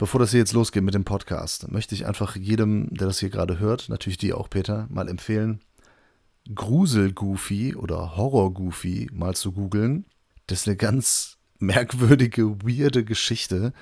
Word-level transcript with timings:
Bevor 0.00 0.18
das 0.18 0.30
hier 0.30 0.40
jetzt 0.40 0.54
losgeht 0.54 0.82
mit 0.82 0.94
dem 0.94 1.04
Podcast, 1.04 1.70
möchte 1.70 1.94
ich 1.94 2.06
einfach 2.06 2.34
jedem, 2.34 2.88
der 2.88 3.08
das 3.08 3.20
hier 3.20 3.28
gerade 3.28 3.58
hört, 3.58 3.90
natürlich 3.90 4.16
dir 4.16 4.38
auch, 4.38 4.48
Peter, 4.48 4.86
mal 4.88 5.08
empfehlen, 5.08 5.60
Grusel-Goofy 6.54 7.74
oder 7.74 8.16
Horror-Goofy 8.16 9.10
mal 9.12 9.34
zu 9.34 9.52
googeln. 9.52 10.06
Das 10.46 10.60
ist 10.62 10.68
eine 10.68 10.78
ganz 10.78 11.36
merkwürdige, 11.58 12.62
weirde 12.62 13.04
Geschichte. 13.04 13.74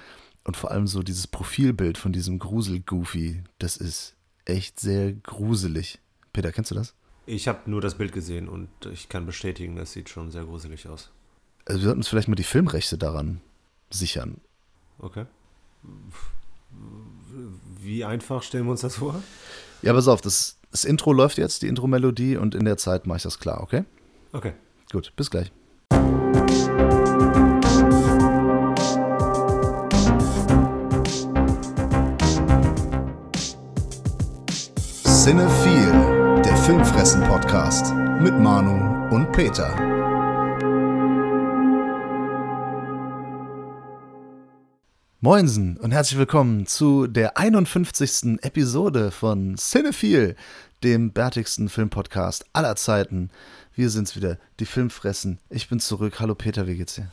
Und 0.43 0.57
vor 0.57 0.73
allem 0.73 0.89
so 0.89 1.05
dieses 1.05 1.29
Profilbild 1.29 1.99
von 1.99 2.13
diesem 2.13 2.41
Grusel-Goofy, 2.41 3.45
das 3.61 3.77
ist 3.77 4.17
echt 4.45 4.81
sehr 4.81 5.13
gruselig. 5.13 6.01
Peter, 6.33 6.51
kennst 6.51 6.73
du 6.73 6.75
das? 6.75 6.97
Ich 7.27 7.47
habe 7.47 7.71
nur 7.71 7.81
das 7.81 7.95
Bild 7.95 8.11
gesehen 8.11 8.49
und 8.49 8.69
ich 8.93 9.09
kann 9.09 9.25
bestätigen, 9.25 9.77
das 9.77 9.93
sieht 9.93 10.09
schon 10.09 10.33
sehr 10.33 10.43
gruselig 10.43 10.89
aus. 10.89 11.13
Also 11.65 11.79
wir 11.79 11.85
sollten 11.85 12.01
uns 12.01 12.09
vielleicht 12.09 12.27
mal 12.27 12.35
die 12.35 12.43
Filmrechte 12.43 12.99
daran 12.99 13.41
sichern. 13.89 14.41
Okay. 14.99 15.25
Wie 17.81 18.05
einfach 18.05 18.43
stellen 18.43 18.65
wir 18.65 18.73
uns 18.73 18.81
das 18.81 18.97
vor? 18.97 19.23
Ja, 19.83 19.93
pass 19.93 20.09
auf, 20.09 20.21
das, 20.21 20.59
das 20.71 20.85
Intro 20.85 21.13
läuft 21.13 21.39
jetzt, 21.39 21.63
die 21.63 21.69
Intro-Melodie, 21.69 22.37
und 22.37 22.55
in 22.55 22.65
der 22.65 22.77
Zeit 22.77 23.07
mache 23.07 23.19
ich 23.19 23.23
das 23.23 23.39
klar, 23.39 23.63
okay? 23.63 23.85
Okay. 24.33 24.53
Gut, 24.93 25.13
bis 25.17 25.31
gleich. 25.31 25.53
Cinephile, 35.05 36.43
der 36.43 36.57
Filmfressen-Podcast 36.57 37.95
mit 38.21 38.39
Manu 38.39 39.15
und 39.15 39.31
Peter. 39.33 39.98
Moinsen 45.21 45.77
und 45.79 45.91
herzlich 45.91 46.17
willkommen 46.17 46.65
zu 46.67 47.09
der 47.09 47.37
51. 47.37 48.39
Episode 48.41 49.11
von 49.11 49.57
Cinephile, 49.57 50.37
dem 50.85 51.11
bärtigsten 51.11 51.69
Filmpodcast 51.69 52.47
aller 52.53 52.77
Zeiten. 52.77 53.31
Wir 53.75 53.91
sind's 53.91 54.15
wieder, 54.15 54.39
die 54.61 54.65
Filmfressen. 54.65 55.41
Ich 55.51 55.69
bin 55.69 55.81
zurück. 55.81 56.21
Hallo 56.21 56.37
Peter, 56.37 56.69
wie 56.69 56.77
geht's 56.77 56.95
dir? 56.95 57.11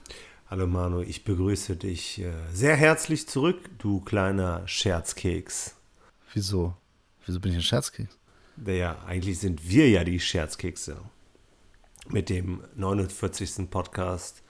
Hallo 0.52 0.68
Manu, 0.68 1.02
ich 1.02 1.24
begrüße 1.24 1.78
dich 1.78 2.22
äh, 2.22 2.32
sehr 2.54 2.76
herzlich 2.76 3.28
zurück, 3.28 3.72
du 3.80 4.02
kleiner 4.02 4.68
Scherzkeks. 4.68 5.74
Wieso? 6.32 6.76
Wieso 7.26 7.40
bin 7.40 7.54
ich 7.54 7.58
ein 7.58 7.64
Scherzkeks? 7.64 8.20
Ja, 8.68 9.04
eigentlich 9.08 9.40
sind 9.40 9.68
wir 9.68 9.90
ja 9.90 10.04
die 10.04 10.20
Scherzkekse. 10.20 10.98
Mit 12.10 12.30
dem 12.30 12.62
49. 12.76 13.68
Podcast. 13.72 14.44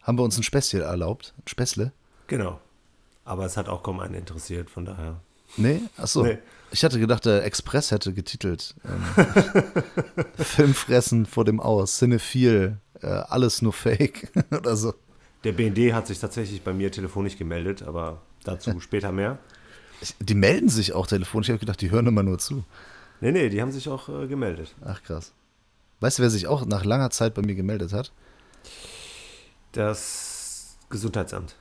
Haben 0.00 0.16
wir 0.16 0.22
uns 0.22 0.38
ein 0.38 0.44
Späßchen 0.44 0.82
erlaubt? 0.82 1.34
Ein 1.38 1.48
Späßle? 1.48 1.92
Genau. 2.28 2.60
Aber 3.24 3.46
es 3.46 3.56
hat 3.56 3.68
auch 3.68 3.82
kaum 3.82 4.00
einen 4.00 4.14
interessiert, 4.14 4.70
von 4.70 4.84
daher. 4.84 5.20
Nee? 5.56 5.80
Achso. 5.96 6.24
Nee. 6.24 6.38
Ich 6.70 6.84
hatte 6.84 6.98
gedacht, 6.98 7.24
der 7.24 7.44
Express 7.44 7.90
hätte 7.90 8.12
getitelt. 8.12 8.74
Ähm, 8.84 10.24
Filmfressen 10.44 11.26
vor 11.26 11.44
dem 11.44 11.60
Aus, 11.60 11.98
Cinephil, 11.98 12.78
äh, 13.00 13.06
alles 13.06 13.62
nur 13.62 13.72
Fake 13.72 14.32
oder 14.50 14.76
so. 14.76 14.94
Der 15.44 15.52
BND 15.52 15.92
hat 15.92 16.06
sich 16.06 16.18
tatsächlich 16.18 16.62
bei 16.62 16.72
mir 16.72 16.90
telefonisch 16.90 17.36
gemeldet, 17.36 17.82
aber 17.82 18.22
dazu 18.44 18.80
später 18.80 19.12
mehr. 19.12 19.38
Die 20.18 20.34
melden 20.34 20.68
sich 20.68 20.92
auch 20.92 21.06
telefonisch. 21.06 21.48
Ich 21.48 21.52
habe 21.52 21.60
gedacht, 21.60 21.80
die 21.80 21.90
hören 21.90 22.06
immer 22.06 22.22
nur 22.22 22.38
zu. 22.38 22.64
Nee, 23.20 23.32
nee, 23.32 23.48
die 23.48 23.62
haben 23.62 23.72
sich 23.72 23.88
auch 23.88 24.08
äh, 24.08 24.26
gemeldet. 24.26 24.74
Ach, 24.84 25.02
krass. 25.02 25.32
Weißt 26.00 26.18
du, 26.18 26.22
wer 26.22 26.30
sich 26.30 26.46
auch 26.46 26.66
nach 26.66 26.84
langer 26.84 27.10
Zeit 27.10 27.34
bei 27.34 27.42
mir 27.42 27.54
gemeldet 27.54 27.92
hat? 27.92 28.12
Das 29.72 30.76
Gesundheitsamt. 30.90 31.54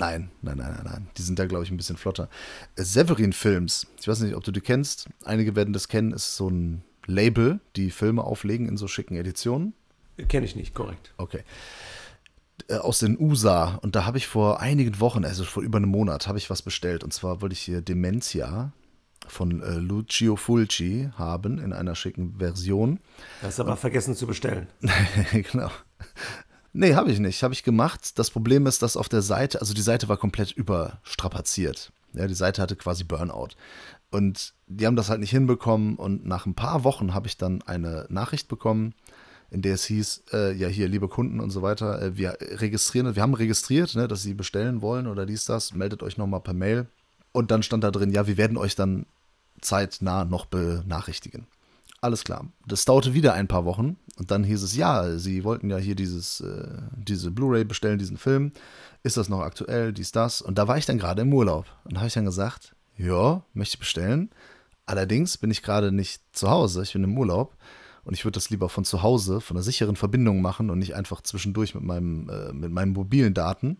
Nein, 0.00 0.30
nein, 0.40 0.56
nein, 0.56 0.72
nein, 0.72 0.84
nein. 0.84 1.10
Die 1.18 1.22
sind 1.22 1.38
da, 1.38 1.44
glaube 1.44 1.62
ich, 1.62 1.70
ein 1.70 1.76
bisschen 1.76 1.98
flotter. 1.98 2.30
Severin 2.74 3.34
Films. 3.34 3.86
Ich 4.00 4.08
weiß 4.08 4.20
nicht, 4.20 4.34
ob 4.34 4.42
du 4.42 4.50
die 4.50 4.62
kennst. 4.62 5.10
Einige 5.26 5.54
werden 5.56 5.74
das 5.74 5.88
kennen. 5.88 6.12
Ist 6.12 6.36
so 6.36 6.48
ein 6.48 6.82
Label, 7.04 7.60
die 7.76 7.90
Filme 7.90 8.24
auflegen 8.24 8.66
in 8.66 8.78
so 8.78 8.88
schicken 8.88 9.14
Editionen. 9.14 9.74
Kenne 10.28 10.46
ich 10.46 10.56
nicht, 10.56 10.74
korrekt. 10.74 11.12
Okay. 11.18 11.42
Äh, 12.68 12.76
aus 12.76 13.00
den 13.00 13.20
USA. 13.20 13.78
Und 13.82 13.94
da 13.94 14.06
habe 14.06 14.16
ich 14.16 14.26
vor 14.26 14.60
einigen 14.60 15.00
Wochen, 15.00 15.22
also 15.26 15.44
vor 15.44 15.62
über 15.62 15.76
einem 15.76 15.90
Monat, 15.90 16.26
habe 16.26 16.38
ich 16.38 16.48
was 16.48 16.62
bestellt. 16.62 17.04
Und 17.04 17.12
zwar 17.12 17.42
wollte 17.42 17.52
ich 17.52 17.60
hier 17.60 17.82
Dementia 17.82 18.72
von 19.26 19.62
äh, 19.62 19.74
Lucio 19.74 20.36
Fulci 20.36 21.10
haben 21.18 21.58
in 21.58 21.74
einer 21.74 21.94
schicken 21.94 22.36
Version. 22.38 23.00
Das 23.42 23.52
ist 23.52 23.60
aber 23.60 23.76
vergessen 23.76 24.16
zu 24.16 24.26
bestellen. 24.26 24.66
genau. 25.32 25.70
Nee, 26.72 26.94
habe 26.94 27.10
ich 27.10 27.18
nicht. 27.18 27.42
Habe 27.42 27.54
ich 27.54 27.62
gemacht. 27.62 28.18
Das 28.18 28.30
Problem 28.30 28.66
ist, 28.66 28.82
dass 28.82 28.96
auf 28.96 29.08
der 29.08 29.22
Seite, 29.22 29.60
also 29.60 29.74
die 29.74 29.80
Seite 29.80 30.08
war 30.08 30.16
komplett 30.16 30.52
überstrapaziert. 30.52 31.92
Ja, 32.12 32.26
die 32.26 32.34
Seite 32.34 32.62
hatte 32.62 32.76
quasi 32.76 33.04
Burnout. 33.04 33.50
Und 34.10 34.54
die 34.66 34.86
haben 34.86 34.96
das 34.96 35.10
halt 35.10 35.20
nicht 35.20 35.30
hinbekommen. 35.30 35.96
Und 35.96 36.26
nach 36.26 36.46
ein 36.46 36.54
paar 36.54 36.84
Wochen 36.84 37.14
habe 37.14 37.26
ich 37.26 37.36
dann 37.36 37.62
eine 37.62 38.06
Nachricht 38.08 38.48
bekommen, 38.48 38.94
in 39.50 39.62
der 39.62 39.74
es 39.74 39.84
hieß, 39.84 40.24
äh, 40.32 40.52
ja 40.52 40.68
hier, 40.68 40.88
liebe 40.88 41.08
Kunden 41.08 41.40
und 41.40 41.50
so 41.50 41.60
weiter, 41.62 42.00
äh, 42.00 42.16
wir 42.16 42.36
registrieren, 42.40 43.16
wir 43.16 43.22
haben 43.22 43.34
registriert, 43.34 43.96
ne, 43.96 44.06
dass 44.06 44.22
sie 44.22 44.34
bestellen 44.34 44.80
wollen 44.80 45.08
oder 45.08 45.26
dies, 45.26 45.44
das, 45.44 45.74
meldet 45.74 46.04
euch 46.04 46.16
nochmal 46.16 46.40
per 46.40 46.54
Mail. 46.54 46.86
Und 47.32 47.50
dann 47.50 47.64
stand 47.64 47.82
da 47.82 47.90
drin, 47.90 48.12
ja, 48.12 48.28
wir 48.28 48.36
werden 48.36 48.56
euch 48.56 48.76
dann 48.76 49.06
zeitnah 49.60 50.24
noch 50.24 50.46
benachrichtigen. 50.46 51.46
Alles 52.00 52.24
klar. 52.24 52.46
Das 52.66 52.84
dauerte 52.84 53.12
wieder 53.12 53.34
ein 53.34 53.48
paar 53.48 53.64
Wochen 53.64 53.96
und 54.20 54.30
dann 54.30 54.44
hieß 54.44 54.62
es, 54.62 54.76
ja, 54.76 55.16
sie 55.16 55.44
wollten 55.44 55.70
ja 55.70 55.78
hier 55.78 55.94
dieses, 55.94 56.42
äh, 56.42 56.76
diese 56.94 57.30
Blu-ray 57.30 57.64
bestellen, 57.64 57.98
diesen 57.98 58.18
Film. 58.18 58.52
Ist 59.02 59.16
das 59.16 59.30
noch 59.30 59.40
aktuell, 59.40 59.94
dies, 59.94 60.12
das? 60.12 60.42
Und 60.42 60.58
da 60.58 60.68
war 60.68 60.76
ich 60.76 60.84
dann 60.84 60.98
gerade 60.98 61.22
im 61.22 61.32
Urlaub. 61.32 61.64
Und 61.84 61.94
da 61.94 62.00
habe 62.00 62.08
ich 62.08 62.12
dann 62.12 62.26
gesagt, 62.26 62.74
ja, 62.98 63.42
möchte 63.54 63.76
ich 63.76 63.78
bestellen. 63.78 64.28
Allerdings 64.84 65.38
bin 65.38 65.50
ich 65.50 65.62
gerade 65.62 65.90
nicht 65.90 66.20
zu 66.32 66.50
Hause, 66.50 66.82
ich 66.82 66.92
bin 66.92 67.02
im 67.02 67.16
Urlaub. 67.16 67.56
Und 68.04 68.12
ich 68.12 68.26
würde 68.26 68.34
das 68.34 68.50
lieber 68.50 68.68
von 68.68 68.84
zu 68.84 69.02
Hause, 69.02 69.40
von 69.40 69.56
einer 69.56 69.64
sicheren 69.64 69.96
Verbindung 69.96 70.42
machen 70.42 70.68
und 70.68 70.80
nicht 70.80 70.94
einfach 70.94 71.22
zwischendurch 71.22 71.74
mit, 71.74 71.84
meinem, 71.84 72.28
äh, 72.28 72.52
mit 72.52 72.72
meinen 72.72 72.92
mobilen 72.92 73.32
Daten. 73.32 73.78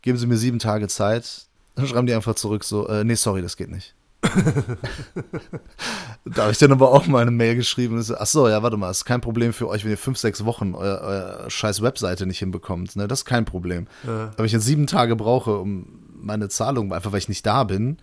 Geben 0.00 0.16
Sie 0.16 0.26
mir 0.26 0.38
sieben 0.38 0.60
Tage 0.60 0.88
Zeit. 0.88 1.44
Dann 1.74 1.86
schreiben 1.86 2.06
die 2.06 2.14
einfach 2.14 2.36
zurück 2.36 2.64
so, 2.64 2.88
äh, 2.88 3.04
nee, 3.04 3.16
sorry, 3.16 3.42
das 3.42 3.58
geht 3.58 3.70
nicht 3.70 3.94
da 6.24 6.42
habe 6.42 6.52
ich 6.52 6.58
dann 6.58 6.72
aber 6.72 6.90
auch 6.92 7.06
mal 7.06 7.22
eine 7.22 7.30
Mail 7.30 7.56
geschrieben. 7.56 8.04
Ach 8.18 8.26
so, 8.26 8.48
ja, 8.48 8.62
warte 8.62 8.76
mal, 8.76 8.90
ist 8.90 9.04
kein 9.04 9.20
Problem 9.20 9.52
für 9.52 9.68
euch, 9.68 9.84
wenn 9.84 9.90
ihr 9.90 9.98
fünf, 9.98 10.18
sechs 10.18 10.44
Wochen 10.44 10.74
eure, 10.74 11.00
eure 11.00 11.50
scheiß 11.50 11.82
Webseite 11.82 12.26
nicht 12.26 12.38
hinbekommt. 12.38 12.96
Ne? 12.96 13.08
Das 13.08 13.20
ist 13.20 13.24
kein 13.24 13.44
Problem. 13.44 13.86
Ja. 14.06 14.32
Aber 14.36 14.44
ich 14.44 14.52
jetzt 14.52 14.64
sieben 14.64 14.86
Tage 14.86 15.16
brauche, 15.16 15.58
um 15.58 16.00
meine 16.14 16.48
Zahlung, 16.48 16.92
einfach 16.92 17.12
weil 17.12 17.18
ich 17.18 17.28
nicht 17.28 17.44
da 17.46 17.64
bin. 17.64 17.98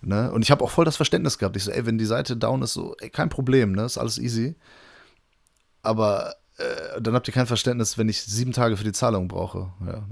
Ne? 0.00 0.30
Und 0.30 0.42
ich 0.42 0.50
habe 0.50 0.62
auch 0.64 0.70
voll 0.70 0.84
das 0.84 0.96
Verständnis 0.96 1.38
gehabt. 1.38 1.56
Ich 1.56 1.64
so, 1.64 1.70
ey, 1.70 1.84
wenn 1.86 1.98
die 1.98 2.04
Seite 2.04 2.36
down 2.36 2.62
ist, 2.62 2.74
so, 2.74 2.94
ey, 3.00 3.10
kein 3.10 3.28
Problem, 3.28 3.72
ne? 3.72 3.82
Ist 3.84 3.98
alles 3.98 4.18
easy. 4.18 4.54
Aber 5.82 6.34
äh, 6.56 7.00
dann 7.00 7.14
habt 7.14 7.26
ihr 7.28 7.34
kein 7.34 7.46
Verständnis, 7.46 7.98
wenn 7.98 8.08
ich 8.08 8.22
sieben 8.22 8.52
Tage 8.52 8.76
für 8.76 8.84
die 8.84 8.92
Zahlung 8.92 9.28
brauche. 9.28 9.72
Ja, 9.86 10.06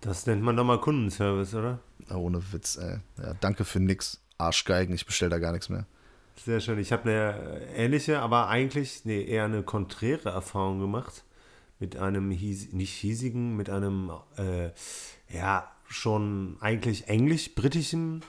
das 0.00 0.26
nennt 0.26 0.42
man 0.42 0.56
doch 0.56 0.64
mal 0.64 0.80
Kundenservice, 0.80 1.54
oder? 1.54 1.80
Ohne 2.14 2.40
Witz, 2.52 2.76
ey. 2.76 2.98
Ja, 3.18 3.34
danke 3.40 3.64
für 3.64 3.80
nix. 3.80 4.20
Arschgeigen, 4.38 4.94
ich 4.94 5.06
bestelle 5.06 5.30
da 5.30 5.38
gar 5.38 5.52
nichts 5.52 5.68
mehr. 5.68 5.86
Sehr 6.44 6.60
schön. 6.60 6.78
Ich 6.78 6.92
habe 6.92 7.10
eine 7.10 7.60
ähnliche, 7.74 8.20
aber 8.20 8.48
eigentlich 8.48 9.04
nee, 9.04 9.24
eher 9.24 9.44
eine 9.44 9.62
konträre 9.62 10.30
Erfahrung 10.30 10.80
gemacht. 10.80 11.24
Mit 11.78 11.96
einem, 11.96 12.30
hies, 12.30 12.72
nicht 12.72 12.92
hiesigen, 12.92 13.56
mit 13.56 13.68
einem, 13.68 14.10
äh, 14.36 14.70
ja, 15.34 15.70
schon 15.88 16.56
eigentlich 16.60 17.08
englisch-britischen 17.08 18.22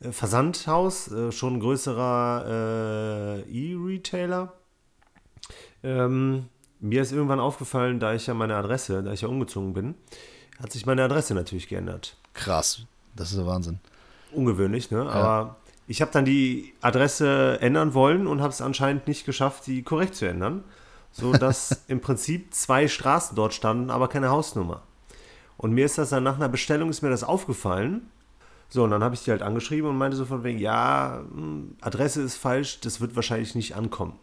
äh, 0.00 0.10
Versandhaus, 0.10 1.10
äh, 1.10 1.32
schon 1.32 1.60
größerer 1.60 3.44
äh, 3.46 3.72
E-Retailer. 3.72 4.52
Ähm, 5.82 6.48
mir 6.80 7.02
ist 7.02 7.12
irgendwann 7.12 7.40
aufgefallen, 7.40 8.00
da 8.00 8.14
ich 8.14 8.26
ja 8.26 8.34
meine 8.34 8.56
Adresse, 8.56 9.02
da 9.02 9.12
ich 9.12 9.20
ja 9.20 9.28
umgezogen 9.28 9.72
bin, 9.72 9.94
hat 10.60 10.72
sich 10.72 10.84
meine 10.86 11.04
Adresse 11.04 11.34
natürlich 11.34 11.68
geändert. 11.68 12.16
Krass, 12.32 12.82
das 13.14 13.30
ist 13.30 13.38
der 13.38 13.46
Wahnsinn 13.46 13.78
ungewöhnlich, 14.34 14.90
ne? 14.90 15.08
Aber 15.08 15.56
ich 15.86 16.00
habe 16.00 16.12
dann 16.12 16.24
die 16.24 16.72
Adresse 16.80 17.58
ändern 17.60 17.94
wollen 17.94 18.26
und 18.26 18.40
habe 18.40 18.52
es 18.52 18.60
anscheinend 18.60 19.06
nicht 19.06 19.26
geschafft, 19.26 19.66
die 19.66 19.82
korrekt 19.82 20.14
zu 20.14 20.26
ändern, 20.26 20.64
so 21.12 21.32
dass 21.32 21.82
im 21.88 22.00
Prinzip 22.00 22.54
zwei 22.54 22.88
Straßen 22.88 23.36
dort 23.36 23.54
standen, 23.54 23.90
aber 23.90 24.08
keine 24.08 24.30
Hausnummer. 24.30 24.82
Und 25.56 25.72
mir 25.72 25.84
ist 25.84 25.98
das 25.98 26.10
dann 26.10 26.24
nach 26.24 26.36
einer 26.36 26.48
Bestellung 26.48 26.90
ist 26.90 27.02
mir 27.02 27.10
das 27.10 27.24
aufgefallen. 27.24 28.10
So, 28.68 28.82
und 28.84 28.90
dann 28.90 29.04
habe 29.04 29.14
ich 29.14 29.22
die 29.22 29.30
halt 29.30 29.42
angeschrieben 29.42 29.88
und 29.88 29.98
meinte 29.98 30.16
so 30.16 30.24
von 30.24 30.42
wegen, 30.42 30.58
ja, 30.58 31.22
hm, 31.32 31.76
Adresse 31.80 32.22
ist 32.22 32.36
falsch, 32.36 32.80
das 32.80 33.00
wird 33.00 33.14
wahrscheinlich 33.14 33.54
nicht 33.54 33.76
ankommen. 33.76 34.18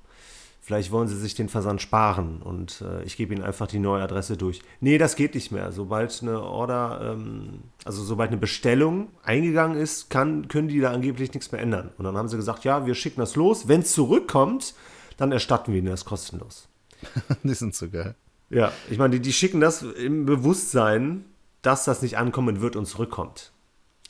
Vielleicht 0.63 0.91
wollen 0.91 1.07
sie 1.07 1.17
sich 1.17 1.33
den 1.33 1.49
Versand 1.49 1.81
sparen 1.81 2.39
und 2.43 2.81
äh, 2.81 3.03
ich 3.03 3.17
gebe 3.17 3.33
ihnen 3.33 3.43
einfach 3.43 3.65
die 3.65 3.79
neue 3.79 4.03
Adresse 4.03 4.37
durch. 4.37 4.61
Nee, 4.79 4.99
das 4.99 5.15
geht 5.15 5.33
nicht 5.33 5.51
mehr. 5.51 5.71
Sobald 5.71 6.21
eine 6.21 6.39
Order, 6.39 7.15
ähm, 7.15 7.61
also 7.83 8.03
sobald 8.03 8.29
eine 8.29 8.37
Bestellung 8.37 9.07
eingegangen 9.23 9.75
ist, 9.75 10.11
kann, 10.11 10.47
können 10.49 10.67
die 10.67 10.79
da 10.79 10.91
angeblich 10.91 11.33
nichts 11.33 11.51
mehr 11.51 11.61
ändern. 11.61 11.89
Und 11.97 12.05
dann 12.05 12.15
haben 12.15 12.27
sie 12.27 12.37
gesagt, 12.37 12.63
ja, 12.63 12.85
wir 12.85 12.93
schicken 12.93 13.21
das 13.21 13.35
los. 13.35 13.67
Wenn 13.67 13.81
es 13.81 13.91
zurückkommt, 13.93 14.75
dann 15.17 15.31
erstatten 15.31 15.73
wir 15.73 15.79
ihnen 15.79 15.89
das 15.89 16.05
kostenlos. 16.05 16.67
die 17.43 17.55
sind 17.55 17.73
so 17.73 17.89
geil. 17.89 18.13
Ja, 18.51 18.71
ich 18.89 18.99
meine, 18.99 19.15
die, 19.15 19.19
die 19.19 19.33
schicken 19.33 19.61
das 19.61 19.81
im 19.81 20.27
Bewusstsein, 20.27 21.25
dass 21.63 21.85
das 21.85 22.03
nicht 22.03 22.19
ankommen 22.19 22.61
wird 22.61 22.75
und 22.75 22.85
zurückkommt. 22.85 23.51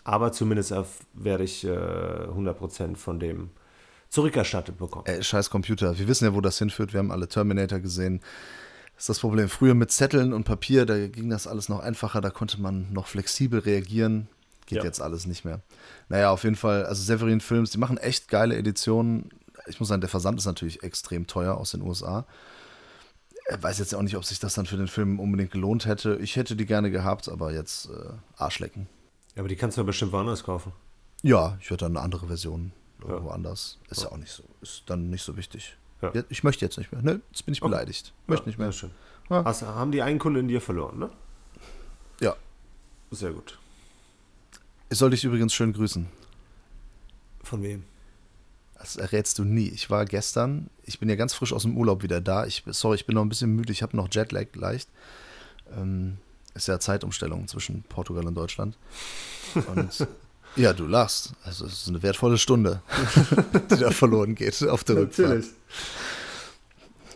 aber 0.04 0.34
zumindest 0.34 0.74
werde 1.14 1.44
ich 1.44 1.64
äh, 1.64 1.70
100% 1.70 2.98
von 2.98 3.20
dem 3.20 3.52
zurückerstattet 4.12 4.78
bekommen. 4.78 5.06
Ey, 5.08 5.24
scheiß 5.24 5.50
Computer. 5.50 5.98
Wir 5.98 6.08
wissen 6.08 6.26
ja, 6.26 6.36
wo 6.36 6.42
das 6.42 6.60
hinführt. 6.60 6.94
Wir 6.94 7.00
haben 7.00 7.12
alle 7.12 7.28
Terminator 7.28 7.80
gesehen. 7.80 8.20
Das 8.96 9.04
ist 9.04 9.10
das 9.10 9.20
Problem. 9.20 9.50
Früher 9.50 9.74
mit 9.74 9.90
Zetteln 9.90 10.34
und 10.34 10.44
Papier, 10.44 10.86
da 10.86 11.08
ging 11.08 11.30
das 11.30 11.48
alles 11.48 11.70
noch 11.70 11.80
einfacher. 11.80 12.22
Da 12.22 12.30
konnte 12.30 12.62
man 12.62 12.92
noch 12.92 13.08
flexibel 13.08 13.62
reagieren. 13.62 14.28
Geht 14.68 14.80
ja. 14.80 14.84
jetzt 14.84 15.02
alles 15.02 15.26
nicht 15.26 15.44
mehr. 15.46 15.62
Naja, 16.10 16.30
auf 16.30 16.44
jeden 16.44 16.58
Fall, 16.58 16.86
also 16.86 17.02
Severin 17.02 17.42
Films, 17.42 17.72
die 17.72 17.78
machen 17.78 17.98
echt 17.98 18.28
geile 18.28 18.56
Editionen. 18.56 19.30
Ich 19.68 19.80
muss 19.80 19.90
sagen, 19.90 20.02
der 20.02 20.10
Versand 20.10 20.38
ist 20.38 20.46
natürlich 20.46 20.84
extrem 20.84 21.26
teuer 21.26 21.56
aus 21.56 21.72
den 21.72 21.82
USA. 21.82 22.26
Ich 23.50 23.64
weiß 23.64 23.80
jetzt 23.80 23.96
auch 23.96 24.02
nicht, 24.02 24.18
ob 24.18 24.26
sich 24.26 24.40
das 24.40 24.54
dann 24.54 24.66
für 24.66 24.78
den 24.78 24.88
Film 24.88 25.20
unbedingt 25.20 25.52
gelohnt 25.52 25.86
hätte. 25.86 26.18
Ich 26.22 26.36
hätte 26.36 26.56
die 26.56 26.66
gerne 26.66 26.92
gehabt, 26.92 27.28
aber 27.28 27.54
jetzt 27.54 27.90
äh, 27.90 28.14
Arschlecken. 28.38 28.88
Ja, 29.36 29.40
aber 29.40 29.50
die 29.50 29.56
kannst 29.56 29.78
du 29.78 29.82
ja 29.82 29.86
bestimmt 29.86 30.12
woanders 30.12 30.44
kaufen. 30.44 30.74
Ja, 31.22 31.58
ich 31.62 31.70
würde 31.70 31.86
dann 31.86 31.98
eine 31.98 32.04
andere 32.04 32.28
Version 32.28 32.72
irgendwo 33.10 33.30
ja. 33.30 33.36
anders. 33.36 33.78
Ist 33.90 34.04
ja. 34.04 34.12
auch 34.12 34.18
nicht 34.18 34.32
so, 34.32 34.44
ist 34.62 34.84
dann 34.88 35.10
nicht 35.10 35.24
so 35.24 35.38
wichtig. 35.38 35.78
Ich 36.30 36.44
möchte 36.44 36.66
jetzt 36.66 36.78
nicht 36.78 36.92
mehr. 36.92 37.02
Ne, 37.02 37.22
jetzt 37.32 37.46
bin 37.46 37.54
ich 37.54 37.62
beleidigt. 37.62 38.14
Okay. 38.24 38.32
Möchte 38.32 38.50
nicht 38.50 38.58
mehr. 38.58 38.72
Schön. 38.72 38.92
Hast, 39.30 39.62
haben 39.62 39.92
die 39.92 40.02
einen 40.02 40.20
Kunden 40.20 40.40
in 40.40 40.48
dir 40.48 40.60
verloren, 40.60 41.00
ne? 41.00 41.10
Ja. 42.20 42.36
Sehr 43.12 43.32
gut. 43.32 43.60
Ich 44.90 44.98
soll 44.98 45.12
dich 45.12 45.24
übrigens 45.24 45.54
schön 45.54 45.74
grüßen. 45.74 46.08
Von 47.44 47.64
wem? 47.64 47.84
Das 48.76 48.96
errätst 48.96 49.38
du 49.38 49.44
nie. 49.44 49.70
Ich 49.70 49.90
war 49.90 50.06
gestern, 50.06 50.70
ich 50.84 51.00
bin 51.00 51.08
ja 51.08 51.16
ganz 51.16 51.34
frisch 51.34 51.54
aus 51.54 51.62
dem 51.62 51.78
Urlaub 51.78 52.02
wieder 52.04 52.20
da. 52.20 52.46
Ich, 52.46 52.64
sorry, 52.66 52.96
ich 52.96 53.06
bin 53.06 53.16
noch 53.16 53.22
ein 53.22 53.30
bisschen 53.30 53.56
müde, 53.56 53.72
ich 53.72 53.84
habe 53.84 53.96
noch 53.96 54.10
Jetlag 54.12 54.48
leicht. 54.56 54.90
Ähm, 55.78 56.18
ist 56.56 56.68
ja 56.68 56.80
Zeitumstellung 56.80 57.48
zwischen 57.48 57.84
Portugal 57.84 58.26
und 58.26 58.36
Deutschland. 58.36 58.78
Und 59.68 60.08
ja, 60.56 60.74
du 60.74 60.86
lachst. 60.86 61.34
Also 61.44 61.66
es 61.66 61.74
ist 61.74 61.88
eine 61.88 62.04
wertvolle 62.04 62.38
Stunde, 62.38 62.82
die 63.72 63.78
da 63.78 63.92
verloren 63.92 64.36
geht 64.36 64.62
auf 64.68 64.84
der 64.84 64.98
Rückfahrt. 64.98 65.30
Natürlich. 65.30 65.52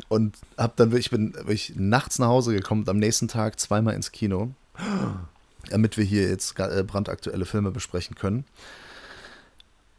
Und 0.08 0.38
hab 0.58 0.76
dann 0.76 0.96
ich 0.96 1.10
bin 1.10 1.34
wirklich 1.34 1.74
nachts 1.76 2.20
nach 2.20 2.28
Hause 2.28 2.54
gekommen 2.54 2.82
und 2.82 2.90
am 2.90 2.98
nächsten 2.98 3.28
Tag 3.28 3.60
zweimal 3.60 3.96
ins 3.96 4.12
Kino, 4.12 4.52
damit 5.70 5.98
wir 5.98 6.04
hier 6.04 6.30
jetzt 6.30 6.60
äh, 6.60 6.84
brandaktuelle 6.84 7.46
Filme 7.46 7.72
besprechen 7.72 8.16
können. 8.16 8.46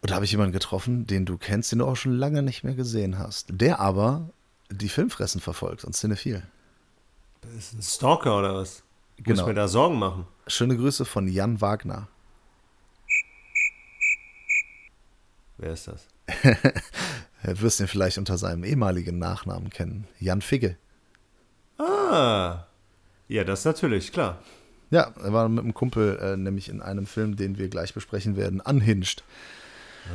Und 0.02 0.10
da 0.10 0.14
habe 0.14 0.24
ich 0.24 0.30
jemanden 0.30 0.52
getroffen, 0.52 1.06
den 1.06 1.24
du 1.24 1.36
kennst, 1.36 1.72
den 1.72 1.80
du 1.80 1.86
auch 1.86 1.96
schon 1.96 2.12
lange 2.12 2.42
nicht 2.42 2.62
mehr 2.62 2.74
gesehen 2.74 3.18
hast. 3.18 3.48
Der 3.50 3.80
aber 3.80 4.30
die 4.70 4.88
Filmfressen 4.88 5.40
verfolgt 5.40 5.84
und 5.84 5.94
Cinephil. 5.94 6.42
Das 7.40 7.52
ist 7.54 7.74
ein 7.74 7.82
Stalker 7.82 8.38
oder 8.38 8.54
was? 8.54 8.82
Genau. 9.16 9.30
Muss 9.30 9.40
ich 9.40 9.46
mir 9.46 9.54
da 9.54 9.68
Sorgen 9.68 9.98
machen? 9.98 10.26
Schöne 10.46 10.76
Grüße 10.76 11.04
von 11.04 11.28
Jan 11.28 11.60
Wagner. 11.60 12.08
Wer 15.58 15.72
ist 15.72 15.88
das? 15.88 16.06
du 17.42 17.60
wirst 17.62 17.80
ihn 17.80 17.86
vielleicht 17.86 18.18
unter 18.18 18.38
seinem 18.38 18.64
ehemaligen 18.64 19.18
Nachnamen 19.18 19.70
kennen. 19.70 20.06
Jan 20.18 20.42
Figge. 20.42 20.76
Ah. 21.78 22.64
Ja, 23.28 23.44
das 23.44 23.64
natürlich, 23.64 24.12
klar. 24.12 24.38
Ja, 24.90 25.12
er 25.22 25.32
war 25.32 25.48
mit 25.48 25.64
einem 25.64 25.74
Kumpel 25.74 26.18
äh, 26.18 26.36
nämlich 26.36 26.68
in 26.68 26.80
einem 26.80 27.06
Film, 27.06 27.36
den 27.36 27.58
wir 27.58 27.68
gleich 27.68 27.92
besprechen 27.92 28.36
werden, 28.36 28.60
Unhinged. 28.60 29.24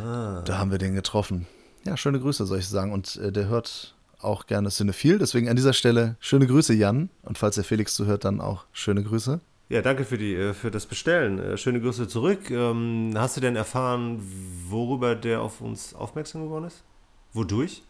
Ah. 0.01 0.41
Da 0.45 0.57
haben 0.57 0.71
wir 0.71 0.77
den 0.77 0.95
getroffen. 0.95 1.47
Ja, 1.85 1.97
schöne 1.97 2.19
Grüße, 2.19 2.45
soll 2.45 2.59
ich 2.59 2.67
sagen. 2.67 2.93
Und 2.93 3.17
äh, 3.17 3.31
der 3.31 3.47
hört 3.47 3.95
auch 4.19 4.45
gerne 4.45 4.69
Cinephil. 4.69 5.17
Deswegen 5.17 5.49
an 5.49 5.55
dieser 5.55 5.73
Stelle 5.73 6.15
schöne 6.19 6.47
Grüße, 6.47 6.73
Jan. 6.73 7.09
Und 7.23 7.37
falls 7.37 7.55
der 7.55 7.63
Felix 7.63 7.95
zuhört, 7.95 8.23
dann 8.23 8.39
auch 8.39 8.65
schöne 8.71 9.03
Grüße. 9.03 9.41
Ja, 9.71 9.81
danke 9.81 10.03
für, 10.03 10.17
die, 10.17 10.35
äh, 10.35 10.53
für 10.53 10.69
das 10.69 10.85
Bestellen. 10.85 11.39
Äh, 11.39 11.57
schöne 11.57 11.79
Grüße 11.79 12.05
zurück. 12.09 12.51
Ähm, 12.51 13.13
hast 13.15 13.37
du 13.37 13.41
denn 13.41 13.55
erfahren, 13.55 14.19
worüber 14.67 15.15
der 15.15 15.41
auf 15.41 15.61
uns 15.61 15.93
aufmerksam 15.93 16.43
geworden 16.43 16.65
ist? 16.65 16.83
Wodurch? 17.31 17.81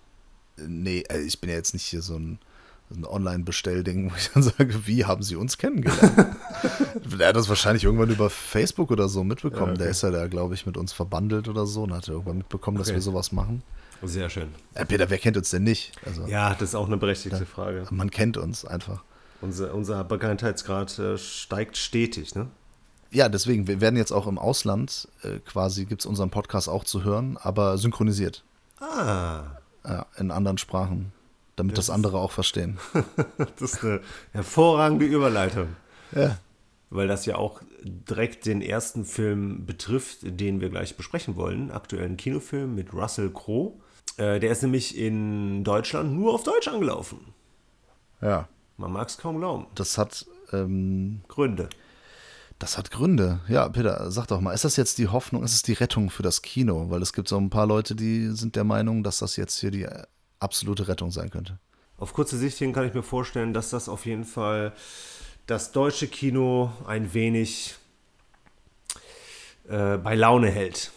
Nee, 0.58 1.04
äh, 1.10 1.22
ich 1.22 1.42
bin 1.42 1.50
ja 1.50 1.56
jetzt 1.56 1.74
nicht 1.74 1.86
hier 1.86 2.04
so 2.04 2.20
ein, 2.20 2.38
ein 2.92 3.04
Online-Bestellding, 3.04 4.12
wo 4.12 4.16
ich 4.16 4.30
dann 4.30 4.44
sage, 4.58 4.86
wie 4.86 5.06
haben 5.06 5.24
sie 5.24 5.36
uns 5.36 5.58
kennengelernt? 5.58 6.36
der 7.20 7.30
hat 7.30 7.36
das 7.36 7.50
wahrscheinlich 7.50 7.84
irgendwann 7.84 8.12
über 8.12 8.30
Facebook 8.30 8.92
oder 8.92 9.10
so 9.10 9.24
mitbekommen. 9.24 9.70
Ja, 9.70 9.72
okay. 9.72 9.82
Der 9.82 9.90
ist 9.90 10.04
ja 10.04 10.12
da, 10.12 10.28
glaube 10.28 10.54
ich, 10.54 10.68
mit 10.68 10.78
uns 10.78 10.94
verbandelt 10.94 11.48
oder 11.48 11.66
so 11.66 11.82
und 11.82 11.94
hat 11.94 12.08
irgendwann 12.08 12.38
mitbekommen, 12.38 12.78
okay. 12.78 12.90
dass 12.90 12.94
wir 12.94 13.02
sowas 13.02 13.32
machen. 13.32 13.64
Sehr 14.04 14.30
schön. 14.30 14.50
Äh, 14.76 14.86
Peter, 14.86 15.10
wer 15.10 15.18
kennt 15.18 15.36
uns 15.36 15.50
denn 15.50 15.64
nicht? 15.64 15.94
Also, 16.06 16.28
ja, 16.28 16.52
das 16.54 16.70
ist 16.70 16.76
auch 16.76 16.86
eine 16.86 16.98
berechtigte 16.98 17.48
Frage. 17.48 17.88
Man 17.90 18.12
kennt 18.12 18.38
uns 18.38 18.66
einfach. 18.66 19.04
Unser, 19.42 19.74
unser 19.74 20.04
Bekanntheitsgrad 20.04 20.98
äh, 21.00 21.18
steigt 21.18 21.78
stetig, 21.78 22.36
ne? 22.36 22.48
Ja, 23.10 23.28
deswegen, 23.28 23.68
wir 23.68 23.82
werden 23.82 23.98
jetzt 23.98 24.14
auch 24.14 24.26
im 24.28 24.38
Ausland 24.38 25.08
äh, 25.24 25.40
quasi, 25.40 25.86
gibt 25.86 26.02
es 26.02 26.06
unseren 26.06 26.30
Podcast 26.30 26.70
auch 26.70 26.86
zu 26.86 27.04
hören, 27.04 27.38
aber 27.42 27.78
synchronisiert. 27.78 28.44
Ah. 28.80 29.44
Ja, 29.84 30.06
in 30.18 30.32
anderen 30.32 30.58
Sprachen, 30.58 31.12
damit 31.56 31.78
das, 31.78 31.88
das 31.88 31.96
andere 31.96 32.20
auch 32.20 32.32
verstehen. 32.32 32.78
das 33.60 33.74
ist 33.74 33.84
eine 33.84 34.00
hervorragende 34.32 35.06
Überleitung. 35.06 35.76
Ja. 36.16 36.38
Weil 36.90 37.08
das 37.08 37.26
ja 37.26 37.36
auch 37.36 37.62
direkt 37.84 38.46
den 38.46 38.62
ersten 38.62 39.06
Film 39.06 39.66
betrifft, 39.66 40.20
den 40.24 40.62
wir 40.62 40.70
gleich 40.70 40.96
besprechen 40.96 41.36
wollen. 41.36 41.72
Aktuellen 41.72 42.16
Kinofilm 42.16 42.76
mit 42.76 42.94
Russell 42.94 43.32
Crowe. 43.32 43.74
Äh, 44.18 44.40
der 44.40 44.52
ist 44.52 44.62
nämlich 44.62 44.98
in 44.98 45.64
Deutschland 45.64 46.14
nur 46.14 46.34
auf 46.34 46.44
Deutsch 46.44 46.68
angelaufen. 46.68 47.34
Ja. 48.22 48.48
Man 48.82 48.94
mag 48.94 49.08
es 49.08 49.18
kaum 49.20 49.38
glauben. 49.38 49.68
Das 49.76 50.00
hat 50.00 50.26
ähm, 50.52 51.22
Gründe. 51.28 51.70
Das 52.58 52.80
hat 52.80 52.90
Gründe. 52.90 53.40
Ja, 53.48 53.70
Peter, 53.70 54.10
sag 54.10 54.26
doch 54.26 54.42
mal, 54.42 54.54
ist 54.54 54.66
das 54.66 54.76
jetzt 54.76 54.98
die 54.98 55.08
Hoffnung, 55.08 55.44
ist 55.44 55.54
es 55.54 55.62
die 55.62 55.74
Rettung 55.74 56.10
für 56.10 56.24
das 56.24 56.42
Kino? 56.42 56.90
Weil 56.90 57.04
es 57.04 57.14
gibt 57.14 57.28
so 57.28 57.38
ein 57.38 57.52
paar 57.52 57.68
Leute, 57.68 57.96
die 57.96 58.30
sind 58.30 58.56
der 58.56 58.64
Meinung, 58.64 59.04
dass 59.04 59.20
das 59.20 59.36
jetzt 59.36 59.60
hier 59.60 59.70
die 59.70 59.88
absolute 60.40 60.88
Rettung 60.88 61.12
sein 61.12 61.30
könnte. 61.30 61.60
Auf 61.98 62.14
kurze 62.14 62.38
Sicht 62.38 62.58
hin 62.58 62.74
kann 62.74 62.88
ich 62.88 62.96
mir 62.96 63.04
vorstellen, 63.04 63.54
dass 63.54 63.70
das 63.70 63.88
auf 63.88 64.08
jeden 64.08 64.26
Fall 64.26 64.74
das 65.46 65.72
deutsche 65.72 66.08
Kino 66.08 66.72
ein 66.88 67.14
wenig 67.14 67.76
äh, 69.70 69.98
bei 69.98 70.16
Laune 70.16 70.50
hält. 70.50 70.92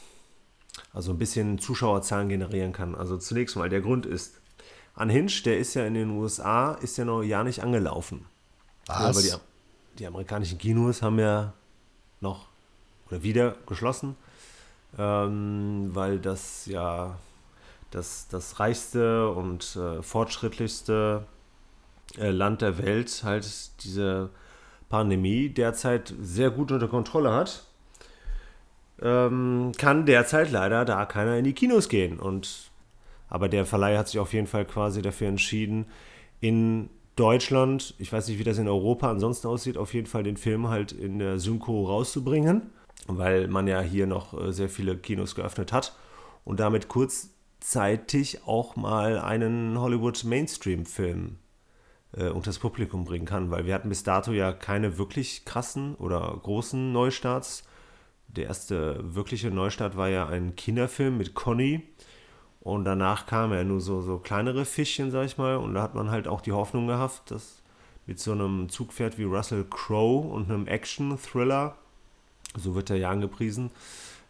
Also 0.94 1.12
ein 1.12 1.18
bisschen 1.18 1.58
Zuschauerzahlen 1.58 2.30
generieren 2.30 2.72
kann. 2.72 2.94
Also 2.94 3.18
zunächst 3.18 3.56
mal, 3.56 3.68
der 3.68 3.82
Grund 3.82 4.06
ist, 4.06 4.40
Unhinged, 4.96 5.46
der 5.46 5.58
ist 5.58 5.74
ja 5.74 5.86
in 5.86 5.94
den 5.94 6.10
USA, 6.10 6.74
ist 6.74 6.96
ja 6.96 7.04
noch 7.04 7.22
ja 7.22 7.42
nicht 7.42 7.62
angelaufen. 7.62 8.26
Was? 8.86 9.28
Ja, 9.28 9.36
die, 9.36 9.98
die, 9.98 10.06
amerikanischen 10.06 10.58
Kinos 10.58 11.02
haben 11.02 11.18
ja 11.18 11.52
noch 12.20 12.46
oder 13.08 13.22
wieder 13.22 13.56
geschlossen, 13.66 14.16
ähm, 14.98 15.90
weil 15.92 16.18
das 16.18 16.66
ja 16.66 17.18
das, 17.90 18.28
das 18.28 18.60
reichste 18.60 19.28
und 19.30 19.76
äh, 19.76 20.02
fortschrittlichste 20.02 21.26
äh, 22.18 22.30
Land 22.30 22.62
der 22.62 22.78
Welt 22.78 23.22
halt 23.24 23.84
diese 23.84 24.30
Pandemie 24.88 25.48
derzeit 25.48 26.14
sehr 26.20 26.50
gut 26.50 26.70
unter 26.70 26.88
Kontrolle 26.88 27.32
hat, 27.32 27.64
ähm, 29.02 29.72
kann 29.76 30.06
derzeit 30.06 30.50
leider 30.50 30.84
da 30.84 31.04
keiner 31.04 31.36
in 31.36 31.44
die 31.44 31.52
Kinos 31.52 31.88
gehen. 31.88 32.20
Und 32.20 32.70
aber 33.34 33.48
der 33.48 33.66
Verleih 33.66 33.98
hat 33.98 34.06
sich 34.06 34.20
auf 34.20 34.32
jeden 34.32 34.46
Fall 34.46 34.64
quasi 34.64 35.02
dafür 35.02 35.26
entschieden, 35.26 35.86
in 36.38 36.88
Deutschland, 37.16 37.96
ich 37.98 38.12
weiß 38.12 38.28
nicht, 38.28 38.38
wie 38.38 38.44
das 38.44 38.58
in 38.58 38.68
Europa 38.68 39.10
ansonsten 39.10 39.48
aussieht, 39.48 39.76
auf 39.76 39.92
jeden 39.92 40.06
Fall 40.06 40.22
den 40.22 40.36
Film 40.36 40.68
halt 40.68 40.92
in 40.92 41.18
der 41.18 41.40
Synchro 41.40 41.84
rauszubringen, 41.84 42.70
weil 43.08 43.48
man 43.48 43.66
ja 43.66 43.80
hier 43.80 44.06
noch 44.06 44.40
äh, 44.40 44.52
sehr 44.52 44.68
viele 44.68 44.96
Kinos 44.96 45.34
geöffnet 45.34 45.72
hat 45.72 45.96
und 46.44 46.60
damit 46.60 46.86
kurzzeitig 46.86 48.46
auch 48.46 48.76
mal 48.76 49.18
einen 49.18 49.80
Hollywood 49.80 50.22
Mainstream-Film 50.22 51.34
äh, 52.16 52.28
unter 52.28 52.50
das 52.50 52.60
Publikum 52.60 53.04
bringen 53.04 53.26
kann, 53.26 53.50
weil 53.50 53.66
wir 53.66 53.74
hatten 53.74 53.88
bis 53.88 54.04
dato 54.04 54.30
ja 54.30 54.52
keine 54.52 54.96
wirklich 54.96 55.44
krassen 55.44 55.96
oder 55.96 56.38
großen 56.40 56.92
Neustarts. 56.92 57.64
Der 58.28 58.46
erste 58.46 59.00
wirkliche 59.02 59.50
Neustart 59.50 59.96
war 59.96 60.08
ja 60.08 60.28
ein 60.28 60.54
Kinderfilm 60.54 61.18
mit 61.18 61.34
Conny, 61.34 61.82
und 62.64 62.86
danach 62.86 63.26
kamen 63.26 63.52
ja 63.52 63.62
nur 63.62 63.82
so, 63.82 64.00
so 64.00 64.18
kleinere 64.18 64.64
Fischchen, 64.64 65.10
sag 65.10 65.26
ich 65.26 65.36
mal. 65.36 65.56
Und 65.56 65.74
da 65.74 65.82
hat 65.82 65.94
man 65.94 66.10
halt 66.10 66.26
auch 66.26 66.40
die 66.40 66.52
Hoffnung 66.52 66.86
gehabt, 66.86 67.30
dass 67.30 67.62
mit 68.06 68.18
so 68.18 68.32
einem 68.32 68.70
Zugpferd 68.70 69.18
wie 69.18 69.24
Russell 69.24 69.66
Crowe 69.68 70.26
und 70.32 70.50
einem 70.50 70.66
Action-Thriller, 70.66 71.76
so 72.56 72.74
wird 72.74 72.88
er 72.88 72.96
ja 72.96 73.10
angepriesen, 73.10 73.70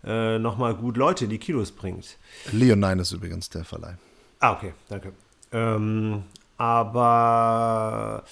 äh, 0.02 0.40
nochmal 0.40 0.74
gut 0.74 0.96
Leute 0.96 1.24
in 1.24 1.30
die 1.30 1.38
Kinos 1.38 1.70
bringt. 1.70 2.18
Leonine 2.50 3.02
ist 3.02 3.12
übrigens 3.12 3.50
der 3.50 3.64
Verleih. 3.64 3.96
Ah, 4.40 4.54
okay, 4.54 4.74
danke. 4.88 5.12
Ähm, 5.52 6.24
aber 6.56 8.24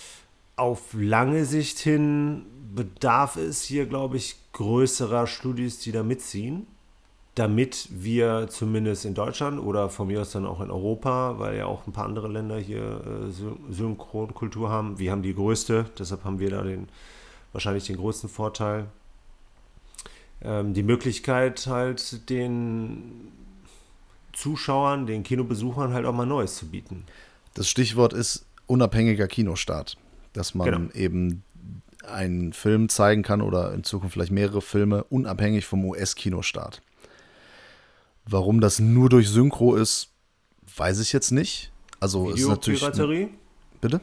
auf 0.57 0.95
lange 0.95 1.45
Sicht 1.45 1.79
hin 1.79 2.47
bedarf 2.75 3.37
es 3.37 3.63
hier, 3.63 3.87
glaube 3.87 4.17
ich, 4.17 4.35
größerer 4.53 5.29
Studios, 5.29 5.79
die 5.79 5.93
da 5.93 6.03
mitziehen 6.03 6.67
damit 7.35 7.89
wir 7.91 8.49
zumindest 8.49 9.05
in 9.05 9.15
Deutschland 9.15 9.59
oder 9.59 9.89
von 9.89 10.07
mir 10.07 10.21
aus 10.21 10.33
dann 10.33 10.45
auch 10.45 10.61
in 10.61 10.71
Europa, 10.71 11.39
weil 11.39 11.57
ja 11.57 11.67
auch 11.67 11.87
ein 11.87 11.93
paar 11.93 12.05
andere 12.05 12.29
Länder 12.29 12.59
hier 12.59 12.83
äh, 12.83 13.73
Synchronkultur 13.73 14.69
haben. 14.69 14.99
Wir 14.99 15.13
haben 15.13 15.23
die 15.23 15.35
größte, 15.35 15.87
deshalb 15.99 16.25
haben 16.25 16.39
wir 16.39 16.51
da 16.51 16.63
den, 16.63 16.89
wahrscheinlich 17.53 17.85
den 17.85 17.97
größten 17.97 18.29
Vorteil. 18.29 18.87
ähm, 20.43 20.75
die 20.75 20.83
Möglichkeit 20.83 21.67
halt 21.67 22.29
den 22.29 23.33
Zuschauern, 24.35 25.07
den 25.07 25.23
Kinobesuchern 25.23 25.93
halt 25.95 26.05
auch 26.05 26.15
mal 26.15 26.27
Neues 26.27 26.57
zu 26.57 26.67
bieten. 26.67 27.05
Das 27.55 27.69
Stichwort 27.69 28.13
ist 28.13 28.47
unabhängiger 28.67 29.29
Kinostart. 29.29 29.97
Dass 30.33 30.55
man 30.55 30.65
genau. 30.65 30.93
eben 30.95 31.43
einen 32.07 32.53
Film 32.53 32.89
zeigen 32.89 33.23
kann 33.23 33.43
oder 33.43 33.75
in 33.75 33.85
Zukunft 33.85 34.15
vielleicht 34.15 34.33
mehrere 34.33 34.63
Filme 34.63 35.05
unabhängig 35.05 35.67
vom 35.67 35.85
US-Kinostart. 35.85 36.81
Warum 38.25 38.61
das 38.61 38.79
nur 38.79 39.09
durch 39.09 39.29
Synchro 39.29 39.75
ist, 39.75 40.11
weiß 40.77 41.01
ich 41.01 41.13
jetzt 41.13 41.31
nicht. 41.33 41.73
Also 42.01 42.31
ist 42.31 42.47
natürlich. 42.47 42.81
Videopiraterie? 42.81 43.29
Bitte? 43.81 44.01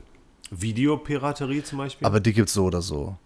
Videopiraterie 0.51 1.63
zum 1.63 1.77
Beispiel? 1.77 2.05
Aber 2.05 2.19
die 2.19 2.33
gibt 2.33 2.49
es 2.49 2.53
so 2.53 2.65
oder 2.65 2.81
so. 2.81 3.17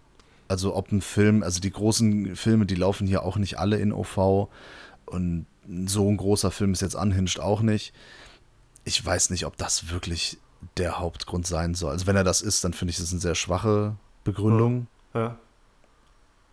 Also 0.48 0.74
ob 0.74 0.92
ein 0.92 1.00
Film, 1.00 1.42
also 1.42 1.60
die 1.60 1.70
großen 1.70 2.36
Filme, 2.36 2.66
die 2.66 2.74
laufen 2.74 3.06
hier 3.06 3.22
auch 3.22 3.36
nicht 3.36 3.58
alle 3.58 3.78
in 3.78 3.92
OV 3.92 4.48
und 5.06 5.46
so 5.86 6.08
ein 6.08 6.16
großer 6.16 6.50
Film 6.50 6.72
ist 6.72 6.82
jetzt 6.82 6.94
unhinged 6.94 7.40
auch 7.40 7.62
nicht. 7.62 7.92
Ich 8.84 9.04
weiß 9.04 9.30
nicht, 9.30 9.46
ob 9.46 9.56
das 9.56 9.90
wirklich 9.90 10.38
der 10.76 10.98
Hauptgrund 10.98 11.46
sein 11.46 11.74
soll. 11.74 11.92
Also 11.92 12.06
wenn 12.06 12.16
er 12.16 12.24
das 12.24 12.42
ist, 12.42 12.64
dann 12.64 12.74
finde 12.74 12.90
ich 12.90 12.98
das 12.98 13.10
eine 13.12 13.20
sehr 13.20 13.34
schwache 13.34 13.96
Begründung. 14.24 14.86
Ja. 15.14 15.20
ja. 15.20 15.38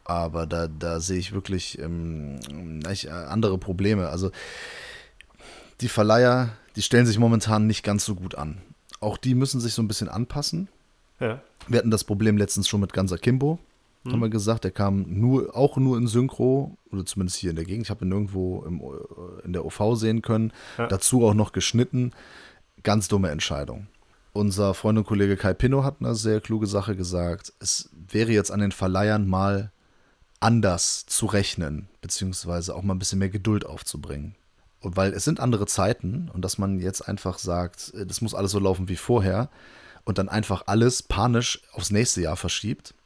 Aber 0.04 0.46
da, 0.46 0.68
da 0.68 1.00
sehe 1.00 1.20
ich 1.20 1.34
wirklich 1.34 1.80
ähm, 1.80 2.40
andere 3.30 3.58
Probleme. 3.58 4.10
Also 4.10 4.32
die 5.82 5.90
Verleiher, 5.90 6.50
die 6.76 6.82
stellen 6.82 7.06
sich 7.06 7.20
momentan 7.20 7.68
nicht 7.68 7.84
ganz 7.84 8.06
so 8.06 8.16
gut 8.16 8.36
an. 8.36 8.62
Auch 9.00 9.18
die 9.18 9.36
müssen 9.36 9.60
sich 9.60 9.74
so 9.74 9.82
ein 9.82 9.88
bisschen 9.88 10.10
anpassen. 10.10 10.68
Ja. 11.20 11.42
Wir 11.68 11.80
hatten 11.80 11.92
das 11.92 12.04
Problem 12.04 12.38
letztens 12.38 12.68
schon 12.68 12.82
mit 12.82 12.94
Ganser 12.94 13.18
Kimbo. 13.18 13.60
Hm. 14.04 14.14
Haben 14.14 14.22
wir 14.22 14.30
gesagt, 14.30 14.64
der 14.64 14.72
kam 14.72 15.06
nur, 15.08 15.56
auch 15.56 15.78
nur 15.78 15.98
in 15.98 16.08
Synchro, 16.08 16.78
oder 16.92 17.06
zumindest 17.06 17.38
hier 17.38 17.52
in 17.52 17.56
der 17.56 17.66
Gegend. 17.66 17.86
Ich 17.86 17.90
habe 17.90 18.06
ihn 18.06 18.10
nirgendwo 18.10 18.64
im, 18.64 18.82
in 19.44 19.54
der 19.54 19.66
OV 19.66 19.96
sehen 19.96 20.22
können. 20.22 20.52
Ja. 20.78 20.88
Dazu 20.88 21.26
auch 21.26 21.34
noch 21.34 21.52
geschnitten. 21.52 22.12
Ganz 22.84 23.08
dumme 23.08 23.30
Entscheidung. 23.30 23.88
Unser 24.34 24.74
Freund 24.74 24.98
und 24.98 25.06
Kollege 25.06 25.36
Kai 25.36 25.54
Pinno 25.54 25.84
hat 25.84 25.98
eine 26.00 26.16
sehr 26.16 26.40
kluge 26.40 26.66
Sache 26.66 26.96
gesagt. 26.96 27.54
Es 27.60 27.90
wäre 27.92 28.32
jetzt 28.32 28.52
an 28.52 28.62
den 28.62 28.72
Verleihern 28.72 29.28
mal 29.28 29.72
anders 30.42 31.06
zu 31.06 31.28
rechnen, 31.28 31.88
beziehungsweise 32.02 32.76
auch 32.76 32.82
mal 32.82 32.96
ein 32.96 33.00
bisschen 33.00 33.20
mehr 33.20 33.30
Geduld 33.30 33.66
aufzubringen. 33.66 34.36
Und 34.82 34.98
weil 34.98 35.14
es 35.14 35.24
sind 35.24 35.40
andere 35.40 35.68
Zeiten 35.68 36.30
und 36.34 36.44
dass 36.44 36.58
man 36.58 36.80
jetzt 36.80 37.08
einfach 37.08 37.38
sagt, 37.38 37.94
äh, 37.96 38.06
das 38.06 38.22
muss 38.22 38.36
alles 38.36 38.52
so 38.52 38.60
laufen 38.60 38.90
wie 38.90 38.96
vorher 38.96 39.50
und 40.04 40.18
dann 40.18 40.28
einfach 40.28 40.64
alles 40.66 41.04
panisch 41.04 41.62
aufs 41.72 41.92
nächste 41.92 42.22
Jahr 42.22 42.36
verschiebt. 42.38 42.94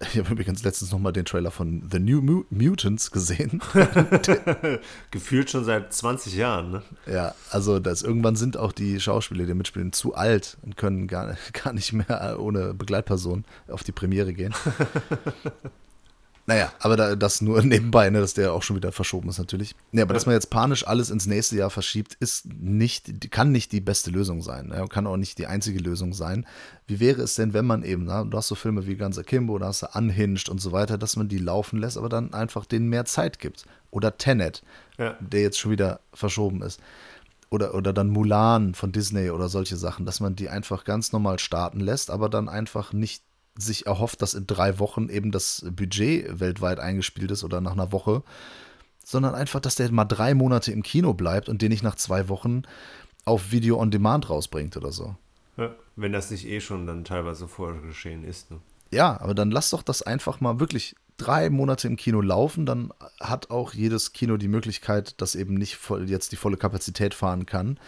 Ich 0.00 0.18
habe 0.18 0.32
übrigens 0.32 0.64
letztens 0.64 0.90
nochmal 0.90 1.12
den 1.12 1.24
Trailer 1.24 1.52
von 1.52 1.88
The 1.88 2.00
New 2.00 2.44
Mutants 2.50 3.12
gesehen. 3.12 3.60
Gefühlt 5.12 5.50
schon 5.50 5.64
seit 5.64 5.92
20 5.92 6.34
Jahren, 6.34 6.72
ne? 6.72 6.82
Ja, 7.06 7.32
also 7.50 7.78
das, 7.78 8.02
irgendwann 8.02 8.34
sind 8.34 8.56
auch 8.56 8.72
die 8.72 8.98
Schauspieler, 8.98 9.46
die 9.46 9.54
mitspielen, 9.54 9.92
zu 9.92 10.16
alt 10.16 10.56
und 10.62 10.76
können 10.76 11.06
gar, 11.06 11.36
gar 11.52 11.72
nicht 11.72 11.92
mehr 11.92 12.38
ohne 12.40 12.74
Begleitperson 12.74 13.44
auf 13.68 13.84
die 13.84 13.92
Premiere 13.92 14.34
gehen. 14.34 14.52
Naja, 16.46 16.72
aber 16.78 16.96
da, 16.96 17.16
das 17.16 17.40
nur 17.40 17.62
nebenbei, 17.62 18.10
ne, 18.10 18.20
dass 18.20 18.34
der 18.34 18.52
auch 18.52 18.62
schon 18.62 18.76
wieder 18.76 18.92
verschoben 18.92 19.28
ist 19.28 19.38
natürlich. 19.38 19.74
Ja, 19.92 20.02
aber 20.02 20.12
ja. 20.12 20.14
dass 20.14 20.26
man 20.26 20.34
jetzt 20.34 20.50
panisch 20.50 20.86
alles 20.86 21.10
ins 21.10 21.26
nächste 21.26 21.56
Jahr 21.56 21.70
verschiebt, 21.70 22.14
ist 22.20 22.46
nicht, 22.46 23.30
kann 23.30 23.50
nicht 23.50 23.72
die 23.72 23.80
beste 23.80 24.10
Lösung 24.10 24.42
sein. 24.42 24.68
Ne, 24.68 24.86
kann 24.88 25.06
auch 25.06 25.16
nicht 25.16 25.38
die 25.38 25.46
einzige 25.46 25.78
Lösung 25.78 26.12
sein. 26.12 26.46
Wie 26.86 27.00
wäre 27.00 27.22
es 27.22 27.34
denn, 27.34 27.54
wenn 27.54 27.64
man 27.64 27.82
eben, 27.82 28.04
na, 28.04 28.24
du 28.24 28.36
hast 28.36 28.48
so 28.48 28.54
Filme 28.54 28.86
wie 28.86 28.96
Guns 28.96 29.18
Akimbo, 29.18 29.58
da 29.58 29.66
hast 29.66 29.82
du 29.82 29.86
Unhinged 29.94 30.48
und 30.48 30.60
so 30.60 30.72
weiter, 30.72 30.98
dass 30.98 31.16
man 31.16 31.28
die 31.28 31.38
laufen 31.38 31.78
lässt, 31.78 31.96
aber 31.96 32.10
dann 32.10 32.34
einfach 32.34 32.66
denen 32.66 32.88
mehr 32.88 33.06
Zeit 33.06 33.38
gibt. 33.38 33.64
Oder 33.90 34.18
Tenet, 34.18 34.62
ja. 34.98 35.16
der 35.20 35.40
jetzt 35.40 35.58
schon 35.58 35.70
wieder 35.70 36.00
verschoben 36.12 36.62
ist. 36.62 36.80
Oder, 37.48 37.74
oder 37.74 37.92
dann 37.92 38.08
Mulan 38.08 38.74
von 38.74 38.90
Disney 38.90 39.30
oder 39.30 39.48
solche 39.48 39.76
Sachen, 39.76 40.04
dass 40.04 40.18
man 40.18 40.34
die 40.34 40.48
einfach 40.48 40.84
ganz 40.84 41.12
normal 41.12 41.38
starten 41.38 41.80
lässt, 41.80 42.10
aber 42.10 42.28
dann 42.28 42.48
einfach 42.48 42.92
nicht 42.92 43.22
sich 43.56 43.86
erhofft, 43.86 44.22
dass 44.22 44.34
in 44.34 44.46
drei 44.46 44.78
Wochen 44.78 45.08
eben 45.08 45.30
das 45.30 45.64
Budget 45.70 46.40
weltweit 46.40 46.80
eingespielt 46.80 47.30
ist 47.30 47.44
oder 47.44 47.60
nach 47.60 47.72
einer 47.72 47.92
Woche, 47.92 48.22
sondern 49.04 49.34
einfach, 49.34 49.60
dass 49.60 49.76
der 49.76 49.92
mal 49.92 50.04
drei 50.04 50.34
Monate 50.34 50.72
im 50.72 50.82
Kino 50.82 51.14
bleibt 51.14 51.48
und 51.48 51.62
den 51.62 51.70
nicht 51.70 51.82
nach 51.82 51.94
zwei 51.94 52.28
Wochen 52.28 52.62
auf 53.24 53.52
Video 53.52 53.78
on 53.78 53.90
Demand 53.90 54.28
rausbringt 54.28 54.76
oder 54.76 54.92
so. 54.92 55.14
Ja, 55.56 55.74
wenn 55.96 56.12
das 56.12 56.30
nicht 56.30 56.46
eh 56.46 56.60
schon 56.60 56.86
dann 56.86 57.04
teilweise 57.04 57.46
vorher 57.46 57.80
geschehen 57.80 58.24
ist. 58.24 58.50
Ne? 58.50 58.58
Ja, 58.90 59.20
aber 59.20 59.34
dann 59.34 59.50
lass 59.50 59.70
doch 59.70 59.82
das 59.82 60.02
einfach 60.02 60.40
mal 60.40 60.58
wirklich 60.58 60.96
drei 61.16 61.48
Monate 61.50 61.86
im 61.86 61.96
Kino 61.96 62.20
laufen, 62.20 62.66
dann 62.66 62.92
hat 63.20 63.50
auch 63.50 63.72
jedes 63.72 64.12
Kino 64.12 64.36
die 64.36 64.48
Möglichkeit, 64.48 65.14
das 65.20 65.36
eben 65.36 65.54
nicht 65.54 65.76
voll, 65.76 66.10
jetzt 66.10 66.32
die 66.32 66.36
volle 66.36 66.56
Kapazität 66.56 67.14
fahren 67.14 67.46
kann, 67.46 67.78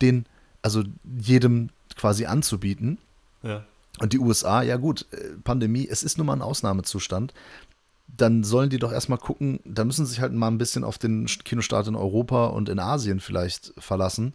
den, 0.00 0.26
also 0.62 0.84
jedem 1.04 1.70
quasi 1.96 2.26
anzubieten. 2.26 2.98
Ja. 3.42 3.64
Und 4.00 4.12
die 4.12 4.18
USA, 4.18 4.62
ja 4.62 4.76
gut, 4.76 5.06
äh, 5.12 5.36
Pandemie, 5.42 5.86
es 5.88 6.02
ist 6.02 6.18
nun 6.18 6.26
mal 6.26 6.34
ein 6.34 6.42
Ausnahmezustand. 6.42 7.34
Dann 8.06 8.42
sollen 8.42 8.70
die 8.70 8.78
doch 8.78 8.92
erstmal 8.92 9.18
gucken, 9.18 9.60
da 9.64 9.84
müssen 9.84 10.06
sie 10.06 10.12
sich 10.12 10.20
halt 10.20 10.32
mal 10.32 10.48
ein 10.48 10.58
bisschen 10.58 10.84
auf 10.84 10.98
den 10.98 11.26
Kinostart 11.26 11.88
in 11.88 11.96
Europa 11.96 12.46
und 12.46 12.68
in 12.68 12.78
Asien 12.78 13.20
vielleicht 13.20 13.74
verlassen. 13.78 14.34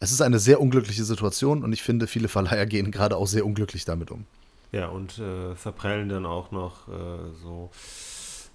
Es 0.00 0.12
ist 0.12 0.22
eine 0.22 0.38
sehr 0.38 0.60
unglückliche 0.60 1.02
Situation 1.04 1.64
und 1.64 1.72
ich 1.72 1.82
finde, 1.82 2.06
viele 2.06 2.28
Verleiher 2.28 2.66
gehen 2.66 2.90
gerade 2.90 3.16
auch 3.16 3.26
sehr 3.26 3.44
unglücklich 3.44 3.84
damit 3.84 4.10
um. 4.10 4.24
Ja, 4.70 4.88
und 4.88 5.18
äh, 5.18 5.56
verprellen 5.56 6.08
dann 6.08 6.26
auch 6.26 6.50
noch 6.50 6.88
äh, 6.88 7.32
so 7.42 7.70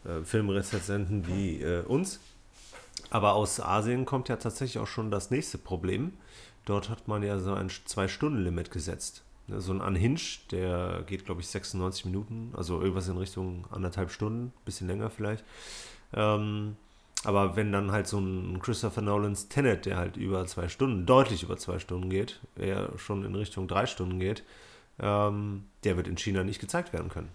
äh, 0.05 0.23
Filmrezensenten 0.23 1.27
wie 1.27 1.61
äh, 1.61 1.81
uns. 1.83 2.19
Aber 3.09 3.33
aus 3.33 3.59
Asien 3.59 4.05
kommt 4.05 4.29
ja 4.29 4.37
tatsächlich 4.37 4.81
auch 4.81 4.87
schon 4.87 5.11
das 5.11 5.31
nächste 5.31 5.57
Problem. 5.57 6.13
Dort 6.65 6.89
hat 6.89 7.07
man 7.07 7.23
ja 7.23 7.39
so 7.39 7.53
ein 7.53 7.69
Zwei-Stunden-Limit 7.69 8.71
gesetzt. 8.71 9.23
So 9.47 9.73
ein 9.73 9.81
Unhinge, 9.81 10.19
der 10.51 11.03
geht, 11.05 11.25
glaube 11.25 11.41
ich, 11.41 11.47
96 11.47 12.05
Minuten, 12.05 12.53
also 12.55 12.79
irgendwas 12.79 13.09
in 13.09 13.17
Richtung 13.17 13.67
anderthalb 13.71 14.09
Stunden, 14.09 14.53
bisschen 14.63 14.87
länger 14.87 15.09
vielleicht. 15.09 15.43
Ähm, 16.13 16.77
aber 17.25 17.55
wenn 17.55 17.71
dann 17.71 17.91
halt 17.91 18.07
so 18.07 18.19
ein 18.19 18.59
Christopher 18.61 19.01
Nolans 19.01 19.49
Tenet, 19.49 19.85
der 19.85 19.97
halt 19.97 20.17
über 20.17 20.45
zwei 20.45 20.67
Stunden, 20.67 21.05
deutlich 21.05 21.43
über 21.43 21.57
zwei 21.57 21.79
Stunden 21.79 22.09
geht, 22.09 22.39
eher 22.57 22.89
schon 22.97 23.25
in 23.25 23.35
Richtung 23.35 23.67
drei 23.67 23.85
Stunden 23.85 24.19
geht, 24.19 24.43
ähm, 24.99 25.65
der 25.83 25.97
wird 25.97 26.07
in 26.07 26.17
China 26.17 26.43
nicht 26.43 26.59
gezeigt 26.59 26.93
werden 26.93 27.09
können. 27.09 27.29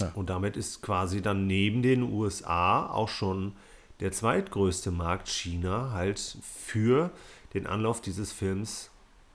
Ja. 0.00 0.12
Und 0.14 0.30
damit 0.30 0.56
ist 0.56 0.82
quasi 0.82 1.22
dann 1.22 1.46
neben 1.46 1.82
den 1.82 2.02
USA 2.02 2.86
auch 2.86 3.08
schon 3.08 3.54
der 4.00 4.12
zweitgrößte 4.12 4.90
Markt 4.90 5.28
China 5.28 5.92
halt 5.92 6.38
für 6.42 7.10
den 7.54 7.66
Anlauf 7.66 8.00
dieses 8.00 8.32
Films 8.32 8.90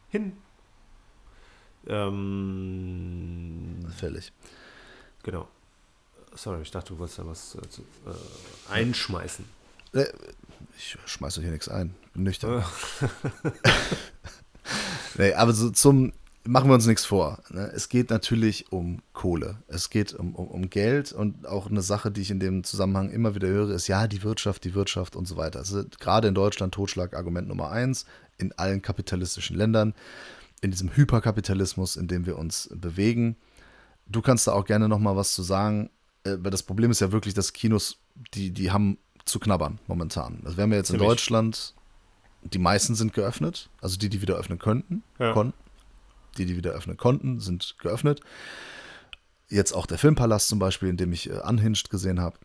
hin 0.10 0.34
ähm, 1.88 3.78
Fällig. 3.98 4.32
Genau. 5.24 5.48
Sorry, 6.36 6.62
ich 6.62 6.72
dachte, 6.72 6.94
du 6.94 7.00
wolltest 7.00 7.20
da 7.20 7.26
was 7.26 7.56
äh, 7.56 7.60
äh, 7.60 8.74
einschmeißen. 8.74 9.46
Äh, 9.94 10.06
ich 10.78 10.98
schmeiße 11.06 11.42
hier 11.42 11.52
nichts 11.52 11.70
ein. 11.70 11.96
Bin 12.14 12.24
nüchtern. 12.24 12.64
nee, 15.18 15.34
aber 15.34 15.54
so 15.54 15.70
zum, 15.72 16.14
machen 16.44 16.70
wir 16.70 16.76
uns 16.76 16.86
nichts 16.86 17.06
vor. 17.06 17.40
Ne? 17.50 17.72
Es 17.76 17.90
geht 17.90 18.10
natürlich 18.10 18.72
um 18.72 19.02
Kohle. 19.14 19.58
Es 19.68 19.90
geht 19.90 20.14
um, 20.14 20.36
um, 20.36 20.48
um, 20.48 20.70
Geld 20.70 21.12
und 21.12 21.48
auch 21.48 21.70
eine 21.70 21.82
Sache, 21.82 22.12
die 22.12 22.22
ich 22.22 22.32
in 22.32 22.40
dem 22.40 22.64
Zusammenhang 22.64 23.10
immer 23.10 23.36
wieder 23.36 23.48
höre, 23.48 23.72
ist 23.72 23.88
ja, 23.88 24.08
die 24.08 24.24
Wirtschaft, 24.24 24.64
die 24.64 24.76
Wirtschaft 24.76 25.16
und 25.16 25.28
so 25.28 25.38
weiter. 25.38 25.60
Also 25.60 25.84
gerade 26.00 26.28
in 26.28 26.36
Deutschland 26.36 26.74
Totschlagargument 26.74 27.48
Nummer 27.48 27.72
eins, 27.72 28.06
in 28.38 28.52
allen 28.54 28.82
kapitalistischen 28.82 29.58
Ländern 29.58 29.94
in 30.62 30.72
diesem 30.72 30.96
Hyperkapitalismus, 30.96 31.96
in 31.96 32.08
dem 32.08 32.26
wir 32.26 32.38
uns 32.38 32.70
bewegen. 32.74 33.36
Du 34.08 34.22
kannst 34.22 34.48
da 34.48 34.54
auch 34.54 34.66
gerne 34.66 34.88
noch 34.88 35.00
mal 35.00 35.16
was 35.16 35.34
zu 35.34 35.44
sagen, 35.44 35.90
äh, 36.24 36.38
weil 36.40 36.52
das 36.52 36.64
Problem 36.64 36.92
ist 36.92 37.02
ja 37.02 37.12
wirklich, 37.12 37.34
dass 37.34 37.54
Kinos, 37.54 38.00
die, 38.34 38.52
die 38.52 38.72
haben 38.72 38.98
zu 39.26 39.40
knabbern 39.40 39.80
momentan. 39.88 40.42
Also 40.46 40.58
wir 40.58 40.64
haben 40.64 40.72
ja 40.72 40.78
jetzt 40.78 40.88
Ziemlich. 40.88 41.04
in 41.04 41.10
Deutschland, 41.10 41.76
die 42.44 42.60
meisten 42.60 42.96
sind 42.96 43.14
geöffnet, 43.14 43.70
also 43.82 43.98
die, 43.98 44.10
die 44.10 44.22
wieder 44.22 44.36
öffnen 44.36 44.60
könnten, 44.60 45.04
ja. 45.20 45.34
konnten. 45.34 45.58
Die, 46.38 46.46
die 46.46 46.56
wieder 46.56 46.72
öffnen 46.72 46.98
konnten, 46.98 47.40
sind 47.40 47.76
geöffnet. 47.80 48.22
Jetzt 49.50 49.74
auch 49.74 49.86
der 49.86 49.98
Filmpalast 49.98 50.50
zum 50.50 50.60
Beispiel, 50.60 50.90
in 50.90 50.98
dem 50.98 51.12
ich 51.12 51.30
äh, 51.30 51.40
Unhinged 51.40 51.90
gesehen 51.90 52.20
habe 52.20 52.38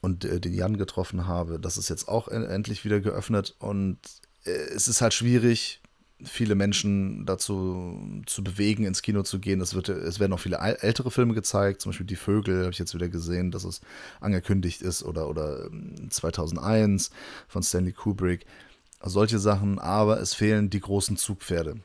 und 0.00 0.24
äh, 0.24 0.40
den 0.40 0.54
Jan 0.54 0.76
getroffen 0.76 1.26
habe, 1.26 1.58
das 1.58 1.76
ist 1.76 1.88
jetzt 1.88 2.08
auch 2.08 2.28
endlich 2.28 2.84
wieder 2.84 3.00
geöffnet 3.00 3.56
und 3.58 3.98
äh, 4.44 4.50
es 4.50 4.88
ist 4.88 5.00
halt 5.00 5.14
schwierig, 5.14 5.79
viele 6.24 6.54
Menschen 6.54 7.24
dazu 7.26 8.22
zu 8.26 8.44
bewegen, 8.44 8.84
ins 8.84 9.02
Kino 9.02 9.22
zu 9.22 9.38
gehen. 9.38 9.60
Es, 9.60 9.74
wird, 9.74 9.88
es 9.88 10.20
werden 10.20 10.32
auch 10.32 10.40
viele 10.40 10.58
ältere 10.58 11.10
Filme 11.10 11.34
gezeigt, 11.34 11.80
zum 11.80 11.90
Beispiel 11.90 12.06
Die 12.06 12.16
Vögel, 12.16 12.62
habe 12.62 12.72
ich 12.72 12.78
jetzt 12.78 12.94
wieder 12.94 13.08
gesehen, 13.08 13.50
dass 13.50 13.64
es 13.64 13.80
angekündigt 14.20 14.82
ist, 14.82 15.02
oder, 15.02 15.28
oder 15.28 15.70
2001 16.08 17.08
ähm, 17.08 17.14
von 17.48 17.62
Stanley 17.62 17.92
Kubrick. 17.92 18.46
Solche 19.02 19.38
Sachen, 19.38 19.78
aber 19.78 20.20
es 20.20 20.34
fehlen 20.34 20.68
die 20.68 20.80
großen 20.80 21.16
Zugpferde. 21.16 21.76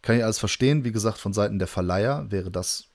Kann 0.00 0.16
ich 0.16 0.24
alles 0.24 0.38
verstehen, 0.38 0.84
wie 0.84 0.92
gesagt, 0.92 1.18
von 1.18 1.32
Seiten 1.32 1.58
der 1.58 1.68
Verleiher 1.68 2.30
wäre 2.30 2.50
das 2.50 2.88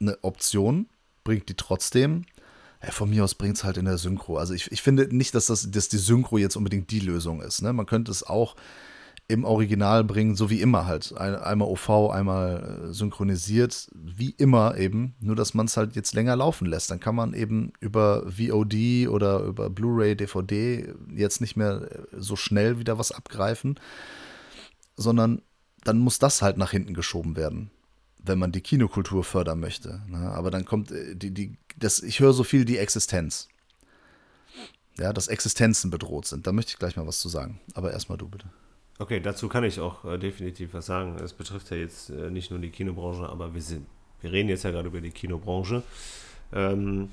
eine 0.00 0.22
Option, 0.22 0.86
bringt 1.24 1.48
die 1.48 1.54
trotzdem. 1.54 2.24
Ja, 2.82 2.90
von 2.90 3.08
mir 3.08 3.24
aus 3.24 3.34
bringt 3.34 3.56
es 3.56 3.64
halt 3.64 3.78
in 3.78 3.86
der 3.86 3.98
Synchro. 3.98 4.36
Also 4.36 4.54
ich, 4.54 4.70
ich 4.70 4.82
finde 4.82 5.14
nicht, 5.14 5.34
dass, 5.34 5.46
das, 5.46 5.70
dass 5.70 5.88
die 5.88 5.98
Synchro 5.98 6.38
jetzt 6.38 6.56
unbedingt 6.56 6.90
die 6.90 7.00
Lösung 7.00 7.40
ist. 7.40 7.62
Ne? 7.62 7.72
Man 7.72 7.86
könnte 7.86 8.10
es 8.10 8.22
auch 8.22 8.54
im 9.28 9.44
Original 9.44 10.04
bringen, 10.04 10.36
so 10.36 10.50
wie 10.50 10.60
immer 10.60 10.86
halt. 10.86 11.12
Ein, 11.16 11.34
einmal 11.34 11.68
OV, 11.68 12.10
einmal 12.10 12.88
äh, 12.88 12.92
synchronisiert, 12.92 13.88
wie 13.92 14.30
immer 14.30 14.76
eben. 14.76 15.16
Nur, 15.20 15.34
dass 15.34 15.52
man 15.52 15.66
es 15.66 15.76
halt 15.76 15.96
jetzt 15.96 16.14
länger 16.14 16.36
laufen 16.36 16.66
lässt. 16.66 16.90
Dann 16.90 17.00
kann 17.00 17.16
man 17.16 17.34
eben 17.34 17.72
über 17.80 18.24
VOD 18.30 19.08
oder 19.08 19.40
über 19.40 19.68
Blu-ray, 19.68 20.16
DVD 20.16 20.94
jetzt 21.12 21.40
nicht 21.40 21.56
mehr 21.56 21.88
äh, 21.90 21.98
so 22.12 22.36
schnell 22.36 22.78
wieder 22.78 22.98
was 22.98 23.10
abgreifen, 23.10 23.80
sondern 24.96 25.42
dann 25.82 25.98
muss 25.98 26.18
das 26.18 26.42
halt 26.42 26.56
nach 26.56 26.70
hinten 26.70 26.94
geschoben 26.94 27.36
werden, 27.36 27.70
wenn 28.22 28.38
man 28.38 28.52
die 28.52 28.60
Kinokultur 28.60 29.24
fördern 29.24 29.58
möchte. 29.58 30.02
Ne? 30.08 30.18
Aber 30.18 30.52
dann 30.52 30.64
kommt 30.64 30.92
äh, 30.92 31.16
die, 31.16 31.32
die, 31.32 31.58
das, 31.76 32.00
ich 32.00 32.20
höre 32.20 32.32
so 32.32 32.44
viel 32.44 32.64
die 32.64 32.78
Existenz. 32.78 33.48
Ja, 34.98 35.12
dass 35.12 35.28
Existenzen 35.28 35.90
bedroht 35.90 36.26
sind. 36.26 36.46
Da 36.46 36.52
möchte 36.52 36.70
ich 36.70 36.78
gleich 36.78 36.96
mal 36.96 37.06
was 37.06 37.20
zu 37.20 37.28
sagen. 37.28 37.60
Aber 37.74 37.92
erstmal 37.92 38.16
du 38.16 38.28
bitte. 38.28 38.48
Okay, 38.98 39.20
dazu 39.20 39.48
kann 39.48 39.64
ich 39.64 39.78
auch 39.78 40.04
äh, 40.06 40.18
definitiv 40.18 40.72
was 40.72 40.86
sagen. 40.86 41.16
Es 41.22 41.34
betrifft 41.34 41.70
ja 41.70 41.76
jetzt 41.76 42.08
äh, 42.08 42.30
nicht 42.30 42.50
nur 42.50 42.60
die 42.60 42.70
Kinobranche, 42.70 43.28
aber 43.28 43.52
wir, 43.52 43.60
sind, 43.60 43.86
wir 44.22 44.32
reden 44.32 44.48
jetzt 44.48 44.64
ja 44.64 44.70
gerade 44.70 44.88
über 44.88 45.02
die 45.02 45.10
Kinobranche. 45.10 45.82
Ähm, 46.52 47.10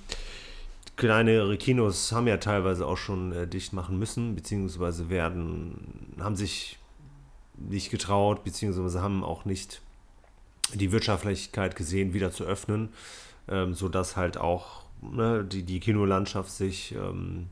kleinere 0.95 1.57
Kinos 1.57 2.13
haben 2.13 2.27
ja 2.27 2.37
teilweise 2.37 2.87
auch 2.87 2.95
schon 2.97 3.33
äh, 3.33 3.47
dicht 3.47 3.73
machen 3.73 3.99
müssen, 3.99 4.33
beziehungsweise 4.33 5.09
werden, 5.09 6.15
haben 6.19 6.37
sich 6.37 6.79
nicht 7.57 7.91
getraut, 7.91 8.45
beziehungsweise 8.45 9.01
haben 9.01 9.21
auch 9.21 9.43
nicht 9.43 9.81
die 10.73 10.93
Wirtschaftlichkeit 10.93 11.75
gesehen, 11.75 12.13
wieder 12.13 12.31
zu 12.31 12.45
öffnen, 12.45 12.89
ähm, 13.49 13.73
sodass 13.73 14.15
halt 14.15 14.37
auch 14.37 14.83
ne, 15.01 15.43
die, 15.43 15.63
die 15.63 15.81
Kinolandschaft 15.81 16.49
sich 16.49 16.95
ähm, 16.95 17.47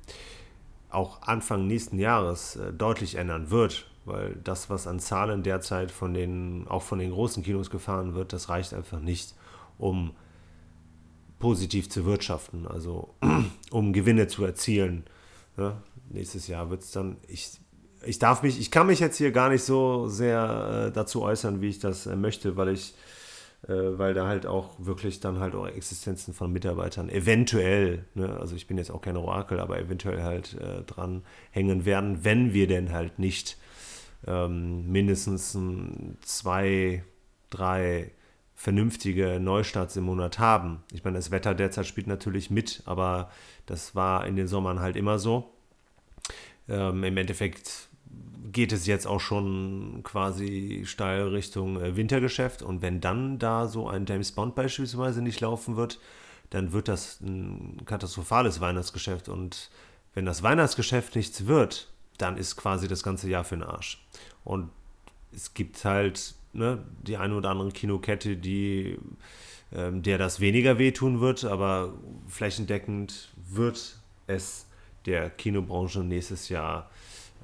auch 0.90 1.22
Anfang 1.24 1.68
nächsten 1.68 2.00
Jahres 2.00 2.56
äh, 2.56 2.72
deutlich 2.72 3.16
ändern 3.16 3.52
wird 3.52 3.91
weil 4.06 4.36
das, 4.44 4.70
was 4.70 4.88
an 4.88 5.00
Zahlen 5.00 5.44
derzeit 5.44 5.92
von 5.92 6.14
den, 6.14 6.68
auch 6.68 6.82
von 6.82 7.00
den 7.00 7.12
großen 7.12 7.44
Kinos 7.44 7.70
gefahren 7.70 8.16
wird, 8.16 8.34
das 8.34 8.50
reicht 8.50 8.74
einfach 8.74 9.00
nicht, 9.00 9.36
um 9.78 10.12
positiv 11.40 11.90
zu 11.90 12.06
wirtschaften, 12.06 12.68
also 12.68 13.14
um 13.72 13.94
Gewinne 13.94 14.28
zu 14.28 14.46
erzielen. 14.46 15.04
Ja, 15.58 15.82
nächstes 16.10 16.48
Jahr 16.48 16.70
wird 16.70 16.84
es 16.84 16.92
dann, 16.92 17.18
ich, 17.28 17.60
ich 18.06 18.20
darf 18.20 18.44
mich, 18.44 18.60
ich 18.60 18.72
kann 18.72 18.88
mich 18.88 19.00
jetzt 19.00 19.18
hier 19.18 19.32
gar 19.32 19.50
nicht 19.50 19.64
so 19.64 20.08
sehr 20.08 20.88
äh, 20.88 20.92
dazu 20.92 21.22
äußern, 21.22 21.62
wie 21.62 21.70
ich 21.70 21.80
das 21.80 22.06
äh, 22.06 22.16
möchte, 22.16 22.58
weil 22.58 22.70
ich, 22.70 22.96
äh, 23.68 23.74
weil 23.74 24.14
da 24.14 24.28
halt 24.28 24.46
auch 24.46 24.76
wirklich 24.78 25.20
dann 25.20 25.40
halt 25.40 25.56
auch 25.56 25.68
Existenzen 25.68 26.34
von 26.34 26.52
Mitarbeitern 26.52 27.10
eventuell, 27.10 28.06
ne, 28.14 28.38
also 28.40 28.56
ich 28.56 28.68
bin 28.68 28.78
jetzt 28.78 28.92
auch 28.92 29.02
kein 29.02 29.18
Orakel, 29.18 29.60
aber 29.60 29.80
eventuell 29.80 30.24
halt 30.24 30.56
äh, 30.60 30.84
dran 30.84 31.24
hängen 31.52 31.86
werden, 31.86 32.24
wenn 32.24 32.54
wir 32.54 32.68
denn 32.68 32.92
halt 32.92 33.20
nicht 33.20 33.58
ähm, 34.28 34.92
mindestens 34.92 35.58
zwei, 36.22 37.04
drei 37.50 38.12
vernünftige 38.56 39.40
Neustarts 39.40 39.96
im 39.96 40.04
Monat 40.04 40.38
haben. 40.38 40.84
Ich 40.92 41.04
meine, 41.04 41.18
das 41.18 41.32
Wetter 41.32 41.56
derzeit 41.56 41.88
spielt 41.88 42.08
natürlich 42.08 42.52
mit, 42.52 42.84
aber 42.86 43.32
das 43.66 43.96
war 43.96 44.28
in 44.28 44.36
den 44.36 44.48
Sommern 44.48 44.80
halt 44.80 44.96
immer 44.96 45.18
so. 45.18 45.52
Ähm, 46.70 47.04
Im 47.04 47.18
Endeffekt 47.18 47.90
geht 48.52 48.72
es 48.72 48.86
jetzt 48.86 49.08
auch 49.08 49.20
schon 49.20 50.02
quasi 50.04 50.84
steil 50.86 51.30
Richtung 51.30 51.82
äh, 51.82 51.96
Wintergeschäft 51.96 52.62
und 52.62 52.82
wenn 52.82 53.02
dann 53.02 53.40
da 53.40 53.68
so 53.68 53.88
ein 53.88 54.06
James 54.06 54.32
Bond 54.32 54.56
beispielsweise 54.56 55.22
nicht 55.22 55.40
laufen 55.40 55.76
wird, 55.76 56.00
dann 56.50 56.72
wird 56.74 56.88
das 56.88 57.20
ein 57.22 57.82
katastrophales 57.86 58.62
Weihnachtsgeschäft 58.62 59.30
und 59.30 59.72
wenn 60.14 60.26
das 60.26 60.44
Weihnachtsgeschäft 60.44 61.16
nichts 61.16 61.48
wird, 61.48 61.92
dann 62.18 62.38
ist 62.38 62.56
quasi 62.56 62.88
das 62.88 63.04
ganze 63.04 63.30
Jahr 63.30 63.44
für 63.44 63.56
den 63.56 63.64
Arsch. 63.64 64.06
Und 64.44 64.70
es 65.34 65.54
gibt 65.54 65.84
halt 65.86 66.36
ne, 66.54 66.84
die 67.04 67.18
eine 67.18 67.36
oder 67.36 67.50
andere 67.50 67.72
Kinokette, 67.72 68.38
die 68.38 68.98
ähm, 69.74 70.04
der 70.04 70.18
das 70.18 70.40
weniger 70.40 70.78
wehtun 70.78 71.22
wird, 71.22 71.46
aber 71.46 71.94
flächendeckend 72.28 73.30
wird 73.50 73.98
es 74.28 74.66
der 75.06 75.30
Kinobranche 75.30 76.00
nächstes 76.00 76.50
Jahr 76.50 76.90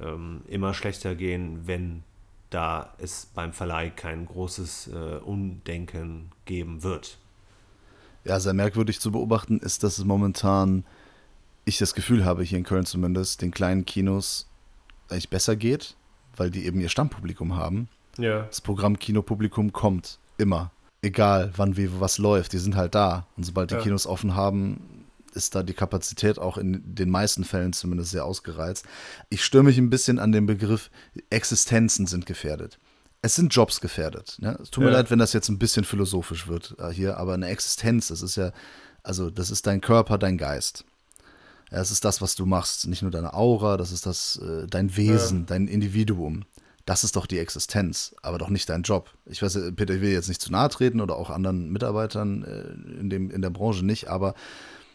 ähm, 0.01 0.41
immer 0.47 0.73
schlechter 0.73 1.15
gehen, 1.15 1.61
wenn 1.65 2.03
da 2.49 2.93
es 2.97 3.27
beim 3.33 3.53
Verleih 3.53 3.89
kein 3.89 4.25
großes 4.25 4.87
äh, 4.87 5.17
Umdenken 5.17 6.31
geben 6.45 6.83
wird. 6.83 7.17
Ja, 8.23 8.39
sehr 8.39 8.53
merkwürdig 8.53 8.99
zu 8.99 9.11
beobachten 9.11 9.59
ist, 9.59 9.83
dass 9.83 9.97
es 9.97 10.05
momentan, 10.05 10.85
ich 11.63 11.77
das 11.77 11.93
Gefühl 11.93 12.25
habe, 12.25 12.43
hier 12.43 12.57
in 12.57 12.65
Köln 12.65 12.85
zumindest, 12.85 13.41
den 13.41 13.51
kleinen 13.51 13.85
Kinos 13.85 14.49
eigentlich 15.09 15.29
besser 15.29 15.55
geht, 15.55 15.95
weil 16.35 16.51
die 16.51 16.65
eben 16.65 16.79
ihr 16.79 16.89
Stammpublikum 16.89 17.55
haben. 17.55 17.89
Ja. 18.17 18.43
Das 18.43 18.61
Programm 18.61 18.99
Kinopublikum 18.99 19.73
kommt 19.73 20.19
immer. 20.37 20.71
Egal, 21.01 21.51
wann 21.55 21.77
wie 21.77 21.89
was 21.99 22.17
läuft, 22.17 22.53
die 22.53 22.57
sind 22.57 22.75
halt 22.75 22.95
da. 22.95 23.27
Und 23.37 23.43
sobald 23.43 23.71
die 23.71 23.75
ja. 23.75 23.81
Kinos 23.81 24.07
offen 24.07 24.35
haben, 24.35 25.05
ist 25.33 25.55
da 25.55 25.63
die 25.63 25.73
Kapazität 25.73 26.39
auch 26.39 26.57
in 26.57 26.81
den 26.83 27.09
meisten 27.09 27.43
Fällen 27.43 27.71
zumindest 27.71 28.11
sehr 28.11 28.25
ausgereizt. 28.25 28.85
Ich 29.29 29.45
störe 29.45 29.63
mich 29.63 29.77
ein 29.77 29.89
bisschen 29.89 30.19
an 30.19 30.31
dem 30.31 30.47
Begriff, 30.47 30.89
Existenzen 31.29 32.07
sind 32.07 32.25
gefährdet. 32.25 32.79
Es 33.21 33.35
sind 33.35 33.53
Jobs 33.53 33.79
gefährdet. 33.79 34.37
Ne? 34.39 34.57
Es 34.61 34.69
tut 34.71 34.83
mir 34.83 34.91
ja. 34.91 34.97
leid, 34.97 35.11
wenn 35.11 35.19
das 35.19 35.33
jetzt 35.33 35.49
ein 35.49 35.59
bisschen 35.59 35.85
philosophisch 35.85 36.47
wird 36.47 36.75
äh, 36.79 36.89
hier, 36.89 37.17
aber 37.17 37.33
eine 37.33 37.47
Existenz, 37.47 38.07
das 38.07 38.21
ist 38.21 38.35
ja, 38.35 38.51
also 39.03 39.29
das 39.29 39.51
ist 39.51 39.67
dein 39.67 39.81
Körper, 39.81 40.17
dein 40.17 40.37
Geist. 40.37 40.85
Es 41.69 41.91
ist 41.91 42.05
das, 42.05 42.21
was 42.21 42.35
du 42.35 42.45
machst, 42.45 42.87
nicht 42.87 43.01
nur 43.01 43.11
deine 43.11 43.33
Aura, 43.33 43.77
das 43.77 43.91
ist 43.91 44.05
das, 44.05 44.37
äh, 44.37 44.67
dein 44.67 44.95
Wesen, 44.95 45.39
ja. 45.39 45.45
dein 45.47 45.67
Individuum. 45.67 46.45
Das 46.85 47.03
ist 47.03 47.17
doch 47.17 47.25
die 47.25 47.39
Existenz, 47.39 48.15
aber 48.21 48.37
doch 48.37 48.47
nicht 48.47 48.69
dein 48.69 48.83
Job. 48.83 49.09
Ich 49.25 49.41
weiß, 49.41 49.57
äh, 49.57 49.71
Peter, 49.73 49.95
ich 49.95 50.01
will 50.01 50.11
jetzt 50.11 50.29
nicht 50.29 50.41
zu 50.41 50.51
nahe 50.51 50.69
treten 50.69 51.01
oder 51.01 51.17
auch 51.17 51.29
anderen 51.29 51.69
Mitarbeitern 51.71 52.43
äh, 52.43 52.99
in, 52.99 53.09
dem, 53.09 53.29
in 53.29 53.41
der 53.41 53.49
Branche 53.49 53.85
nicht, 53.85 54.07
aber 54.07 54.33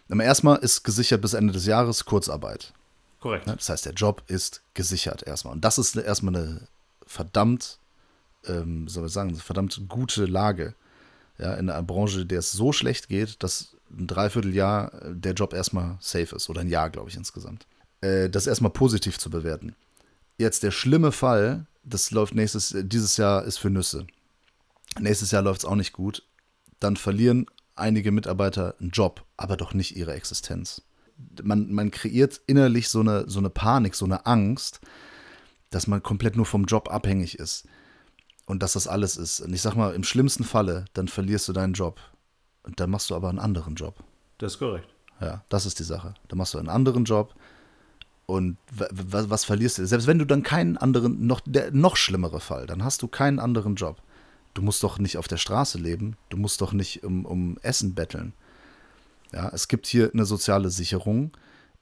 erstmal 0.09 0.59
ist 0.59 0.85
gesichert 0.85 1.21
bis 1.21 1.35
Ende 1.35 1.53
des 1.53 1.67
Jahres 1.67 2.05
Kurzarbeit. 2.07 2.73
Korrekt. 3.21 3.47
Das 3.47 3.69
heißt, 3.69 3.87
der 3.87 3.93
Job 3.93 4.23
ist 4.27 4.63
gesichert 4.75 5.23
erstmal. 5.27 5.55
Und 5.55 5.65
das 5.65 5.79
ist 5.79 5.95
erstmal 5.97 6.35
eine 6.35 6.69
verdammt, 7.07 7.79
ähm, 8.47 8.89
soll 8.89 9.07
ich 9.07 9.13
sagen, 9.13 9.35
verdammt 9.37 9.83
gute 9.89 10.25
Lage. 10.25 10.75
Ja, 11.39 11.55
in 11.55 11.71
einer 11.71 11.83
Branche, 11.83 12.27
der 12.27 12.41
es 12.41 12.53
so 12.53 12.73
schlecht 12.73 13.09
geht, 13.09 13.43
dass 13.43 13.72
ein 13.97 14.07
Dreivierteljahr 14.07 14.93
äh, 15.03 15.15
der 15.15 15.35
Job 15.35 15.53
erstmal 15.53 15.97
safe 16.01 16.37
ist. 16.37 16.49
Oder 16.49 16.63
ein 16.63 16.69
Jahr, 16.69 16.91
glaube 16.91 17.11
ich, 17.11 17.17
insgesamt. 17.17 17.67
Äh, 18.01 18.29
das 18.29 18.47
erstmal 18.47 18.73
positiv 18.73 19.19
zu 19.19 19.31
bewerten. 19.31 19.75
Jetzt 20.39 20.63
der 20.63 20.71
schlimme 20.71 21.13
Fall, 21.13 21.67
das 21.85 22.11
läuft 22.11 22.35
nächstes, 22.35 22.73
äh, 22.73 22.85
dieses 22.85 23.17
Jahr 23.17 23.45
ist 23.45 23.59
für 23.59 23.71
Nüsse. 23.71 24.07
Nächstes 24.99 25.31
Jahr 25.31 25.43
läuft 25.43 25.61
es 25.61 25.65
auch 25.65 25.77
nicht 25.77 25.93
gut. 25.93 26.23
Dann 26.81 26.97
verlieren 26.97 27.47
einige 27.77 28.13
Mitarbeiter 28.13 28.75
einen 28.81 28.91
Job, 28.91 29.25
aber 29.37 29.57
doch 29.57 29.75
nicht 29.75 29.97
ihre 29.97 30.13
Existenz. 30.13 30.83
Man, 31.43 31.73
man 31.73 31.91
kreiert 31.91 32.41
innerlich 32.47 32.89
so 32.89 33.01
eine, 33.01 33.29
so 33.29 33.39
eine 33.39 33.51
Panik, 33.51 33.95
so 33.95 34.05
eine 34.05 34.27
Angst, 34.27 34.81
dass 35.71 35.87
man 35.87 36.03
komplett 36.03 36.37
nur 36.37 36.47
vom 36.47 36.65
Job 36.65 36.91
abhängig 36.91 37.39
ist. 37.39 37.67
Und 38.45 38.63
dass 38.63 38.73
das 38.73 38.89
alles 38.89 39.17
ist. 39.17 39.41
Und 39.41 39.55
ich 39.55 39.63
sag 39.63 39.77
mal, 39.77 39.95
im 39.95 40.03
schlimmsten 40.03 40.45
Falle, 40.45 40.85
dann 40.95 41.09
verlierst 41.09 41.49
du 41.49 41.53
deinen 41.53 41.75
Job. 41.75 42.01
Und 42.63 42.81
dann 42.81 42.91
machst 42.91 43.11
du 43.11 43.15
aber 43.15 43.29
einen 43.29 43.39
anderen 43.39 43.75
Job. 43.75 44.03
Das 44.39 44.55
ist 44.55 44.59
korrekt. 44.59 44.89
Ja, 45.21 45.45
das 45.49 45.67
ist 45.67 45.79
die 45.79 45.85
Sache. 45.85 46.15
Dann 46.29 46.39
machst 46.39 46.55
du 46.55 46.59
einen 46.59 46.69
anderen 46.69 47.05
Job 47.05 47.35
und 48.27 48.57
was, 48.71 49.31
was 49.31 49.45
verlierst 49.45 49.79
du? 49.79 49.87
Selbst 49.87 50.07
wenn 50.07 50.19
du 50.19 50.25
dann 50.25 50.43
keinen 50.43 50.77
anderen, 50.77 51.27
noch 51.27 51.41
der 51.45 51.71
noch 51.73 51.97
schlimmere 51.97 52.41
Fall, 52.41 52.67
dann 52.67 52.85
hast 52.85 53.03
du 53.03 53.09
keinen 53.09 53.39
anderen 53.39 53.75
Job. 53.75 54.01
Du 54.55 54.63
musst 54.63 54.83
doch 54.83 54.99
nicht 54.99 55.19
auf 55.19 55.29
der 55.29 55.39
Straße 55.39 55.79
leben, 55.79 56.17
du 56.29 56.37
musst 56.37 56.61
doch 56.61 56.73
nicht 56.73 57.05
um, 57.05 57.25
um 57.25 57.59
Essen 57.63 57.95
betteln. 57.95 58.33
Ja, 59.33 59.49
es 59.53 59.69
gibt 59.69 59.87
hier 59.87 60.11
eine 60.13 60.25
soziale 60.25 60.71
Sicherung, 60.71 61.33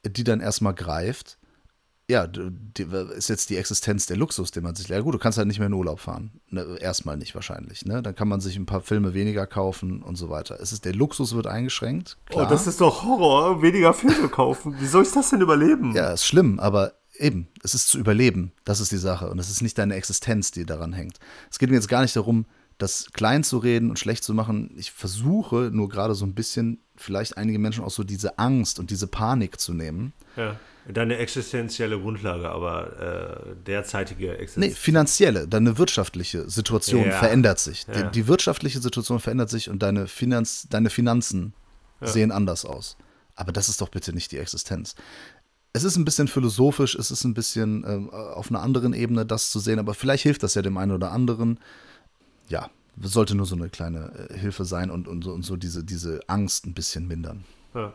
die 0.05 0.25
dann 0.25 0.40
erstmal 0.40 0.75
greift 0.75 1.38
ja, 2.11 2.29
ist 3.16 3.29
jetzt 3.29 3.51
die 3.51 3.57
Existenz 3.57 4.07
der 4.07 4.16
Luxus, 4.16 4.51
den 4.51 4.64
man 4.64 4.75
sich. 4.75 4.88
Ja, 4.88 5.01
gut, 5.01 5.14
du 5.14 5.18
kannst 5.18 5.38
halt 5.38 5.46
nicht 5.46 5.61
mehr 5.61 5.68
in 5.68 5.73
Urlaub 5.73 6.01
fahren. 6.01 6.33
Ne, 6.51 6.77
erstmal 6.81 7.16
nicht 7.16 7.37
wahrscheinlich. 7.37 7.85
Ne? 7.85 8.03
Dann 8.03 8.16
kann 8.16 8.27
man 8.27 8.40
sich 8.40 8.57
ein 8.57 8.66
paar 8.66 8.81
Filme 8.81 9.14
weniger 9.14 9.46
kaufen 9.46 10.03
und 10.03 10.16
so 10.16 10.29
weiter. 10.29 10.59
Es 10.61 10.73
ist, 10.73 10.85
der 10.85 10.94
Luxus 10.94 11.35
wird 11.35 11.46
eingeschränkt. 11.46 12.18
Oh, 12.31 12.35
klar. 12.35 12.46
Oh, 12.46 12.51
das 12.51 12.66
ist 12.66 12.81
doch 12.81 13.05
Horror, 13.05 13.62
weniger 13.62 13.94
Filme 13.94 14.29
kaufen. 14.29 14.75
Wie 14.81 14.87
soll 14.87 15.05
ich 15.05 15.12
das 15.12 15.31
denn 15.31 15.40
überleben? 15.40 15.94
Ja, 15.94 16.12
ist 16.12 16.27
schlimm, 16.27 16.59
aber 16.59 16.94
eben, 17.14 17.46
es 17.62 17.75
ist 17.75 17.88
zu 17.88 17.99
überleben. 17.99 18.51
Das 18.64 18.81
ist 18.81 18.90
die 18.90 18.96
Sache. 18.96 19.31
Und 19.31 19.38
es 19.38 19.49
ist 19.49 19.62
nicht 19.62 19.79
deine 19.79 19.94
Existenz, 19.94 20.51
die 20.51 20.66
daran 20.66 20.92
hängt. 20.92 21.18
Es 21.49 21.61
geht 21.61 21.70
mir 21.70 21.77
jetzt 21.77 21.88
gar 21.88 22.03
nicht 22.03 22.16
darum, 22.16 22.44
das 22.79 23.12
klein 23.12 23.44
zu 23.44 23.59
reden 23.59 23.88
und 23.88 24.01
schlecht 24.01 24.25
zu 24.25 24.35
machen. 24.35 24.75
Ich 24.77 24.90
versuche 24.90 25.70
nur 25.73 25.88
gerade 25.88 26.14
so 26.16 26.25
ein 26.25 26.35
bisschen, 26.35 26.81
vielleicht 26.96 27.37
einige 27.37 27.61
Menschen 27.61 27.85
auch 27.85 27.90
so 27.90 28.03
diese 28.03 28.38
Angst 28.38 28.81
und 28.81 28.90
diese 28.90 29.07
Panik 29.07 29.61
zu 29.61 29.73
nehmen. 29.75 30.12
Ja 30.37 30.57
Deine 30.88 31.19
existenzielle 31.19 32.01
Grundlage, 32.01 32.49
aber 32.49 33.45
äh, 33.47 33.55
derzeitige 33.66 34.38
Existenz. 34.38 34.66
Nee, 34.66 34.73
finanzielle, 34.73 35.47
deine 35.47 35.77
wirtschaftliche 35.79 36.49
Situation 36.49 37.07
ja. 37.07 37.19
verändert 37.19 37.59
sich. 37.59 37.87
Ja. 37.87 38.03
Die, 38.03 38.11
die, 38.11 38.27
wirtschaftliche 38.27 38.81
Situation 38.81 39.21
verändert 39.21 39.51
sich 39.51 39.69
und 39.69 39.83
deine, 39.83 40.07
Finanz, 40.07 40.66
deine 40.71 40.90
Finanzen 40.90 41.53
ja. 42.01 42.07
sehen 42.07 42.33
anders 42.33 42.64
aus. 42.64 42.97
Aber 43.37 43.53
das 43.53 43.69
ist 43.69 43.81
doch 43.81 43.88
bitte 43.88 44.12
nicht 44.12 44.33
die 44.33 44.38
Existenz. 44.38 44.95
Es 45.73 45.85
ist 45.85 45.97
ein 45.97 46.05
bisschen 46.05 46.29
philosophisch, 46.29 46.95
es 46.95 47.11
ist 47.11 47.25
ein 47.25 47.35
bisschen 47.35 47.85
äh, 47.85 48.14
auf 48.14 48.51
einer 48.51 48.62
anderen 48.62 48.93
Ebene, 48.93 49.25
das 49.25 49.51
zu 49.51 49.61
sehen, 49.61 49.79
aber 49.79 49.95
vielleicht 49.95 50.23
hilft 50.23 50.43
das 50.43 50.55
ja 50.55 50.62
dem 50.62 50.77
einen 50.79 50.93
oder 50.93 51.12
anderen. 51.12 51.61
Ja, 52.49 52.71
sollte 53.01 53.35
nur 53.35 53.47
so 53.47 53.55
eine 53.55 53.69
kleine 53.69 54.29
äh, 54.31 54.38
Hilfe 54.38 54.64
sein 54.64 54.90
und, 54.90 55.07
und, 55.07 55.23
so, 55.23 55.33
und 55.33 55.43
so 55.43 55.57
diese, 55.57 55.85
diese 55.85 56.21
Angst 56.27 56.66
ein 56.66 56.75
bisschen 56.75 57.07
mindern. 57.07 57.45
Ja. 57.75 57.93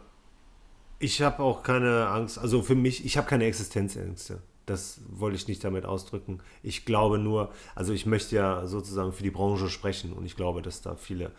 Ich 1.05 1.21
habe 1.21 1.43
auch 1.43 1.61
keine 1.61 2.07
Angst, 2.07 2.39
also 2.39 2.63
für 2.63 2.73
mich, 2.73 3.05
ich 3.05 3.15
habe 3.15 3.27
keine 3.27 3.45
Existenzängste. 3.45 4.39
Das 4.65 5.01
wollte 5.07 5.35
ich 5.35 5.47
nicht 5.47 5.63
damit 5.63 5.85
ausdrücken. 5.85 6.39
Ich 6.63 6.83
glaube 6.83 7.19
nur, 7.19 7.51
also 7.75 7.93
ich 7.93 8.07
möchte 8.07 8.35
ja 8.35 8.65
sozusagen 8.65 9.13
für 9.13 9.21
die 9.21 9.29
Branche 9.29 9.69
sprechen 9.69 10.13
und 10.13 10.25
ich 10.25 10.35
glaube, 10.35 10.63
dass 10.63 10.81
da 10.81 10.95
viele 10.95 11.29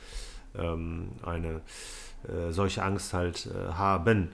ähm, 0.57 1.09
eine 1.21 1.63
äh, 2.29 2.53
solche 2.53 2.85
Angst 2.85 3.13
halt 3.13 3.47
äh, 3.47 3.73
haben. 3.73 4.29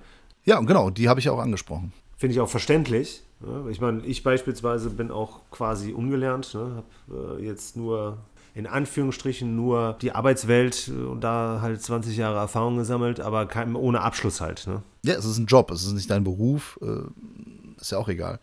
Ja, 0.44 0.60
genau, 0.60 0.90
die 0.90 1.08
habe 1.08 1.18
ich 1.18 1.30
auch 1.30 1.38
angesprochen. 1.38 1.94
Finde 2.18 2.34
ich 2.34 2.40
auch 2.40 2.50
verständlich. 2.50 3.22
Ne? 3.40 3.70
Ich 3.70 3.80
meine, 3.80 4.04
ich 4.04 4.22
beispielsweise 4.22 4.90
bin 4.90 5.10
auch 5.10 5.40
quasi 5.50 5.94
ungelernt, 5.94 6.52
ne? 6.52 6.82
habe 7.08 7.38
äh, 7.40 7.46
jetzt 7.46 7.74
nur 7.74 8.18
in 8.54 8.66
Anführungsstrichen 8.66 9.56
nur 9.56 9.96
die 10.02 10.12
Arbeitswelt 10.12 10.88
äh, 10.88 11.04
und 11.04 11.22
da 11.22 11.60
halt 11.62 11.82
20 11.82 12.16
Jahre 12.16 12.38
Erfahrung 12.38 12.76
gesammelt, 12.76 13.20
aber 13.20 13.46
kein, 13.46 13.74
ohne 13.74 14.00
Abschluss 14.00 14.40
halt. 14.40 14.66
Ne? 14.66 14.82
Ja, 15.04 15.14
es 15.14 15.24
ist 15.24 15.38
ein 15.38 15.46
Job, 15.46 15.70
es 15.70 15.84
ist 15.84 15.92
nicht 15.92 16.10
dein 16.10 16.24
Beruf, 16.24 16.78
äh, 16.82 17.80
ist 17.80 17.92
ja 17.92 17.98
auch 17.98 18.08
egal. 18.08 18.38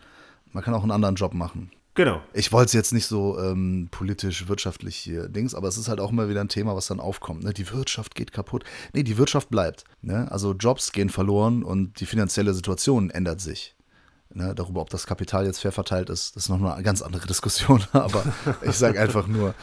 Man 0.51 0.63
kann 0.63 0.73
auch 0.73 0.81
einen 0.81 0.91
anderen 0.91 1.15
Job 1.15 1.33
machen. 1.33 1.71
Genau. 1.95 2.21
Ich 2.33 2.51
wollte 2.53 2.67
es 2.67 2.73
jetzt 2.73 2.93
nicht 2.93 3.07
so 3.07 3.37
ähm, 3.39 3.89
politisch, 3.91 4.47
wirtschaftlich 4.47 4.95
hier 4.95 5.27
Dings, 5.27 5.53
aber 5.53 5.67
es 5.67 5.77
ist 5.77 5.89
halt 5.89 5.99
auch 5.99 6.11
immer 6.11 6.29
wieder 6.29 6.39
ein 6.39 6.47
Thema, 6.47 6.75
was 6.75 6.87
dann 6.87 6.99
aufkommt. 6.99 7.43
Ne? 7.43 7.53
Die 7.53 7.69
Wirtschaft 7.71 8.15
geht 8.15 8.31
kaputt. 8.31 8.63
Nee, 8.93 9.03
die 9.03 9.17
Wirtschaft 9.17 9.49
bleibt. 9.49 9.83
Ne? 10.01 10.31
Also 10.31 10.53
Jobs 10.53 10.91
gehen 10.93 11.09
verloren 11.09 11.63
und 11.63 11.99
die 11.99 12.05
finanzielle 12.05 12.53
Situation 12.53 13.09
ändert 13.09 13.41
sich. 13.41 13.75
Ne? 14.33 14.55
Darüber, 14.55 14.81
ob 14.81 14.89
das 14.89 15.07
Kapital 15.07 15.45
jetzt 15.45 15.59
fair 15.59 15.71
verteilt 15.71 16.09
ist, 16.09 16.35
das 16.35 16.43
ist 16.43 16.49
noch 16.49 16.61
eine 16.61 16.83
ganz 16.83 17.01
andere 17.01 17.27
Diskussion. 17.27 17.83
aber 17.91 18.23
ich 18.61 18.75
sage 18.75 19.01
einfach 19.01 19.27
nur, 19.27 19.53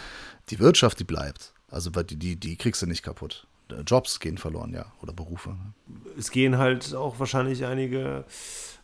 die 0.50 0.58
Wirtschaft, 0.58 1.00
die 1.00 1.04
bleibt. 1.04 1.52
Also 1.68 1.90
die, 1.90 2.16
die, 2.16 2.36
die 2.36 2.56
kriegst 2.56 2.82
du 2.82 2.86
nicht 2.86 3.02
kaputt. 3.02 3.46
Jobs 3.84 4.20
gehen 4.20 4.38
verloren, 4.38 4.72
ja, 4.72 4.86
oder 5.02 5.12
Berufe. 5.12 5.56
Es 6.16 6.30
gehen 6.30 6.56
halt 6.56 6.94
auch 6.94 7.18
wahrscheinlich 7.18 7.64
einige 7.64 8.24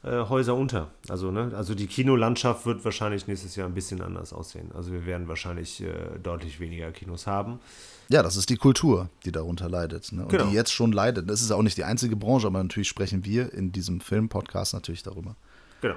äh, 0.03 0.25
Häuser 0.29 0.57
unter. 0.57 0.91
Also, 1.09 1.31
ne, 1.31 1.53
also 1.55 1.77
die 1.77 1.87
Kinolandschaft 1.87 2.67
wird 2.67 2.85
wahrscheinlich 2.85 3.29
nächstes 3.29 3.55
Jahr 3.55 3.69
ein 3.69 3.75
bisschen 3.75 4.01
anders 4.01 4.33
aussehen. 4.33 4.73
Also 4.75 4.91
wir 4.91 5.07
werden 5.07 5.29
wahrscheinlich 5.29 5.81
äh, 5.83 6.19
deutlich 6.21 6.59
weniger 6.59 6.91
Kinos 6.91 7.29
haben. 7.29 7.61
Ja, 8.09 8.25
das 8.25 8.37
ist 8.37 8.51
die 8.51 8.57
Kultur, 8.57 9.09
die 9.25 9.31
darunter 9.31 9.69
leidet. 9.69 10.11
Ne? 10.11 10.23
Und 10.23 10.31
genau. 10.31 10.47
die 10.47 10.55
jetzt 10.55 10.73
schon 10.73 10.91
leidet. 10.91 11.31
Das 11.31 11.43
ist 11.43 11.53
auch 11.53 11.63
nicht 11.63 11.77
die 11.77 11.85
einzige 11.85 12.17
Branche, 12.17 12.49
aber 12.49 12.61
natürlich 12.61 12.89
sprechen 12.89 13.25
wir 13.25 13.53
in 13.53 13.71
diesem 13.71 14.01
Film-Podcast 14.01 14.75
natürlich 14.75 15.05
darüber. 15.05 15.37
Genau. 15.81 15.97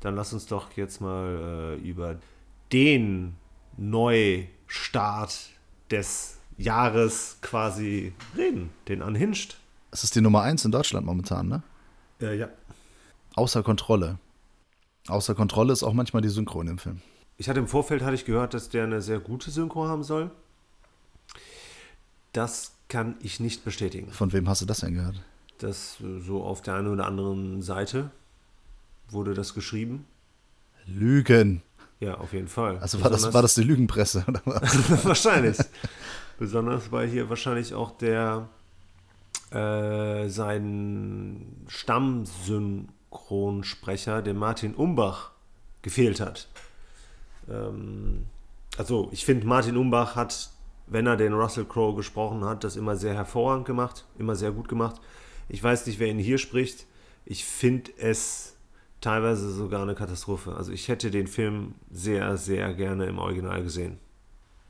Dann 0.00 0.16
lass 0.16 0.32
uns 0.32 0.46
doch 0.46 0.72
jetzt 0.72 1.02
mal 1.02 1.76
äh, 1.78 1.88
über 1.88 2.16
den 2.72 3.36
Neustart 4.66 5.50
des 5.90 6.38
Jahres 6.58 7.38
quasi 7.42 8.12
reden, 8.36 8.70
den 8.88 9.02
Unhinged. 9.02 9.56
Es 9.90 10.04
ist 10.04 10.14
die 10.14 10.20
Nummer 10.20 10.42
1 10.42 10.64
in 10.64 10.72
Deutschland 10.72 11.06
momentan, 11.06 11.48
ne? 11.48 11.62
Äh, 12.20 12.38
ja. 12.38 12.48
Außer 13.34 13.62
Kontrolle. 13.62 14.18
Außer 15.08 15.34
Kontrolle 15.34 15.72
ist 15.72 15.82
auch 15.82 15.92
manchmal 15.92 16.22
die 16.22 16.28
Synchro 16.28 16.60
in 16.60 16.66
dem 16.66 16.78
Film. 16.78 17.02
Ich 17.38 17.48
hatte 17.48 17.60
im 17.60 17.68
Vorfeld 17.68 18.02
hatte 18.02 18.14
ich 18.14 18.24
gehört, 18.24 18.54
dass 18.54 18.70
der 18.70 18.84
eine 18.84 19.02
sehr 19.02 19.20
gute 19.20 19.50
Synchro 19.50 19.86
haben 19.86 20.02
soll. 20.02 20.30
Das 22.32 22.72
kann 22.88 23.16
ich 23.20 23.40
nicht 23.40 23.64
bestätigen. 23.64 24.10
Von 24.10 24.32
wem 24.32 24.48
hast 24.48 24.62
du 24.62 24.66
das 24.66 24.80
denn 24.80 24.94
gehört? 24.94 25.22
Das 25.58 25.98
äh, 26.00 26.20
so 26.20 26.42
auf 26.42 26.62
der 26.62 26.74
einen 26.74 26.88
oder 26.88 27.06
anderen 27.06 27.62
Seite 27.62 28.10
wurde 29.10 29.34
das 29.34 29.54
geschrieben. 29.54 30.06
Lügen. 30.86 31.62
Ja, 32.00 32.14
auf 32.18 32.32
jeden 32.32 32.48
Fall. 32.48 32.78
Also 32.78 33.02
war 33.02 33.10
das, 33.10 33.32
war 33.32 33.42
das 33.42 33.54
die 33.54 33.62
Lügenpresse 33.62 34.24
oder 34.28 34.42
was? 34.44 35.04
wahrscheinlich. 35.04 35.56
Besonders 36.38 36.92
weil 36.92 37.08
hier 37.08 37.30
wahrscheinlich 37.30 37.72
auch 37.72 37.92
der 37.92 38.48
äh, 39.50 40.28
sein 40.28 41.64
Stammsynchro 41.68 42.92
Synchronsprecher, 43.16 44.22
dem 44.22 44.36
Martin 44.36 44.74
Umbach, 44.74 45.30
gefehlt 45.82 46.20
hat. 46.20 46.48
Ähm, 47.48 48.26
also 48.76 49.08
ich 49.12 49.24
finde, 49.24 49.46
Martin 49.46 49.76
Umbach 49.76 50.16
hat, 50.16 50.50
wenn 50.86 51.06
er 51.06 51.16
den 51.16 51.32
Russell 51.32 51.64
Crowe 51.64 51.96
gesprochen 51.96 52.44
hat, 52.44 52.64
das 52.64 52.76
immer 52.76 52.96
sehr 52.96 53.14
hervorragend 53.14 53.66
gemacht, 53.66 54.04
immer 54.18 54.36
sehr 54.36 54.52
gut 54.52 54.68
gemacht. 54.68 55.00
Ich 55.48 55.62
weiß 55.62 55.86
nicht, 55.86 55.98
wer 55.98 56.08
ihn 56.08 56.18
hier 56.18 56.38
spricht. 56.38 56.86
Ich 57.24 57.44
finde 57.44 57.92
es 57.98 58.55
teilweise 59.00 59.52
sogar 59.52 59.82
eine 59.82 59.94
Katastrophe. 59.94 60.54
Also 60.56 60.72
ich 60.72 60.88
hätte 60.88 61.10
den 61.10 61.26
Film 61.26 61.74
sehr, 61.90 62.36
sehr 62.36 62.74
gerne 62.74 63.06
im 63.06 63.18
Original 63.18 63.62
gesehen. 63.62 63.98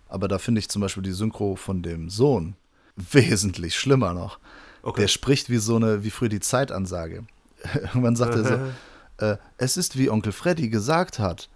Aber 0.08 0.28
da 0.28 0.38
finde 0.38 0.60
ich 0.60 0.68
zum 0.68 0.82
Beispiel 0.82 1.02
die 1.02 1.12
Synchro 1.12 1.56
von 1.56 1.82
dem 1.82 2.08
Sohn 2.10 2.56
wesentlich 2.96 3.76
schlimmer 3.76 4.14
noch. 4.14 4.38
Okay. 4.82 5.02
Der 5.02 5.08
spricht 5.08 5.50
wie 5.50 5.56
so 5.58 5.76
eine, 5.76 6.04
wie 6.04 6.10
früher 6.10 6.28
die 6.28 6.40
Zeitansage. 6.40 7.24
Irgendwann 7.74 8.16
sagt 8.16 8.34
er 8.34 8.44
so, 8.44 9.24
äh, 9.24 9.36
es 9.58 9.76
ist 9.76 9.98
wie 9.98 10.10
Onkel 10.10 10.32
Freddy 10.32 10.68
gesagt 10.68 11.18
hat, 11.18 11.48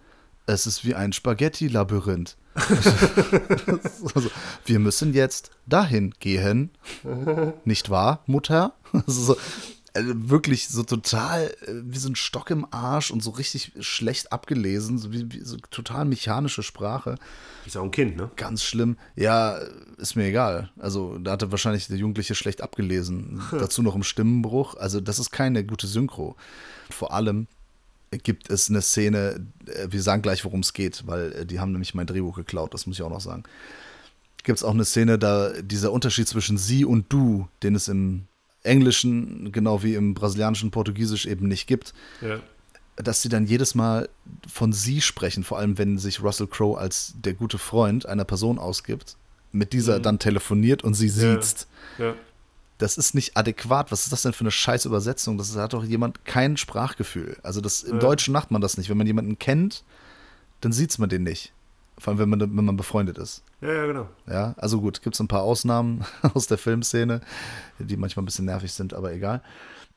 es 0.47 0.65
ist 0.67 0.83
wie 0.83 0.95
ein 0.95 1.13
Spaghetti-Labyrinth. 1.13 2.35
also, 2.55 4.29
wir 4.65 4.79
müssen 4.79 5.13
jetzt 5.13 5.51
dahin 5.67 6.13
gehen. 6.19 6.71
Nicht 7.63 7.89
wahr, 7.89 8.23
Mutter? 8.25 8.73
so, 9.05 9.37
also 9.93 10.29
wirklich 10.29 10.69
so 10.69 10.83
total 10.83 11.53
äh, 11.61 11.73
wie 11.83 11.97
so 11.97 12.09
ein 12.09 12.15
Stock 12.15 12.49
im 12.49 12.65
Arsch 12.71 13.11
und 13.11 13.21
so 13.21 13.31
richtig 13.31 13.73
schlecht 13.79 14.31
abgelesen, 14.31 14.97
so 14.97 15.11
wie, 15.11 15.31
wie 15.31 15.41
so 15.41 15.57
total 15.69 16.05
mechanische 16.05 16.63
Sprache. 16.63 17.15
Ist 17.65 17.77
auch 17.77 17.83
ein 17.83 17.91
Kind, 17.91 18.17
ne? 18.17 18.31
Ganz 18.35 18.63
schlimm. 18.63 18.97
Ja, 19.15 19.59
ist 19.97 20.15
mir 20.15 20.25
egal. 20.25 20.71
Also, 20.79 21.17
da 21.17 21.31
hatte 21.31 21.51
wahrscheinlich 21.51 21.87
der 21.87 21.97
Jugendliche 21.97 22.35
schlecht 22.35 22.61
abgelesen. 22.61 23.41
Dazu 23.51 23.81
noch 23.81 23.95
im 23.95 24.03
Stimmenbruch. 24.03 24.75
Also, 24.75 25.01
das 25.01 25.19
ist 25.19 25.31
keine 25.31 25.65
gute 25.65 25.87
Synchro. 25.87 26.35
Vor 26.89 27.13
allem 27.13 27.47
gibt 28.11 28.49
es 28.49 28.69
eine 28.69 28.81
Szene, 28.81 29.45
äh, 29.65 29.87
wir 29.89 30.01
sagen 30.01 30.21
gleich, 30.21 30.43
worum 30.45 30.61
es 30.61 30.73
geht, 30.73 31.07
weil 31.07 31.33
äh, 31.33 31.45
die 31.45 31.59
haben 31.59 31.71
nämlich 31.71 31.93
mein 31.93 32.07
Drehbuch 32.07 32.35
geklaut, 32.35 32.73
das 32.73 32.85
muss 32.85 32.97
ich 32.97 33.03
auch 33.03 33.09
noch 33.09 33.21
sagen. 33.21 33.43
Gibt 34.43 34.57
es 34.57 34.63
auch 34.63 34.73
eine 34.73 34.85
Szene, 34.85 35.19
da 35.19 35.51
dieser 35.61 35.91
Unterschied 35.91 36.27
zwischen 36.27 36.57
sie 36.57 36.83
und 36.83 37.11
du, 37.13 37.47
den 37.61 37.75
es 37.75 37.87
im 37.87 38.27
Englischen, 38.63 39.51
genau 39.51 39.83
wie 39.83 39.95
im 39.95 40.13
brasilianischen 40.13 40.71
Portugiesisch 40.71 41.25
eben 41.25 41.47
nicht 41.47 41.67
gibt. 41.67 41.93
Ja. 42.21 42.39
Dass 42.95 43.21
sie 43.21 43.29
dann 43.29 43.45
jedes 43.45 43.73
Mal 43.73 44.09
von 44.47 44.73
sie 44.73 45.01
sprechen, 45.01 45.43
vor 45.43 45.57
allem 45.57 45.77
wenn 45.77 45.97
sich 45.97 46.21
Russell 46.21 46.47
Crowe 46.47 46.77
als 46.77 47.13
der 47.17 47.33
gute 47.33 47.57
Freund 47.57 48.05
einer 48.05 48.25
Person 48.25 48.59
ausgibt, 48.59 49.15
mit 49.51 49.73
dieser 49.73 49.99
mhm. 49.99 50.03
dann 50.03 50.19
telefoniert 50.19 50.83
und 50.83 50.93
sie 50.93 51.09
sieht. 51.09 51.67
Ja. 51.97 52.05
ja. 52.05 52.15
Das 52.77 52.97
ist 52.97 53.13
nicht 53.13 53.37
adäquat. 53.37 53.91
Was 53.91 54.03
ist 54.03 54.11
das 54.11 54.23
denn 54.23 54.33
für 54.33 54.41
eine 54.41 54.51
scheiß 54.51 54.85
Übersetzung? 54.85 55.37
Das 55.37 55.55
hat 55.55 55.73
doch 55.73 55.83
jemand 55.83 56.25
kein 56.25 56.57
Sprachgefühl. 56.57 57.37
Also 57.43 57.61
das, 57.61 57.83
im 57.83 57.95
ja. 57.95 57.99
Deutschen 57.99 58.31
macht 58.31 58.49
man 58.49 58.59
das 58.59 58.77
nicht. 58.77 58.89
Wenn 58.89 58.97
man 58.97 59.05
jemanden 59.05 59.37
kennt, 59.37 59.83
dann 60.61 60.71
sieht 60.71 60.97
man 60.97 61.09
den 61.09 61.21
nicht. 61.23 61.53
Vor 62.01 62.11
allem, 62.11 62.19
wenn 62.19 62.29
man, 62.29 62.57
wenn 62.57 62.65
man 62.65 62.77
befreundet 62.77 63.19
ist. 63.19 63.43
Ja, 63.61 63.71
ja, 63.71 63.85
genau. 63.85 64.09
Ja, 64.25 64.55
also 64.57 64.81
gut, 64.81 65.03
gibt 65.03 65.15
es 65.15 65.19
ein 65.19 65.27
paar 65.27 65.43
Ausnahmen 65.43 66.03
aus 66.33 66.47
der 66.47 66.57
Filmszene, 66.57 67.21
die 67.77 67.95
manchmal 67.95 68.23
ein 68.23 68.25
bisschen 68.25 68.45
nervig 68.45 68.73
sind, 68.73 68.95
aber 68.95 69.13
egal. 69.13 69.43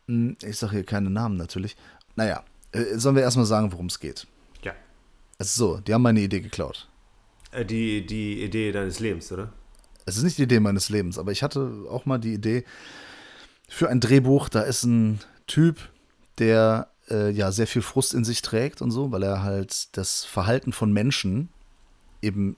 Hm, 0.06 0.36
ich 0.42 0.58
sage 0.58 0.72
hier 0.72 0.84
keine 0.84 1.08
Namen 1.08 1.38
natürlich. 1.38 1.78
Naja, 2.14 2.44
äh, 2.72 2.98
sollen 2.98 3.16
wir 3.16 3.22
erstmal 3.22 3.46
sagen, 3.46 3.72
worum 3.72 3.86
es 3.86 4.00
geht? 4.00 4.26
Ja. 4.62 4.74
Also 5.38 5.76
so, 5.76 5.80
die 5.80 5.94
haben 5.94 6.02
meine 6.02 6.20
Idee 6.20 6.42
geklaut. 6.42 6.90
Äh, 7.52 7.64
die, 7.64 8.04
die 8.04 8.44
Idee 8.44 8.70
deines 8.70 9.00
Lebens, 9.00 9.32
oder? 9.32 9.54
Es 10.04 10.18
ist 10.18 10.24
nicht 10.24 10.36
die 10.36 10.42
Idee 10.42 10.60
meines 10.60 10.90
Lebens, 10.90 11.18
aber 11.18 11.32
ich 11.32 11.42
hatte 11.42 11.86
auch 11.88 12.04
mal 12.04 12.18
die 12.18 12.34
Idee 12.34 12.64
für 13.66 13.88
ein 13.88 14.00
Drehbuch, 14.00 14.50
da 14.50 14.60
ist 14.60 14.84
ein 14.84 15.20
Typ, 15.46 15.78
der 16.36 16.90
äh, 17.08 17.30
ja 17.30 17.50
sehr 17.50 17.66
viel 17.66 17.80
Frust 17.80 18.12
in 18.12 18.26
sich 18.26 18.42
trägt 18.42 18.82
und 18.82 18.90
so, 18.90 19.10
weil 19.10 19.22
er 19.22 19.42
halt 19.42 19.96
das 19.96 20.26
Verhalten 20.26 20.74
von 20.74 20.92
Menschen 20.92 21.48
eben 22.24 22.56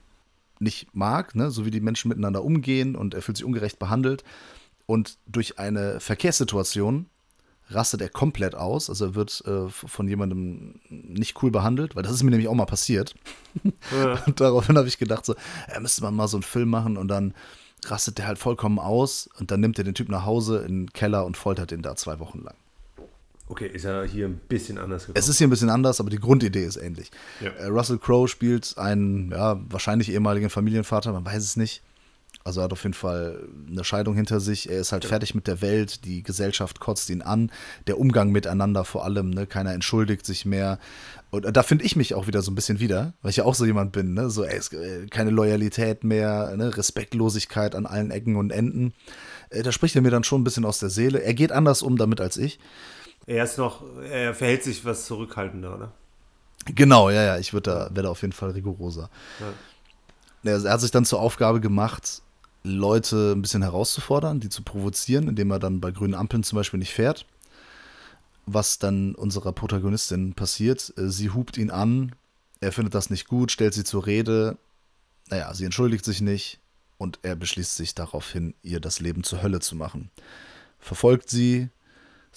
nicht 0.59 0.95
mag, 0.95 1.35
ne? 1.35 1.51
so 1.51 1.65
wie 1.65 1.71
die 1.71 1.81
Menschen 1.81 2.09
miteinander 2.09 2.43
umgehen 2.43 2.95
und 2.95 3.13
er 3.13 3.21
fühlt 3.21 3.37
sich 3.37 3.45
ungerecht 3.45 3.79
behandelt. 3.79 4.23
Und 4.85 5.17
durch 5.27 5.59
eine 5.59 5.99
Verkehrssituation 5.99 7.07
rastet 7.69 8.01
er 8.01 8.09
komplett 8.09 8.55
aus. 8.55 8.89
Also 8.89 9.05
er 9.05 9.15
wird 9.15 9.43
äh, 9.45 9.69
von 9.69 10.07
jemandem 10.07 10.79
nicht 10.89 11.41
cool 11.43 11.51
behandelt, 11.51 11.95
weil 11.95 12.03
das 12.03 12.13
ist 12.13 12.23
mir 12.23 12.31
nämlich 12.31 12.47
auch 12.47 12.53
mal 12.53 12.65
passiert. 12.65 13.15
Ja. 13.91 14.23
Und 14.27 14.39
daraufhin 14.39 14.77
habe 14.77 14.87
ich 14.87 14.99
gedacht, 14.99 15.25
so, 15.25 15.33
er 15.67 15.79
müsste 15.79 16.03
man 16.03 16.15
mal 16.15 16.27
so 16.27 16.37
einen 16.37 16.43
Film 16.43 16.69
machen 16.69 16.95
und 16.95 17.07
dann 17.07 17.33
rastet 17.85 18.19
der 18.19 18.27
halt 18.27 18.37
vollkommen 18.37 18.77
aus 18.77 19.29
und 19.39 19.49
dann 19.49 19.61
nimmt 19.61 19.79
er 19.79 19.83
den 19.83 19.95
Typ 19.95 20.09
nach 20.09 20.25
Hause 20.25 20.59
in 20.59 20.85
den 20.85 20.93
Keller 20.93 21.25
und 21.25 21.37
foltert 21.37 21.71
ihn 21.71 21.81
da 21.81 21.95
zwei 21.95 22.19
Wochen 22.19 22.43
lang. 22.43 22.53
Okay, 23.49 23.67
ist 23.67 23.85
ja 23.85 24.03
hier 24.03 24.27
ein 24.27 24.39
bisschen 24.49 24.77
anders 24.77 25.03
gekommen. 25.03 25.17
Es 25.17 25.29
ist 25.29 25.37
hier 25.37 25.47
ein 25.47 25.49
bisschen 25.49 25.69
anders, 25.69 25.99
aber 25.99 26.09
die 26.09 26.19
Grundidee 26.19 26.65
ist 26.65 26.75
ähnlich. 26.77 27.11
Ja. 27.39 27.51
Äh, 27.51 27.67
Russell 27.67 27.97
Crowe 27.97 28.27
spielt 28.27 28.77
einen, 28.77 29.31
ja, 29.31 29.59
wahrscheinlich 29.69 30.11
ehemaligen 30.11 30.49
Familienvater, 30.49 31.13
man 31.13 31.25
weiß 31.25 31.43
es 31.43 31.55
nicht. 31.55 31.81
Also 32.43 32.61
er 32.61 32.65
hat 32.65 32.71
auf 32.71 32.83
jeden 32.83 32.93
Fall 32.93 33.47
eine 33.69 33.83
Scheidung 33.83 34.15
hinter 34.15 34.39
sich. 34.39 34.69
Er 34.69 34.79
ist 34.79 34.93
halt 34.93 35.03
ja. 35.03 35.09
fertig 35.09 35.35
mit 35.35 35.47
der 35.47 35.61
Welt. 35.61 36.05
Die 36.05 36.23
Gesellschaft 36.23 36.79
kotzt 36.79 37.09
ihn 37.09 37.21
an. 37.21 37.51
Der 37.87 37.99
Umgang 37.99 38.31
miteinander 38.31 38.85
vor 38.85 39.03
allem. 39.03 39.31
Ne? 39.31 39.45
Keiner 39.45 39.73
entschuldigt 39.73 40.25
sich 40.25 40.45
mehr. 40.45 40.79
Und 41.29 41.43
da 41.43 41.61
finde 41.61 41.83
ich 41.83 41.97
mich 41.97 42.15
auch 42.15 42.27
wieder 42.27 42.41
so 42.41 42.49
ein 42.49 42.55
bisschen 42.55 42.79
wieder, 42.79 43.13
weil 43.21 43.31
ich 43.31 43.37
ja 43.37 43.43
auch 43.43 43.55
so 43.55 43.65
jemand 43.65 43.91
bin. 43.91 44.13
Ne? 44.13 44.29
So, 44.29 44.45
ey, 44.45 44.59
äh, 44.59 45.07
keine 45.07 45.31
Loyalität 45.31 46.05
mehr, 46.05 46.55
ne? 46.55 46.75
Respektlosigkeit 46.77 47.75
an 47.75 47.85
allen 47.85 48.11
Ecken 48.11 48.37
und 48.37 48.51
Enden. 48.51 48.93
Äh, 49.49 49.63
da 49.63 49.73
spricht 49.73 49.97
er 49.97 50.01
mir 50.01 50.11
dann 50.11 50.23
schon 50.23 50.39
ein 50.39 50.45
bisschen 50.45 50.63
aus 50.63 50.79
der 50.79 50.89
Seele. 50.89 51.21
Er 51.21 51.33
geht 51.33 51.51
anders 51.51 51.81
um 51.81 51.97
damit 51.97 52.21
als 52.21 52.37
ich. 52.37 52.59
Er 53.27 53.43
ist 53.43 53.57
noch, 53.57 53.83
er 54.01 54.33
verhält 54.33 54.63
sich 54.63 54.83
was 54.85 55.05
zurückhaltender, 55.05 55.75
oder? 55.75 55.91
Genau, 56.65 57.09
ja, 57.09 57.23
ja. 57.23 57.37
Ich 57.37 57.53
würde 57.53 57.69
da, 57.69 57.89
wäre 57.91 58.03
da 58.03 58.09
auf 58.09 58.21
jeden 58.21 58.33
Fall 58.33 58.51
rigoroser. 58.51 59.09
Ja. 60.43 60.51
Er 60.51 60.71
hat 60.71 60.81
sich 60.81 60.91
dann 60.91 61.05
zur 61.05 61.19
Aufgabe 61.19 61.59
gemacht, 61.59 62.21
Leute 62.63 63.33
ein 63.35 63.41
bisschen 63.41 63.61
herauszufordern, 63.61 64.39
die 64.39 64.49
zu 64.49 64.63
provozieren, 64.63 65.27
indem 65.27 65.51
er 65.51 65.59
dann 65.59 65.81
bei 65.81 65.91
grünen 65.91 66.15
Ampeln 66.15 66.43
zum 66.43 66.55
Beispiel 66.55 66.79
nicht 66.79 66.93
fährt. 66.93 67.25
Was 68.45 68.79
dann 68.79 69.13
unserer 69.13 69.51
Protagonistin 69.51 70.33
passiert. 70.33 70.93
Äh, 70.97 71.09
sie 71.09 71.29
hupt 71.29 71.57
ihn 71.57 71.69
an, 71.69 72.15
er 72.61 72.71
findet 72.71 72.95
das 72.95 73.09
nicht 73.09 73.27
gut, 73.27 73.51
stellt 73.51 73.73
sie 73.73 73.83
zur 73.83 74.05
Rede. 74.05 74.57
Naja, 75.29 75.53
sie 75.53 75.65
entschuldigt 75.65 76.05
sich 76.05 76.21
nicht 76.21 76.59
und 76.97 77.19
er 77.23 77.35
beschließt 77.35 77.75
sich 77.75 77.93
daraufhin, 77.93 78.53
ihr 78.63 78.79
das 78.79 79.01
Leben 79.01 79.23
zur 79.23 79.41
Hölle 79.41 79.59
zu 79.59 79.75
machen. 79.75 80.11
Verfolgt 80.79 81.29
sie, 81.29 81.69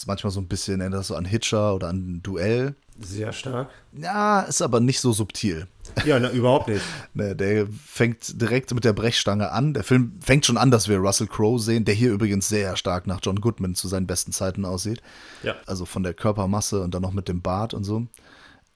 ist 0.00 0.06
manchmal 0.06 0.30
so 0.30 0.40
ein 0.40 0.48
bisschen, 0.48 0.80
erinnert 0.80 1.00
das 1.00 1.08
so 1.08 1.14
an 1.14 1.26
Hitcher 1.26 1.74
oder 1.74 1.88
an 1.88 1.96
ein 1.96 2.22
Duell. 2.22 2.74
Sehr 2.98 3.34
stark. 3.34 3.68
Ja, 3.92 4.40
ist 4.40 4.62
aber 4.62 4.80
nicht 4.80 4.98
so 4.98 5.12
subtil. 5.12 5.66
Ja, 6.06 6.18
na, 6.18 6.30
überhaupt 6.30 6.68
nicht. 6.68 6.82
ne, 7.14 7.36
der 7.36 7.66
fängt 7.66 8.40
direkt 8.40 8.72
mit 8.72 8.84
der 8.84 8.94
Brechstange 8.94 9.52
an. 9.52 9.74
Der 9.74 9.84
Film 9.84 10.18
fängt 10.22 10.46
schon 10.46 10.56
an, 10.56 10.70
dass 10.70 10.88
wir 10.88 10.96
Russell 10.96 11.26
Crowe 11.26 11.58
sehen, 11.58 11.84
der 11.84 11.94
hier 11.94 12.12
übrigens 12.12 12.48
sehr 12.48 12.76
stark 12.76 13.06
nach 13.06 13.20
John 13.22 13.42
Goodman 13.42 13.74
zu 13.74 13.88
seinen 13.88 14.06
besten 14.06 14.32
Zeiten 14.32 14.64
aussieht. 14.64 15.02
Ja. 15.42 15.54
Also 15.66 15.84
von 15.84 16.02
der 16.02 16.14
Körpermasse 16.14 16.80
und 16.80 16.94
dann 16.94 17.02
noch 17.02 17.12
mit 17.12 17.28
dem 17.28 17.42
Bart 17.42 17.74
und 17.74 17.84
so. 17.84 18.06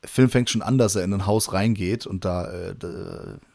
Der 0.02 0.10
Film 0.10 0.28
fängt 0.28 0.50
schon 0.50 0.60
an, 0.60 0.76
dass 0.76 0.94
er 0.94 1.04
in 1.04 1.14
ein 1.14 1.26
Haus 1.26 1.54
reingeht 1.54 2.06
und 2.06 2.26
da 2.26 2.52
äh, 2.52 2.74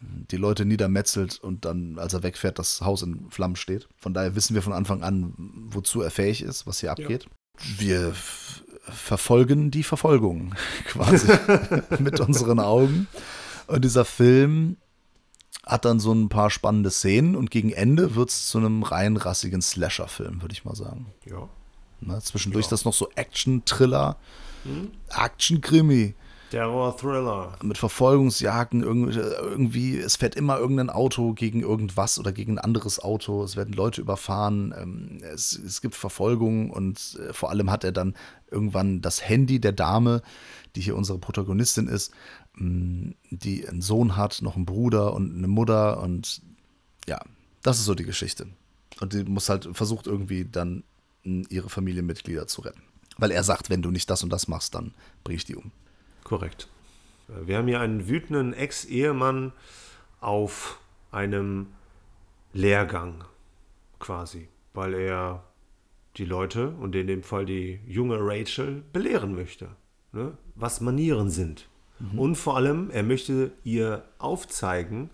die 0.02 0.38
Leute 0.38 0.66
niedermetzelt 0.66 1.38
und 1.40 1.66
dann, 1.66 2.00
als 2.00 2.16
er 2.16 2.24
wegfährt, 2.24 2.58
das 2.58 2.82
Haus 2.82 3.04
in 3.04 3.30
Flammen 3.30 3.56
steht. 3.56 3.88
Von 3.98 4.16
daher 4.16 4.34
wissen 4.34 4.56
wir 4.56 4.64
von 4.64 4.74
Anfang 4.74 5.04
an, 5.04 5.34
wozu 5.38 6.02
er 6.02 6.10
fähig 6.10 6.42
ist, 6.42 6.66
was 6.66 6.80
hier 6.80 6.92
abgeht. 6.92 7.26
Ja 7.26 7.30
wir 7.78 8.14
verfolgen 8.14 9.72
die 9.72 9.84
Verfolgung 9.84 10.56
quasi 10.86 11.28
mit 12.00 12.20
unseren 12.20 12.60
Augen. 12.60 13.08
Und 13.68 13.86
dieser 13.86 14.06
Film 14.06 14.78
hat 15.66 15.86
dann 15.86 16.00
so 16.00 16.12
ein 16.12 16.30
paar 16.30 16.50
spannende 16.50 16.90
Szenen 16.90 17.36
und 17.36 17.52
gegen 17.52 17.72
Ende 17.72 18.16
wird 18.16 18.30
es 18.30 18.48
zu 18.48 18.58
einem 18.58 18.82
rein 18.82 19.18
rassigen 19.18 19.62
Slasher-Film, 19.62 20.42
würde 20.42 20.54
ich 20.54 20.66
mal 20.66 20.76
sagen. 20.76 21.14
Ja. 21.26 21.48
Ne, 22.02 22.20
zwischendurch 22.22 22.66
ja. 22.66 22.70
das 22.72 22.86
noch 22.86 22.94
so 22.94 23.10
Action-Thriller, 23.16 24.18
hm? 24.64 24.92
Action-Krimi. 25.10 26.16
Terror-Thriller. 26.50 27.58
Mit 27.64 27.78
Verfolgungsjagden, 27.78 28.84
irgendwie, 28.84 29.98
es 29.98 30.16
fährt 30.16 30.36
immer 30.36 30.58
irgendein 30.58 30.90
Auto 30.90 31.34
gegen 31.34 31.62
irgendwas 31.62 32.20
oder 32.20 32.32
gegen 32.32 32.54
ein 32.54 32.64
anderes 32.64 33.00
Auto. 33.00 33.44
Es 33.44 33.56
werden 33.56 33.74
Leute 33.74 34.02
überfahren. 34.02 34.74
Ähm, 34.78 35.22
es, 35.24 35.58
es 35.58 35.82
gibt 35.82 35.96
Verfolgung 35.96 36.72
und 36.72 37.20
äh, 37.20 37.34
vor 37.34 37.50
allem 37.50 37.72
hat 37.72 37.84
er 37.84 37.92
dann 37.92 38.16
irgendwann 38.50 39.02
das 39.02 39.28
Handy 39.28 39.60
der 39.60 39.74
Dame, 39.74 40.22
die 40.76 40.82
hier 40.82 40.96
unsere 40.96 41.20
Protagonistin 41.20 41.88
ist, 41.88 42.14
mm, 42.56 43.12
die 43.30 43.68
einen 43.68 43.82
Sohn 43.82 44.16
hat, 44.18 44.42
noch 44.42 44.56
einen 44.56 44.66
Bruder 44.66 45.14
und 45.14 45.36
eine 45.36 45.48
Mutter 45.48 46.02
und 46.02 46.42
ja, 47.08 47.20
das 47.62 47.80
ist 47.80 47.86
so 47.86 47.96
die 47.96 48.06
Geschichte. 48.06 48.48
Und 49.00 49.14
die 49.14 49.24
muss 49.24 49.50
halt 49.50 49.70
versucht 49.74 50.08
irgendwie 50.08 50.46
dann 50.46 50.84
mm, 51.24 51.44
ihre 51.50 51.70
Familienmitglieder 51.70 52.48
zu 52.48 52.62
retten. 52.62 52.82
Weil 53.18 53.32
er 53.32 53.44
sagt, 53.44 53.70
wenn 53.70 53.82
du 53.82 53.92
nicht 53.92 54.10
das 54.10 54.24
und 54.24 54.30
das 54.30 54.48
machst, 54.48 54.76
dann 54.76 54.94
bringe 55.24 55.38
ich 55.38 55.46
die 55.46 55.56
um. 55.56 55.72
Korrekt. 56.30 56.68
Wir 57.28 57.58
haben 57.58 57.68
hier 57.68 57.80
einen 57.80 58.08
wütenden 58.08 58.54
Ex-Ehemann 58.54 59.52
auf 60.22 60.80
einem 61.12 61.68
Lehrgang 62.54 63.24
quasi, 63.98 64.48
weil 64.76 64.94
er 64.94 65.44
die 66.18 66.26
Leute 66.26 66.70
und 66.70 66.96
in 66.96 67.08
dem 67.08 67.24
Fall 67.24 67.48
die 67.48 67.80
junge 67.88 68.18
Rachel 68.20 68.84
belehren 68.94 69.36
möchte, 69.36 69.70
ne? 70.12 70.38
was 70.54 70.82
Manieren 70.82 71.32
sind. 71.32 71.68
Mhm. 71.98 72.20
Und 72.20 72.36
vor 72.36 72.56
allem, 72.56 72.92
er 72.92 73.04
möchte 73.04 73.52
ihr 73.64 74.04
aufzeigen, 74.20 75.10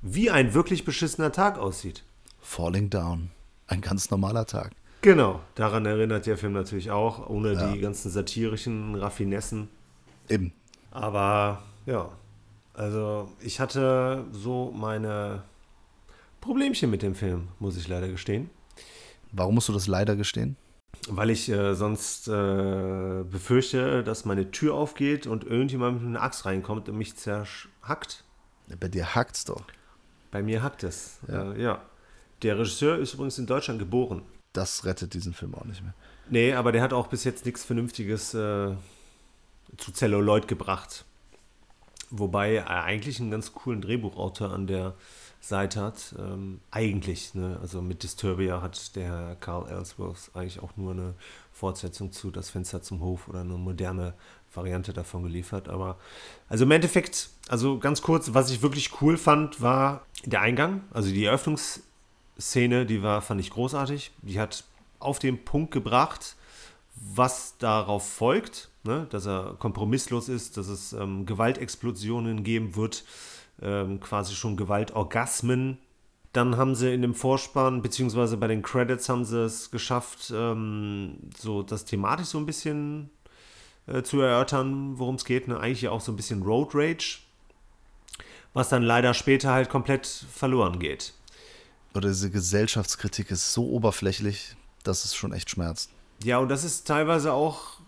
wie 0.00 0.30
ein 0.30 0.54
wirklich 0.54 0.86
beschissener 0.86 1.32
Tag 1.32 1.58
aussieht. 1.58 2.02
Falling 2.40 2.88
Down. 2.88 3.30
Ein 3.66 3.82
ganz 3.82 4.10
normaler 4.10 4.46
Tag. 4.46 4.72
Genau, 5.02 5.40
daran 5.54 5.84
erinnert 5.84 6.24
der 6.24 6.38
Film 6.38 6.54
natürlich 6.54 6.90
auch, 6.90 7.28
ohne 7.28 7.52
ja. 7.52 7.72
die 7.72 7.80
ganzen 7.80 8.10
satirischen 8.10 8.94
Raffinessen 8.94 9.68
Eben. 10.30 10.52
Aber 10.90 11.62
ja, 11.86 12.08
also 12.72 13.30
ich 13.40 13.60
hatte 13.60 14.24
so 14.32 14.72
meine 14.74 15.42
Problemchen 16.40 16.90
mit 16.90 17.02
dem 17.02 17.14
Film, 17.14 17.48
muss 17.58 17.76
ich 17.76 17.88
leider 17.88 18.08
gestehen. 18.08 18.48
Warum 19.32 19.56
musst 19.56 19.68
du 19.68 19.72
das 19.72 19.86
leider 19.86 20.16
gestehen? 20.16 20.56
Weil 21.08 21.30
ich 21.30 21.48
äh, 21.48 21.74
sonst 21.74 22.28
äh, 22.28 23.22
befürchte, 23.30 24.02
dass 24.04 24.24
meine 24.24 24.50
Tür 24.50 24.74
aufgeht 24.74 25.26
und 25.26 25.44
irgendjemand 25.44 26.00
mit 26.00 26.08
einer 26.08 26.22
Axt 26.22 26.46
reinkommt 26.46 26.88
und 26.88 26.96
mich 26.96 27.16
zerhackt. 27.16 28.24
Ja, 28.68 28.76
bei 28.78 28.88
dir 28.88 29.14
hackt's 29.14 29.44
doch. 29.44 29.64
Bei 30.30 30.42
mir 30.42 30.62
hackt 30.62 30.84
es. 30.84 31.18
Ja. 31.28 31.52
Äh, 31.52 31.62
ja. 31.62 31.82
Der 32.42 32.58
Regisseur 32.58 32.98
ist 32.98 33.14
übrigens 33.14 33.38
in 33.38 33.46
Deutschland 33.46 33.78
geboren. 33.78 34.22
Das 34.52 34.84
rettet 34.84 35.14
diesen 35.14 35.32
Film 35.32 35.54
auch 35.54 35.64
nicht 35.64 35.82
mehr. 35.82 35.94
Nee, 36.28 36.54
aber 36.54 36.72
der 36.72 36.82
hat 36.82 36.92
auch 36.92 37.08
bis 37.08 37.24
jetzt 37.24 37.44
nichts 37.44 37.64
Vernünftiges 37.64 38.34
äh, 38.34 38.74
zu 39.76 39.92
Celluloid 39.92 40.48
gebracht. 40.48 41.04
Wobei 42.10 42.54
er 42.54 42.84
eigentlich 42.84 43.20
einen 43.20 43.30
ganz 43.30 43.52
coolen 43.52 43.80
Drehbuchautor 43.80 44.50
an 44.50 44.66
der 44.66 44.94
Seite 45.40 45.80
hat. 45.80 46.14
Ähm, 46.18 46.60
eigentlich, 46.70 47.34
ne? 47.34 47.58
also 47.62 47.80
mit 47.80 48.02
Disturbia 48.02 48.60
hat 48.60 48.94
der 48.96 49.36
Carl 49.40 49.68
Ellsworth 49.68 50.30
eigentlich 50.34 50.60
auch 50.60 50.76
nur 50.76 50.92
eine 50.92 51.14
Fortsetzung 51.52 52.12
zu 52.12 52.30
Das 52.30 52.50
Fenster 52.50 52.82
zum 52.82 53.00
Hof 53.00 53.28
oder 53.28 53.40
eine 53.40 53.54
moderne 53.54 54.14
Variante 54.52 54.92
davon 54.92 55.22
geliefert. 55.22 55.68
Aber 55.68 55.98
also 56.48 56.64
im 56.64 56.70
Endeffekt, 56.72 57.30
also 57.48 57.78
ganz 57.78 58.02
kurz, 58.02 58.34
was 58.34 58.50
ich 58.50 58.60
wirklich 58.60 59.00
cool 59.00 59.16
fand, 59.16 59.60
war 59.60 60.04
der 60.24 60.40
Eingang, 60.40 60.82
also 60.90 61.10
die 61.10 61.24
Eröffnungsszene, 61.24 62.86
die 62.86 63.02
war, 63.02 63.22
fand 63.22 63.40
ich 63.40 63.50
großartig. 63.50 64.12
Die 64.22 64.40
hat 64.40 64.64
auf 64.98 65.20
den 65.20 65.44
Punkt 65.44 65.70
gebracht, 65.70 66.36
was 66.96 67.56
darauf 67.58 68.06
folgt 68.06 68.69
ne? 68.84 69.06
dass 69.10 69.26
er 69.26 69.56
kompromisslos 69.58 70.28
ist, 70.28 70.56
dass 70.56 70.68
es 70.68 70.92
ähm, 70.92 71.26
Gewaltexplosionen 71.26 72.44
geben 72.44 72.76
wird, 72.76 73.04
ähm, 73.62 74.00
quasi 74.00 74.34
schon 74.34 74.56
Gewaltorgasmen. 74.56 75.78
Dann 76.32 76.56
haben 76.56 76.74
sie 76.74 76.94
in 76.94 77.02
dem 77.02 77.14
Vorspann, 77.14 77.82
beziehungsweise 77.82 78.36
bei 78.36 78.46
den 78.46 78.62
Credits 78.62 79.08
haben 79.08 79.24
sie 79.24 79.44
es 79.44 79.70
geschafft, 79.70 80.32
ähm, 80.34 81.18
so 81.36 81.62
das 81.62 81.84
thematisch 81.84 82.28
so 82.28 82.38
ein 82.38 82.46
bisschen 82.46 83.10
äh, 83.86 84.02
zu 84.02 84.20
erörtern, 84.20 84.98
worum 84.98 85.16
es 85.16 85.24
geht. 85.24 85.48
Ne? 85.48 85.58
Eigentlich 85.58 85.82
ja 85.82 85.90
auch 85.90 86.00
so 86.00 86.12
ein 86.12 86.16
bisschen 86.16 86.42
Road 86.42 86.70
Rage, 86.74 87.18
was 88.54 88.68
dann 88.68 88.82
leider 88.82 89.12
später 89.14 89.52
halt 89.52 89.68
komplett 89.68 90.06
verloren 90.06 90.78
geht. 90.78 91.14
Oder 91.94 92.08
diese 92.08 92.30
Gesellschaftskritik 92.30 93.32
ist 93.32 93.52
so 93.52 93.68
oberflächlich, 93.68 94.54
dass 94.84 95.04
es 95.04 95.14
schon 95.14 95.32
echt 95.32 95.50
schmerzt. 95.50 95.90
Ja, 96.22 96.38
und 96.38 96.48
das 96.48 96.64
ist 96.64 96.86
teilweise 96.86 97.32
auch 97.32 97.80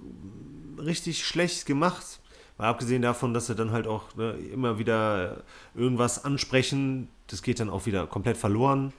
richtig 0.79 1.25
schlecht 1.25 1.67
gemacht. 1.67 2.21
Mal 2.59 2.69
abgesehen 2.69 3.03
davon, 3.03 3.35
dass 3.35 3.47
sie 3.47 3.55
dann 3.55 3.73
halt 3.73 3.87
auch 3.87 4.15
ne, 4.15 4.35
immer 4.53 4.79
wieder 4.79 5.43
irgendwas 5.75 6.25
ansprechen, 6.25 7.09
das 7.29 7.43
geht 7.43 7.61
dann 7.61 7.71
auch 7.71 7.87
wieder 7.87 8.07
komplett 8.07 8.37
verloren. 8.37 8.93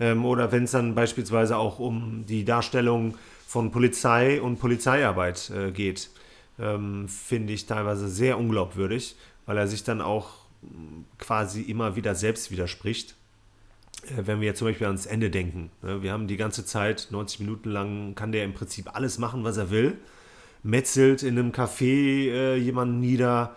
Ähm, 0.00 0.24
oder 0.24 0.52
wenn 0.52 0.64
es 0.64 0.72
dann 0.72 0.94
beispielsweise 0.94 1.56
auch 1.56 1.78
um 1.78 2.24
die 2.26 2.44
Darstellung 2.44 3.14
von 3.46 3.70
Polizei 3.70 4.40
und 4.40 4.58
Polizeiarbeit 4.58 5.50
äh, 5.50 5.70
geht, 5.70 6.10
ähm, 6.58 7.08
finde 7.08 7.52
ich 7.52 7.66
teilweise 7.66 8.08
sehr 8.08 8.38
unglaubwürdig, 8.38 9.16
weil 9.46 9.56
er 9.56 9.68
sich 9.68 9.84
dann 9.84 10.00
auch 10.00 10.30
hm, 10.62 11.04
quasi 11.18 11.62
immer 11.62 11.96
wieder 11.96 12.14
selbst 12.14 12.50
widerspricht. 12.50 13.14
Äh, 14.08 14.26
wenn 14.26 14.40
wir 14.40 14.48
jetzt 14.48 14.58
zum 14.58 14.68
Beispiel 14.68 14.88
ans 14.88 15.06
Ende 15.06 15.30
denken. 15.30 15.70
Ne, 15.82 16.02
wir 16.02 16.12
haben 16.12 16.26
die 16.26 16.36
ganze 16.36 16.64
Zeit, 16.64 17.08
90 17.10 17.40
Minuten 17.40 17.70
lang, 17.70 18.14
kann 18.14 18.32
der 18.32 18.44
im 18.44 18.52
Prinzip 18.52 18.94
alles 18.94 19.18
machen, 19.18 19.44
was 19.44 19.56
er 19.56 19.70
will 19.70 19.96
metzelt 20.66 21.22
in 21.22 21.38
einem 21.38 21.52
Café 21.52 22.30
äh, 22.30 22.56
jemanden 22.56 23.00
nieder, 23.00 23.54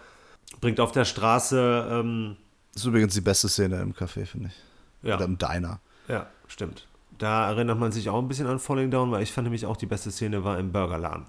bringt 0.62 0.80
auf 0.80 0.91
der 0.91 1.06
Straße. 1.06 1.88
Ähm, 1.91 2.38
das 2.74 2.84
ist 2.84 2.88
übrigens 2.88 3.13
die 3.13 3.22
beste 3.22 3.50
Szene 3.50 3.82
im 3.82 3.93
Café, 3.93 4.26
finde 4.26 4.50
ich. 4.50 5.08
Ja. 5.08 5.15
Oder 5.15 5.26
im 5.26 5.38
Diner. 5.38 5.80
Ja, 6.08 6.28
stimmt. 6.48 6.88
Da 7.17 7.50
erinnert 7.50 7.78
man 7.80 7.91
sich 7.91 8.10
auch 8.10 8.19
ein 8.19 8.28
bisschen 8.28 8.48
an 8.48 8.60
Falling 8.60 8.91
Down, 8.91 9.12
weil 9.12 9.24
ich 9.24 9.32
fand 9.32 9.45
nämlich 9.45 9.65
auch 9.65 9.76
die 9.78 9.86
beste 9.86 10.12
Szene 10.12 10.43
war 10.43 10.58
im 10.60 10.72
Burgerladen. 10.72 11.26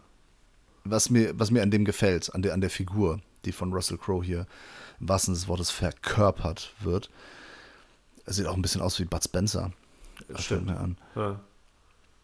Was 0.85 1.11
mir, 1.11 1.39
was 1.39 1.51
mir 1.51 1.63
an 1.63 1.71
dem 1.71 1.85
gefällt, 1.85 2.35
an 2.35 2.43
der, 2.43 2.55
an 2.55 2.61
der 2.61 2.71
Figur, 2.71 3.21
die 3.45 3.53
von 3.53 3.73
Russell 3.73 3.99
Crowe 3.99 4.25
hier 4.25 4.47
im 5.01 5.09
wahrsten 5.09 5.35
des 5.35 5.49
Wortes 5.49 5.71
verkörpert 5.71 6.75
wird, 6.81 7.11
Er 8.27 8.33
sieht 8.35 8.47
auch 8.47 8.55
ein 8.55 8.63
bisschen 8.63 8.83
aus 8.83 8.99
wie 9.01 9.05
Bud 9.05 9.23
Spencer. 9.25 9.73
Das 10.29 10.45
Stimmt. 10.45 10.67
mir 10.67 10.79
an. 10.79 10.97
Ja. 11.17 11.41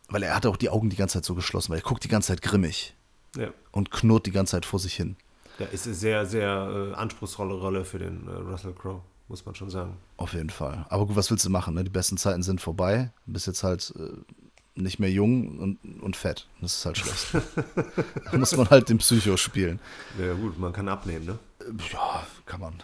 Weil 0.08 0.22
er 0.22 0.36
hat 0.36 0.46
auch 0.46 0.56
die 0.56 0.68
Augen 0.70 0.90
die 0.90 0.96
ganze 0.96 1.14
Zeit 1.14 1.24
so 1.24 1.34
geschlossen, 1.34 1.70
weil 1.70 1.78
er 1.80 1.82
guckt 1.82 2.04
die 2.04 2.08
ganze 2.08 2.28
Zeit 2.28 2.42
grimmig 2.42 2.94
ja. 3.36 3.48
und 3.72 3.90
knurrt 3.90 4.26
die 4.26 4.32
ganze 4.32 4.52
Zeit 4.52 4.64
vor 4.64 4.78
sich 4.78 4.94
hin. 4.94 5.16
Ja, 5.58 5.66
ist 5.66 5.86
eine 5.86 5.94
sehr, 5.94 6.26
sehr 6.26 6.92
äh, 6.92 6.94
anspruchsvolle 6.94 7.54
Rolle 7.54 7.84
für 7.84 7.98
den 7.98 8.28
äh, 8.28 8.30
Russell 8.30 8.74
Crowe, 8.74 9.00
muss 9.28 9.46
man 9.46 9.54
schon 9.54 9.70
sagen. 9.70 9.96
Auf 10.18 10.34
jeden 10.34 10.50
Fall. 10.50 10.84
Aber 10.90 11.06
gut, 11.06 11.16
was 11.16 11.30
willst 11.30 11.46
du 11.46 11.50
machen? 11.50 11.74
Ne? 11.74 11.84
Die 11.84 11.90
besten 11.90 12.18
Zeiten 12.18 12.42
sind 12.42 12.60
vorbei. 12.60 13.10
Du 13.26 13.32
bist 13.32 13.46
jetzt 13.46 13.62
halt 13.62 13.94
äh, 13.98 14.80
nicht 14.80 14.98
mehr 14.98 15.10
jung 15.10 15.58
und, 15.58 16.02
und 16.02 16.16
fett. 16.16 16.46
Das 16.60 16.74
ist 16.74 16.86
halt 16.86 16.98
schlecht. 16.98 17.28
da 18.30 18.36
muss 18.36 18.56
man 18.56 18.68
halt 18.68 18.88
den 18.90 18.98
Psycho 18.98 19.36
spielen. 19.36 19.80
Ja 20.18 20.34
gut, 20.34 20.58
man 20.58 20.72
kann 20.72 20.88
abnehmen, 20.88 21.24
ne? 21.24 21.38
Äh, 21.60 21.92
Ja, 21.92 22.26
kann 22.44 22.60
man. 22.60 22.82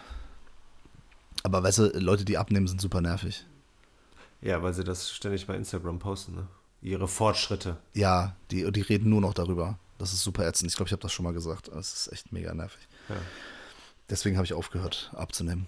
Aber 1.43 1.61
weißt 1.61 1.79
du, 1.79 1.99
Leute, 1.99 2.25
die 2.25 2.37
abnehmen, 2.37 2.67
sind 2.67 2.81
super 2.81 3.01
nervig. 3.01 3.45
Ja, 4.41 4.63
weil 4.63 4.73
sie 4.73 4.83
das 4.83 5.11
ständig 5.11 5.45
bei 5.45 5.55
Instagram 5.55 5.99
posten, 5.99 6.35
ne? 6.35 6.47
Ihre 6.81 7.07
Fortschritte. 7.07 7.77
Ja, 7.93 8.35
die, 8.51 8.69
die 8.71 8.81
reden 8.81 9.09
nur 9.09 9.21
noch 9.21 9.33
darüber. 9.33 9.77
Das 9.97 10.13
ist 10.13 10.23
super 10.23 10.45
ätzend. 10.47 10.69
Ich 10.69 10.75
glaube, 10.75 10.87
ich 10.87 10.91
habe 10.93 11.01
das 11.01 11.13
schon 11.13 11.23
mal 11.23 11.33
gesagt. 11.33 11.69
Das 11.73 11.93
ist 11.93 12.11
echt 12.11 12.31
mega 12.31 12.53
nervig. 12.53 12.87
Ja. 13.09 13.15
Deswegen 14.09 14.37
habe 14.37 14.45
ich 14.45 14.53
aufgehört 14.53 15.11
abzunehmen. 15.15 15.67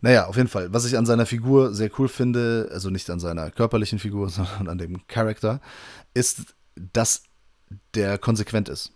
Naja, 0.00 0.26
auf 0.26 0.36
jeden 0.36 0.48
Fall. 0.48 0.72
Was 0.72 0.84
ich 0.84 0.98
an 0.98 1.06
seiner 1.06 1.26
Figur 1.26 1.72
sehr 1.74 1.90
cool 1.98 2.08
finde, 2.08 2.68
also 2.72 2.90
nicht 2.90 3.08
an 3.08 3.20
seiner 3.20 3.50
körperlichen 3.50 3.98
Figur, 3.98 4.28
sondern 4.30 4.68
an 4.68 4.78
dem 4.78 5.06
Charakter, 5.06 5.60
ist, 6.14 6.54
dass 6.74 7.22
der 7.94 8.18
konsequent 8.18 8.68
ist. 8.68 8.92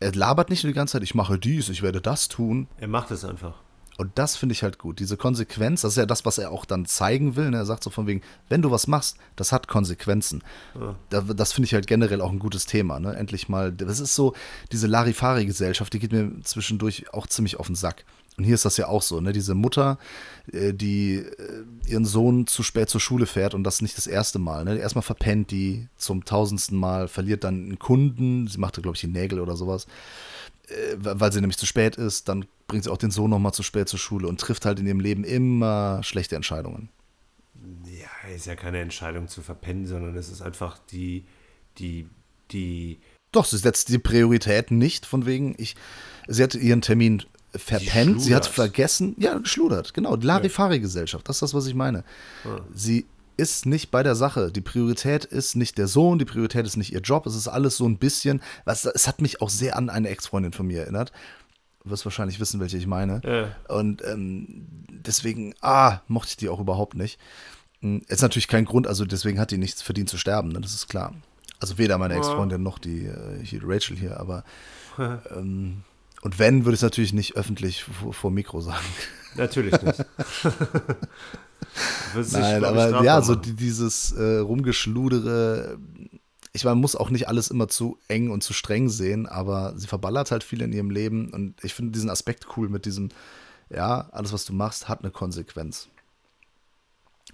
Er 0.00 0.12
labert 0.12 0.50
nicht 0.50 0.64
nur 0.64 0.72
die 0.72 0.76
ganze 0.76 0.92
Zeit, 0.92 1.02
ich 1.04 1.14
mache 1.14 1.38
dies, 1.38 1.68
ich 1.68 1.82
werde 1.82 2.00
das 2.00 2.28
tun. 2.28 2.66
Er 2.78 2.88
macht 2.88 3.10
es 3.12 3.24
einfach. 3.24 3.60
Und 4.02 4.10
das 4.16 4.34
finde 4.34 4.52
ich 4.52 4.64
halt 4.64 4.78
gut. 4.78 4.98
Diese 4.98 5.16
Konsequenz, 5.16 5.82
das 5.82 5.92
ist 5.92 5.96
ja 5.96 6.06
das, 6.06 6.24
was 6.24 6.38
er 6.38 6.50
auch 6.50 6.64
dann 6.64 6.86
zeigen 6.86 7.36
will. 7.36 7.50
Ne? 7.50 7.58
Er 7.58 7.66
sagt 7.66 7.84
so 7.84 7.90
von 7.90 8.08
wegen, 8.08 8.20
wenn 8.48 8.60
du 8.60 8.72
was 8.72 8.88
machst, 8.88 9.16
das 9.36 9.52
hat 9.52 9.68
Konsequenzen. 9.68 10.42
Ja. 10.74 10.96
Da, 11.08 11.20
das 11.20 11.52
finde 11.52 11.66
ich 11.66 11.74
halt 11.74 11.86
generell 11.86 12.20
auch 12.20 12.32
ein 12.32 12.40
gutes 12.40 12.66
Thema. 12.66 12.98
Ne? 12.98 13.14
Endlich 13.14 13.48
mal, 13.48 13.72
das 13.72 14.00
ist 14.00 14.16
so, 14.16 14.34
diese 14.72 14.88
Larifari-Gesellschaft, 14.88 15.92
die 15.92 16.00
geht 16.00 16.10
mir 16.10 16.32
zwischendurch 16.42 17.14
auch 17.14 17.28
ziemlich 17.28 17.60
auf 17.60 17.66
den 17.66 17.76
Sack. 17.76 18.04
Und 18.38 18.44
hier 18.44 18.54
ist 18.54 18.64
das 18.64 18.76
ja 18.76 18.88
auch 18.88 19.02
so, 19.02 19.20
ne? 19.20 19.32
Diese 19.32 19.54
Mutter, 19.54 19.98
äh, 20.50 20.72
die 20.72 21.16
äh, 21.16 21.64
ihren 21.86 22.06
Sohn 22.06 22.46
zu 22.46 22.62
spät 22.62 22.88
zur 22.88 23.00
Schule 23.00 23.26
fährt 23.26 23.54
und 23.54 23.62
das 23.62 23.82
nicht 23.82 23.96
das 23.96 24.06
erste 24.06 24.38
Mal. 24.38 24.64
Ne? 24.64 24.78
Erstmal 24.78 25.02
verpennt 25.02 25.50
die 25.50 25.86
zum 25.96 26.24
tausendsten 26.24 26.76
Mal, 26.76 27.08
verliert 27.08 27.44
dann 27.44 27.66
einen 27.66 27.78
Kunden, 27.78 28.48
sie 28.48 28.58
machte, 28.58 28.80
glaube 28.80 28.96
ich, 28.96 29.02
die 29.02 29.08
Nägel 29.08 29.38
oder 29.38 29.54
sowas, 29.54 29.86
weil 30.96 31.32
sie 31.32 31.40
nämlich 31.40 31.58
zu 31.58 31.66
spät 31.66 31.96
ist. 31.96 32.28
Dann 32.28 32.46
bringt 32.66 32.84
sie 32.84 32.90
auch 32.90 32.98
den 32.98 33.10
Sohn 33.10 33.30
nochmal 33.30 33.52
zu 33.52 33.62
spät 33.62 33.88
zur 33.88 33.98
Schule 33.98 34.28
und 34.28 34.40
trifft 34.40 34.64
halt 34.64 34.80
in 34.80 34.86
ihrem 34.86 35.00
Leben 35.00 35.24
immer 35.24 36.02
schlechte 36.02 36.36
Entscheidungen. 36.36 36.88
Ja, 37.84 38.30
ist 38.34 38.46
ja 38.46 38.56
keine 38.56 38.80
Entscheidung 38.80 39.28
zu 39.28 39.42
verpennen, 39.42 39.86
sondern 39.86 40.16
es 40.16 40.28
ist 40.28 40.42
einfach 40.42 40.78
die, 40.90 41.24
die, 41.78 42.08
die, 42.50 42.98
Doch, 43.30 43.44
sie 43.44 43.58
setzt 43.58 43.88
die 43.88 43.98
Prioritäten 43.98 44.78
nicht, 44.78 45.06
von 45.06 45.26
wegen, 45.26 45.54
ich, 45.58 45.76
sie 46.26 46.42
hat 46.42 46.54
ihren 46.54 46.80
Termin 46.80 47.22
verpennt, 47.54 48.22
sie 48.22 48.34
hat 48.34 48.46
vergessen, 48.46 49.14
ja, 49.18 49.38
geschludert, 49.38 49.94
genau, 49.94 50.16
Larifari-Gesellschaft, 50.16 51.28
das 51.28 51.36
ist 51.36 51.42
das, 51.42 51.54
was 51.54 51.66
ich 51.66 51.74
meine. 51.74 52.04
Sie 52.74 53.06
ist 53.36 53.66
nicht 53.66 53.90
bei 53.90 54.02
der 54.02 54.14
Sache. 54.14 54.52
Die 54.52 54.60
Priorität 54.60 55.24
ist 55.24 55.56
nicht 55.56 55.78
der 55.78 55.88
Sohn, 55.88 56.18
die 56.18 56.24
Priorität 56.24 56.66
ist 56.66 56.76
nicht 56.76 56.92
ihr 56.92 57.00
Job, 57.00 57.26
es 57.26 57.34
ist 57.34 57.48
alles 57.48 57.76
so 57.76 57.86
ein 57.86 57.98
bisschen, 57.98 58.42
was, 58.64 58.84
es 58.84 59.06
hat 59.08 59.20
mich 59.20 59.40
auch 59.40 59.50
sehr 59.50 59.76
an 59.76 59.90
eine 59.90 60.08
Ex-Freundin 60.08 60.52
von 60.52 60.66
mir 60.66 60.82
erinnert. 60.82 61.12
Du 61.82 61.90
wirst 61.90 62.04
wahrscheinlich 62.04 62.38
wissen, 62.38 62.60
welche 62.60 62.76
ich 62.76 62.86
meine. 62.86 63.20
Ja. 63.24 63.74
Und 63.74 64.02
ähm, 64.04 64.66
deswegen, 64.88 65.54
ah, 65.60 66.00
mochte 66.06 66.30
ich 66.30 66.36
die 66.36 66.48
auch 66.48 66.60
überhaupt 66.60 66.94
nicht. 66.94 67.18
Hm, 67.80 68.02
Ist 68.08 68.22
natürlich 68.22 68.48
kein 68.48 68.64
Grund, 68.64 68.86
also 68.86 69.04
deswegen 69.04 69.40
hat 69.40 69.50
die 69.50 69.58
nichts 69.58 69.82
verdient 69.82 70.08
zu 70.08 70.18
sterben, 70.18 70.50
ne? 70.50 70.60
das 70.60 70.74
ist 70.74 70.88
klar. 70.88 71.14
Also 71.58 71.78
weder 71.78 71.98
meine. 71.98 72.14
Ex-Freundin 72.14 72.62
noch 72.62 72.78
die 72.78 73.06
äh, 73.06 73.44
hier, 73.44 73.60
Rachel 73.64 73.96
hier, 73.96 74.18
aber 74.18 74.44
ähm, 74.98 75.84
und 76.22 76.38
wenn, 76.38 76.64
würde 76.64 76.74
ich 76.74 76.78
es 76.78 76.82
natürlich 76.82 77.12
nicht 77.12 77.36
öffentlich 77.36 77.84
vor, 77.84 78.12
vor 78.12 78.30
Mikro 78.30 78.60
sagen. 78.60 78.84
Natürlich 79.36 79.80
nicht. 79.82 80.04
Nein, 82.32 82.64
aber 82.64 83.02
ja, 83.02 83.22
so 83.22 83.34
die, 83.34 83.54
dieses 83.54 84.12
äh, 84.12 84.38
Rumgeschludere, 84.38 85.78
ich 86.52 86.64
meine, 86.64 86.74
man 86.74 86.82
muss 86.82 86.96
auch 86.96 87.10
nicht 87.10 87.28
alles 87.28 87.50
immer 87.50 87.68
zu 87.68 87.98
eng 88.08 88.30
und 88.30 88.42
zu 88.42 88.52
streng 88.52 88.88
sehen, 88.88 89.26
aber 89.26 89.72
sie 89.76 89.86
verballert 89.86 90.30
halt 90.30 90.44
viel 90.44 90.60
in 90.62 90.72
ihrem 90.72 90.90
Leben 90.90 91.30
und 91.32 91.62
ich 91.64 91.72
finde 91.74 91.92
diesen 91.92 92.10
Aspekt 92.10 92.46
cool 92.56 92.68
mit 92.68 92.84
diesem, 92.84 93.08
ja, 93.70 94.08
alles, 94.12 94.32
was 94.32 94.44
du 94.44 94.52
machst, 94.52 94.88
hat 94.88 95.00
eine 95.02 95.10
Konsequenz. 95.10 95.88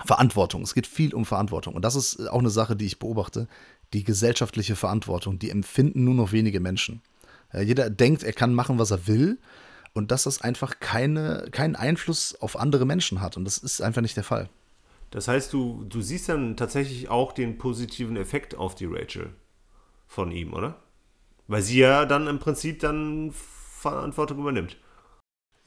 Verantwortung. 0.05 0.63
Es 0.63 0.75
geht 0.75 0.87
viel 0.87 1.13
um 1.15 1.25
Verantwortung. 1.25 1.75
Und 1.75 1.85
das 1.85 1.97
ist 1.97 2.29
auch 2.29 2.39
eine 2.39 2.51
Sache, 2.51 2.77
die 2.77 2.87
ich 2.87 3.01
beobachte. 3.01 3.49
Die 3.93 4.05
gesellschaftliche 4.05 4.77
Verantwortung, 4.77 5.39
die 5.39 5.51
empfinden 5.51 6.05
nur 6.05 6.15
noch 6.15 6.31
wenige 6.31 6.61
Menschen. 6.61 7.03
Jeder 7.53 7.91
denkt, 7.91 8.23
er 8.23 8.33
kann 8.33 8.55
machen, 8.55 8.79
was 8.79 8.91
er 8.91 9.07
will. 9.07 9.39
Und 9.95 10.11
dass 10.11 10.25
das 10.25 10.43
einfach 10.43 10.81
keine, 10.81 11.49
keinen 11.51 11.77
Einfluss 11.77 12.35
auf 12.41 12.59
andere 12.59 12.87
Menschen 12.87 13.21
hat. 13.21 13.37
Und 13.37 13.45
das 13.45 13.59
ist 13.59 13.81
einfach 13.81 14.03
nicht 14.03 14.17
der 14.17 14.25
Fall. 14.25 14.49
Das 15.11 15.29
heißt, 15.29 15.53
du, 15.53 15.85
du 15.89 16.01
siehst 16.01 16.29
dann 16.29 16.57
tatsächlich 16.57 17.09
auch 17.09 17.33
den 17.33 17.59
positiven 17.59 18.17
Effekt 18.17 18.55
auf 18.55 18.75
die 18.75 18.87
Rachel 18.87 19.31
von 20.07 20.31
ihm, 20.31 20.53
oder? 20.53 20.77
Weil 21.47 21.63
sie 21.63 21.79
ja 21.79 22.05
dann 22.05 22.27
im 22.27 22.39
Prinzip 22.39 22.81
dann 22.81 23.33
Verantwortung 23.33 24.39
übernimmt. 24.39 24.77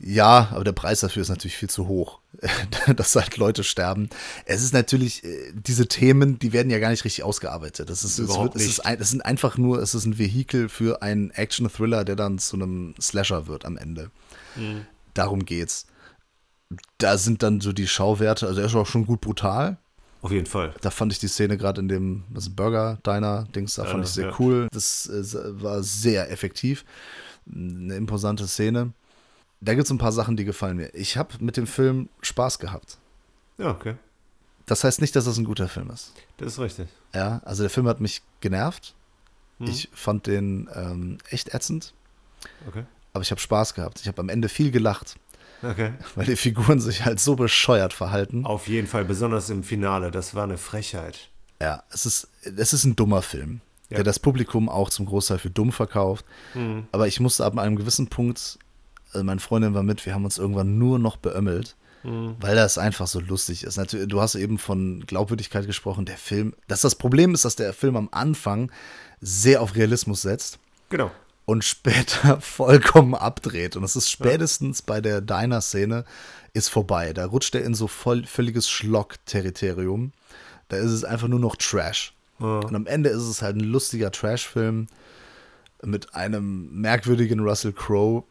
Ja, 0.03 0.49
aber 0.51 0.63
der 0.63 0.71
Preis 0.71 1.01
dafür 1.01 1.21
ist 1.21 1.29
natürlich 1.29 1.55
viel 1.55 1.69
zu 1.69 1.87
hoch, 1.87 2.19
dass 2.95 3.15
halt 3.15 3.37
Leute 3.37 3.63
sterben. 3.63 4.09
Es 4.45 4.63
ist 4.63 4.73
natürlich, 4.73 5.23
äh, 5.23 5.51
diese 5.53 5.87
Themen, 5.87 6.39
die 6.39 6.53
werden 6.53 6.71
ja 6.71 6.79
gar 6.79 6.89
nicht 6.89 7.05
richtig 7.05 7.23
ausgearbeitet. 7.23 7.89
Das, 7.89 8.03
ist, 8.03 8.17
es 8.17 8.25
Überhaupt 8.25 8.55
wird, 8.55 8.63
es, 8.63 8.65
ist 8.65 8.79
ein, 8.79 8.99
es 8.99 9.11
sind 9.11 9.21
einfach 9.23 9.57
nur, 9.57 9.79
es 9.79 9.93
ist 9.93 10.05
ein 10.05 10.17
Vehikel 10.17 10.69
für 10.69 11.03
einen 11.03 11.29
Action-Thriller, 11.29 12.03
der 12.03 12.15
dann 12.15 12.39
zu 12.39 12.55
einem 12.55 12.95
Slasher 12.99 13.47
wird 13.47 13.63
am 13.65 13.77
Ende. 13.77 14.09
Mhm. 14.55 14.87
Darum 15.13 15.45
geht's. 15.45 15.85
Da 16.97 17.17
sind 17.17 17.43
dann 17.43 17.61
so 17.61 17.71
die 17.71 17.87
Schauwerte, 17.87 18.47
also 18.47 18.59
er 18.59 18.67
ist 18.67 18.75
auch 18.75 18.87
schon 18.87 19.05
gut 19.05 19.21
brutal. 19.21 19.77
Auf 20.23 20.31
jeden 20.31 20.45
Fall. 20.45 20.73
Da 20.81 20.89
fand 20.89 21.11
ich 21.11 21.19
die 21.19 21.27
Szene 21.27 21.57
gerade 21.57 21.81
in 21.81 21.87
dem 21.87 22.23
Burger 22.55 22.99
Diner 23.05 23.47
Dings, 23.55 23.75
da 23.75 23.83
fand 23.83 23.97
Ja, 23.97 24.03
ich 24.03 24.09
sehr 24.09 24.27
ja. 24.29 24.35
cool. 24.39 24.67
Das 24.71 25.07
äh, 25.07 25.61
war 25.61 25.83
sehr 25.83 26.31
effektiv. 26.31 26.85
Eine 27.53 27.95
imposante 27.95 28.47
Szene. 28.47 28.93
Da 29.61 29.73
gibt 29.75 29.85
es 29.85 29.91
ein 29.91 29.97
paar 29.99 30.11
Sachen, 30.11 30.35
die 30.35 30.45
gefallen 30.45 30.77
mir. 30.77 30.93
Ich 30.95 31.17
habe 31.17 31.35
mit 31.39 31.55
dem 31.57 31.67
Film 31.67 32.09
Spaß 32.21 32.59
gehabt. 32.59 32.97
Ja, 33.57 33.69
okay. 33.69 33.95
Das 34.65 34.83
heißt 34.83 35.01
nicht, 35.01 35.15
dass 35.15 35.25
das 35.25 35.37
ein 35.37 35.43
guter 35.45 35.67
Film 35.67 35.89
ist. 35.91 36.13
Das 36.37 36.53
ist 36.53 36.59
richtig. 36.59 36.87
Ja, 37.13 37.41
also 37.45 37.63
der 37.63 37.69
Film 37.69 37.87
hat 37.87 37.99
mich 37.99 38.21
genervt. 38.39 38.95
Hm. 39.59 39.67
Ich 39.67 39.89
fand 39.93 40.27
den 40.27 40.69
ähm, 40.73 41.17
echt 41.29 41.53
ätzend, 41.53 41.93
Okay. 42.67 42.85
aber 43.13 43.21
ich 43.21 43.29
habe 43.31 43.39
Spaß 43.41 43.73
gehabt. 43.75 43.99
Ich 44.01 44.07
habe 44.07 44.19
am 44.21 44.29
Ende 44.29 44.49
viel 44.49 44.71
gelacht, 44.71 45.15
Okay. 45.61 45.93
weil 46.15 46.25
die 46.25 46.35
Figuren 46.35 46.79
sich 46.79 47.05
halt 47.05 47.19
so 47.19 47.35
bescheuert 47.35 47.93
verhalten. 47.93 48.45
Auf 48.45 48.67
jeden 48.67 48.87
Fall, 48.87 49.05
besonders 49.05 49.49
im 49.51 49.63
Finale. 49.63 50.09
Das 50.09 50.33
war 50.33 50.43
eine 50.45 50.57
Frechheit. 50.57 51.29
Ja, 51.61 51.83
es 51.91 52.07
ist, 52.07 52.27
es 52.41 52.73
ist 52.73 52.85
ein 52.85 52.95
dummer 52.95 53.21
Film, 53.21 53.61
Ja. 53.89 53.97
der 53.97 54.03
das 54.05 54.17
Publikum 54.17 54.69
auch 54.69 54.89
zum 54.89 55.05
Großteil 55.05 55.37
für 55.37 55.51
dumm 55.51 55.71
verkauft. 55.71 56.25
Mhm. 56.55 56.87
Aber 56.91 57.07
ich 57.07 57.19
musste 57.19 57.45
ab 57.45 57.55
einem 57.59 57.75
gewissen 57.75 58.07
Punkt, 58.07 58.57
also 59.13 59.23
meine 59.23 59.39
Freundin 59.39 59.73
war 59.73 59.83
mit, 59.83 60.05
wir 60.05 60.13
haben 60.13 60.25
uns 60.25 60.37
irgendwann 60.37 60.77
nur 60.77 60.99
noch 60.99 61.17
beömmelt, 61.17 61.75
Mhm. 62.03 62.35
weil 62.39 62.55
das 62.55 62.77
einfach 62.79 63.05
so 63.07 63.19
lustig 63.19 63.63
ist. 63.63 63.77
Natürlich, 63.77 64.07
du 64.07 64.19
hast 64.21 64.33
eben 64.35 64.57
von 64.57 65.03
Glaubwürdigkeit 65.05 65.67
gesprochen, 65.67 66.05
der 66.05 66.17
Film, 66.17 66.53
dass 66.67 66.81
das 66.81 66.95
Problem 66.95 67.33
ist, 67.35 67.45
dass 67.45 67.55
der 67.55 67.73
Film 67.73 67.95
am 67.95 68.09
Anfang 68.11 68.71
sehr 69.19 69.61
auf 69.61 69.75
Realismus 69.75 70.23
setzt 70.23 70.57
Genau. 70.89 71.11
und 71.45 71.63
später 71.63 72.41
vollkommen 72.41 73.13
abdreht. 73.13 73.75
Und 73.75 73.83
es 73.83 73.95
ist 73.95 74.09
spätestens 74.09 74.81
bei 74.81 74.99
der 74.99 75.21
Diner-Szene 75.21 76.05
ist 76.53 76.69
vorbei. 76.69 77.13
Da 77.13 77.25
rutscht 77.25 77.53
er 77.53 77.63
in 77.63 77.75
so 77.75 77.87
voll, 77.87 78.23
völliges 78.25 78.67
Schlock-Territorium. 78.69 80.11
Da 80.69 80.77
ist 80.77 80.91
es 80.91 81.03
einfach 81.03 81.27
nur 81.27 81.39
noch 81.39 81.55
Trash. 81.55 82.13
Ja. 82.39 82.59
Und 82.59 82.75
am 82.75 82.87
Ende 82.87 83.09
ist 83.09 83.21
es 83.23 83.41
halt 83.41 83.55
ein 83.57 83.59
lustiger 83.61 84.11
Trash-Film 84.11 84.87
mit 85.83 86.13
einem 86.15 86.71
merkwürdigen 86.81 87.39
Russell 87.41 87.73
Crowe. 87.73 88.23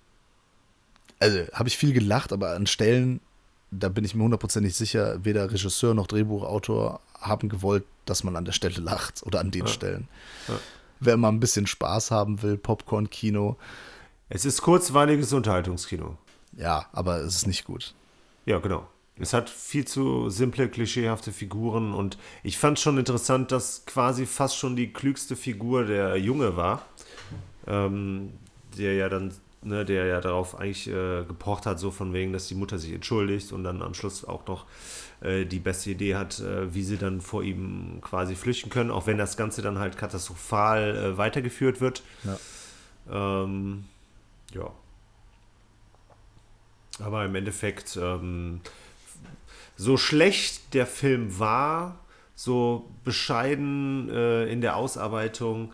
Also 1.21 1.41
habe 1.53 1.69
ich 1.69 1.77
viel 1.77 1.93
gelacht, 1.93 2.33
aber 2.33 2.55
an 2.57 2.67
Stellen, 2.67 3.21
da 3.71 3.89
bin 3.89 4.05
ich 4.05 4.15
mir 4.15 4.25
hundertprozentig 4.25 4.75
sicher, 4.75 5.25
weder 5.25 5.51
Regisseur 5.53 5.95
noch 5.95 6.07
Drehbuchautor 6.07 7.01
haben 7.21 7.49
gewollt, 7.49 7.85
dass 8.07 8.25
man 8.25 8.35
an 8.37 8.45
der 8.47 8.53
Stelle 8.53 8.81
lacht 8.81 9.23
oder 9.25 9.41
an 9.41 9.51
den 9.51 9.67
Stellen. 9.69 10.09
Ja. 10.49 10.55
Wer 10.99 11.17
mal 11.17 11.29
ein 11.29 11.41
bisschen 11.41 11.67
Spaß 11.67 12.11
haben 12.11 12.43
will, 12.43 12.57
Popcorn-Kino, 12.57 13.57
Es 14.31 14.45
ist 14.45 14.63
kurzweiliges 14.63 15.33
Unterhaltungskino. 15.33 16.17
ja, 16.57 16.87
aber 16.93 17.19
es 17.19 17.37
ist 17.37 17.47
nicht 17.47 17.65
gut. 17.65 17.95
Ja, 18.47 18.59
genau. 18.59 18.89
Es 19.19 19.35
hat 19.35 19.51
viel 19.51 19.85
zu 19.87 20.31
simple, 20.31 20.71
klischeehafte 20.71 21.31
Figuren 21.33 21.93
und 21.93 22.17
ich 22.43 22.57
fand 22.57 22.79
schon 22.81 22.97
interessant, 22.97 23.53
dass 23.53 23.85
quasi 23.85 24.25
fast 24.25 24.57
schon 24.57 24.77
die 24.77 24.93
klügste 24.95 25.37
Figur 25.37 25.85
der 25.85 26.17
Junge 26.17 26.57
war, 26.57 26.87
ähm, 27.67 28.33
der 28.79 28.95
ja 28.95 29.11
dann 29.11 29.33
ne, 29.63 29.85
der 29.85 30.07
ja 30.07 30.21
darauf 30.21 30.59
eigentlich 30.59 30.89
äh, 30.89 31.25
gepocht 31.25 31.67
hat, 31.67 31.79
so 31.79 31.91
von 31.91 32.13
wegen, 32.13 32.33
dass 32.33 32.49
die 32.49 32.55
Mutter 32.55 32.79
sich 32.79 32.93
entschuldigt 32.93 33.53
und 33.53 33.65
dann 33.65 33.83
am 33.83 33.95
Schluss 33.95 34.25
auch 34.25 34.47
noch 34.47 34.67
äh, 35.21 35.45
die 35.45 35.59
beste 35.59 35.91
Idee 35.91 36.17
hat, 36.17 36.41
äh, 36.41 36.75
wie 36.75 36.83
sie 36.83 36.97
dann 36.97 37.21
vor 37.21 37.43
ihm 37.43 38.01
quasi 38.01 38.35
flüchten 38.35 38.71
können, 38.71 38.91
auch 38.91 39.07
wenn 39.07 39.19
das 39.19 39.37
Ganze 39.37 39.63
dann 39.63 39.79
halt 39.79 39.97
katastrophal 39.97 40.97
äh, 40.97 41.19
weitergeführt 41.19 41.81
wird. 41.81 42.03
Ja. 42.25 43.45
Ähm, 43.45 43.85
ja. 44.55 44.71
Aber 47.01 47.25
im 47.25 47.35
Endeffekt, 47.35 47.99
ähm, 48.01 48.61
so 49.77 49.97
schlecht 49.97 50.75
der 50.75 50.87
Film 50.87 51.39
war, 51.39 51.99
so 52.35 52.91
bescheiden 53.05 54.11
äh, 54.11 54.45
in 54.47 54.61
der 54.61 54.77
Ausarbeitung, 54.77 55.73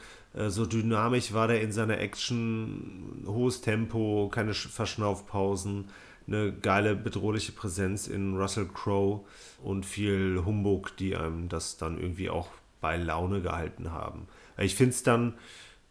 so 0.48 0.66
dynamisch 0.66 1.32
war 1.32 1.48
der 1.48 1.62
in 1.62 1.72
seiner 1.72 1.98
Action, 1.98 3.24
hohes 3.26 3.60
Tempo, 3.62 4.28
keine 4.32 4.54
Verschnaufpausen, 4.54 5.86
eine 6.26 6.52
geile 6.52 6.94
bedrohliche 6.96 7.52
Präsenz 7.52 8.06
in 8.06 8.36
Russell 8.36 8.68
Crowe 8.72 9.24
und 9.62 9.86
viel 9.86 10.42
Humbug, 10.44 10.96
die 10.96 11.16
einem 11.16 11.48
das 11.48 11.76
dann 11.76 11.98
irgendwie 11.98 12.30
auch 12.30 12.48
bei 12.80 12.96
Laune 12.96 13.40
gehalten 13.40 13.92
haben. 13.92 14.28
Ich 14.58 14.74
finde 14.74 14.90
es 14.90 15.02
dann 15.02 15.34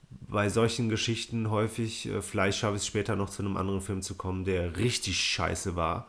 bei 0.09 0.49
solchen 0.49 0.89
Geschichten 0.89 1.49
häufig, 1.49 2.07
äh, 2.07 2.21
vielleicht 2.21 2.59
schaffe 2.59 2.75
ich 2.75 2.83
es 2.83 2.87
später 2.87 3.15
noch 3.15 3.29
zu 3.29 3.41
einem 3.41 3.57
anderen 3.57 3.81
Film 3.81 4.01
zu 4.01 4.15
kommen, 4.15 4.45
der 4.45 4.77
richtig 4.77 5.19
scheiße 5.19 5.75
war, 5.75 6.07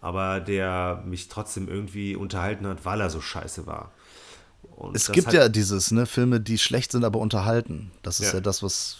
aber 0.00 0.40
der 0.40 1.02
mich 1.06 1.28
trotzdem 1.28 1.68
irgendwie 1.68 2.16
unterhalten 2.16 2.66
hat, 2.66 2.84
weil 2.84 3.00
er 3.00 3.10
so 3.10 3.20
scheiße 3.20 3.66
war. 3.66 3.92
Und 4.62 4.96
es 4.96 5.10
gibt 5.12 5.32
ja 5.32 5.48
dieses, 5.48 5.90
ne, 5.90 6.06
Filme, 6.06 6.40
die 6.40 6.58
schlecht 6.58 6.92
sind, 6.92 7.04
aber 7.04 7.18
unterhalten. 7.20 7.92
Das 8.02 8.20
ist 8.20 8.28
ja, 8.28 8.34
ja 8.34 8.40
das, 8.40 8.62
was 8.62 8.98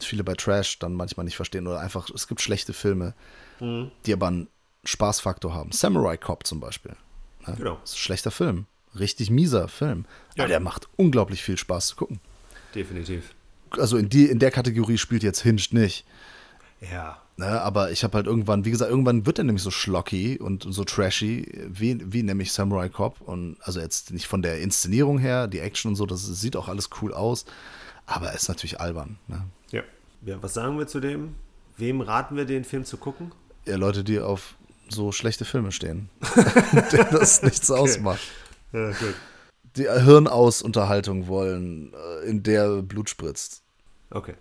viele 0.00 0.24
bei 0.24 0.34
Trash 0.34 0.78
dann 0.78 0.94
manchmal 0.94 1.24
nicht 1.24 1.36
verstehen. 1.36 1.66
Oder 1.66 1.80
einfach, 1.80 2.10
es 2.10 2.28
gibt 2.28 2.40
schlechte 2.40 2.72
Filme, 2.72 3.14
mhm. 3.60 3.90
die 4.06 4.12
aber 4.12 4.28
einen 4.28 4.48
Spaßfaktor 4.84 5.54
haben. 5.54 5.72
Samurai 5.72 6.16
Cop 6.16 6.46
zum 6.46 6.60
Beispiel. 6.60 6.96
Ne? 7.46 7.54
Genau. 7.56 7.78
Das 7.80 7.90
ist 7.90 7.96
ein 7.96 8.00
schlechter 8.00 8.30
Film. 8.30 8.66
Richtig 8.98 9.30
mieser 9.30 9.68
Film. 9.68 10.06
Ja. 10.36 10.44
Aber 10.44 10.48
der 10.48 10.60
macht 10.60 10.88
unglaublich 10.96 11.42
viel 11.42 11.56
Spaß 11.56 11.88
zu 11.88 11.96
gucken. 11.96 12.20
Definitiv. 12.74 13.34
Also 13.70 13.96
in, 13.96 14.08
die, 14.08 14.26
in 14.26 14.38
der 14.38 14.50
Kategorie 14.50 14.98
spielt 14.98 15.22
jetzt 15.22 15.40
Hinged 15.40 15.72
nicht. 15.72 16.06
Ja. 16.80 17.20
Ne, 17.38 17.62
aber 17.62 17.92
ich 17.92 18.02
habe 18.02 18.16
halt 18.16 18.26
irgendwann, 18.26 18.64
wie 18.64 18.72
gesagt, 18.72 18.90
irgendwann 18.90 19.24
wird 19.24 19.38
er 19.38 19.44
nämlich 19.44 19.62
so 19.62 19.70
schlocky 19.70 20.40
und 20.40 20.66
so 20.68 20.82
trashy, 20.82 21.46
wie, 21.68 22.00
wie 22.12 22.24
nämlich 22.24 22.52
Samurai 22.52 22.88
Cop. 22.88 23.20
Und 23.20 23.58
also 23.60 23.78
jetzt 23.78 24.10
nicht 24.10 24.26
von 24.26 24.42
der 24.42 24.60
Inszenierung 24.60 25.20
her, 25.20 25.46
die 25.46 25.60
Action 25.60 25.90
und 25.90 25.94
so, 25.94 26.04
das 26.04 26.26
sieht 26.26 26.56
auch 26.56 26.66
alles 26.66 26.90
cool 27.00 27.14
aus, 27.14 27.44
aber 28.06 28.26
er 28.26 28.34
ist 28.34 28.48
natürlich 28.48 28.80
albern. 28.80 29.18
Ne? 29.28 29.44
Ja. 29.70 29.82
ja. 30.26 30.42
Was 30.42 30.54
sagen 30.54 30.80
wir 30.80 30.88
zu 30.88 30.98
dem? 30.98 31.36
Wem 31.76 32.00
raten 32.00 32.34
wir, 32.34 32.44
den 32.44 32.64
Film 32.64 32.84
zu 32.84 32.96
gucken? 32.96 33.30
Ja, 33.66 33.76
Leute, 33.76 34.02
die 34.02 34.18
auf 34.18 34.56
so 34.88 35.12
schlechte 35.12 35.44
Filme 35.44 35.70
stehen. 35.70 36.10
denen 36.92 37.12
das 37.12 37.44
nichts 37.44 37.70
okay. 37.70 37.80
ausmacht. 37.80 38.20
Ja, 38.72 38.90
gut. 38.90 39.14
Die 39.76 39.88
Hirnausunterhaltung 39.88 41.28
wollen, 41.28 41.92
äh, 41.94 42.28
in 42.28 42.42
der 42.42 42.82
Blut 42.82 43.08
spritzt. 43.08 43.62
Okay. 44.10 44.34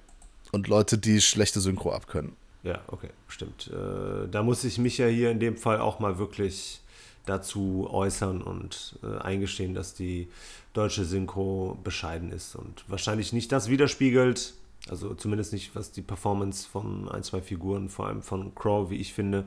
Und 0.52 0.68
Leute, 0.68 0.98
die 0.98 1.22
schlechte 1.22 1.62
Synchro 1.62 1.92
abkönnen. 1.92 2.36
Ja, 2.68 2.82
okay, 2.88 3.10
stimmt. 3.30 3.72
Äh, 3.72 4.28
da 4.30 4.44
muss 4.44 4.66
ich 4.66 4.78
mich 4.78 4.98
ja 4.98 5.08
hier 5.08 5.32
in 5.32 5.40
dem 5.40 5.56
Fall 5.56 5.80
auch 5.80 6.00
mal 6.00 6.18
wirklich 6.18 6.82
dazu 7.26 7.88
äußern 7.90 8.42
und 8.42 9.00
äh, 9.04 9.20
eingestehen, 9.20 9.74
dass 9.74 9.94
die 9.94 10.28
deutsche 10.74 11.06
Synchro 11.06 11.78
bescheiden 11.82 12.32
ist 12.32 12.56
und 12.56 12.84
wahrscheinlich 12.90 13.32
nicht 13.32 13.54
das 13.54 13.70
widerspiegelt, 13.70 14.54
also 14.90 15.14
zumindest 15.14 15.54
nicht, 15.54 15.76
was 15.76 15.94
die 15.94 16.02
Performance 16.02 16.68
von 16.68 17.10
ein, 17.10 17.24
zwei 17.24 17.42
Figuren, 17.42 17.88
vor 17.88 18.08
allem 18.08 18.22
von 18.22 18.54
Crow, 18.54 18.90
wie 18.90 18.98
ich 18.98 19.14
finde, 19.14 19.46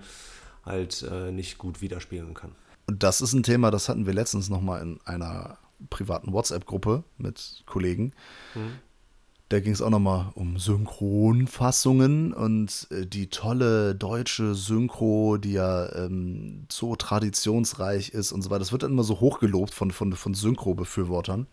halt 0.64 1.02
äh, 1.02 1.30
nicht 1.30 1.58
gut 1.58 1.82
widerspiegeln 1.82 2.32
kann. 2.32 2.52
Und 2.86 3.02
das 3.02 3.20
ist 3.20 3.34
ein 3.34 3.42
Thema, 3.42 3.70
das 3.70 3.90
hatten 3.90 4.06
wir 4.06 4.14
letztens 4.14 4.48
nochmal 4.48 4.80
in 4.80 4.98
einer 5.04 5.58
privaten 5.90 6.32
WhatsApp-Gruppe 6.32 7.04
mit 7.18 7.64
Kollegen. 7.66 8.12
Mhm. 8.54 8.78
Da 9.50 9.58
ging 9.58 9.72
es 9.72 9.82
auch 9.82 9.90
nochmal 9.90 10.26
um 10.34 10.58
Synchronfassungen 10.58 12.32
und 12.32 12.86
äh, 12.92 13.04
die 13.04 13.26
tolle 13.26 13.96
deutsche 13.96 14.54
Synchro, 14.54 15.38
die 15.38 15.54
ja 15.54 15.92
ähm, 15.96 16.66
so 16.70 16.94
traditionsreich 16.94 18.10
ist 18.10 18.30
und 18.30 18.42
so 18.42 18.50
weiter. 18.50 18.60
Das 18.60 18.70
wird 18.70 18.84
dann 18.84 18.92
immer 18.92 19.02
so 19.02 19.18
hochgelobt 19.18 19.74
von, 19.74 19.90
von, 19.90 20.12
von 20.12 20.34
Synchro-Befürwortern. 20.34 21.48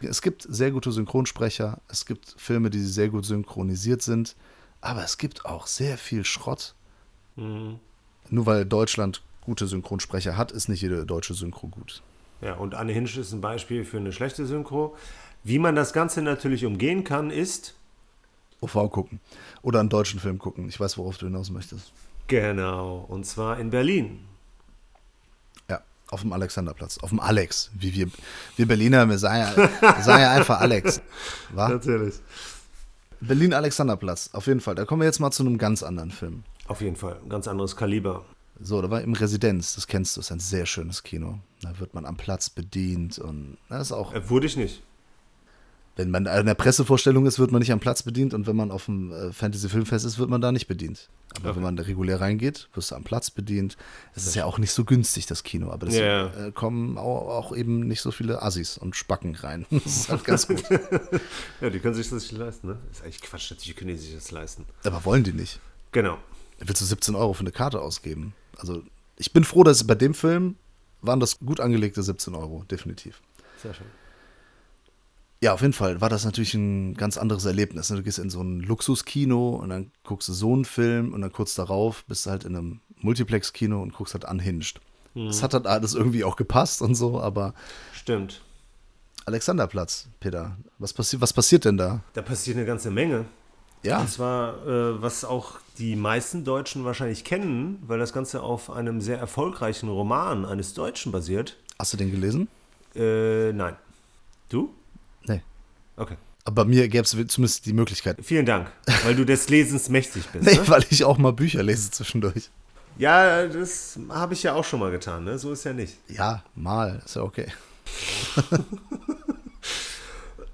Es 0.00 0.22
gibt 0.22 0.46
sehr 0.48 0.70
gute 0.70 0.92
Synchronsprecher, 0.92 1.82
es 1.88 2.06
gibt 2.06 2.34
Filme, 2.38 2.70
die 2.70 2.80
sehr 2.80 3.10
gut 3.10 3.26
synchronisiert 3.26 4.00
sind, 4.00 4.34
aber 4.80 5.04
es 5.04 5.18
gibt 5.18 5.44
auch 5.44 5.66
sehr 5.66 5.98
viel 5.98 6.24
Schrott. 6.24 6.74
Mhm. 7.36 7.78
Nur 8.30 8.46
weil 8.46 8.64
Deutschland 8.64 9.22
gute 9.42 9.66
Synchronsprecher 9.66 10.38
hat, 10.38 10.52
ist 10.52 10.70
nicht 10.70 10.80
jede 10.80 11.04
deutsche 11.04 11.34
Synchro 11.34 11.68
gut. 11.68 12.02
Ja, 12.40 12.54
und 12.54 12.74
Anne 12.74 12.92
Hinsch 12.92 13.16
ist 13.18 13.32
ein 13.32 13.42
Beispiel 13.42 13.84
für 13.84 13.98
eine 13.98 14.10
schlechte 14.10 14.46
Synchro. 14.46 14.96
Wie 15.44 15.58
man 15.58 15.74
das 15.74 15.92
Ganze 15.92 16.22
natürlich 16.22 16.64
umgehen 16.64 17.02
kann, 17.02 17.30
ist 17.30 17.74
OV 18.60 18.90
gucken 18.90 19.20
oder 19.62 19.80
einen 19.80 19.88
deutschen 19.88 20.20
Film 20.20 20.38
gucken. 20.38 20.68
Ich 20.68 20.78
weiß, 20.78 20.96
worauf 20.98 21.18
du 21.18 21.26
hinaus 21.26 21.50
möchtest. 21.50 21.92
Genau, 22.28 23.04
und 23.08 23.26
zwar 23.26 23.58
in 23.58 23.70
Berlin. 23.70 24.20
Ja, 25.68 25.82
auf 26.10 26.20
dem 26.20 26.32
Alexanderplatz, 26.32 26.98
auf 26.98 27.10
dem 27.10 27.18
Alex. 27.18 27.72
Wie 27.74 27.92
wir, 27.92 28.06
wir 28.56 28.66
Berliner, 28.66 29.08
wir 29.08 29.18
sagen 29.18 29.38
ja, 29.58 30.02
sagen 30.02 30.22
ja 30.22 30.30
einfach 30.30 30.60
Alex. 30.60 31.02
War? 31.52 31.70
Natürlich. 31.70 32.14
Berlin 33.20 33.52
Alexanderplatz, 33.52 34.30
auf 34.32 34.46
jeden 34.46 34.60
Fall. 34.60 34.76
Da 34.76 34.84
kommen 34.84 35.02
wir 35.02 35.06
jetzt 35.06 35.18
mal 35.18 35.32
zu 35.32 35.42
einem 35.42 35.58
ganz 35.58 35.82
anderen 35.82 36.12
Film. 36.12 36.44
Auf 36.68 36.80
jeden 36.80 36.96
Fall, 36.96 37.18
ein 37.22 37.28
ganz 37.28 37.48
anderes 37.48 37.76
Kaliber. 37.76 38.24
So, 38.60 38.80
da 38.80 38.90
war 38.90 39.00
im 39.00 39.14
Residenz, 39.14 39.74
das 39.74 39.88
kennst 39.88 40.16
du, 40.16 40.20
ist 40.20 40.30
ein 40.30 40.38
sehr 40.38 40.66
schönes 40.66 41.02
Kino. 41.02 41.40
Da 41.62 41.80
wird 41.80 41.94
man 41.94 42.06
am 42.06 42.16
Platz 42.16 42.48
bedient 42.48 43.18
und 43.18 43.58
das 43.68 43.82
ist 43.82 43.92
auch. 43.92 44.14
Äh, 44.14 44.30
wurde 44.30 44.46
ich 44.46 44.56
nicht 44.56 44.82
wenn 45.96 46.10
man 46.10 46.26
in 46.26 46.46
der 46.46 46.54
Pressevorstellung 46.54 47.26
ist, 47.26 47.38
wird 47.38 47.52
man 47.52 47.60
nicht 47.60 47.72
am 47.72 47.80
Platz 47.80 48.02
bedient 48.02 48.32
und 48.32 48.46
wenn 48.46 48.56
man 48.56 48.70
auf 48.70 48.86
dem 48.86 49.12
äh, 49.12 49.32
Fantasy-Filmfest 49.32 50.06
ist, 50.06 50.18
wird 50.18 50.30
man 50.30 50.40
da 50.40 50.50
nicht 50.50 50.66
bedient. 50.66 51.10
Aber 51.36 51.50
okay. 51.50 51.56
wenn 51.56 51.62
man 51.62 51.76
da 51.76 51.82
regulär 51.82 52.20
reingeht, 52.20 52.68
wirst 52.74 52.90
du 52.90 52.94
am 52.94 53.04
Platz 53.04 53.30
bedient. 53.30 53.76
Es 54.14 54.26
ist 54.26 54.34
ja 54.34 54.44
auch 54.44 54.58
nicht 54.58 54.72
so 54.72 54.84
günstig, 54.84 55.26
das 55.26 55.42
Kino, 55.42 55.70
aber 55.70 55.88
es 55.88 55.94
yeah. 55.94 56.46
äh, 56.46 56.52
kommen 56.52 56.98
auch, 56.98 57.54
eben 57.54 57.80
nicht 57.80 58.00
so 58.00 58.10
viele 58.10 58.42
Assis 58.42 58.78
und 58.78 58.96
Spacken 58.96 59.34
rein. 59.34 59.66
Das 59.82 59.96
ist 59.96 60.08
halt 60.08 60.24
ganz 60.24 60.46
gut. 60.46 60.62
ja, 61.60 61.70
die 61.70 61.78
können 61.80 61.94
sich 61.94 62.08
das 62.08 62.22
nicht 62.22 62.32
leisten, 62.32 62.68
ne? 62.68 62.78
Das 62.88 62.98
ist 62.98 63.04
eigentlich 63.04 63.20
Quatsch, 63.20 63.50
natürlich 63.50 63.76
können 63.76 63.90
die 63.90 63.96
sich 63.96 64.14
das 64.14 64.30
leisten. 64.30 64.64
Aber 64.84 65.04
wollen 65.04 65.24
die 65.24 65.32
nicht. 65.32 65.60
Genau. 65.90 66.18
Willst 66.58 66.80
du 66.80 66.86
17 66.86 67.14
Euro 67.14 67.32
für 67.32 67.40
eine 67.40 67.52
Karte 67.52 67.80
ausgeben. 67.80 68.34
Also 68.56 68.82
ich 69.16 69.32
bin 69.32 69.44
froh, 69.44 69.64
dass 69.64 69.86
bei 69.86 69.94
dem 69.94 70.14
Film 70.14 70.56
waren 71.00 71.20
das 71.20 71.40
gut 71.40 71.60
angelegte 71.60 72.02
17 72.02 72.34
Euro, 72.34 72.64
definitiv. 72.70 73.20
Sehr 73.60 73.74
schön. 73.74 73.86
Ja, 75.42 75.52
auf 75.54 75.60
jeden 75.60 75.72
Fall 75.72 76.00
war 76.00 76.08
das 76.08 76.24
natürlich 76.24 76.54
ein 76.54 76.94
ganz 76.94 77.18
anderes 77.18 77.44
Erlebnis. 77.44 77.90
Ne? 77.90 77.96
Du 77.96 78.04
gehst 78.04 78.20
in 78.20 78.30
so 78.30 78.40
ein 78.40 78.60
Luxuskino 78.60 79.56
und 79.56 79.70
dann 79.70 79.90
guckst 80.04 80.28
du 80.28 80.32
so 80.32 80.52
einen 80.52 80.64
Film 80.64 81.12
und 81.12 81.20
dann 81.20 81.32
kurz 81.32 81.56
darauf 81.56 82.04
bist 82.04 82.26
du 82.26 82.30
halt 82.30 82.44
in 82.44 82.54
einem 82.54 82.80
Multiplex-Kino 83.00 83.82
und 83.82 83.92
guckst 83.92 84.14
halt 84.14 84.24
Unhinged. 84.24 84.80
Mhm. 85.14 85.26
Das 85.26 85.42
hat 85.42 85.52
halt 85.52 85.66
alles 85.66 85.94
irgendwie 85.94 86.22
auch 86.22 86.36
gepasst 86.36 86.80
und 86.80 86.94
so, 86.94 87.20
aber. 87.20 87.54
Stimmt. 87.92 88.40
Alexanderplatz, 89.26 90.06
Peter. 90.20 90.56
Was, 90.78 90.92
passi 90.92 91.20
was 91.20 91.32
passiert 91.32 91.64
denn 91.64 91.76
da? 91.76 92.04
Da 92.12 92.22
passiert 92.22 92.56
eine 92.56 92.64
ganze 92.64 92.92
Menge. 92.92 93.24
Ja. 93.82 93.98
Und 93.98 94.10
zwar, 94.10 94.64
äh, 94.64 95.02
was 95.02 95.24
auch 95.24 95.58
die 95.76 95.96
meisten 95.96 96.44
Deutschen 96.44 96.84
wahrscheinlich 96.84 97.24
kennen, 97.24 97.82
weil 97.84 97.98
das 97.98 98.12
Ganze 98.12 98.42
auf 98.42 98.70
einem 98.70 99.00
sehr 99.00 99.18
erfolgreichen 99.18 99.88
Roman 99.88 100.44
eines 100.44 100.74
Deutschen 100.74 101.10
basiert. 101.10 101.56
Hast 101.80 101.92
du 101.92 101.96
den 101.96 102.12
gelesen? 102.12 102.46
Äh, 102.94 103.52
nein. 103.52 103.74
Du? 104.48 104.72
Okay. 106.02 106.16
Aber 106.44 106.64
mir 106.64 106.88
gäbe 106.88 107.04
es 107.04 107.10
zumindest 107.10 107.66
die 107.66 107.72
Möglichkeit. 107.72 108.18
Vielen 108.22 108.46
Dank, 108.46 108.70
weil 109.04 109.14
du 109.14 109.24
des 109.24 109.48
Lesens 109.48 109.88
mächtig 109.88 110.26
bist. 110.28 110.44
nee, 110.50 110.56
ne? 110.56 110.68
weil 110.68 110.84
ich 110.90 111.04
auch 111.04 111.16
mal 111.16 111.32
Bücher 111.32 111.62
lese 111.62 111.90
zwischendurch. 111.90 112.50
Ja, 112.98 113.46
das 113.46 113.98
habe 114.10 114.34
ich 114.34 114.42
ja 114.42 114.54
auch 114.54 114.64
schon 114.64 114.80
mal 114.80 114.90
getan, 114.90 115.24
ne? 115.24 115.38
So 115.38 115.52
ist 115.52 115.64
ja 115.64 115.72
nicht. 115.72 115.96
Ja, 116.08 116.42
mal, 116.54 117.00
ist 117.04 117.16
ja 117.16 117.22
okay. 117.22 117.46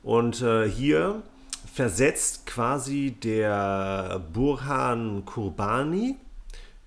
Und 0.02 0.42
äh, 0.42 0.68
hier 0.68 1.22
versetzt 1.72 2.46
quasi 2.46 3.16
der 3.22 4.20
Burhan 4.32 5.24
Kurbani, 5.24 6.16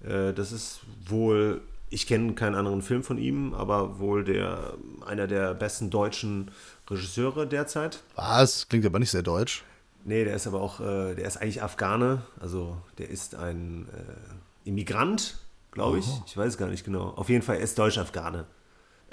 äh, 0.04 0.34
das 0.34 0.52
ist 0.52 0.82
wohl, 1.08 1.62
ich 1.90 2.08
kenne 2.08 2.34
keinen 2.34 2.56
anderen 2.56 2.82
Film 2.82 3.04
von 3.04 3.18
ihm, 3.18 3.54
aber 3.54 4.00
wohl 4.00 4.24
der, 4.24 4.74
einer 5.06 5.28
der 5.28 5.54
besten 5.54 5.90
deutschen 5.90 6.52
Regisseure 6.92 7.48
derzeit. 7.48 8.04
Was? 8.16 8.68
Klingt 8.68 8.86
aber 8.86 9.00
nicht 9.00 9.12
sehr 9.12 9.24
deutsch. 9.24 9.64
Nee, 10.04 10.26
der 10.26 10.36
ist 10.36 10.48
aber 10.48 10.62
auch, 10.62 10.80
äh, 10.80 11.16
der 11.16 11.26
ist 11.26 11.38
eigentlich 11.38 11.62
Afghane, 11.62 12.24
also 12.40 12.78
der 12.98 13.10
ist 13.10 13.36
ein 13.36 13.88
äh, 13.90 14.70
Immigrant, 14.70 15.38
glaube 15.72 16.00
ich. 16.00 16.08
Oh. 16.08 16.24
Ich 16.26 16.36
weiß 16.36 16.50
es 16.54 16.58
gar 16.58 16.68
nicht 16.68 16.84
genau. 16.84 17.10
Auf 17.16 17.30
jeden 17.30 17.44
Fall, 17.44 17.58
er 17.58 17.62
ist 17.64 17.78
Deutsch-Afghane. 17.78 18.46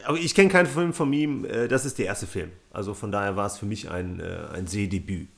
Aber 0.04 0.16
ich 0.16 0.34
kenne 0.34 0.48
keinen 0.48 0.66
Film 0.66 0.92
von 0.92 1.12
ihm, 1.12 1.44
äh, 1.44 1.68
das 1.68 1.84
ist 1.84 1.98
der 1.98 2.06
erste 2.06 2.26
Film. 2.26 2.52
Also 2.70 2.94
von 2.94 3.12
daher 3.12 3.36
war 3.36 3.46
es 3.46 3.58
für 3.58 3.66
mich 3.66 3.90
ein, 3.90 4.20
äh, 4.20 4.46
ein 4.54 4.66
Sehdebüt. 4.66 5.28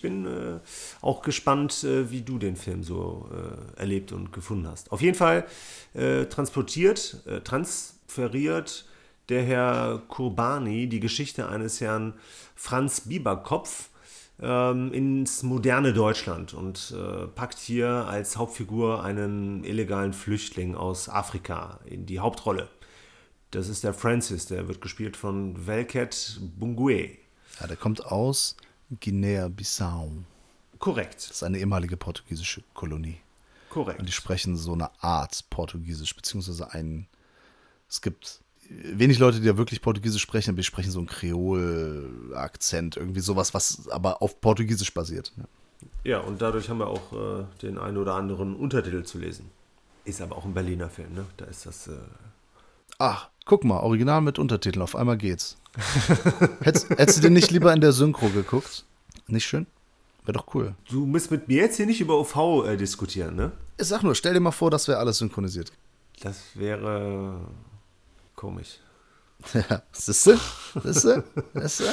bin 0.00 0.26
äh, 0.26 0.60
auch 1.00 1.22
gespannt, 1.22 1.84
äh, 1.84 2.10
wie 2.10 2.22
du 2.22 2.38
den 2.38 2.56
Film 2.56 2.84
so 2.84 3.28
erlebt 3.76 4.12
und 4.12 4.32
gefunden 4.32 4.68
hast. 4.68 4.92
Auf 4.92 5.00
jeden 5.00 5.16
Fall 5.16 5.46
transportiert, 6.30 7.22
transferiert 7.44 8.84
der 9.28 9.42
Herr 9.42 10.02
Kurbani 10.08 10.88
die 10.88 11.00
Geschichte 11.00 11.48
eines 11.48 11.80
Herrn 11.80 12.14
Franz 12.54 13.02
Bieberkopf 13.02 13.90
ähm, 14.40 14.92
ins 14.92 15.42
moderne 15.42 15.92
Deutschland 15.92 16.54
und 16.54 16.94
äh, 16.96 17.26
packt 17.26 17.58
hier 17.58 17.88
als 17.88 18.36
Hauptfigur 18.36 19.04
einen 19.04 19.64
illegalen 19.64 20.12
Flüchtling 20.12 20.74
aus 20.74 21.08
Afrika 21.08 21.80
in 21.84 22.06
die 22.06 22.20
Hauptrolle. 22.20 22.68
Das 23.50 23.68
ist 23.68 23.84
der 23.84 23.94
Francis, 23.94 24.46
der 24.46 24.68
wird 24.68 24.80
gespielt 24.80 25.16
von 25.16 25.66
Velket 25.66 26.40
Bungue. 26.58 27.16
Ja, 27.60 27.66
der 27.66 27.76
kommt 27.76 28.04
aus 28.04 28.56
Guinea-Bissau. 29.00 30.12
Korrekt. 30.78 31.16
Das 31.16 31.36
ist 31.36 31.42
eine 31.42 31.58
ehemalige 31.58 31.96
portugiesische 31.96 32.62
Kolonie. 32.74 33.20
Korrekt. 33.70 34.00
Und 34.00 34.08
die 34.08 34.12
sprechen 34.12 34.56
so 34.56 34.74
eine 34.74 34.90
Art 35.02 35.44
Portugiesisch, 35.50 36.14
beziehungsweise 36.14 36.72
ein. 36.72 37.06
Es 37.88 38.00
gibt 38.00 38.42
wenig 38.68 39.18
Leute, 39.18 39.40
die 39.40 39.46
ja 39.46 39.56
wirklich 39.56 39.80
Portugiesisch 39.80 40.22
sprechen, 40.22 40.50
aber 40.50 40.58
die 40.58 40.64
sprechen 40.64 40.90
so 40.90 40.98
einen 40.98 41.08
Kreol-Akzent, 41.08 42.96
irgendwie 42.96 43.20
sowas, 43.20 43.54
was 43.54 43.88
aber 43.88 44.22
auf 44.22 44.40
Portugiesisch 44.40 44.92
basiert. 44.92 45.32
Ja. 45.36 45.44
Ja, 46.04 46.20
und 46.20 46.40
dadurch 46.42 46.68
haben 46.68 46.78
wir 46.78 46.88
auch 46.88 47.12
äh, 47.12 47.44
den 47.62 47.78
einen 47.78 47.96
oder 47.98 48.14
anderen 48.14 48.56
Untertitel 48.56 49.04
zu 49.04 49.18
lesen. 49.18 49.50
Ist 50.04 50.20
aber 50.20 50.36
auch 50.36 50.44
ein 50.44 50.54
Berliner 50.54 50.88
Film, 50.88 51.14
ne? 51.14 51.26
Da 51.36 51.44
ist 51.44 51.66
das. 51.66 51.88
Äh 51.88 51.92
Ach, 52.98 53.28
guck 53.44 53.64
mal, 53.64 53.80
Original 53.80 54.20
mit 54.20 54.38
Untertiteln, 54.38 54.82
auf 54.82 54.96
einmal 54.96 55.18
geht's. 55.18 55.56
hättest, 56.62 56.90
hättest 56.90 57.18
du 57.18 57.22
den 57.22 57.34
nicht 57.34 57.50
lieber 57.50 57.72
in 57.72 57.80
der 57.80 57.92
Synchro 57.92 58.28
geguckt? 58.30 58.84
Nicht 59.26 59.46
schön? 59.46 59.66
Wäre 60.24 60.38
doch 60.38 60.54
cool. 60.54 60.74
Du 60.90 61.06
musst 61.06 61.30
mit 61.30 61.46
mir 61.48 61.62
jetzt 61.62 61.76
hier 61.76 61.86
nicht 61.86 62.00
über 62.00 62.18
OV 62.18 62.66
äh, 62.66 62.76
diskutieren, 62.76 63.36
ne? 63.36 63.52
Ich 63.78 63.86
sag 63.86 64.02
nur, 64.02 64.14
stell 64.14 64.34
dir 64.34 64.40
mal 64.40 64.50
vor, 64.50 64.70
das 64.70 64.88
wäre 64.88 64.98
alles 64.98 65.18
synchronisiert. 65.18 65.72
Das 66.20 66.42
wäre 66.54 67.40
komisch. 68.38 68.78
Ja, 69.52 69.82
siehste? 69.92 70.38
Siehste? 70.82 71.24
Siehste? 71.54 71.92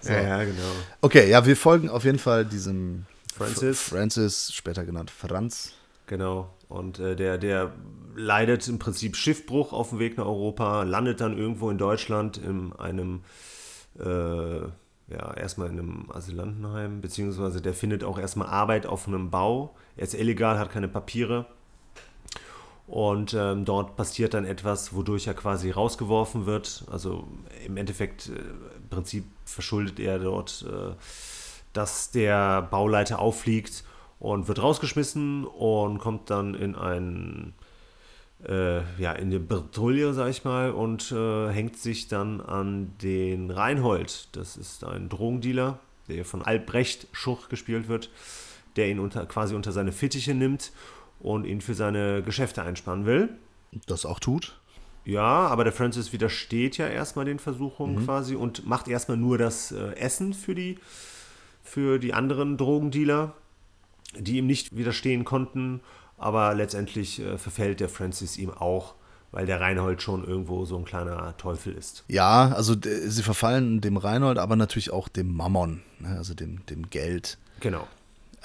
So. 0.00 0.12
Ja, 0.12 0.20
ja, 0.20 0.44
genau. 0.44 0.72
Okay, 1.00 1.30
ja, 1.30 1.44
wir 1.46 1.56
folgen 1.56 1.88
auf 1.88 2.04
jeden 2.04 2.18
Fall 2.18 2.44
diesem 2.44 3.06
Francis. 3.34 3.80
F 3.80 3.88
Francis, 3.88 4.52
später 4.52 4.84
genannt 4.84 5.10
Franz. 5.10 5.72
Genau. 6.06 6.54
Und 6.68 6.98
äh, 6.98 7.16
der, 7.16 7.38
der 7.38 7.72
leidet 8.14 8.66
im 8.68 8.78
Prinzip 8.78 9.16
Schiffbruch 9.16 9.72
auf 9.72 9.90
dem 9.90 9.98
Weg 9.98 10.18
nach 10.18 10.26
Europa, 10.26 10.82
landet 10.82 11.20
dann 11.20 11.36
irgendwo 11.36 11.70
in 11.70 11.78
Deutschland 11.78 12.36
in 12.36 12.72
einem, 12.74 13.22
äh, 13.98 14.58
ja, 14.60 15.34
erstmal 15.36 15.68
in 15.68 15.78
einem 15.78 16.10
Asylantenheim, 16.12 17.00
beziehungsweise 17.00 17.60
der 17.60 17.74
findet 17.74 18.04
auch 18.04 18.18
erstmal 18.18 18.48
Arbeit 18.48 18.86
auf 18.86 19.08
einem 19.08 19.30
Bau. 19.30 19.76
Er 19.96 20.04
ist 20.04 20.14
illegal, 20.14 20.58
hat 20.58 20.70
keine 20.70 20.88
Papiere. 20.88 21.46
Und 22.88 23.34
ähm, 23.34 23.66
dort 23.66 23.96
passiert 23.96 24.32
dann 24.32 24.46
etwas, 24.46 24.94
wodurch 24.94 25.26
er 25.26 25.34
quasi 25.34 25.70
rausgeworfen 25.70 26.46
wird. 26.46 26.84
Also 26.90 27.28
im 27.66 27.76
Endeffekt, 27.76 28.28
äh, 28.28 28.32
im 28.32 28.88
Prinzip 28.88 29.24
verschuldet 29.44 30.00
er 30.00 30.18
dort, 30.18 30.64
äh, 30.66 30.94
dass 31.74 32.10
der 32.10 32.62
Bauleiter 32.62 33.18
auffliegt 33.18 33.84
und 34.18 34.48
wird 34.48 34.62
rausgeschmissen 34.62 35.44
und 35.44 35.98
kommt 35.98 36.30
dann 36.30 36.54
in 36.54 36.74
ein 36.74 37.52
äh, 38.46 38.78
ja, 38.98 39.12
in 39.12 39.30
die 39.30 39.38
Patrouille, 39.38 40.14
sag 40.14 40.30
ich 40.30 40.44
mal, 40.44 40.70
und 40.70 41.12
äh, 41.12 41.50
hängt 41.50 41.76
sich 41.76 42.08
dann 42.08 42.40
an 42.40 42.94
den 43.02 43.50
Reinhold. 43.50 44.28
Das 44.32 44.56
ist 44.56 44.84
ein 44.84 45.10
Drogendealer, 45.10 45.78
der 46.08 46.24
von 46.24 46.40
Albrecht 46.40 47.06
Schuch 47.12 47.50
gespielt 47.50 47.88
wird, 47.88 48.10
der 48.76 48.88
ihn 48.88 48.98
unter, 48.98 49.26
quasi 49.26 49.54
unter 49.54 49.72
seine 49.72 49.92
Fittiche 49.92 50.34
nimmt 50.34 50.72
und 51.20 51.44
ihn 51.44 51.60
für 51.60 51.74
seine 51.74 52.22
Geschäfte 52.22 52.62
einspannen 52.62 53.06
will. 53.06 53.30
Das 53.86 54.06
auch 54.06 54.20
tut. 54.20 54.58
Ja, 55.04 55.46
aber 55.46 55.64
der 55.64 55.72
Francis 55.72 56.12
widersteht 56.12 56.76
ja 56.76 56.86
erstmal 56.86 57.24
den 57.24 57.38
Versuchungen 57.38 57.96
mhm. 57.96 58.04
quasi 58.04 58.34
und 58.34 58.66
macht 58.66 58.88
erstmal 58.88 59.16
nur 59.16 59.38
das 59.38 59.72
äh, 59.72 59.92
Essen 59.92 60.34
für 60.34 60.54
die, 60.54 60.78
für 61.62 61.98
die 61.98 62.12
anderen 62.12 62.58
Drogendealer, 62.58 63.32
die 64.18 64.36
ihm 64.36 64.46
nicht 64.46 64.76
widerstehen 64.76 65.24
konnten. 65.24 65.80
Aber 66.18 66.54
letztendlich 66.54 67.20
äh, 67.20 67.38
verfällt 67.38 67.80
der 67.80 67.88
Francis 67.88 68.36
ihm 68.36 68.50
auch, 68.50 68.96
weil 69.30 69.46
der 69.46 69.60
Reinhold 69.60 70.02
schon 70.02 70.26
irgendwo 70.26 70.66
so 70.66 70.76
ein 70.76 70.84
kleiner 70.84 71.34
Teufel 71.38 71.72
ist. 71.72 72.04
Ja, 72.08 72.52
also 72.54 72.74
sie 72.82 73.22
verfallen 73.22 73.80
dem 73.80 73.96
Reinhold, 73.96 74.36
aber 74.36 74.56
natürlich 74.56 74.90
auch 74.90 75.08
dem 75.08 75.34
Mammon, 75.34 75.82
ne, 76.00 76.16
also 76.18 76.34
dem, 76.34 76.66
dem 76.66 76.90
Geld. 76.90 77.38
Genau. 77.60 77.86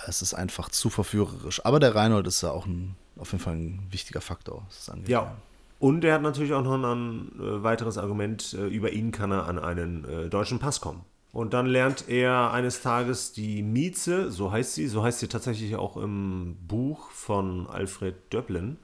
Es 0.07 0.21
ist 0.21 0.33
einfach 0.33 0.69
zu 0.69 0.89
verführerisch. 0.89 1.65
Aber 1.65 1.79
der 1.79 1.95
Reinhold 1.95 2.27
ist 2.27 2.41
ja 2.41 2.51
auch 2.51 2.65
ein, 2.65 2.95
auf 3.17 3.31
jeden 3.31 3.43
Fall 3.43 3.55
ein 3.55 3.87
wichtiger 3.91 4.21
Faktor. 4.21 4.65
Ja. 5.07 5.35
Und 5.79 6.05
er 6.05 6.13
hat 6.13 6.21
natürlich 6.21 6.53
auch 6.53 6.63
noch 6.63 6.75
ein 6.75 7.31
äh, 7.39 7.63
weiteres 7.63 7.97
Argument. 7.97 8.53
Äh, 8.53 8.67
über 8.67 8.93
ihn 8.93 9.11
kann 9.11 9.31
er 9.31 9.47
an 9.47 9.59
einen 9.59 10.05
äh, 10.05 10.29
deutschen 10.29 10.59
Pass 10.59 10.79
kommen. 10.79 11.01
Und 11.33 11.53
dann 11.53 11.65
lernt 11.65 12.07
er 12.09 12.51
eines 12.51 12.81
Tages 12.81 13.33
die 13.33 13.63
Mieze, 13.63 14.31
so 14.31 14.51
heißt 14.51 14.75
sie, 14.75 14.87
so 14.87 15.03
heißt 15.03 15.19
sie 15.19 15.27
tatsächlich 15.27 15.75
auch 15.75 15.97
im 15.97 16.55
Buch 16.67 17.09
von 17.09 17.67
Alfred 17.67 18.15
Döblin. 18.31 18.77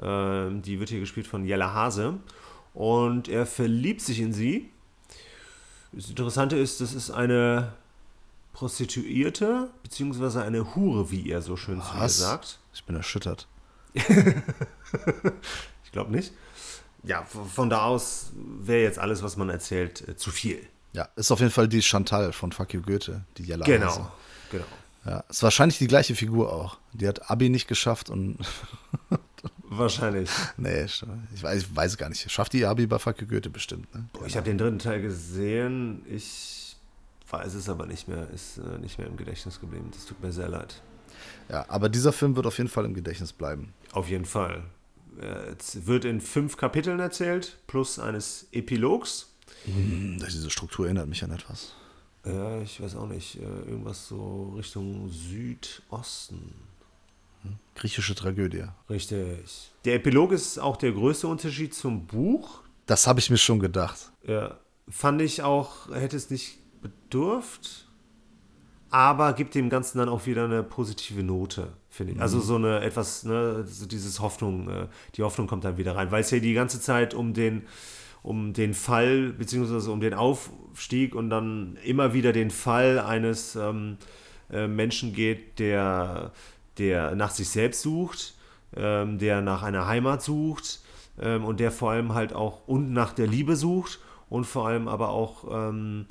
Ähm, 0.00 0.62
die 0.62 0.80
wird 0.80 0.88
hier 0.88 1.00
gespielt 1.00 1.26
von 1.26 1.44
Jella 1.44 1.74
Hase. 1.74 2.14
Und 2.74 3.28
er 3.28 3.46
verliebt 3.46 4.00
sich 4.00 4.20
in 4.20 4.32
sie. 4.32 4.70
Das 5.92 6.08
Interessante 6.08 6.56
ist, 6.56 6.80
das 6.80 6.94
ist 6.94 7.10
eine 7.10 7.74
Prostituierte, 8.52 9.70
beziehungsweise 9.82 10.42
eine 10.42 10.74
Hure, 10.74 11.10
wie 11.10 11.30
er 11.30 11.42
so 11.42 11.56
schön 11.56 11.82
zu 11.82 11.96
mir 11.96 12.08
sagt. 12.08 12.58
Ich 12.74 12.84
bin 12.84 12.96
erschüttert. 12.96 13.48
ich 13.94 15.92
glaube 15.92 16.10
nicht. 16.12 16.32
Ja, 17.04 17.24
von 17.24 17.68
da 17.68 17.84
aus 17.84 18.30
wäre 18.34 18.82
jetzt 18.82 18.98
alles, 18.98 19.22
was 19.22 19.36
man 19.36 19.50
erzählt, 19.50 20.06
äh, 20.08 20.16
zu 20.16 20.30
viel. 20.30 20.64
Ja, 20.92 21.08
ist 21.16 21.30
auf 21.32 21.40
jeden 21.40 21.50
Fall 21.50 21.68
die 21.68 21.82
Chantal 21.82 22.32
von 22.32 22.52
Fuck 22.52 22.74
You 22.74 22.82
Goethe, 22.82 23.24
die 23.38 23.44
Jella 23.44 23.64
Genau, 23.64 23.86
Hase. 23.86 24.08
genau. 24.50 24.64
Ja, 25.04 25.24
ist 25.28 25.42
wahrscheinlich 25.42 25.78
die 25.78 25.88
gleiche 25.88 26.14
Figur 26.14 26.52
auch. 26.52 26.78
Die 26.92 27.08
hat 27.08 27.28
Abi 27.30 27.48
nicht 27.48 27.66
geschafft 27.66 28.08
und. 28.08 28.38
wahrscheinlich. 29.64 30.30
Nee, 30.56 30.84
ich 30.84 31.02
weiß, 31.42 31.62
ich 31.62 31.74
weiß 31.76 31.96
gar 31.96 32.08
nicht. 32.08 32.30
Schafft 32.30 32.52
die 32.52 32.64
Abi 32.66 32.86
bei 32.86 33.00
Fuck 33.00 33.20
You 33.20 33.26
Goethe 33.26 33.50
bestimmt, 33.50 33.92
ne? 33.94 34.08
Ich 34.26 34.36
habe 34.36 34.44
den 34.44 34.58
dritten 34.58 34.78
Teil 34.78 35.02
gesehen. 35.02 36.04
Ich 36.08 36.61
weiß 37.32 37.54
es 37.54 37.68
aber 37.68 37.86
nicht 37.86 38.08
mehr, 38.08 38.28
ist 38.30 38.58
äh, 38.58 38.78
nicht 38.78 38.98
mehr 38.98 39.06
im 39.06 39.16
Gedächtnis 39.16 39.60
geblieben. 39.60 39.90
Das 39.92 40.04
tut 40.04 40.22
mir 40.22 40.32
sehr 40.32 40.48
leid. 40.48 40.82
Ja, 41.48 41.64
aber 41.68 41.88
dieser 41.88 42.12
Film 42.12 42.36
wird 42.36 42.46
auf 42.46 42.58
jeden 42.58 42.70
Fall 42.70 42.84
im 42.84 42.94
Gedächtnis 42.94 43.32
bleiben. 43.32 43.72
Auf 43.92 44.08
jeden 44.08 44.24
Fall. 44.24 44.64
Äh, 45.20 45.54
es 45.58 45.86
wird 45.86 46.04
in 46.04 46.20
fünf 46.20 46.56
Kapiteln 46.56 47.00
erzählt, 47.00 47.58
plus 47.66 47.98
eines 47.98 48.46
Epilogs. 48.52 49.30
Hm, 49.64 50.18
diese 50.18 50.50
Struktur 50.50 50.86
erinnert 50.86 51.08
mich 51.08 51.22
an 51.24 51.30
etwas. 51.30 51.74
Ja, 52.24 52.60
ich 52.60 52.80
weiß 52.80 52.96
auch 52.96 53.08
nicht. 53.08 53.36
Äh, 53.36 53.42
irgendwas 53.42 54.08
so 54.08 54.54
Richtung 54.56 55.10
Südosten. 55.10 56.54
Hm? 57.42 57.56
Griechische 57.74 58.14
Tragödie. 58.14 58.64
Richtig. 58.88 59.72
Der 59.84 59.96
Epilog 59.96 60.32
ist 60.32 60.58
auch 60.58 60.76
der 60.76 60.92
größte 60.92 61.26
Unterschied 61.26 61.74
zum 61.74 62.06
Buch. 62.06 62.60
Das 62.86 63.06
habe 63.06 63.20
ich 63.20 63.30
mir 63.30 63.38
schon 63.38 63.58
gedacht. 63.58 64.12
Ja. 64.26 64.58
Fand 64.88 65.22
ich 65.22 65.42
auch, 65.42 65.88
hätte 65.94 66.16
es 66.16 66.28
nicht 66.30 66.58
bedurft, 67.12 67.86
aber 68.90 69.32
gibt 69.34 69.54
dem 69.54 69.68
Ganzen 69.70 69.98
dann 69.98 70.08
auch 70.08 70.26
wieder 70.26 70.44
eine 70.44 70.62
positive 70.62 71.22
Note, 71.22 71.68
finde 71.90 72.14
ich. 72.14 72.20
Also 72.20 72.38
mhm. 72.38 72.42
so 72.42 72.56
eine 72.56 72.80
etwas, 72.80 73.24
ne, 73.24 73.64
so 73.66 73.86
dieses 73.86 74.20
Hoffnung, 74.20 74.68
äh, 74.68 74.86
die 75.14 75.22
Hoffnung 75.22 75.46
kommt 75.46 75.64
dann 75.64 75.76
wieder 75.76 75.94
rein, 75.94 76.10
weil 76.10 76.22
es 76.22 76.30
ja 76.30 76.38
die 76.38 76.54
ganze 76.54 76.80
Zeit 76.80 77.14
um 77.14 77.34
den, 77.34 77.62
um 78.22 78.52
den 78.52 78.74
Fall, 78.74 79.32
beziehungsweise 79.32 79.90
um 79.90 80.00
den 80.00 80.14
Aufstieg 80.14 81.14
und 81.14 81.30
dann 81.30 81.78
immer 81.84 82.12
wieder 82.14 82.32
den 82.32 82.50
Fall 82.50 82.98
eines 82.98 83.56
ähm, 83.56 83.98
äh, 84.50 84.66
Menschen 84.66 85.12
geht, 85.12 85.58
der, 85.58 86.32
der 86.78 87.14
nach 87.14 87.30
sich 87.30 87.48
selbst 87.48 87.82
sucht, 87.82 88.34
ähm, 88.74 89.18
der 89.18 89.40
nach 89.40 89.62
einer 89.62 89.86
Heimat 89.86 90.22
sucht 90.22 90.80
ähm, 91.20 91.44
und 91.44 91.60
der 91.60 91.72
vor 91.72 91.90
allem 91.90 92.14
halt 92.14 92.32
auch 92.32 92.66
und 92.66 92.92
nach 92.92 93.12
der 93.12 93.26
Liebe 93.26 93.56
sucht 93.56 94.00
und 94.28 94.44
vor 94.44 94.66
allem 94.66 94.88
aber 94.88 95.10
auch 95.10 95.44
ähm, 95.50 96.06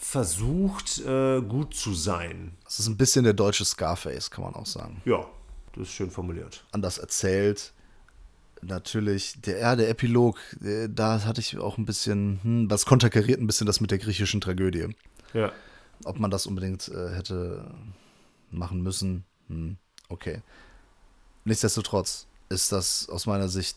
versucht, 0.00 0.98
äh, 1.00 1.42
gut 1.42 1.74
zu 1.74 1.94
sein. 1.94 2.56
Das 2.64 2.80
ist 2.80 2.88
ein 2.88 2.96
bisschen 2.96 3.22
der 3.22 3.34
deutsche 3.34 3.64
Scarface, 3.64 4.30
kann 4.30 4.44
man 4.44 4.54
auch 4.54 4.66
sagen. 4.66 5.02
Ja, 5.04 5.26
das 5.74 5.88
ist 5.88 5.92
schön 5.92 6.10
formuliert. 6.10 6.64
Anders 6.72 6.98
erzählt. 6.98 7.74
Natürlich, 8.62 9.40
der, 9.42 9.58
ja, 9.58 9.76
der 9.76 9.88
Epilog, 9.90 10.38
der, 10.60 10.88
da 10.88 11.22
hatte 11.24 11.40
ich 11.40 11.58
auch 11.58 11.78
ein 11.78 11.84
bisschen, 11.84 12.40
hm, 12.42 12.68
das 12.68 12.86
konterkariert 12.86 13.40
ein 13.40 13.46
bisschen 13.46 13.66
das 13.66 13.80
mit 13.80 13.90
der 13.90 13.98
griechischen 13.98 14.40
Tragödie. 14.40 14.88
Ja. 15.34 15.52
Ob 16.04 16.18
man 16.18 16.30
das 16.30 16.46
unbedingt 16.46 16.88
äh, 16.88 17.10
hätte 17.10 17.70
machen 18.50 18.82
müssen, 18.82 19.24
hm, 19.48 19.76
okay. 20.08 20.42
Nichtsdestotrotz 21.44 22.26
ist 22.48 22.72
das 22.72 23.08
aus 23.08 23.26
meiner 23.26 23.48
Sicht 23.48 23.76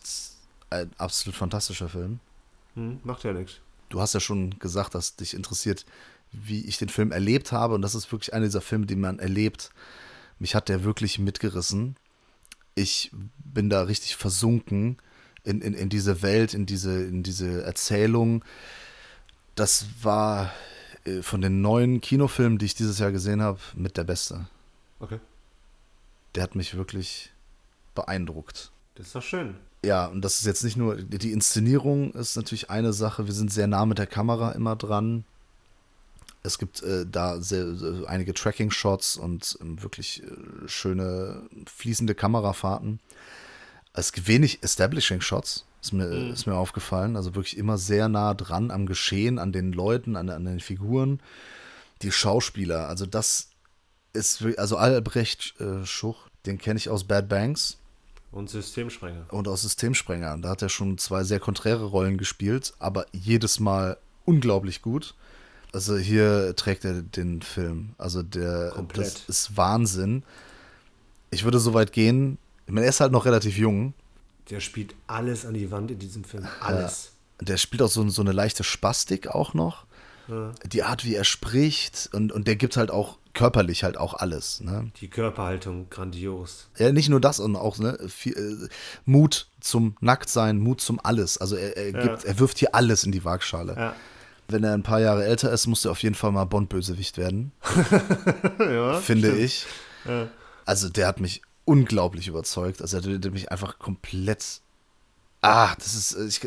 ein 0.70 0.90
absolut 0.98 1.36
fantastischer 1.36 1.88
Film. 1.88 2.18
Hm, 2.74 3.00
macht 3.04 3.24
ja 3.24 3.32
nichts. 3.32 3.60
Du 3.88 4.00
hast 4.00 4.14
ja 4.14 4.20
schon 4.20 4.58
gesagt, 4.58 4.94
dass 4.94 5.16
dich 5.16 5.34
interessiert, 5.34 5.86
wie 6.42 6.64
ich 6.64 6.78
den 6.78 6.88
Film 6.88 7.12
erlebt 7.12 7.52
habe. 7.52 7.74
Und 7.74 7.82
das 7.82 7.94
ist 7.94 8.10
wirklich 8.10 8.34
einer 8.34 8.46
dieser 8.46 8.60
Filme, 8.60 8.86
die 8.86 8.96
man 8.96 9.18
erlebt. 9.18 9.70
Mich 10.38 10.54
hat 10.54 10.68
der 10.68 10.84
wirklich 10.84 11.18
mitgerissen. 11.18 11.96
Ich 12.74 13.10
bin 13.44 13.70
da 13.70 13.82
richtig 13.82 14.16
versunken 14.16 14.98
in, 15.44 15.60
in, 15.60 15.74
in 15.74 15.88
diese 15.88 16.22
Welt, 16.22 16.54
in 16.54 16.66
diese, 16.66 17.04
in 17.04 17.22
diese 17.22 17.62
Erzählung. 17.62 18.44
Das 19.54 19.86
war 20.02 20.52
äh, 21.04 21.22
von 21.22 21.40
den 21.40 21.60
neuen 21.60 22.00
Kinofilmen, 22.00 22.58
die 22.58 22.66
ich 22.66 22.74
dieses 22.74 22.98
Jahr 22.98 23.12
gesehen 23.12 23.42
habe, 23.42 23.60
mit 23.74 23.96
der 23.96 24.04
beste. 24.04 24.46
Okay. 25.00 25.20
Der 26.34 26.42
hat 26.42 26.56
mich 26.56 26.76
wirklich 26.76 27.30
beeindruckt. 27.94 28.72
Das 28.96 29.06
ist 29.06 29.14
doch 29.14 29.22
schön. 29.22 29.54
Ja, 29.84 30.06
und 30.06 30.22
das 30.22 30.38
ist 30.38 30.46
jetzt 30.46 30.64
nicht 30.64 30.76
nur, 30.76 30.96
die 30.96 31.32
Inszenierung 31.32 32.12
ist 32.14 32.36
natürlich 32.36 32.70
eine 32.70 32.92
Sache. 32.92 33.26
Wir 33.26 33.34
sind 33.34 33.52
sehr 33.52 33.66
nah 33.66 33.84
mit 33.84 33.98
der 33.98 34.06
Kamera 34.06 34.52
immer 34.52 34.76
dran. 34.76 35.24
Es 36.44 36.58
gibt 36.58 36.82
äh, 36.82 37.06
da 37.10 37.40
sehr, 37.40 37.74
sehr, 37.74 38.06
einige 38.06 38.34
Tracking-Shots 38.34 39.16
und 39.16 39.58
ähm, 39.62 39.82
wirklich 39.82 40.22
äh, 40.22 40.68
schöne 40.68 41.48
fließende 41.66 42.14
Kamerafahrten. 42.14 43.00
Es 43.94 44.12
gibt 44.12 44.28
wenig 44.28 44.62
Establishing-Shots, 44.62 45.64
ist 45.80 45.92
mir, 45.92 46.06
mhm. 46.06 46.32
ist 46.32 46.46
mir 46.46 46.54
aufgefallen. 46.54 47.16
Also 47.16 47.34
wirklich 47.34 47.56
immer 47.56 47.78
sehr 47.78 48.10
nah 48.10 48.34
dran 48.34 48.70
am 48.70 48.84
Geschehen, 48.84 49.38
an 49.38 49.52
den 49.52 49.72
Leuten, 49.72 50.16
an, 50.16 50.28
an 50.28 50.44
den 50.44 50.60
Figuren. 50.60 51.20
Die 52.02 52.12
Schauspieler, 52.12 52.88
also 52.88 53.06
das 53.06 53.48
ist, 54.12 54.44
also 54.58 54.76
Albrecht 54.76 55.58
äh, 55.60 55.86
Schuch, 55.86 56.28
den 56.44 56.58
kenne 56.58 56.76
ich 56.76 56.90
aus 56.90 57.04
Bad 57.04 57.28
Banks. 57.28 57.78
Und 58.32 58.50
Systemsprenger. 58.50 59.26
Und 59.30 59.48
aus 59.48 59.62
Systemsprenger. 59.62 60.36
Da 60.38 60.50
hat 60.50 60.60
er 60.60 60.68
schon 60.68 60.98
zwei 60.98 61.24
sehr 61.24 61.40
konträre 61.40 61.84
Rollen 61.84 62.18
gespielt, 62.18 62.74
aber 62.80 63.06
jedes 63.12 63.60
Mal 63.60 63.96
unglaublich 64.26 64.82
gut. 64.82 65.14
Also 65.74 65.96
hier 65.96 66.54
trägt 66.54 66.84
er 66.84 67.02
den 67.02 67.42
Film. 67.42 67.90
Also 67.98 68.22
der 68.22 68.70
Komplett. 68.70 69.06
das 69.06 69.28
ist 69.28 69.56
Wahnsinn. 69.56 70.22
Ich 71.30 71.42
würde 71.42 71.58
so 71.58 71.74
weit 71.74 71.92
gehen. 71.92 72.38
Ich 72.66 72.72
meine, 72.72 72.86
er 72.86 72.90
ist 72.90 73.00
halt 73.00 73.10
noch 73.10 73.24
relativ 73.26 73.58
jung. 73.58 73.92
Der 74.50 74.60
spielt 74.60 74.94
alles 75.08 75.44
an 75.44 75.54
die 75.54 75.70
Wand 75.72 75.90
in 75.90 75.98
diesem 75.98 76.22
Film. 76.22 76.46
Alles. 76.60 77.12
Ja, 77.40 77.46
der 77.46 77.56
spielt 77.56 77.82
auch 77.82 77.88
so, 77.90 78.08
so 78.08 78.22
eine 78.22 78.30
leichte 78.30 78.62
Spastik 78.62 79.26
auch 79.28 79.52
noch. 79.52 79.84
Ja. 80.28 80.52
Die 80.64 80.84
Art, 80.84 81.04
wie 81.04 81.16
er 81.16 81.24
spricht 81.24 82.08
und, 82.12 82.30
und 82.30 82.46
der 82.46 82.54
gibt 82.56 82.76
halt 82.76 82.90
auch 82.92 83.18
körperlich 83.34 83.82
halt 83.82 83.96
auch 83.96 84.14
alles. 84.14 84.60
Ne? 84.60 84.92
Die 85.00 85.08
Körperhaltung 85.08 85.90
grandios. 85.90 86.68
Ja, 86.78 86.92
nicht 86.92 87.08
nur 87.08 87.20
das, 87.20 87.38
sondern 87.38 87.60
auch 87.60 87.78
ne, 87.78 87.98
viel, 88.08 88.32
äh, 88.36 88.68
Mut 89.04 89.48
zum 89.60 89.96
Nacktsein, 90.00 90.58
Mut 90.60 90.80
zum 90.80 91.00
alles. 91.04 91.36
Also 91.36 91.56
er, 91.56 91.76
er, 91.76 91.92
gibt, 91.92 92.22
Ja. 92.22 92.28
er 92.28 92.38
wirft 92.38 92.58
hier 92.58 92.74
alles 92.76 93.02
in 93.02 93.10
die 93.10 93.24
Waagschale. 93.24 93.74
Ja. 93.76 93.96
Wenn 94.48 94.64
er 94.64 94.74
ein 94.74 94.82
paar 94.82 95.00
Jahre 95.00 95.24
älter 95.24 95.50
ist, 95.52 95.66
muss 95.66 95.84
er 95.84 95.90
auf 95.92 96.02
jeden 96.02 96.14
Fall 96.14 96.32
mal 96.32 96.44
Bond-Bösewicht 96.44 97.16
werden, 97.16 97.52
ja 98.58 99.00
finde 99.00 99.28
stimmt. 99.28 99.42
ich. 99.42 99.66
Ja. 100.04 100.28
Also 100.66 100.88
der 100.88 101.06
hat 101.06 101.20
mich 101.20 101.42
unglaublich 101.64 102.28
überzeugt. 102.28 102.82
Also 102.82 103.00
der, 103.00 103.18
der 103.18 103.30
mich 103.30 103.50
einfach 103.50 103.78
komplett. 103.78 104.60
Ah, 105.40 105.74
das 105.76 105.94
ist. 105.94 106.16
Ich, 106.16 106.46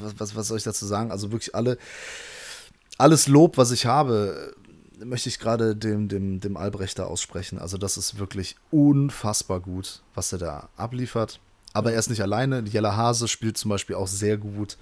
was, 0.00 0.14
was, 0.18 0.36
was 0.36 0.48
soll 0.48 0.58
ich 0.58 0.64
dazu 0.64 0.86
sagen? 0.86 1.10
Also 1.10 1.32
wirklich 1.32 1.54
alle. 1.54 1.78
Alles 2.96 3.26
Lob, 3.26 3.56
was 3.58 3.72
ich 3.72 3.86
habe, 3.86 4.54
möchte 5.04 5.28
ich 5.28 5.38
gerade 5.38 5.74
dem, 5.74 6.08
dem, 6.08 6.40
dem 6.40 6.56
Albrechter 6.56 7.08
aussprechen. 7.08 7.58
Also 7.58 7.76
das 7.76 7.96
ist 7.96 8.18
wirklich 8.18 8.56
unfassbar 8.70 9.60
gut, 9.60 10.02
was 10.14 10.32
er 10.32 10.38
da 10.38 10.68
abliefert. 10.76 11.40
Aber 11.72 11.92
er 11.92 11.98
ist 11.98 12.08
nicht 12.08 12.22
alleine. 12.22 12.60
Jella 12.60 12.96
Hase 12.96 13.26
spielt 13.26 13.58
zum 13.58 13.70
Beispiel 13.70 13.96
auch 13.96 14.06
sehr 14.06 14.36
gut. 14.38 14.78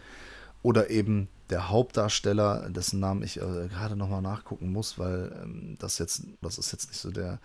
Oder 0.63 0.91
eben 0.91 1.29
der 1.53 1.69
Hauptdarsteller, 1.69 2.69
dessen 2.71 2.99
Namen 2.99 3.23
ich 3.23 3.37
äh, 3.37 3.69
gerade 3.69 3.95
nochmal 3.95 4.23
nachgucken 4.23 4.73
muss, 4.73 4.99
weil 4.99 5.31
ähm, 5.43 5.77
das 5.79 5.99
jetzt, 5.99 6.25
das 6.41 6.59
ist 6.59 6.73
jetzt 6.73 6.89
nicht 6.89 6.99
so 7.01 7.11
der 7.11 7.39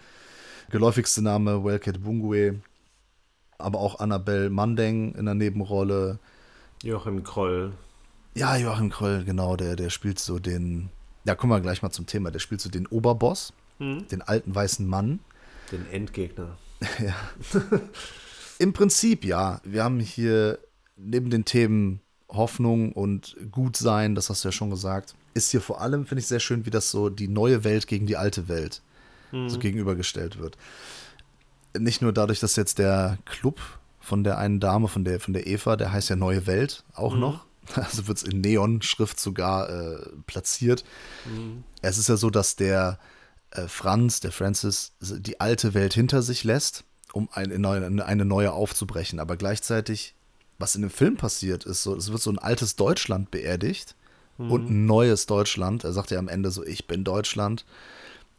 geläufigste 0.71 1.21
Name, 1.21 1.63
Welket 1.63 2.01
Bungwe. 2.03 2.61
Aber 3.59 3.79
auch 3.79 3.99
Annabelle 3.99 4.49
Mandeng 4.49 5.13
in 5.15 5.25
der 5.25 5.33
Nebenrolle. 5.33 6.19
Joachim 6.83 7.23
Kroll. 7.23 7.73
Ja, 8.33 8.55
Joachim 8.55 8.89
Kroll, 8.89 9.23
genau, 9.23 9.55
der, 9.55 9.75
der 9.75 9.89
spielt 9.89 10.19
so 10.19 10.39
den, 10.39 10.89
ja, 11.25 11.35
kommen 11.35 11.51
wir 11.51 11.59
gleich 11.59 11.81
mal 11.81 11.89
zum 11.91 12.05
Thema, 12.05 12.31
der 12.31 12.39
spielt 12.39 12.61
so 12.61 12.69
den 12.69 12.87
Oberboss, 12.87 13.51
Hm? 13.79 14.07
den 14.07 14.21
alten 14.21 14.55
weißen 14.55 14.87
Mann. 14.87 15.19
Den 15.71 15.85
Endgegner. 15.91 16.57
Ja. 16.99 17.15
Im 18.59 18.73
Prinzip 18.73 19.25
ja. 19.25 19.59
Wir 19.63 19.83
haben 19.83 19.99
hier 19.99 20.59
neben 20.95 21.29
den 21.29 21.45
Themen 21.45 21.99
Hoffnung 22.29 22.91
und 22.91 23.35
Gutsein, 23.51 24.15
das 24.15 24.29
hast 24.29 24.43
du 24.43 24.49
ja 24.49 24.51
schon 24.51 24.69
gesagt, 24.69 25.15
ist 25.33 25.51
hier 25.51 25.61
vor 25.61 25.81
allem, 25.81 26.05
finde 26.05 26.21
ich, 26.21 26.27
sehr 26.27 26.39
schön, 26.39 26.65
wie 26.65 26.69
das 26.69 26.91
so 26.91 27.09
die 27.09 27.27
neue 27.27 27.63
Welt 27.63 27.87
gegen 27.87 28.05
die 28.05 28.17
alte 28.17 28.47
Welt 28.47 28.81
so 29.47 29.59
gegenübergestellt 29.59 30.39
wird. 30.39 30.57
Nicht 31.77 32.01
nur 32.01 32.13
dadurch, 32.13 32.39
dass 32.39 32.55
jetzt 32.55 32.79
der 32.79 33.17
Club 33.25 33.59
von 33.99 34.23
der 34.23 34.37
einen 34.37 34.59
Dame, 34.59 34.87
von 34.87 35.03
der, 35.03 35.19
von 35.19 35.33
der 35.33 35.47
Eva, 35.47 35.75
der 35.75 35.91
heißt 35.91 36.09
ja 36.09 36.15
Neue 36.15 36.47
Welt 36.47 36.83
auch 36.93 37.15
noch. 37.15 37.45
Also 37.75 38.07
wird 38.07 38.19
es 38.19 38.23
in 38.23 38.39
Neonschrift 38.39 39.19
sogar 39.19 39.69
äh, 39.69 39.97
platziert. 40.25 40.85
Es 41.81 41.97
ist 41.97 42.07
ja 42.07 42.15
so, 42.15 42.29
dass 42.29 42.55
der 42.55 42.97
äh, 43.51 43.67
Franz, 43.67 44.21
der 44.21 44.31
Francis, 44.31 44.93
die 45.01 45.41
alte 45.41 45.73
Welt 45.73 45.93
hinter 45.93 46.21
sich 46.21 46.45
lässt, 46.45 46.85
um 47.11 47.27
neue, 47.35 48.05
eine 48.05 48.23
neue 48.23 48.53
aufzubrechen. 48.53 49.19
Aber 49.19 49.35
gleichzeitig, 49.35 50.15
was 50.59 50.75
in 50.75 50.81
dem 50.81 50.89
Film 50.91 51.17
passiert, 51.17 51.65
ist 51.65 51.83
so, 51.83 51.95
es 51.95 52.11
wird 52.11 52.21
so 52.21 52.31
ein 52.31 52.39
altes 52.39 52.75
Deutschland 52.75 53.31
beerdigt 53.31 53.95
und 54.37 54.69
ein 54.69 54.85
neues 54.85 55.25
Deutschland. 55.25 55.83
Er 55.83 55.93
sagt 55.93 56.11
ja 56.11 56.19
am 56.19 56.27
Ende 56.27 56.51
so, 56.51 56.63
ich 56.63 56.85
bin 56.85 57.03
Deutschland. 57.03 57.65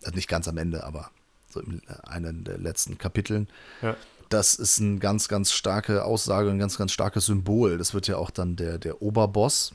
Also 0.05 0.15
nicht 0.15 0.29
ganz 0.29 0.47
am 0.47 0.57
Ende, 0.57 0.85
aber 0.85 1.11
so 1.49 1.61
in 1.61 1.83
einem 2.05 2.45
der 2.45 2.59
letzten 2.59 2.99
Kapiteln. 2.99 3.49
Ja. 3.83 3.97
Das 4.29 4.55
ist 4.55 4.81
eine 4.81 4.99
ganz, 4.99 5.29
ganz 5.29 5.53
starke 5.53 6.05
Aussage, 6.05 6.51
ein 6.51 6.59
ganz, 6.59 6.79
ganz 6.79 6.93
starkes 6.93 7.27
Symbol. 7.27 7.79
Das 7.79 7.95
wird 7.95 8.07
ja 8.07 8.17
auch 8.17 8.31
dann 8.31 8.57
der, 8.57 8.79
der 8.79 9.03
Oberboss. 9.03 9.75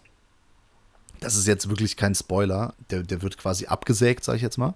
Das 1.19 1.35
ist 1.35 1.47
jetzt 1.47 1.69
wirklich 1.69 1.97
kein 1.97 2.15
Spoiler. 2.15 2.73
Der, 2.89 3.03
der 3.03 3.21
wird 3.21 3.37
quasi 3.37 3.65
abgesägt, 3.65 4.23
sag 4.23 4.35
ich 4.35 4.41
jetzt 4.41 4.57
mal. 4.57 4.75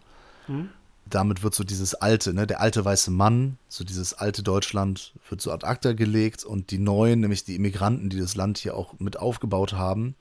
Damit 1.09 1.43
wird 1.43 1.55
so 1.55 1.63
dieses 1.63 1.95
alte, 1.95 2.33
ne, 2.33 2.47
der 2.47 2.59
alte 2.61 2.83
weiße 2.83 3.11
Mann, 3.11 3.57
so 3.69 3.83
dieses 3.83 4.13
alte 4.13 4.43
Deutschland 4.43 5.13
wird 5.29 5.41
so 5.41 5.51
ad 5.51 5.65
acta 5.65 5.93
gelegt 5.93 6.43
und 6.43 6.71
die 6.71 6.79
neuen, 6.79 7.19
nämlich 7.19 7.43
die 7.43 7.55
Immigranten, 7.55 8.09
die 8.09 8.19
das 8.19 8.35
Land 8.35 8.57
hier 8.57 8.75
auch 8.75 8.99
mit 8.99 9.17
aufgebaut 9.17 9.73
haben, 9.73 10.15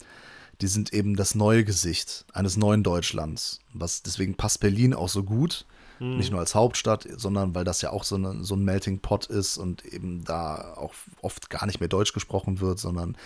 die 0.61 0.69
sind 0.69 0.93
eben 0.93 1.17
das 1.17 1.35
neue 1.35 1.65
Gesicht 1.65 2.25
eines 2.33 2.57
neuen 2.57 2.83
Deutschlands. 2.83 3.61
Was 3.73 4.03
deswegen 4.03 4.37
passt 4.37 4.61
Berlin 4.61 4.95
auch 4.95 5.09
so 5.09 5.23
gut, 5.23 5.67
nicht 5.99 6.31
nur 6.31 6.41
als 6.41 6.55
Hauptstadt, 6.55 7.09
sondern 7.17 7.55
weil 7.55 7.65
das 7.65 7.81
ja 7.81 7.91
auch 7.91 8.05
so, 8.05 8.17
eine, 8.17 8.45
so 8.45 8.55
ein 8.55 8.65
Melting 8.65 9.01
Pot 9.01 9.27
ist 9.27 9.57
und 9.57 9.85
eben 9.87 10.25
da 10.25 10.75
auch 10.77 10.93
oft 11.23 11.49
gar 11.49 11.65
nicht 11.65 11.81
mehr 11.81 11.89
Deutsch 11.89 12.13
gesprochen 12.13 12.61
wird, 12.61 12.79
sondern 12.79 13.17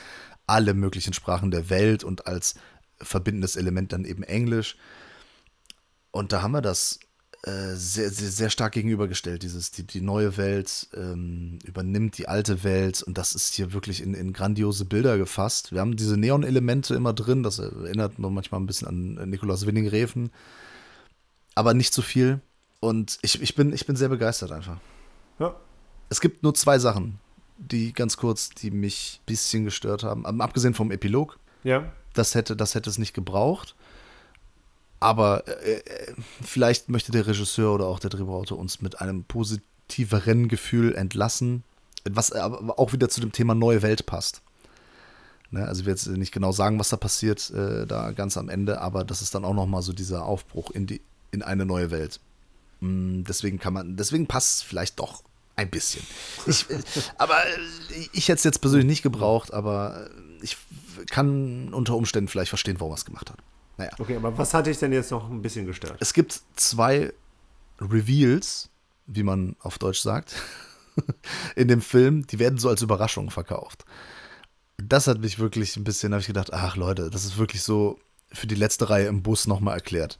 alle 0.47 0.75
möglichen 0.75 1.13
Sprachen 1.13 1.51
der 1.51 1.69
Welt 1.69 2.05
und 2.05 2.29
als 2.29 2.55
verbindendes 3.01 3.57
Element 3.57 3.93
dann 3.93 4.05
eben 4.05 4.23
Englisch. 4.23 4.77
Und 6.13 6.33
da 6.33 6.43
haben 6.43 6.53
wir 6.53 6.63
das 6.63 7.01
äh, 7.43 7.75
sehr, 7.75 8.11
sehr, 8.11 8.31
sehr 8.31 8.51
stark 8.51 8.73
gegenübergestellt. 8.75 9.43
Dieses, 9.43 9.71
die, 9.71 9.87
die 9.87 10.01
neue 10.03 10.37
Welt 10.37 10.89
ähm, 10.95 11.59
übernimmt 11.65 12.19
die 12.19 12.29
alte 12.29 12.65
Welt 12.65 13.03
und 13.03 13.17
das 13.17 13.35
ist 13.35 13.55
hier 13.55 13.73
wirklich 13.73 14.03
in, 14.03 14.13
in 14.15 14.33
grandiose 14.35 14.85
Bilder 14.85 15.17
gefasst. 15.17 15.73
Wir 15.73 15.81
haben 15.81 15.97
diese 15.97 16.17
Neon-Elemente 16.19 16.95
immer 16.95 17.13
drin, 17.15 17.43
das 17.43 17.59
erinnert 17.59 18.19
man 18.19 18.35
manchmal 18.35 18.61
ein 18.61 18.67
bisschen 18.67 18.89
an 18.89 19.31
Nikolaus 19.31 19.65
Winning-Refen, 19.67 20.31
aber 21.55 21.73
nicht 21.75 21.95
so 21.95 22.03
viel. 22.03 22.41
Und 22.81 23.19
ich, 23.23 23.41
ich, 23.43 23.55
bin, 23.55 23.73
ich 23.73 23.87
bin 23.87 23.97
sehr 23.97 24.09
begeistert 24.09 24.53
einfach. 24.53 24.79
Ja. 25.39 25.55
Es 26.09 26.21
gibt 26.21 26.43
nur 26.43 26.55
zwei 26.55 26.79
Sachen, 26.79 27.19
die 27.59 27.93
ganz 27.93 28.17
kurz, 28.17 28.51
die 28.51 28.71
mich 28.71 29.21
ein 29.23 29.27
bisschen 29.27 29.65
gestört 29.65 30.03
haben. 30.03 30.25
Abgesehen 30.41 30.75
vom 30.75 30.91
Epilog, 30.91 31.39
Ja. 31.63 31.91
das 32.15 32.35
hätte, 32.35 32.57
das 32.57 32.75
hätte 32.75 32.89
es 32.91 32.99
nicht 32.99 33.13
gebraucht. 33.15 33.75
Aber 35.01 35.49
äh, 35.49 35.79
äh, 35.79 36.15
vielleicht 36.43 36.91
möchte 36.91 37.11
der 37.11 37.27
Regisseur 37.27 37.75
oder 37.75 37.87
auch 37.87 37.99
der 37.99 38.11
Drehbuchautor 38.11 38.59
uns 38.59 38.83
mit 38.83 39.01
einem 39.01 39.25
positiveren 39.25 40.49
Gefühl 40.49 40.95
entlassen, 40.95 41.65
was 42.05 42.33
aber 42.33 42.79
auch 42.79 42.93
wieder 42.93 43.09
zu 43.09 43.21
dem 43.21 43.33
Thema 43.33 43.55
neue 43.55 43.83
Welt 43.83 44.05
passt. 44.07 44.43
Ne? 45.51 45.67
Also 45.67 45.81
ich 45.81 45.87
will 45.87 45.95
jetzt 45.95 46.07
nicht 46.07 46.33
genau 46.33 46.53
sagen, 46.53 46.79
was 46.79 46.91
da 46.91 46.97
passiert, 46.97 47.51
äh, 47.51 47.87
da 47.87 48.13
ganz 48.13 48.37
am 48.37 48.49
Ende, 48.49 48.81
aber 48.81 49.05
das 49.05 49.23
ist 49.23 49.35
dann 49.35 49.45
auch 49.45 49.55
nochmal 49.55 49.83
so 49.83 49.93
dieser 49.93 50.25
Aufbruch 50.27 50.71
in, 50.71 50.87
die, 50.87 51.01
in 51.31 51.43
eine 51.43 51.65
neue 51.65 51.91
Welt. 51.91 52.21
Mm, 52.81 53.25
Deswegen 53.25 53.59
kann 53.59 53.73
man, 53.73 53.97
deswegen 53.97 54.27
passt 54.27 54.59
es 54.59 54.63
vielleicht 54.63 55.01
doch 55.01 55.23
ein 55.57 55.71
bisschen. 55.71 56.03
Ich, 56.47 56.71
äh, 56.71 56.79
aber 57.17 57.37
äh, 57.37 58.09
ich 58.13 58.29
hätte 58.29 58.39
es 58.39 58.45
jetzt 58.45 58.61
persönlich 58.61 58.87
nicht 58.87 59.03
gebraucht, 59.03 59.53
aber 59.53 60.09
ich 60.43 60.57
kann 61.09 61.73
unter 61.73 61.97
Umständen 61.97 62.29
vielleicht 62.29 62.51
verstehen, 62.51 62.77
warum 62.79 62.93
er 62.93 62.97
es 62.97 63.05
gemacht 63.05 63.31
hat. 63.31 63.39
Naja. 63.81 63.93
Okay, 63.99 64.17
aber 64.17 64.37
was 64.37 64.53
hat 64.53 64.67
dich 64.67 64.79
denn 64.79 64.93
jetzt 64.93 65.11
noch 65.11 65.31
ein 65.31 65.41
bisschen 65.41 65.65
gestört? 65.65 65.97
Es 66.01 66.13
gibt 66.13 66.39
zwei 66.57 67.13
Reveals, 67.81 68.69
wie 69.07 69.23
man 69.23 69.57
auf 69.61 69.79
Deutsch 69.79 70.01
sagt, 70.01 70.35
in 71.57 71.69
dem 71.69 71.81
Film, 71.81 72.27
die 72.27 72.39
werden 72.39 72.59
so 72.59 72.69
als 72.69 72.83
Überraschung 72.83 73.31
verkauft. 73.31 73.85
Das 74.77 75.07
hat 75.07 75.21
mich 75.21 75.39
wirklich 75.39 75.77
ein 75.79 75.85
bisschen, 75.85 76.13
habe 76.13 76.21
ich 76.21 76.27
gedacht, 76.27 76.53
ach 76.53 76.77
Leute, 76.77 77.09
das 77.11 77.25
ist 77.25 77.39
wirklich 77.39 77.63
so 77.63 77.99
für 78.33 78.47
die 78.47 78.55
letzte 78.55 78.91
Reihe 78.91 79.07
im 79.07 79.23
Bus 79.23 79.47
nochmal 79.47 79.75
erklärt. 79.77 80.19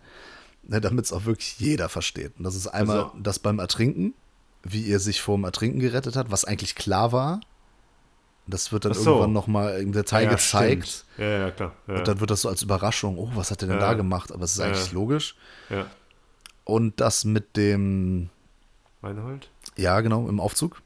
ne, 0.63 0.81
damit 0.81 1.07
es 1.07 1.13
auch 1.13 1.25
wirklich 1.25 1.59
jeder 1.59 1.89
versteht. 1.89 2.33
Und 2.39 2.45
das 2.45 2.55
ist 2.55 2.67
einmal 2.67 2.99
Also- 3.05 3.13
das 3.23 3.39
beim 3.39 3.59
Ertrinken, 3.59 4.13
wie 4.63 4.89
er 4.91 5.01
sich 5.01 5.21
vorm 5.23 5.45
Ertrinken 5.45 5.81
gerettet 5.81 6.17
hat, 6.17 6.31
was 6.31 6.45
eigentlich 6.45 6.75
klar 6.75 7.13
war. 7.13 7.41
Das 8.47 8.73
wird 8.73 8.85
dann 8.85 8.93
Ach 8.93 8.97
so. 8.97 9.11
irgendwann 9.11 9.33
nochmal 9.33 9.81
im 9.81 9.93
Detail 9.93 10.25
Ja, 10.25 10.31
gezeigt. 10.31 10.89
stimmt. 10.89 11.05
Ja, 11.19 11.39
ja, 11.39 11.51
klar. 11.53 11.73
Ja, 11.87 11.95
Und 11.97 12.09
dann 12.09 12.21
wird 12.21 12.31
das 12.31 12.41
so 12.43 12.49
als 12.49 12.63
Überraschung, 12.63 13.17
oh, 13.19 13.31
was 13.35 13.51
hat 13.51 13.63
er 13.63 13.69
denn 13.69 13.77
Ja. 13.79 13.87
da 13.89 13.95
gemacht? 13.95 14.33
Aber 14.33 14.45
es 14.45 14.53
ist 14.53 14.59
Ja. 14.59 14.67
eigentlich 14.67 14.93
logisch. 14.93 15.37
ja. 15.69 15.87
Und 16.65 17.01
das 17.01 17.25
mit 17.25 17.57
dem, 17.57 18.29
Reinhold? 19.03 19.49
ja, 19.77 20.01
genau, 20.03 20.29
im 20.29 20.39
Aufzug, 20.41 20.83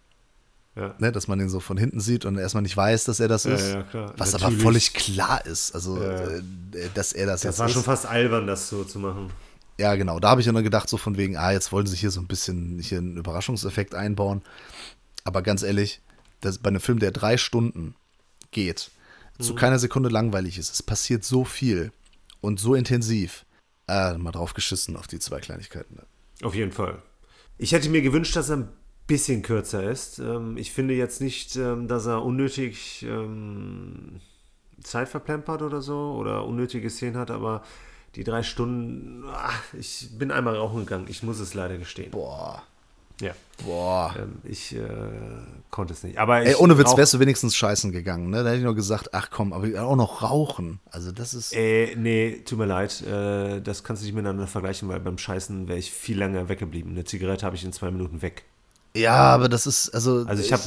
Ja. 0.76 0.94
ne, 0.98 1.12
dass 1.12 1.28
man 1.28 1.40
ihn 1.40 1.48
so 1.48 1.60
von 1.60 1.76
hinten 1.76 2.00
sieht 2.00 2.24
und 2.24 2.38
erstmal 2.38 2.62
nicht 2.62 2.76
weiß, 2.76 3.04
dass 3.04 3.20
er 3.20 3.28
das 3.28 3.44
Ja, 3.44 3.54
ist. 3.54 3.72
ja, 3.74 3.82
klar. 3.82 4.14
Was 4.16 4.34
aber 4.34 4.44
Natürlich. 4.44 4.62
völlig 4.62 4.94
klar 4.94 5.44
ist. 5.46 5.74
Also, 5.74 6.02
Ja. 6.02 6.10
äh, 6.28 6.42
dass 6.94 7.12
er 7.12 7.26
das, 7.26 7.40
Das 7.42 7.44
jetzt 7.50 7.58
war 7.60 7.66
ist. 7.66 7.72
schon 7.74 7.82
fast 7.82 8.06
albern, 8.06 8.46
das 8.46 8.68
so 8.68 8.84
zu 8.84 8.98
machen. 8.98 9.30
Ja, 9.78 9.94
genau. 9.96 10.20
Da 10.20 10.30
habe 10.30 10.40
ich 10.40 10.46
ja 10.46 10.52
nur 10.52 10.62
gedacht, 10.62 10.88
so 10.88 10.96
von 10.96 11.16
wegen, 11.16 11.36
ah, 11.36 11.50
jetzt 11.52 11.70
wollen 11.72 11.86
sie 11.86 11.96
hier 11.96 12.10
so 12.10 12.20
ein 12.20 12.26
bisschen 12.28 12.78
hier 12.78 12.98
einen 12.98 13.16
Überraschungseffekt 13.16 13.94
einbauen. 13.94 14.42
Aber 15.24 15.42
ganz 15.42 15.62
ehrlich, 15.62 16.00
das, 16.44 16.58
bei 16.58 16.68
einem 16.68 16.80
Film, 16.80 16.98
der 16.98 17.10
drei 17.10 17.36
Stunden 17.36 17.94
geht, 18.50 18.90
zu 19.38 19.54
keiner 19.54 19.78
Sekunde 19.78 20.08
langweilig 20.10 20.58
ist, 20.58 20.72
es 20.72 20.82
passiert 20.82 21.24
so 21.24 21.44
viel 21.44 21.92
und 22.40 22.60
so 22.60 22.74
intensiv. 22.74 23.44
Ah, 23.86 24.16
mal 24.16 24.30
drauf 24.30 24.54
geschissen 24.54 24.96
auf 24.96 25.06
die 25.06 25.18
zwei 25.18 25.40
Kleinigkeiten. 25.40 25.98
Auf 26.42 26.54
jeden 26.54 26.72
Fall. 26.72 27.02
Ich 27.58 27.72
hätte 27.72 27.88
mir 27.90 28.02
gewünscht, 28.02 28.36
dass 28.36 28.48
er 28.48 28.58
ein 28.58 28.68
bisschen 29.06 29.42
kürzer 29.42 29.90
ist. 29.90 30.18
Ähm, 30.18 30.56
Ich 30.56 30.72
finde 30.72 30.94
jetzt 30.94 31.20
nicht, 31.20 31.56
ähm, 31.56 31.88
dass 31.88 32.06
er 32.06 32.22
unnötig 32.22 33.02
ähm, 33.02 34.20
Zeit 34.82 35.08
verplempert 35.08 35.62
oder 35.62 35.82
so 35.82 36.14
oder 36.18 36.44
unnötige 36.46 36.88
Szenen 36.90 37.16
hat, 37.16 37.30
aber 37.30 37.62
die 38.14 38.24
drei 38.24 38.42
Stunden, 38.42 39.24
ach, 39.28 39.62
ich 39.74 40.10
bin 40.16 40.30
einmal 40.30 40.56
rauchen 40.56 40.80
gegangen. 40.80 41.06
Ich 41.08 41.22
muss 41.22 41.40
es 41.40 41.54
leider 41.54 41.76
gestehen. 41.78 42.12
Boah, 42.12 42.62
Ja. 43.20 43.32
boah. 43.64 44.14
Ähm, 44.18 44.38
Ich 44.42 44.74
äh, 44.74 44.80
konnte 45.70 45.92
es 45.94 46.02
nicht. 46.02 46.18
Aber 46.18 46.40
Ey, 46.40 46.52
ich 46.52 46.58
ohne 46.58 46.76
Witz 46.78 46.96
wärst 46.96 47.14
du 47.14 47.20
wenigstens 47.20 47.54
scheißen 47.54 47.92
gegangen, 47.92 48.28
ne? 48.30 48.42
Da 48.42 48.48
hätte 48.50 48.58
ich 48.58 48.64
nur 48.64 48.74
gesagt, 48.74 49.10
ach 49.14 49.28
komm, 49.30 49.52
aber 49.52 49.66
auch 49.84 49.94
noch 49.96 50.22
rauchen. 50.22 50.80
Also 50.90 51.12
das 51.12 51.32
ist. 51.34 51.52
Äh, 51.54 51.94
nee, 51.96 52.42
tut 52.44 52.58
mir 52.58 52.66
leid. 52.66 53.02
Äh, 53.02 53.60
das 53.60 53.84
kannst 53.84 54.02
du 54.02 54.06
nicht 54.06 54.14
miteinander 54.14 54.46
vergleichen, 54.48 54.88
weil 54.88 54.98
beim 55.00 55.16
Scheißen 55.18 55.68
wäre 55.68 55.78
ich 55.78 55.92
viel 55.92 56.18
länger 56.18 56.48
weggeblieben. 56.48 56.92
Eine 56.92 57.04
Zigarette 57.04 57.46
habe 57.46 57.54
ich 57.56 57.64
in 57.64 57.72
zwei 57.72 57.90
Minuten 57.92 58.20
weg. 58.22 58.44
Ja, 58.96 59.14
aber 59.14 59.48
das 59.48 59.66
ist, 59.66 59.90
also. 59.90 60.24
Also 60.26 60.42
ich 60.42 60.52
habe 60.52 60.62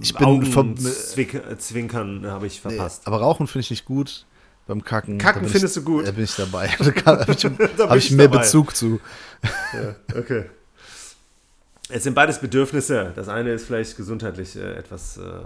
ich 0.00 0.14
bin 0.14 0.44
vom- 0.46 0.74
Augenzwinkern 0.76 2.26
habe 2.26 2.46
ich 2.46 2.54
Nee, 2.64 2.70
verpasst. 2.70 3.06
aber 3.06 3.20
Rauchen 3.20 3.46
finde 3.46 3.60
ich 3.60 3.70
nicht 3.70 3.84
gut. 3.84 4.26
Beim 4.66 4.82
Kacken. 4.82 5.18
Kacken 5.18 5.46
findest 5.46 5.76
ich, 5.76 5.82
du 5.84 5.90
gut? 5.90 6.06
Da 6.06 6.12
bin 6.12 6.24
ich 6.24 6.34
dabei. 6.36 6.68
Da 7.04 7.18
habe 7.18 7.32
ich, 7.36 7.44
hab 7.44 7.96
ich 7.96 8.04
ich 8.06 8.10
mehr 8.12 8.28
dabei. 8.28 8.38
Bezug 8.42 8.74
zu. 8.74 9.00
Okay. 10.16 10.44
Es 11.90 12.04
sind 12.04 12.14
beides 12.14 12.40
Bedürfnisse. 12.40 13.12
Das 13.14 13.28
eine 13.28 13.52
ist 13.52 13.66
vielleicht 13.66 13.96
gesundheitlich 13.96 14.56
äh, 14.56 14.74
etwas 14.74 15.18
äh, 15.18 15.42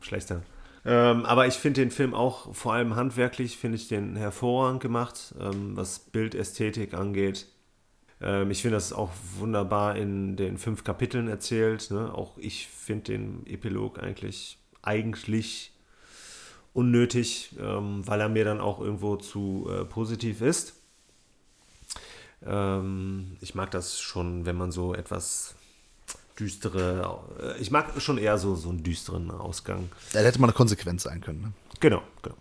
schlechter. 0.00 0.42
Ähm, 0.84 1.26
aber 1.26 1.46
ich 1.46 1.54
finde 1.54 1.80
den 1.80 1.90
Film 1.90 2.14
auch, 2.14 2.54
vor 2.54 2.72
allem 2.72 2.96
handwerklich, 2.96 3.58
finde 3.58 3.76
ich 3.76 3.88
den 3.88 4.16
hervorragend 4.16 4.80
gemacht, 4.80 5.34
ähm, 5.40 5.76
was 5.76 5.98
Bildästhetik 5.98 6.94
angeht. 6.94 7.46
Ähm, 8.20 8.50
ich 8.50 8.62
finde 8.62 8.76
das 8.76 8.92
auch 8.92 9.10
wunderbar 9.38 9.96
in 9.96 10.36
den 10.36 10.58
fünf 10.58 10.84
Kapiteln 10.84 11.28
erzählt. 11.28 11.90
Ne? 11.90 12.14
Auch 12.14 12.38
ich 12.38 12.68
finde 12.68 13.12
den 13.12 13.46
Epilog 13.46 14.02
eigentlich 14.02 14.58
eigentlich 14.82 15.72
unnötig, 16.72 17.54
ähm, 17.60 18.06
weil 18.06 18.20
er 18.20 18.28
mir 18.28 18.44
dann 18.44 18.60
auch 18.60 18.80
irgendwo 18.80 19.16
zu 19.16 19.68
äh, 19.68 19.84
positiv 19.84 20.40
ist. 20.40 20.80
Ähm, 22.44 23.36
ich 23.40 23.54
mag 23.54 23.70
das 23.72 24.00
schon, 24.00 24.46
wenn 24.46 24.56
man 24.56 24.70
so 24.70 24.94
etwas 24.94 25.55
düstere, 26.38 27.20
äh, 27.40 27.60
ich 27.60 27.70
mag 27.70 28.00
schon 28.00 28.18
eher 28.18 28.38
so, 28.38 28.54
so 28.54 28.68
einen 28.68 28.82
düsteren 28.82 29.30
Ausgang. 29.30 29.88
Da 30.12 30.20
hätte 30.20 30.40
mal 30.40 30.46
eine 30.46 30.54
Konsequenz 30.54 31.02
sein 31.02 31.20
können. 31.20 31.40
Ne? 31.40 31.52
Genau, 31.80 32.02
genau. 32.22 32.36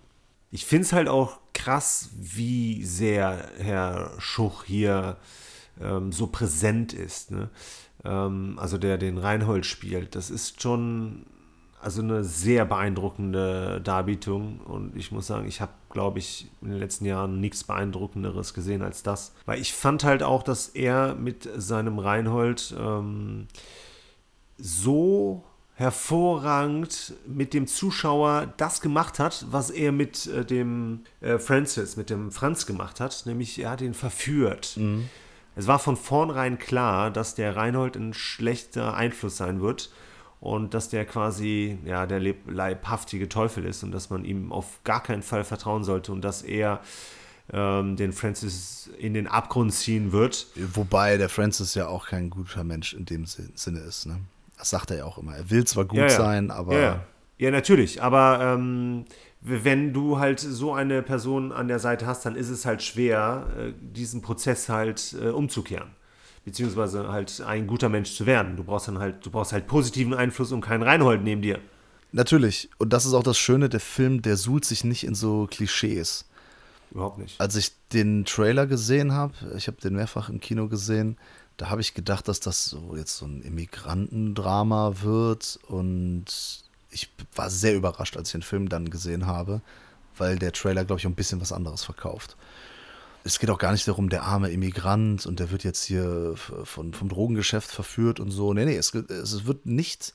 Ich 0.52 0.66
finde 0.66 0.86
es 0.86 0.94
halt 0.94 1.08
auch 1.08 1.40
krass, 1.54 2.10
wie 2.16 2.84
sehr 2.86 3.50
Herr 3.58 4.12
Schuch 4.20 4.64
hier 4.64 5.18
ähm, 5.82 6.12
so 6.12 6.28
präsent 6.28 6.94
ist. 6.94 7.32
Ne? 7.32 7.50
Ähm, 8.04 8.58
also 8.58 8.78
der 8.78 8.98
den 8.98 9.18
Reinhold 9.18 9.66
spielt. 9.66 10.16
Das 10.16 10.30
ist 10.30 10.62
schon 10.62 11.26
also 11.82 12.02
eine 12.02 12.24
sehr 12.24 12.66
beeindruckende 12.66 13.80
Darbietung. 13.80 14.60
Und 14.62 14.96
ich 14.96 15.12
muss 15.12 15.28
sagen, 15.28 15.48
ich 15.48 15.62
habe, 15.62 15.72
glaube 15.92 16.20
ich, 16.20 16.50
in 16.62 16.70
den 16.70 16.80
letzten 16.80 17.06
Jahren 17.06 17.40
nichts 17.40 17.64
Beeindruckenderes 17.64 18.54
gesehen 18.54 18.82
als 18.82 19.04
das. 19.04 19.34
Weil 19.46 19.60
ich 19.60 19.74
fand 19.74 20.04
halt 20.04 20.24
auch, 20.24 20.42
dass 20.42 20.70
er 20.70 21.14
mit 21.14 21.48
seinem 21.58 22.00
Reinhold 22.00 22.74
ähm, 22.80 23.48
so 24.58 25.44
hervorragend 25.78 27.14
mit 27.28 27.54
dem 27.54 27.68
Zuschauer 27.68 28.54
das 28.58 28.80
gemacht 28.80 29.20
hat, 29.20 29.46
was 29.52 29.70
er 29.70 29.92
mit 29.92 30.26
äh, 30.28 30.46
dem 30.46 31.02
äh, 31.20 31.38
Francis, 31.38 31.98
mit 31.98 32.10
dem 32.10 32.32
Franz 32.32 32.66
gemacht 32.66 33.00
hat, 33.02 33.24
nämlich 33.26 33.60
er 33.60 33.72
hat 33.72 33.82
ihn 33.82 33.94
verführt. 33.94 34.80
Es 35.58 35.68
war 35.68 35.80
von 35.80 35.98
vornherein 35.98 36.60
klar, 36.60 37.12
dass 37.12 37.36
der 37.36 37.56
Reinhold 37.56 37.96
ein 37.98 38.14
schlechter 38.14 38.94
Einfluss 38.96 39.38
sein 39.38 39.60
wird 39.62 39.92
und 40.40 40.74
dass 40.74 40.90
der 40.90 41.06
quasi 41.06 41.78
ja 41.86 42.06
der 42.06 42.22
leibhaftige 42.48 43.28
Teufel 43.28 43.66
ist 43.66 43.84
und 43.84 43.92
dass 43.92 44.10
man 44.10 44.24
ihm 44.24 44.52
auf 44.54 44.80
gar 44.86 45.04
keinen 45.04 45.24
Fall 45.24 45.44
vertrauen 45.44 45.84
sollte 45.84 46.12
und 46.14 46.22
dass 46.22 46.42
er 46.42 46.80
ähm, 47.52 47.96
den 47.96 48.14
Francis 48.14 48.90
in 48.98 49.14
den 49.14 49.28
Abgrund 49.28 49.74
ziehen 49.74 50.12
wird. 50.14 50.48
Wobei 50.56 51.18
der 51.18 51.30
Francis 51.30 51.74
ja 51.76 51.88
auch 51.88 52.08
kein 52.08 52.30
guter 52.30 52.64
Mensch 52.64 52.94
in 52.94 53.06
dem 53.06 53.26
Sin- 53.26 53.52
Sinne 53.56 53.80
ist. 53.80 54.06
Ne? 54.06 54.20
Das 54.58 54.70
sagt 54.70 54.92
er 54.92 54.98
ja 54.98 55.06
auch 55.06 55.18
immer. 55.18 55.36
Er 55.36 55.50
will 55.50 55.66
zwar 55.66 55.86
gut 55.86 55.98
Ja, 55.98 56.06
ja. 56.06 56.10
sein, 56.10 56.52
aber 56.52 56.74
Ja, 56.80 57.06
ja. 57.38 57.52
natürlich. 57.52 58.02
Aber 58.02 58.40
ähm, 58.42 59.06
wenn 59.42 59.94
du 59.94 60.18
halt 60.20 60.40
so 60.40 60.74
eine 60.74 61.02
Person 61.04 61.52
an 61.52 61.68
der 61.68 61.80
Seite 61.80 62.06
hast, 62.08 62.26
dann 62.26 62.36
ist 62.36 62.50
es 62.50 62.66
halt 62.66 62.82
schwer, 62.82 63.48
äh, 63.58 63.74
diesen 63.80 64.22
Prozess 64.22 64.70
halt 64.70 65.16
äh, 65.22 65.30
umzukehren. 65.30 65.90
Beziehungsweise 66.46 67.08
halt 67.12 67.42
ein 67.42 67.66
guter 67.68 67.90
Mensch 67.90 68.14
zu 68.16 68.26
werden. 68.26 68.56
Du 68.56 68.64
brauchst 68.64 68.88
dann 68.88 69.00
halt, 69.00 69.26
du 69.26 69.32
brauchst 69.32 69.52
halt 69.52 69.66
positiven 69.68 70.14
Einfluss 70.14 70.52
und 70.52 70.62
keinen 70.62 70.84
Reinhold 70.84 71.24
neben 71.24 71.42
dir. 71.42 71.60
natürlich. 72.12 72.70
Und 72.78 72.94
das 72.94 73.06
ist 73.06 73.14
auch 73.14 73.24
das 73.24 73.38
Schöne, 73.38 73.68
der 73.68 73.80
Film, 73.80 74.22
der 74.22 74.38
suhlt 74.38 74.64
sich 74.64 74.84
nicht 74.84 75.04
in 75.06 75.16
so 75.16 75.48
Klischees. 75.50 76.26
Überhaupt 76.92 77.18
nicht. 77.18 77.42
Als 77.42 77.56
ich 77.56 77.72
den 77.92 78.26
Trailer 78.26 78.68
gesehen 78.68 79.12
habe, 79.12 79.34
ich 79.58 79.68
habe 79.68 79.82
den 79.82 79.96
mehrfach 79.96 80.30
im 80.30 80.40
Kino 80.40 80.68
gesehen, 80.70 81.18
da 81.58 81.70
habe 81.70 81.82
ich 81.82 81.94
gedacht, 81.94 82.28
dass 82.28 82.40
das 82.40 82.66
so 82.66 82.96
jetzt 82.96 83.18
so 83.18 83.26
ein 83.26 83.42
Immigrantendrama 83.42 85.02
wird 85.02 85.60
und 85.68 86.26
ich 86.92 87.10
war 87.36 87.50
sehr 87.50 87.76
überrascht, 87.76 88.18
als 88.18 88.30
ich 88.30 88.34
den 88.34 88.42
Film 88.42 88.70
dann 88.70 88.90
gesehen 88.90 89.26
habe, 89.26 89.62
weil 90.18 90.38
der 90.38 90.52
Trailer, 90.54 90.86
glaube 90.86 91.00
ich, 91.00 91.06
ein 91.06 91.16
bisschen 91.16 91.42
was 91.42 91.52
anderes 91.52 91.84
verkauft. 91.84 92.38
Es 93.24 93.40
geht 93.40 93.50
auch 93.50 93.58
gar 93.58 93.72
nicht 93.72 93.88
darum, 93.88 94.10
der 94.10 94.24
arme 94.24 94.50
Immigrant 94.50 95.26
und 95.26 95.40
der 95.40 95.50
wird 95.52 95.64
jetzt 95.64 95.84
hier 95.84 96.36
von, 96.36 96.94
vom 96.94 97.10
Drogengeschäft 97.10 97.70
verführt 97.72 98.20
und 98.20 98.32
so. 98.32 98.54
Nee, 98.54 98.66
nee, 98.66 98.78
es, 98.78 98.94
es 98.94 99.46
wird 99.46 99.66
nicht, 99.66 100.14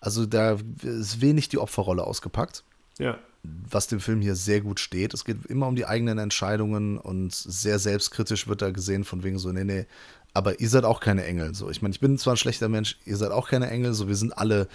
also 0.00 0.26
da 0.26 0.58
ist 0.82 1.20
wenig 1.20 1.48
die 1.48 1.58
Opferrolle 1.58 2.02
ausgepackt 2.04 2.64
Ja. 2.98 3.18
was 3.42 3.86
dem 3.86 4.00
Film 4.00 4.20
hier 4.20 4.34
sehr 4.34 4.60
gut 4.60 4.80
steht. 4.80 5.14
Es 5.14 5.24
geht 5.24 5.46
immer 5.46 5.68
um 5.68 5.76
die 5.76 5.86
eigenen 5.86 6.18
Entscheidungen 6.18 6.98
und 6.98 7.32
sehr 7.32 7.78
selbstkritisch 7.78 8.48
wird 8.48 8.62
da 8.62 8.70
gesehen, 8.72 9.04
von 9.04 9.22
wegen 9.22 9.38
so, 9.38 9.52
nee, 9.52 9.64
nee, 9.64 9.86
aber 10.34 10.60
ihr 10.60 10.68
seid 10.68 10.84
auch 10.84 11.00
keine 11.00 11.24
Engel. 11.24 11.54
So, 11.54 11.70
ich 11.70 11.82
meine, 11.82 11.92
ich 11.92 12.00
bin 12.00 12.18
zwar 12.18 12.34
ein 12.34 12.38
schlechter 12.38 12.68
Mensch, 12.68 12.98
ihr 13.04 13.16
seid 13.16 13.32
auch 13.32 13.48
keine 13.48 13.70
Engel, 13.70 13.94
so 13.94 14.08
wir 14.08 14.16
sind 14.16 14.36
alle, 14.36 14.68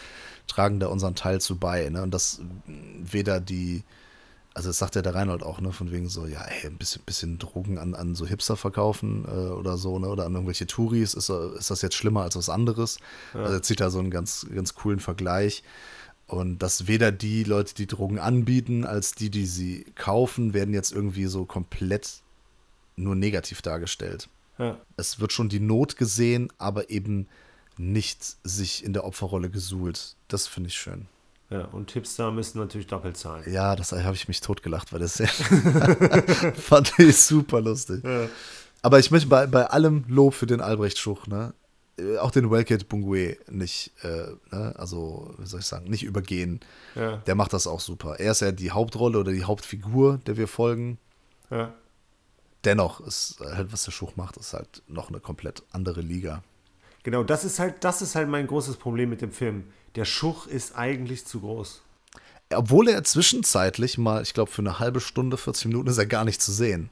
tragen 0.47 0.79
da 0.79 0.87
unseren 0.87 1.15
Teil 1.15 1.39
zu 1.41 1.57
bei. 1.57 1.89
Ne? 1.89 2.01
Und 2.01 2.11
das 2.11 2.39
mh, 2.39 3.11
weder 3.11 3.39
die, 3.39 3.83
also 4.53 4.69
das 4.69 4.77
sagt 4.77 4.95
ja 4.95 5.01
der 5.01 5.15
Reinhold 5.15 5.43
auch, 5.43 5.59
ne, 5.61 5.71
von 5.71 5.91
wegen 5.91 6.07
so, 6.09 6.25
ja, 6.25 6.41
ey, 6.41 6.67
ein 6.67 6.77
bisschen, 6.77 7.01
bisschen 7.05 7.39
Drogen 7.39 7.77
an, 7.77 7.93
an 7.93 8.15
so 8.15 8.25
Hipster 8.25 8.55
verkaufen 8.55 9.25
äh, 9.25 9.49
oder 9.49 9.77
so, 9.77 9.99
ne, 9.99 10.07
oder 10.07 10.25
an 10.25 10.33
irgendwelche 10.33 10.67
Touris, 10.67 11.13
ist, 11.13 11.29
äh, 11.29 11.57
ist 11.57 11.71
das 11.71 11.81
jetzt 11.81 11.95
schlimmer 11.95 12.23
als 12.23 12.35
was 12.35 12.49
anderes? 12.49 12.97
Also 13.33 13.53
er 13.53 13.61
zieht 13.61 13.79
da 13.79 13.89
so 13.89 13.99
einen 13.99 14.11
ganz, 14.11 14.45
ganz 14.53 14.73
coolen 14.75 14.99
Vergleich. 14.99 15.63
Und 16.27 16.59
dass 16.59 16.87
weder 16.87 17.11
die 17.11 17.43
Leute, 17.43 17.75
die 17.75 17.85
Drogen 17.85 18.17
anbieten, 18.17 18.83
als 18.83 19.11
die, 19.13 19.29
die 19.29 19.45
sie 19.45 19.85
kaufen, 19.95 20.53
werden 20.53 20.73
jetzt 20.73 20.91
irgendwie 20.91 21.25
so 21.25 21.45
komplett 21.45 22.21
nur 22.95 23.15
negativ 23.15 23.61
dargestellt. 23.61 24.27
Ja. 24.57 24.77
Es 24.97 25.19
wird 25.19 25.33
schon 25.33 25.49
die 25.49 25.59
Not 25.59 25.97
gesehen, 25.97 26.51
aber 26.57 26.89
eben 26.89 27.27
nicht 27.77 28.23
sich 28.43 28.83
in 28.85 28.93
der 28.93 29.03
Opferrolle 29.03 29.49
gesuhlt. 29.49 30.15
Das 30.29 30.47
finde 30.47 30.69
ich 30.69 30.75
schön. 30.75 31.07
ja. 31.49 31.65
Und 31.65 31.91
Hipster 31.91 32.31
müssen 32.31 32.59
natürlich 32.59 32.87
doppelt 32.87 33.17
zahlen. 33.17 33.43
Ja, 33.51 33.75
das 33.75 33.91
habe 33.91 34.15
ich 34.15 34.27
mich 34.27 34.39
totgelacht, 34.41 34.93
weil 34.93 34.99
das 35.01 35.17
fand 36.55 36.97
ich 36.99 37.17
super 37.17 37.61
lustig. 37.61 38.03
Ja. 38.03 38.27
Aber 38.81 38.99
ich 38.99 39.11
möchte 39.11 39.27
bei, 39.27 39.47
bei 39.47 39.65
allem 39.67 40.05
Lob 40.07 40.33
für 40.35 40.45
den 40.45 40.61
Albrecht 40.61 40.99
Schuch, 40.99 41.27
ne? 41.27 41.53
äh, 41.97 42.17
Auch 42.17 42.31
den 42.31 42.51
Welkit 42.51 42.87
Bungue 42.87 43.37
nicht, 43.49 43.91
äh, 44.03 44.27
ne? 44.51 44.73
also, 44.77 45.33
wie 45.39 45.45
soll 45.45 45.59
ich 45.61 45.65
sagen, 45.65 45.89
nicht 45.89 46.03
übergehen. 46.03 46.59
Ja. 46.95 47.17
Der 47.17 47.35
macht 47.35 47.53
das 47.53 47.67
auch 47.67 47.79
super. 47.79 48.19
Er 48.19 48.31
ist 48.31 48.41
ja 48.41 48.51
die 48.51 48.71
Hauptrolle 48.71 49.17
oder 49.19 49.31
die 49.31 49.43
Hauptfigur, 49.43 50.19
der 50.27 50.37
wir 50.37 50.47
folgen. 50.47 50.97
Ja. 51.49 51.73
Dennoch 52.65 52.99
ist 53.01 53.37
halt, 53.39 53.71
was 53.71 53.83
der 53.83 53.91
Schuch 53.91 54.15
macht, 54.15 54.37
ist 54.37 54.53
halt 54.53 54.81
noch 54.87 55.09
eine 55.09 55.19
komplett 55.19 55.63
andere 55.71 56.01
Liga. 56.01 56.43
Genau, 57.03 57.23
das 57.23 57.45
ist 57.45 57.59
halt, 57.59 57.83
das 57.83 58.01
ist 58.01 58.15
halt 58.15 58.27
mein 58.27 58.47
großes 58.47 58.77
Problem 58.77 59.09
mit 59.09 59.21
dem 59.21 59.31
Film. 59.31 59.65
Der 59.95 60.05
Schuch 60.05 60.47
ist 60.47 60.75
eigentlich 60.75 61.25
zu 61.25 61.39
groß. 61.41 61.81
Obwohl 62.53 62.89
er 62.89 63.03
zwischenzeitlich 63.03 63.97
mal, 63.97 64.21
ich 64.21 64.33
glaube, 64.33 64.51
für 64.51 64.61
eine 64.61 64.79
halbe 64.79 64.99
Stunde, 64.99 65.37
40 65.37 65.67
Minuten 65.67 65.89
ist 65.89 65.97
er 65.97 66.05
gar 66.05 66.25
nicht 66.25 66.41
zu 66.41 66.51
sehen. 66.51 66.89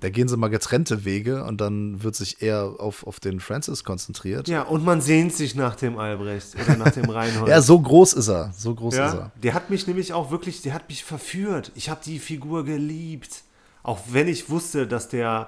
Da 0.00 0.10
gehen 0.10 0.28
sie 0.28 0.36
mal 0.36 0.48
getrennte 0.48 1.06
Wege 1.06 1.44
und 1.44 1.60
dann 1.60 2.02
wird 2.02 2.14
sich 2.14 2.42
eher 2.42 2.74
auf, 2.78 3.06
auf 3.06 3.18
den 3.18 3.40
Francis 3.40 3.82
konzentriert. 3.82 4.46
Ja, 4.46 4.62
und 4.62 4.84
man 4.84 5.00
sehnt 5.00 5.32
sich 5.32 5.54
nach 5.54 5.74
dem 5.74 5.98
Albrecht 5.98 6.54
oder 6.54 6.76
nach 6.76 6.90
dem 6.90 7.08
Reinhold. 7.10 7.48
ja, 7.48 7.62
so 7.62 7.80
groß 7.80 8.12
ist 8.12 8.28
er. 8.28 8.52
So 8.54 8.74
groß 8.74 8.96
ja, 8.96 9.08
ist 9.08 9.14
er. 9.14 9.32
Der 9.42 9.54
hat 9.54 9.70
mich 9.70 9.86
nämlich 9.86 10.12
auch 10.12 10.30
wirklich, 10.30 10.60
der 10.60 10.74
hat 10.74 10.88
mich 10.90 11.02
verführt. 11.02 11.72
Ich 11.74 11.88
habe 11.88 12.00
die 12.04 12.18
Figur 12.18 12.64
geliebt. 12.64 13.42
Auch 13.86 14.00
wenn 14.08 14.26
ich 14.26 14.50
wusste, 14.50 14.88
dass 14.88 15.08
der, 15.08 15.46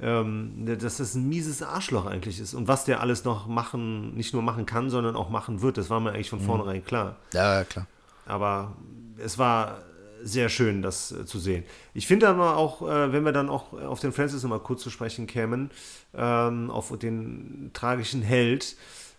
ähm, 0.00 0.64
dass 0.78 0.98
das 0.98 1.16
ein 1.16 1.28
mieses 1.28 1.60
Arschloch 1.60 2.06
eigentlich 2.06 2.38
ist. 2.38 2.54
Und 2.54 2.68
was 2.68 2.84
der 2.84 3.00
alles 3.00 3.24
noch 3.24 3.48
machen, 3.48 4.14
nicht 4.14 4.32
nur 4.32 4.42
machen 4.42 4.64
kann, 4.64 4.90
sondern 4.90 5.16
auch 5.16 5.28
machen 5.28 5.60
wird, 5.60 5.76
das 5.76 5.90
war 5.90 5.98
mir 5.98 6.12
eigentlich 6.12 6.30
von 6.30 6.40
mhm. 6.40 6.46
vornherein 6.46 6.84
klar. 6.84 7.16
Ja, 7.32 7.64
klar. 7.64 7.88
Aber 8.26 8.76
es 9.18 9.38
war 9.38 9.82
sehr 10.22 10.50
schön, 10.50 10.82
das 10.82 11.10
äh, 11.10 11.26
zu 11.26 11.40
sehen. 11.40 11.64
Ich 11.94 12.06
finde 12.06 12.28
aber 12.28 12.56
auch, 12.56 12.82
äh, 12.82 13.12
wenn 13.12 13.24
wir 13.24 13.32
dann 13.32 13.48
auch 13.48 13.72
auf 13.72 13.98
den 13.98 14.12
Francis 14.12 14.44
nochmal 14.44 14.60
kurz 14.60 14.80
zu 14.80 14.90
sprechen 14.90 15.26
kämen, 15.26 15.72
ähm, 16.14 16.70
auf 16.70 16.96
den 16.96 17.70
tragischen 17.74 18.22
Held, 18.22 18.76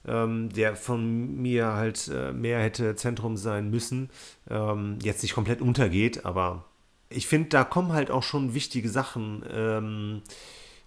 ähm, 0.08 0.48
der 0.54 0.78
von 0.78 1.42
mir 1.42 1.74
halt 1.74 2.08
äh, 2.08 2.32
mehr 2.32 2.60
hätte 2.60 2.96
Zentrum 2.96 3.36
sein 3.36 3.70
müssen, 3.70 4.10
ähm, 4.50 4.98
jetzt 5.04 5.24
nicht 5.24 5.34
komplett 5.34 5.60
untergeht, 5.62 6.26
aber 6.26 6.64
ich 7.16 7.28
finde, 7.28 7.50
da 7.50 7.64
kommen 7.64 7.94
halt 7.94 8.12
auch 8.12 8.24
schon 8.24 8.54
wichtige 8.54 8.90
Sachen 8.90 9.44
ähm, 9.52 10.22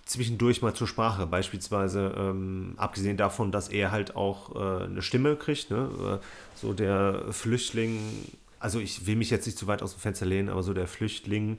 zwischendurch 0.04 0.62
mal 0.62 0.74
zur 0.74 0.86
Sprache. 0.86 1.26
Beispielsweise, 1.26 2.14
ähm, 2.16 2.74
abgesehen 2.76 3.16
davon, 3.16 3.52
dass 3.52 3.68
er 3.68 3.90
halt 3.90 4.16
auch 4.16 4.54
äh, 4.54 4.84
eine 4.84 5.02
Stimme 5.02 5.36
kriegt, 5.36 5.70
ne? 5.70 6.20
Äh, 6.20 6.24
so 6.56 6.72
der 6.72 7.26
Flüchtling 7.30 8.00
also 8.60 8.80
ich 8.80 9.06
will 9.06 9.16
mich 9.16 9.30
jetzt 9.30 9.46
nicht 9.46 9.58
zu 9.58 9.66
weit 9.66 9.82
aus 9.82 9.94
dem 9.94 10.00
Fenster 10.00 10.26
lehnen, 10.26 10.48
aber 10.48 10.62
so 10.62 10.72
der 10.72 10.86
Flüchtling 10.86 11.58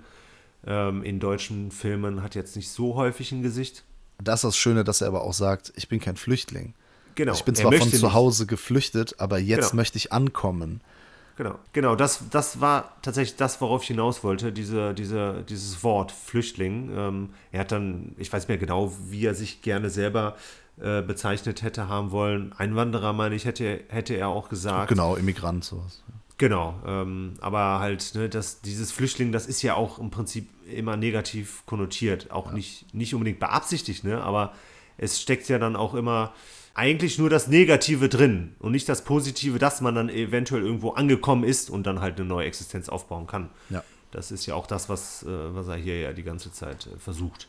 ähm, 0.65 1.03
in 1.03 1.19
deutschen 1.19 1.71
Filmen 1.71 2.21
hat 2.23 2.35
jetzt 2.35 2.55
nicht 2.55 2.69
so 2.69 2.95
häufig 2.95 3.31
ein 3.31 3.41
Gesicht. 3.41 3.83
Das 4.21 4.39
ist 4.39 4.43
das 4.43 4.57
Schöne, 4.57 4.83
dass 4.83 5.01
er 5.01 5.07
aber 5.07 5.21
auch 5.21 5.33
sagt, 5.33 5.71
ich 5.75 5.87
bin 5.87 5.99
kein 5.99 6.17
Flüchtling. 6.17 6.73
Genau. 7.15 7.33
Ich 7.33 7.43
bin 7.43 7.55
zwar 7.55 7.71
von 7.73 7.91
zu 7.91 8.13
Hause 8.13 8.45
geflüchtet, 8.45 9.15
aber 9.19 9.39
jetzt 9.39 9.71
genau. 9.71 9.75
möchte 9.77 9.97
ich 9.97 10.11
ankommen. 10.11 10.81
Genau, 11.39 11.55
genau, 11.71 11.95
das, 11.95 12.25
das 12.29 12.59
war 12.59 12.97
tatsächlich 13.01 13.37
das, 13.37 13.61
worauf 13.61 13.83
ich 13.83 13.87
hinaus 13.87 14.25
wollte, 14.25 14.51
diese, 14.51 14.93
diese, 14.93 15.45
dieses 15.47 15.81
Wort 15.85 16.11
Flüchtling. 16.11 16.91
Ähm, 16.93 17.29
er 17.53 17.61
hat 17.61 17.71
dann, 17.71 18.13
ich 18.17 18.33
weiß 18.33 18.41
nicht 18.41 18.49
mehr 18.49 18.57
genau, 18.57 18.91
wie 19.07 19.25
er 19.25 19.33
sich 19.33 19.61
gerne 19.61 19.89
selber 19.89 20.35
äh, 20.81 21.01
bezeichnet 21.01 21.61
hätte 21.61 21.87
haben 21.87 22.11
wollen. 22.11 22.51
Einwanderer, 22.57 23.13
meine 23.13 23.35
ich, 23.35 23.45
hätte, 23.45 23.79
hätte 23.87 24.15
er 24.15 24.27
auch 24.27 24.49
gesagt. 24.49 24.89
Genau, 24.89 25.15
Immigrant, 25.15 25.63
sowas. 25.63 26.03
Genau, 26.37 26.77
ähm, 26.85 27.35
aber 27.39 27.79
halt, 27.79 28.15
ne, 28.15 28.27
das, 28.27 28.59
dieses 28.59 28.91
Flüchtling, 28.91 29.31
das 29.31 29.47
ist 29.47 29.61
ja 29.61 29.75
auch 29.75 29.97
im 29.97 30.11
Prinzip 30.11 30.49
immer 30.69 30.97
negativ 30.97 31.63
konnotiert. 31.65 32.31
Auch 32.31 32.47
ja. 32.47 32.51
nicht, 32.51 32.93
nicht 32.93 33.13
unbedingt 33.13 33.39
beabsichtigt, 33.39 34.03
ne, 34.03 34.21
aber 34.21 34.51
es 34.97 35.21
steckt 35.21 35.47
ja 35.47 35.57
dann 35.57 35.77
auch 35.77 35.93
immer 35.93 36.33
eigentlich 36.73 37.17
nur 37.17 37.29
das 37.29 37.47
Negative 37.47 38.09
drin 38.09 38.55
und 38.59 38.71
nicht 38.71 38.87
das 38.87 39.03
Positive, 39.03 39.59
dass 39.59 39.81
man 39.81 39.95
dann 39.95 40.09
eventuell 40.09 40.63
irgendwo 40.63 40.91
angekommen 40.91 41.43
ist 41.43 41.69
und 41.69 41.85
dann 41.85 41.99
halt 41.99 42.19
eine 42.19 42.27
neue 42.27 42.45
Existenz 42.47 42.89
aufbauen 42.89 43.27
kann. 43.27 43.49
Ja. 43.69 43.83
Das 44.11 44.31
ist 44.31 44.45
ja 44.45 44.55
auch 44.55 44.67
das, 44.67 44.89
was, 44.89 45.23
äh, 45.23 45.55
was 45.55 45.67
er 45.67 45.75
hier 45.75 45.99
ja 45.99 46.13
die 46.13 46.23
ganze 46.23 46.51
Zeit 46.51 46.87
äh, 46.87 46.97
versucht. 46.97 47.47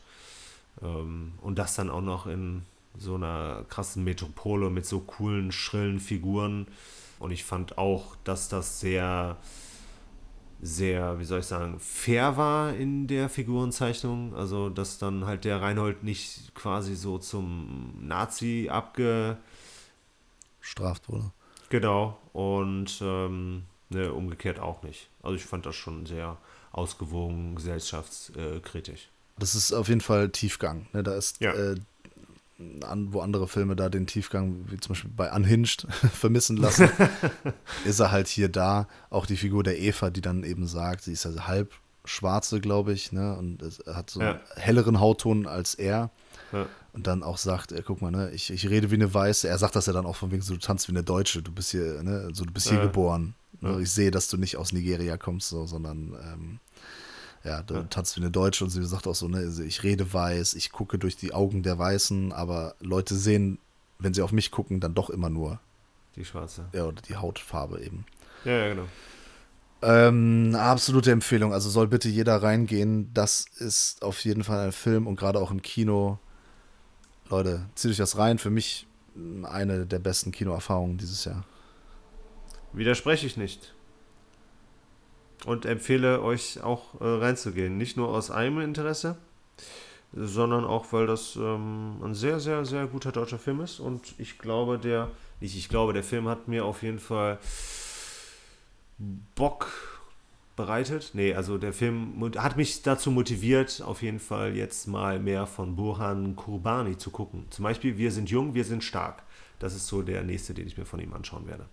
Ähm, 0.81 1.33
und 1.41 1.57
das 1.57 1.75
dann 1.75 1.89
auch 1.89 2.01
noch 2.01 2.27
in 2.27 2.63
so 2.97 3.15
einer 3.15 3.65
krassen 3.69 4.03
Metropole 4.03 4.69
mit 4.69 4.85
so 4.85 4.99
coolen, 4.99 5.51
schrillen 5.51 5.99
Figuren. 5.99 6.67
Und 7.19 7.31
ich 7.31 7.43
fand 7.43 7.77
auch, 7.77 8.15
dass 8.23 8.49
das 8.49 8.79
sehr, 8.79 9.37
sehr, 10.61 11.17
wie 11.19 11.25
soll 11.25 11.39
ich 11.39 11.47
sagen, 11.47 11.79
fair 11.79 12.37
war 12.37 12.73
in 12.75 13.07
der 13.07 13.29
Figurenzeichnung. 13.29 14.35
Also, 14.35 14.69
dass 14.69 14.99
dann 14.99 15.25
halt 15.25 15.43
der 15.43 15.61
Reinhold 15.61 16.03
nicht 16.03 16.53
quasi 16.53 16.95
so 16.95 17.17
zum 17.17 17.93
Nazi 17.99 18.69
abgestraft 18.71 19.39
wurde. 21.07 21.31
Genau. 21.69 22.19
Und 22.33 22.99
ähm, 23.01 23.63
ne, 23.89 24.13
umgekehrt 24.13 24.59
auch 24.59 24.83
nicht. 24.83 25.09
Also, 25.23 25.35
ich 25.35 25.45
fand 25.45 25.65
das 25.65 25.75
schon 25.75 26.05
sehr 26.05 26.37
ausgewogen, 26.71 27.55
gesellschaftskritisch. 27.55 29.09
Das 29.39 29.55
ist 29.55 29.73
auf 29.73 29.89
jeden 29.89 30.01
Fall 30.01 30.29
Tiefgang. 30.29 30.85
Ne? 30.93 31.01
Da 31.01 31.15
ist 31.15 31.41
ja. 31.41 31.53
äh, 31.53 31.75
an, 32.83 33.13
wo 33.13 33.21
andere 33.21 33.47
Filme 33.47 33.75
da 33.75 33.89
den 33.89 34.07
Tiefgang, 34.07 34.65
wie 34.69 34.77
zum 34.77 34.93
Beispiel 34.93 35.11
bei 35.15 35.31
Unhinged, 35.31 35.87
vermissen 36.13 36.57
lassen, 36.57 36.89
ist 37.85 37.99
er 37.99 38.11
halt 38.11 38.27
hier 38.27 38.49
da. 38.49 38.87
Auch 39.09 39.25
die 39.25 39.37
Figur 39.37 39.63
der 39.63 39.79
Eva, 39.79 40.09
die 40.09 40.21
dann 40.21 40.43
eben 40.43 40.67
sagt, 40.67 41.03
sie 41.03 41.13
ist 41.13 41.25
also 41.25 41.47
halb 41.47 41.73
schwarze, 42.05 42.59
glaube 42.59 42.93
ich, 42.93 43.11
ne? 43.11 43.35
Und 43.37 43.63
hat 43.87 44.09
so 44.09 44.21
ja. 44.21 44.31
einen 44.31 44.39
helleren 44.55 44.99
Hautton 44.99 45.47
als 45.47 45.75
er. 45.75 46.09
Ja. 46.51 46.67
Und 46.93 47.07
dann 47.07 47.23
auch 47.23 47.37
sagt, 47.37 47.71
äh, 47.71 47.83
guck 47.85 48.01
mal, 48.01 48.11
ne, 48.11 48.31
ich, 48.31 48.51
ich 48.51 48.69
rede 48.69 48.91
wie 48.91 48.95
eine 48.95 49.13
Weiße. 49.13 49.47
Er 49.47 49.57
sagt 49.57 49.75
das 49.75 49.85
ja 49.85 49.93
dann 49.93 50.05
auch 50.05 50.15
von 50.15 50.31
wegen 50.31 50.41
so, 50.41 50.53
du 50.53 50.59
tanzt 50.59 50.87
wie 50.87 50.91
eine 50.91 51.03
Deutsche, 51.03 51.41
du 51.41 51.51
bist 51.51 51.71
hier, 51.71 52.03
ne, 52.03 52.29
so 52.33 52.43
du 52.43 52.51
bist 52.51 52.69
hier 52.69 52.81
geboren. 52.81 53.33
Ne? 53.61 53.81
Ich 53.81 53.91
sehe, 53.91 54.11
dass 54.11 54.27
du 54.27 54.37
nicht 54.37 54.57
aus 54.57 54.73
Nigeria 54.73 55.17
kommst, 55.17 55.49
so, 55.49 55.65
sondern 55.65 56.13
ähm, 56.21 56.59
ja, 57.43 57.63
da 57.63 57.75
ja. 57.75 57.83
tanzt 57.83 58.15
wie 58.17 58.21
eine 58.21 58.31
Deutsche 58.31 58.63
und 58.63 58.69
sie 58.69 58.83
sagt 58.85 59.07
auch 59.07 59.15
so, 59.15 59.27
ne, 59.27 59.51
ich 59.65 59.83
rede 59.83 60.13
weiß, 60.13 60.53
ich 60.53 60.71
gucke 60.71 60.99
durch 60.99 61.15
die 61.15 61.33
Augen 61.33 61.63
der 61.63 61.77
Weißen, 61.77 62.31
aber 62.33 62.75
Leute 62.79 63.15
sehen, 63.15 63.57
wenn 63.99 64.13
sie 64.13 64.21
auf 64.21 64.31
mich 64.31 64.51
gucken, 64.51 64.79
dann 64.79 64.93
doch 64.93 65.09
immer 65.09 65.29
nur 65.29 65.59
die 66.15 66.25
schwarze. 66.25 66.65
Ja, 66.73 66.85
oder 66.85 67.01
die 67.01 67.15
Hautfarbe 67.15 67.81
eben. 67.81 68.05
Ja, 68.45 68.51
ja, 68.51 68.69
genau. 68.69 68.87
Ähm, 69.83 70.55
absolute 70.55 71.11
Empfehlung. 71.11 71.53
Also 71.53 71.69
soll 71.69 71.87
bitte 71.87 72.09
jeder 72.09 72.43
reingehen. 72.43 73.11
Das 73.13 73.45
ist 73.57 74.03
auf 74.03 74.23
jeden 74.23 74.43
Fall 74.43 74.67
ein 74.67 74.71
Film 74.71 75.07
und 75.07 75.15
gerade 75.15 75.39
auch 75.39 75.49
im 75.51 75.61
Kino. 75.61 76.19
Leute, 77.29 77.65
zieht 77.75 77.91
euch 77.91 77.97
das 77.97 78.17
rein. 78.17 78.37
Für 78.37 78.49
mich 78.49 78.87
eine 79.43 79.85
der 79.85 79.99
besten 79.99 80.31
Kinoerfahrungen 80.31 80.97
dieses 80.97 81.25
Jahr. 81.25 81.45
Widerspreche 82.73 83.25
ich 83.25 83.37
nicht 83.37 83.73
und 85.45 85.65
empfehle 85.65 86.21
euch 86.21 86.61
auch 86.61 86.99
äh, 87.01 87.05
reinzugehen. 87.05 87.77
Nicht 87.77 87.97
nur 87.97 88.09
aus 88.09 88.31
einem 88.31 88.59
Interesse, 88.59 89.17
sondern 90.13 90.65
auch, 90.65 90.91
weil 90.91 91.07
das 91.07 91.35
ähm, 91.35 92.01
ein 92.03 92.13
sehr, 92.13 92.39
sehr, 92.39 92.65
sehr 92.65 92.87
guter 92.87 93.11
deutscher 93.11 93.39
Film 93.39 93.61
ist. 93.61 93.79
Und 93.79 94.15
ich 94.17 94.39
glaube, 94.39 94.77
der, 94.77 95.09
nicht 95.39 95.55
ich 95.55 95.69
glaube, 95.69 95.93
der 95.93 96.03
Film 96.03 96.27
hat 96.27 96.47
mir 96.47 96.65
auf 96.65 96.83
jeden 96.83 96.99
Fall 96.99 97.39
Bock 99.35 99.67
bereitet. 100.55 101.11
Nee, 101.13 101.33
also 101.33 101.57
der 101.57 101.73
Film 101.73 102.31
hat 102.37 102.57
mich 102.57 102.81
dazu 102.83 103.09
motiviert, 103.09 103.81
auf 103.81 104.01
jeden 104.01 104.19
Fall 104.19 104.55
jetzt 104.55 104.87
mal 104.87 105.19
mehr 105.19 105.47
von 105.47 105.75
Burhan 105.75 106.35
Kurbani 106.35 106.97
zu 106.97 107.09
gucken. 107.09 107.45
Zum 107.49 107.63
Beispiel 107.63 107.97
Wir 107.97 108.11
sind 108.11 108.29
jung, 108.29 108.53
wir 108.53 108.65
sind 108.65 108.83
stark. 108.83 109.23
Das 109.59 109.75
ist 109.75 109.87
so 109.87 110.01
der 110.01 110.23
nächste, 110.23 110.53
den 110.53 110.67
ich 110.67 110.77
mir 110.77 110.85
von 110.85 110.99
ihm 110.99 111.13
anschauen 111.13 111.47
werde. 111.47 111.65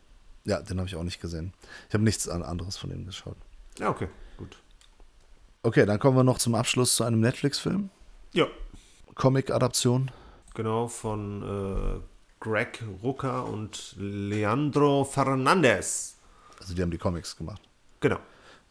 Ja, 0.44 0.62
den 0.62 0.78
habe 0.78 0.88
ich 0.88 0.96
auch 0.96 1.02
nicht 1.02 1.20
gesehen. 1.20 1.52
Ich 1.88 1.94
habe 1.94 2.04
nichts 2.04 2.28
anderes 2.28 2.76
von 2.76 2.90
ihm 2.90 3.04
geschaut. 3.04 3.36
Ja, 3.78 3.90
okay, 3.90 4.08
gut. 4.36 4.56
Okay, 5.62 5.86
dann 5.86 5.98
kommen 5.98 6.16
wir 6.16 6.24
noch 6.24 6.38
zum 6.38 6.54
Abschluss 6.54 6.96
zu 6.96 7.04
einem 7.04 7.20
Netflix-Film. 7.20 7.90
Ja. 8.32 8.46
Comic-Adaption. 9.14 10.10
Genau, 10.54 10.88
von 10.88 11.42
äh, 11.42 12.00
Greg 12.40 12.82
Rucker 13.02 13.46
und 13.46 13.94
Leandro 13.98 15.04
Fernandez. 15.04 16.16
Also 16.60 16.74
die 16.74 16.82
haben 16.82 16.90
die 16.90 16.98
Comics 16.98 17.36
gemacht. 17.36 17.62
Genau. 18.00 18.18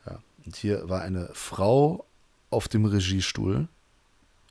Ja. 0.06 0.20
Und 0.46 0.56
hier 0.56 0.90
war 0.90 1.02
eine 1.02 1.30
Frau 1.34 2.06
auf 2.50 2.68
dem 2.68 2.86
Regiestuhl. 2.86 3.68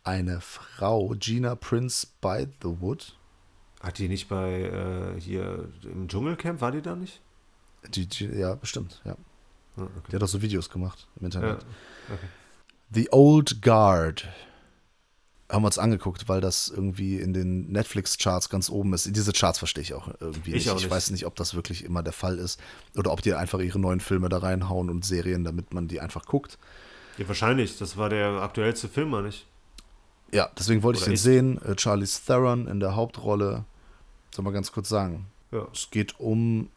Eine 0.04 0.40
Frau, 0.40 1.14
Gina 1.18 1.54
Prince 1.57 2.07
by 2.20 2.46
the 2.62 2.80
Wood. 2.80 3.16
Hat 3.80 3.98
die 3.98 4.09
nicht 4.09 4.28
bei 4.28 4.62
äh, 4.62 5.20
hier 5.20 5.68
im 5.82 6.09
Dschungelcamp, 6.09 6.61
war 6.61 6.72
die 6.72 6.82
da 6.82 6.94
nicht? 6.94 7.20
Die, 7.88 8.07
die, 8.07 8.26
ja, 8.26 8.54
bestimmt, 8.54 9.00
ja. 9.04 9.16
Okay. 9.77 9.89
Der 10.11 10.18
hat 10.18 10.24
auch 10.24 10.29
so 10.29 10.43
Videos 10.43 10.70
gemacht 10.70 11.07
im 11.18 11.27
Internet. 11.27 11.62
Ja. 11.62 12.14
Okay. 12.14 12.27
The 12.91 13.09
Old 13.12 13.62
Guard. 13.62 14.29
Haben 15.49 15.62
wir 15.62 15.66
uns 15.66 15.79
angeguckt, 15.79 16.29
weil 16.29 16.41
das 16.41 16.68
irgendwie 16.68 17.20
in 17.20 17.33
den 17.33 17.70
Netflix-Charts 17.70 18.49
ganz 18.49 18.68
oben 18.68 18.93
ist. 18.95 19.14
Diese 19.14 19.33
Charts 19.33 19.59
verstehe 19.59 19.83
ich 19.83 19.95
auch 19.95 20.09
irgendwie 20.18 20.51
ich 20.51 20.57
nicht. 20.57 20.70
Auch 20.70 20.74
nicht. 20.74 20.87
Ich 20.87 20.91
weiß 20.91 21.11
nicht, 21.11 21.24
ob 21.24 21.37
das 21.37 21.55
wirklich 21.55 21.85
immer 21.85 22.03
der 22.03 22.12
Fall 22.12 22.39
ist. 22.39 22.61
Oder 22.97 23.12
ob 23.12 23.22
die 23.22 23.33
einfach 23.35 23.61
ihre 23.61 23.79
neuen 23.79 24.01
Filme 24.01 24.29
da 24.29 24.39
reinhauen 24.39 24.91
und 24.91 25.05
Serien, 25.05 25.45
damit 25.45 25.72
man 25.72 25.87
die 25.87 26.01
einfach 26.01 26.24
guckt. 26.27 26.59
Ja, 27.16 27.29
wahrscheinlich. 27.29 27.79
Das 27.79 27.97
war 27.97 28.09
der 28.09 28.43
aktuellste 28.43 28.89
Film, 28.89 29.12
oder 29.12 29.22
nicht? 29.22 29.47
Ja, 30.33 30.51
deswegen 30.59 30.83
wollte 30.83 30.99
Oder 30.99 31.12
ich 31.12 31.12
den 31.12 31.16
sehen. 31.22 31.62
Äh, 31.62 31.77
Charlie 31.77 32.07
Theron 32.07 32.66
in 32.66 32.81
der 32.81 32.97
Hauptrolle. 32.97 33.64
Soll 34.35 34.45
mal 34.45 34.53
ganz 34.53 34.72
kurz 34.72 34.89
sagen. 34.89 35.27
Ja. 35.53 35.68
Es 35.72 35.91
geht 35.91 36.18
um 36.18 36.70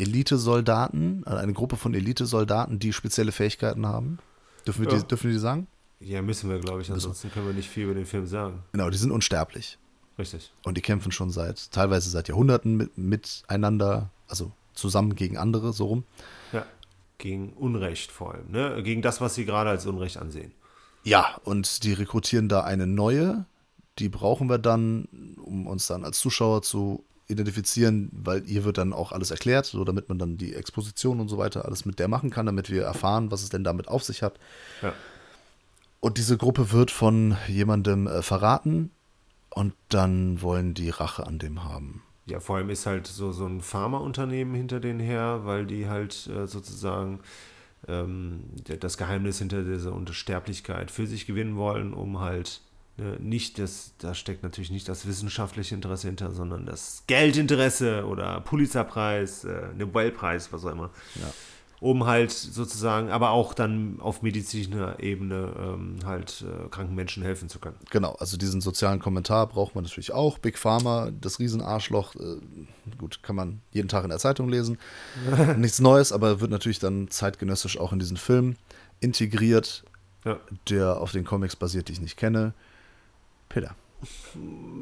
Elite-Soldaten, 0.00 1.22
also 1.26 1.38
eine 1.38 1.52
Gruppe 1.52 1.76
von 1.76 1.94
Elite-Soldaten, 1.94 2.78
die 2.78 2.92
spezielle 2.92 3.32
Fähigkeiten 3.32 3.86
haben. 3.86 4.18
Dürfen 4.66 4.84
wir, 4.84 4.92
ja. 4.92 4.98
die, 4.98 5.06
dürfen 5.06 5.28
wir 5.28 5.32
die 5.34 5.40
sagen? 5.40 5.66
Ja, 6.00 6.22
müssen 6.22 6.48
wir, 6.48 6.58
glaube 6.58 6.80
ich. 6.80 6.90
Ansonsten 6.90 7.30
können 7.30 7.46
wir 7.46 7.52
nicht 7.52 7.68
viel 7.68 7.84
über 7.84 7.94
den 7.94 8.06
Film 8.06 8.26
sagen. 8.26 8.62
Genau, 8.72 8.88
die 8.90 8.96
sind 8.96 9.10
unsterblich. 9.10 9.78
Richtig. 10.18 10.52
Und 10.64 10.76
die 10.76 10.82
kämpfen 10.82 11.12
schon 11.12 11.30
seit, 11.30 11.70
teilweise 11.72 12.10
seit 12.10 12.28
Jahrhunderten 12.28 12.76
mit, 12.76 12.96
miteinander, 12.96 14.10
also 14.28 14.52
zusammen 14.74 15.14
gegen 15.14 15.36
andere, 15.36 15.72
so 15.72 15.86
rum. 15.86 16.04
Ja. 16.52 16.66
Gegen 17.18 17.52
Unrecht 17.52 18.10
vor 18.10 18.34
allem, 18.34 18.50
ne? 18.50 18.82
Gegen 18.82 19.02
das, 19.02 19.20
was 19.20 19.34
sie 19.34 19.44
gerade 19.44 19.70
als 19.70 19.86
Unrecht 19.86 20.16
ansehen. 20.16 20.52
Ja, 21.04 21.38
und 21.44 21.84
die 21.84 21.92
rekrutieren 21.92 22.48
da 22.48 22.62
eine 22.62 22.86
neue. 22.86 23.44
Die 23.98 24.08
brauchen 24.08 24.48
wir 24.48 24.58
dann, 24.58 25.36
um 25.42 25.66
uns 25.66 25.86
dann 25.86 26.04
als 26.04 26.18
Zuschauer 26.18 26.62
zu 26.62 27.04
identifizieren, 27.30 28.10
weil 28.12 28.48
ihr 28.48 28.64
wird 28.64 28.78
dann 28.78 28.92
auch 28.92 29.12
alles 29.12 29.30
erklärt, 29.30 29.66
so 29.66 29.84
damit 29.84 30.08
man 30.08 30.18
dann 30.18 30.36
die 30.36 30.54
Exposition 30.54 31.20
und 31.20 31.28
so 31.28 31.38
weiter 31.38 31.64
alles 31.64 31.84
mit 31.84 31.98
der 31.98 32.08
machen 32.08 32.30
kann, 32.30 32.46
damit 32.46 32.70
wir 32.70 32.82
erfahren, 32.82 33.30
was 33.30 33.42
es 33.42 33.48
denn 33.48 33.64
damit 33.64 33.88
auf 33.88 34.04
sich 34.04 34.22
hat. 34.22 34.38
Ja. 34.82 34.92
Und 36.00 36.16
diese 36.16 36.36
Gruppe 36.36 36.72
wird 36.72 36.90
von 36.90 37.36
jemandem 37.46 38.06
äh, 38.06 38.22
verraten 38.22 38.90
und 39.50 39.74
dann 39.88 40.42
wollen 40.42 40.74
die 40.74 40.90
Rache 40.90 41.26
an 41.26 41.38
dem 41.38 41.64
haben. 41.64 42.02
Ja, 42.26 42.40
vor 42.40 42.56
allem 42.56 42.70
ist 42.70 42.86
halt 42.86 43.06
so, 43.06 43.32
so 43.32 43.46
ein 43.46 43.60
Pharmaunternehmen 43.60 44.54
hinter 44.54 44.80
denen 44.80 45.00
her, 45.00 45.40
weil 45.44 45.66
die 45.66 45.88
halt 45.88 46.28
äh, 46.28 46.46
sozusagen 46.46 47.20
ähm, 47.88 48.44
das 48.78 48.96
Geheimnis 48.96 49.38
hinter 49.38 49.62
dieser 49.62 49.92
Unsterblichkeit 49.92 50.90
für 50.90 51.06
sich 51.06 51.26
gewinnen 51.26 51.56
wollen, 51.56 51.92
um 51.92 52.20
halt 52.20 52.60
nicht 53.18 53.58
das, 53.58 53.92
da 53.98 54.14
steckt 54.14 54.42
natürlich 54.42 54.70
nicht 54.70 54.88
das 54.88 55.06
wissenschaftliche 55.06 55.74
Interesse 55.74 56.06
hinter, 56.08 56.32
sondern 56.32 56.66
das 56.66 57.04
Geldinteresse 57.06 58.04
oder 58.06 58.40
Pulitzerpreis, 58.42 59.44
äh, 59.44 59.68
Nobelpreis, 59.76 60.52
was 60.52 60.64
auch 60.64 60.72
immer. 60.72 60.90
Ja. 61.14 61.32
Um 61.80 62.04
halt 62.04 62.30
sozusagen, 62.30 63.08
aber 63.08 63.30
auch 63.30 63.54
dann 63.54 64.00
auf 64.00 64.20
medizinischer 64.20 65.00
Ebene 65.02 65.50
ähm, 65.58 65.96
halt 66.04 66.44
äh, 66.46 66.68
kranken 66.68 66.94
Menschen 66.94 67.22
helfen 67.22 67.48
zu 67.48 67.58
können. 67.58 67.76
Genau, 67.88 68.16
also 68.16 68.36
diesen 68.36 68.60
sozialen 68.60 68.98
Kommentar 68.98 69.46
braucht 69.46 69.74
man 69.74 69.84
natürlich 69.84 70.12
auch. 70.12 70.36
Big 70.36 70.58
Pharma, 70.58 71.10
das 71.18 71.38
Riesenarschloch, 71.38 72.16
äh, 72.16 72.36
gut, 72.98 73.22
kann 73.22 73.34
man 73.34 73.62
jeden 73.72 73.88
Tag 73.88 74.04
in 74.04 74.10
der 74.10 74.18
Zeitung 74.18 74.50
lesen. 74.50 74.76
Nichts 75.56 75.80
Neues, 75.80 76.12
aber 76.12 76.42
wird 76.42 76.50
natürlich 76.50 76.80
dann 76.80 77.08
zeitgenössisch 77.08 77.78
auch 77.78 77.94
in 77.94 77.98
diesen 77.98 78.18
Film 78.18 78.56
integriert, 79.00 79.82
Ja. 80.26 80.38
der 80.68 80.98
auf 81.00 81.12
den 81.12 81.24
Comics 81.24 81.56
basiert, 81.56 81.88
die 81.88 81.92
ich 81.94 82.00
nicht 82.02 82.18
kenne. 82.18 82.52
Peter. 83.50 83.76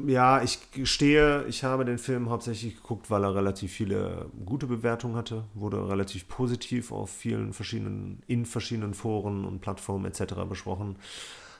Ja, 0.07 0.41
ich 0.41 0.71
gestehe, 0.71 1.43
ich 1.47 1.65
habe 1.65 1.83
den 1.83 1.97
Film 1.97 2.29
hauptsächlich 2.29 2.77
geguckt, 2.77 3.11
weil 3.11 3.25
er 3.25 3.35
relativ 3.35 3.73
viele 3.73 4.27
gute 4.45 4.65
Bewertungen 4.65 5.17
hatte, 5.17 5.43
wurde 5.53 5.89
relativ 5.89 6.29
positiv 6.29 6.93
auf 6.93 7.09
vielen 7.09 7.51
verschiedenen, 7.51 8.23
in 8.27 8.45
verschiedenen 8.45 8.93
Foren 8.93 9.43
und 9.43 9.59
Plattformen 9.59 10.05
etc. 10.05 10.35
besprochen. 10.47 10.95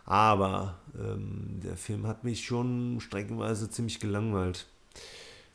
Aber 0.05 0.79
ähm, 0.97 1.59
der 1.61 1.75
Film 1.75 2.07
hat 2.07 2.23
mich 2.23 2.45
schon 2.45 3.01
streckenweise 3.01 3.69
ziemlich 3.69 3.99
gelangweilt. 3.99 4.67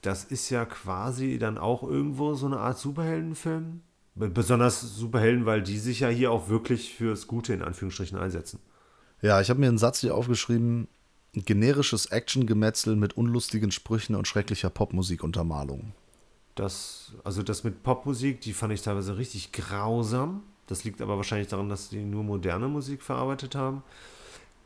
Das 0.03 0.25
ist 0.25 0.51
ja 0.51 0.67
quasi 0.67 1.39
dann 1.39 1.57
auch 1.57 1.83
irgendwo 1.83 2.35
so 2.35 2.45
eine 2.45 2.59
Art 2.59 2.79
Superheldenfilm. 2.79 3.81
Be- 4.15 4.29
Besonders 4.29 4.83
Superhelden, 4.83 5.47
weil 5.47 5.63
die 5.63 5.79
sich 5.79 6.01
ja 6.01 6.09
hier 6.09 6.31
auch 6.31 6.51
wirklich 6.51 6.95
fürs 6.95 7.27
Gute 7.27 7.55
in 7.55 7.63
Anführungsstrichen 7.63 8.19
einsetzen. 8.19 8.61
Ja, 9.23 9.41
ich 9.41 9.49
habe 9.49 9.59
mir 9.59 9.69
einen 9.69 9.79
Satz 9.79 10.01
hier 10.01 10.15
aufgeschrieben: 10.15 10.87
generisches 11.35 12.07
Actiongemetzel 12.07 12.97
mit 12.97 13.17
unlustigen 13.17 13.71
Sprüchen 13.71 14.15
und 14.15 14.29
schrecklicher 14.29 14.71
Popmusikuntermalung. 14.71 15.93
Das, 16.55 17.13
also 17.25 17.43
das 17.43 17.65
mit 17.65 17.83
Popmusik, 17.83 18.41
die 18.41 18.53
fand 18.53 18.73
ich 18.73 18.83
teilweise 18.83 19.17
richtig 19.17 19.53
grausam. 19.53 20.43
Das 20.67 20.85
liegt 20.85 21.03
aber 21.03 21.17
wahrscheinlich 21.17 21.49
daran, 21.49 21.69
dass 21.69 21.89
die 21.89 22.05
nur 22.05 22.23
moderne 22.23 22.69
Musik 22.69 23.03
verarbeitet 23.03 23.55
haben. 23.55 23.83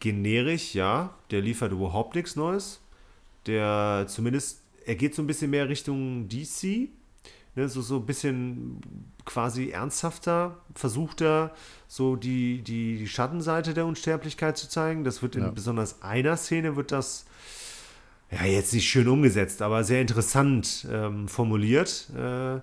Generisch, 0.01 0.75
ja, 0.75 1.15
der 1.31 1.41
liefert 1.41 1.73
überhaupt 1.73 2.15
nichts 2.15 2.37
Neues. 2.37 2.81
Der 3.47 4.07
zumindest, 4.09 4.61
er 4.85 4.95
geht 4.95 5.15
so 5.15 5.23
ein 5.23 5.27
bisschen 5.27 5.51
mehr 5.51 5.69
Richtung 5.69 6.29
DC. 6.29 6.91
Ne, 7.59 7.69
so, 7.69 7.83
so 7.83 7.97
ein 7.97 8.07
bisschen 8.07 8.81
quasi 9.25 9.71
ernsthafter, 9.71 10.59
versucht 10.77 11.21
er 11.23 11.51
so 11.89 12.15
die, 12.15 12.63
die, 12.63 12.99
die 12.99 13.09
Schattenseite 13.09 13.75
der 13.75 13.85
Unsterblichkeit 13.85 14.57
zu 14.57 14.69
zeigen. 14.69 15.03
Das 15.03 15.23
wird 15.23 15.35
in 15.35 15.43
Ja. 15.43 15.51
besonders 15.51 16.01
einer 16.01 16.37
Szene 16.37 16.77
wird 16.77 16.93
das 16.93 17.27
ja, 18.31 18.45
jetzt 18.45 18.73
nicht 18.75 18.89
schön 18.89 19.09
umgesetzt, 19.09 19.61
aber 19.61 19.83
sehr 19.83 20.01
interessant 20.01 20.87
ähm, 20.89 21.27
formuliert. 21.27 22.11
Äh, 22.17 22.61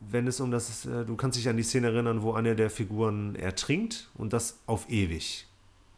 wenn 0.00 0.26
es 0.26 0.40
um 0.40 0.50
das, 0.50 0.84
äh, 0.84 1.04
du 1.04 1.14
kannst 1.14 1.38
dich 1.38 1.48
an 1.48 1.56
die 1.56 1.62
Szene 1.62 1.86
erinnern, 1.86 2.22
wo 2.22 2.32
eine 2.32 2.56
der 2.56 2.70
Figuren 2.70 3.36
ertrinkt 3.36 4.10
und 4.14 4.32
das 4.32 4.58
auf 4.66 4.90
ewig. 4.90 5.46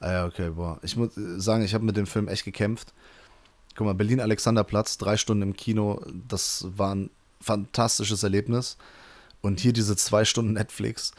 Ah 0.01 0.13
ja, 0.13 0.27
okay, 0.27 0.51
boah. 0.51 0.79
Ich 0.83 0.95
muss 0.95 1.17
äh, 1.17 1.41
sagen, 1.41 1.65
ich 1.65 1.73
habe 1.73 1.87
mit 1.87 1.97
dem 1.97 2.07
Film 2.07 2.29
echt 2.29 2.45
gekämpft. 2.45 2.93
Guck 3.77 3.87
mal, 3.87 3.95
Berlin-Alexanderplatz, 3.95 4.99
drei 4.99 5.17
Stunden 5.17 5.43
im 5.43 5.57
Kino, 5.57 6.03
das 6.29 6.67
war 6.77 6.95
ein 6.95 7.09
fantastisches 7.41 8.23
Erlebnis. 8.23 8.77
Und 9.43 9.61
hier 9.61 9.73
diese 9.73 9.97
zwei 9.97 10.25
Stunden 10.25 10.53
Netflix, 10.53 11.13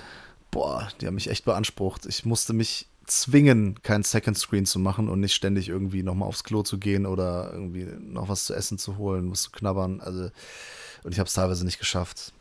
boah, 0.52 0.88
die 1.00 1.08
haben 1.08 1.16
mich 1.16 1.30
echt 1.30 1.46
beansprucht. 1.46 2.06
Ich 2.06 2.26
musste 2.26 2.54
mich 2.54 2.88
zwingen, 3.08 3.82
kein 3.82 4.04
Second 4.04 4.38
Screen 4.38 4.66
zu 4.66 4.80
machen 4.80 5.10
und 5.10 5.20
nicht 5.20 5.34
ständig 5.34 5.68
irgendwie 5.70 6.04
nochmal 6.04 6.28
aufs 6.30 6.44
Klo 6.44 6.62
zu 6.62 6.78
gehen 6.78 7.06
oder 7.06 7.52
irgendwie 7.52 7.86
noch 8.00 8.30
was 8.30 8.46
zu 8.46 8.54
essen 8.54 8.78
zu 8.78 8.98
holen, 8.98 9.32
was 9.32 9.42
zu 9.44 9.52
knabbern. 9.52 10.00
Also, 10.02 10.30
und 11.04 11.12
ich 11.12 11.20
habe 11.20 11.28
es 11.28 11.34
teilweise 11.34 11.66
nicht 11.66 11.80
geschafft. 11.80 12.32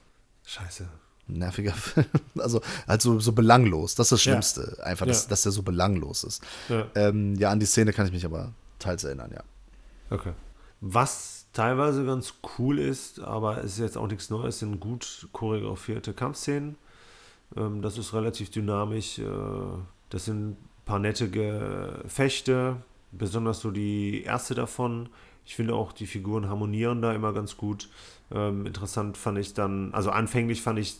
Scheiße. 0.45 0.87
Nerviger 1.26 1.72
Film. 1.74 2.07
Also 2.39 2.61
halt 2.87 3.01
so, 3.03 3.18
so 3.20 3.33
belanglos. 3.33 3.95
Das 3.95 4.07
ist 4.09 4.12
das 4.12 4.24
Ja. 4.24 4.33
Schlimmste. 4.33 4.85
Einfach, 4.85 5.07
dass, 5.07 5.22
Ja. 5.24 5.28
dass 5.31 5.43
der 5.43 5.53
so 5.53 5.62
belanglos 5.62 6.24
ist. 6.24 6.43
Ja. 6.68 6.87
Ähm, 6.95 7.37
ja, 7.37 7.51
an 7.51 7.59
die 7.61 7.66
Szene 7.66 7.93
kann 7.93 8.07
ich 8.07 8.12
mich 8.12 8.24
aber 8.24 8.53
teils 8.78 9.05
erinnern, 9.05 9.31
ja. 9.33 9.43
Okay. 10.11 10.33
Was 10.81 11.39
teilweise 11.53 12.05
ganz 12.05 12.34
cool 12.59 12.78
ist, 12.78 13.20
aber 13.20 13.59
es 13.59 13.72
ist 13.72 13.78
jetzt 13.78 13.98
auch 13.98 14.07
nichts 14.07 14.30
Neues, 14.30 14.61
sind 14.61 14.80
gut 14.80 15.28
choreografierte 15.32 16.12
Kampfszenen. 16.12 16.76
Ähm, 17.57 17.82
das 17.82 17.98
ist 17.98 18.14
relativ 18.14 18.51
dynamisch. 18.51 19.18
Äh, 19.18 19.24
das 20.11 20.24
sind 20.24 20.51
ein 20.51 20.57
paar 20.84 20.98
nette 20.98 21.30
Gefechte, 21.30 22.76
besonders 23.12 23.61
so 23.61 23.70
die 23.70 24.22
erste 24.22 24.55
davon. 24.55 25.09
Ich 25.44 25.57
finde 25.57 25.74
auch, 25.74 25.92
die 25.92 26.07
Figuren 26.07 26.48
harmonieren 26.48 27.03
da 27.03 27.12
immer 27.12 27.32
ganz 27.32 27.57
gut. 27.57 27.88
Ähm, 28.32 28.66
interessant 28.66 29.16
fand 29.16 29.38
ich 29.38 29.55
dann, 29.55 29.92
also 29.94 30.11
anfänglich 30.11 30.62
fand 30.62 30.78
ich 30.78 30.98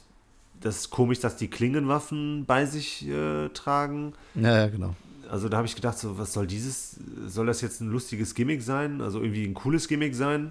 das 0.61 0.90
komisch, 0.90 1.20
dass 1.20 1.36
die 1.36 1.48
Klingenwaffen 1.48 2.44
bei 2.46 2.66
sich 2.66 3.09
äh, 3.09 3.48
tragen. 3.51 4.12
Ja, 4.34 4.66
genau. 4.68 4.94
Also 5.31 5.49
da 5.49 5.59
habe 5.59 5.66
ich 5.66 5.76
gedacht, 5.76 5.97
so, 5.97 6.18
was 6.18 6.33
soll 6.33 6.47
dieses, 6.47 6.97
soll 7.26 7.47
das 7.47 7.61
jetzt 7.61 7.81
ein 7.81 7.89
lustiges 7.89 8.35
Gimmick 8.35 8.62
sein? 8.62 9.01
Also 9.01 9.20
irgendwie 9.20 9.45
ein 9.47 9.55
cooles 9.55 9.87
Gimmick 9.87 10.14
sein? 10.14 10.51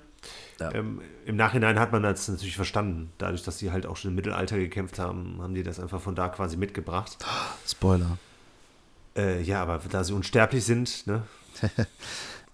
Ja. 0.60 0.74
Ähm, 0.74 1.02
Im 1.26 1.36
Nachhinein 1.36 1.78
hat 1.78 1.92
man 1.92 2.02
das 2.02 2.28
natürlich 2.30 2.56
verstanden. 2.56 3.12
Dadurch, 3.18 3.44
dass 3.44 3.58
die 3.58 3.72
halt 3.72 3.86
auch 3.86 3.98
schon 3.98 4.12
im 4.12 4.16
Mittelalter 4.16 4.58
gekämpft 4.58 4.98
haben, 4.98 5.40
haben 5.42 5.54
die 5.54 5.64
das 5.64 5.80
einfach 5.82 6.00
von 6.02 6.16
da 6.16 6.30
quasi 6.30 6.56
mitgebracht. 6.56 7.18
Spoiler. 7.68 8.18
Äh, 9.18 9.42
ja, 9.42 9.62
aber 9.62 9.82
da 9.90 10.04
sie 10.06 10.14
unsterblich 10.14 10.64
sind, 10.64 11.06
ne, 11.08 11.24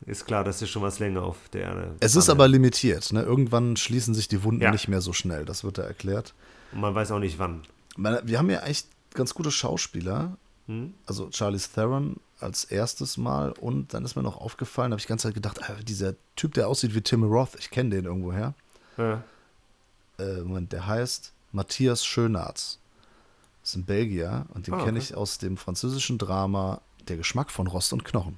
ist 0.08 0.26
klar, 0.26 0.44
dass 0.44 0.60
sie 0.60 0.68
schon 0.68 0.82
was 0.82 0.98
länger 0.98 1.22
auf 1.22 1.38
der 1.54 1.62
Erde 1.62 1.96
Es 2.00 2.16
ist 2.16 2.30
aber 2.30 2.48
limitiert. 2.48 3.14
Ne? 3.14 3.22
Irgendwann 3.22 3.78
schließen 3.78 4.16
sich 4.16 4.28
die 4.28 4.44
Wunden 4.44 4.62
Ja. 4.62 4.72
nicht 4.72 4.88
mehr 4.88 5.02
so 5.02 5.14
schnell. 5.14 5.46
Das 5.46 5.64
wird 5.64 5.78
da 5.78 5.84
erklärt. 5.84 6.34
Und 6.72 6.82
man 6.82 6.96
weiß 6.96 7.12
auch 7.12 7.20
nicht 7.20 7.38
wann. 7.38 7.62
Wir 7.98 8.40
haben 8.40 8.50
ja 8.50 8.62
echt 8.62 8.88
ganz 9.14 9.34
gute 9.36 9.52
Schauspieler. 9.52 10.38
Hm? 10.68 10.94
Also 11.06 11.30
Charlize 11.32 11.70
Theron 11.74 12.18
als 12.40 12.66
erstes 12.66 13.18
Mal. 13.18 13.52
Und 13.54 13.94
dann 13.94 14.04
ist 14.06 14.16
mir 14.16 14.24
noch 14.24 14.38
aufgefallen, 14.38 14.92
habe 14.92 15.00
ich 15.00 15.06
die 15.06 15.10
ganze 15.10 15.28
Zeit 15.28 15.36
gedacht, 15.36 15.60
ah, 15.64 15.76
dieser 15.84 16.16
Typ, 16.36 16.54
der 16.54 16.68
aussieht 16.68 16.96
wie 16.96 17.02
Tim 17.02 17.24
Roth, 17.24 17.56
ich 17.60 17.70
kenne 17.70 17.92
den 17.92 18.06
irgendwoher. 18.06 18.54
Ja. 18.98 19.24
Äh, 20.20 20.42
Moment, 20.42 20.72
der 20.72 20.88
heißt 20.88 21.34
Matthias 21.52 22.06
Schönarz. 22.06 22.80
Das 23.62 23.72
ist 23.72 23.76
ein 23.78 23.86
Belgier 23.86 24.46
und 24.54 24.68
den 24.68 24.74
Ah, 24.76 24.84
kenne 24.84 24.98
okay. 24.98 25.08
ich 25.10 25.16
aus 25.16 25.38
dem 25.38 25.58
französischen 25.58 26.18
Drama 26.18 26.82
Der 27.08 27.18
Geschmack 27.18 27.52
von 27.52 27.68
Rost 27.68 27.94
und 27.94 28.04
Knochen, 28.06 28.38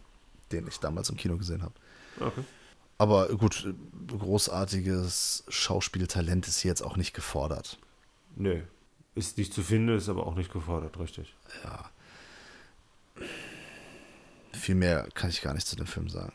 den 0.52 0.68
ich 0.68 0.80
damals 0.80 1.10
im 1.10 1.18
Kino 1.18 1.38
gesehen 1.38 1.64
habe. 1.64 1.74
Okay. 2.20 2.44
Aber 2.98 3.28
gut, 3.30 3.74
großartiges 4.08 5.44
Schauspieltalent 5.48 6.48
ist 6.48 6.60
hier 6.60 6.70
jetzt 6.70 6.82
auch 6.82 6.98
nicht 6.98 7.14
gefordert. 7.14 7.78
Nö. 8.36 8.62
Ist 9.16 9.38
nicht 9.38 9.54
zu 9.54 9.62
finden, 9.64 9.96
ist 9.96 10.10
aber 10.10 10.26
auch 10.28 10.36
nicht 10.36 10.52
gefordert, 10.52 11.00
richtig. 11.00 11.34
Viel 14.54 14.76
mehr 14.76 15.08
kann 15.14 15.30
ich 15.30 15.42
gar 15.42 15.54
nicht 15.54 15.68
zu 15.68 15.76
dem 15.76 15.86
Film 15.88 16.10
sagen. 16.10 16.34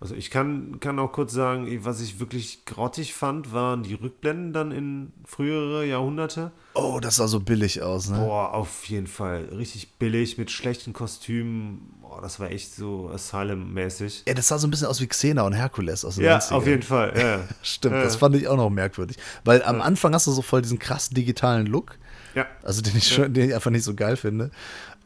Also 0.00 0.14
ich 0.14 0.30
kann, 0.30 0.78
kann 0.78 1.00
auch 1.00 1.10
kurz 1.10 1.32
sagen, 1.32 1.66
was 1.84 2.00
ich 2.00 2.20
wirklich 2.20 2.64
grottig 2.66 3.14
fand, 3.14 3.52
waren 3.52 3.82
die 3.82 3.94
Rückblenden 3.94 4.52
dann 4.52 4.70
in 4.70 5.12
frühere 5.24 5.84
Jahrhunderte. 5.84 6.52
Oh, 6.74 7.00
das 7.02 7.16
sah 7.16 7.26
so 7.26 7.40
billig 7.40 7.82
aus, 7.82 8.08
ne? 8.08 8.18
Boah, 8.18 8.54
auf 8.54 8.84
jeden 8.84 9.08
Fall. 9.08 9.46
Richtig 9.46 9.94
billig, 9.94 10.38
mit 10.38 10.52
schlechten 10.52 10.92
Kostümen. 10.92 11.80
Boah, 12.00 12.22
das 12.22 12.38
war 12.38 12.48
echt 12.52 12.72
so 12.76 13.10
Asylum-mäßig. 13.12 14.22
Ja, 14.28 14.34
das 14.34 14.46
sah 14.46 14.58
so 14.58 14.68
ein 14.68 14.70
bisschen 14.70 14.86
aus 14.86 15.00
wie 15.00 15.08
Xena 15.08 15.42
und 15.42 15.52
Herkules 15.54 16.04
aus 16.04 16.14
den 16.14 16.24
Ja, 16.26 16.38
90ern. 16.38 16.52
auf 16.52 16.66
jeden 16.68 16.82
Fall. 16.82 17.12
Ja. 17.18 17.40
Stimmt, 17.62 17.96
Ja. 17.96 18.02
das 18.04 18.14
fand 18.14 18.36
ich 18.36 18.46
auch 18.46 18.56
noch 18.56 18.70
merkwürdig. 18.70 19.16
Weil 19.44 19.64
am 19.64 19.80
Anfang 19.82 20.14
hast 20.14 20.28
du 20.28 20.30
so 20.30 20.42
voll 20.42 20.62
diesen 20.62 20.78
krass 20.78 21.10
digitalen 21.10 21.66
Look, 21.66 21.98
ja. 22.36 22.46
also 22.62 22.82
den 22.82 22.96
ich, 22.96 23.08
schon, 23.08 23.34
den 23.34 23.48
ich 23.48 23.54
einfach 23.54 23.72
nicht 23.72 23.82
so 23.84 23.94
geil 23.96 24.16
finde. 24.16 24.52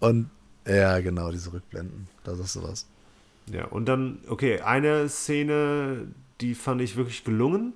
Und 0.00 0.28
Ja, 0.66 1.00
genau, 1.00 1.30
diese 1.30 1.52
Rückblenden. 1.52 2.08
Da 2.24 2.34
sagst 2.34 2.56
du 2.56 2.62
was. 2.62 2.86
Ja, 3.50 3.66
und 3.66 3.86
dann, 3.86 4.20
okay, 4.28 4.60
eine 4.60 5.08
Szene, 5.08 6.06
die 6.40 6.54
fand 6.54 6.80
ich 6.80 6.96
wirklich 6.96 7.24
gelungen. 7.24 7.72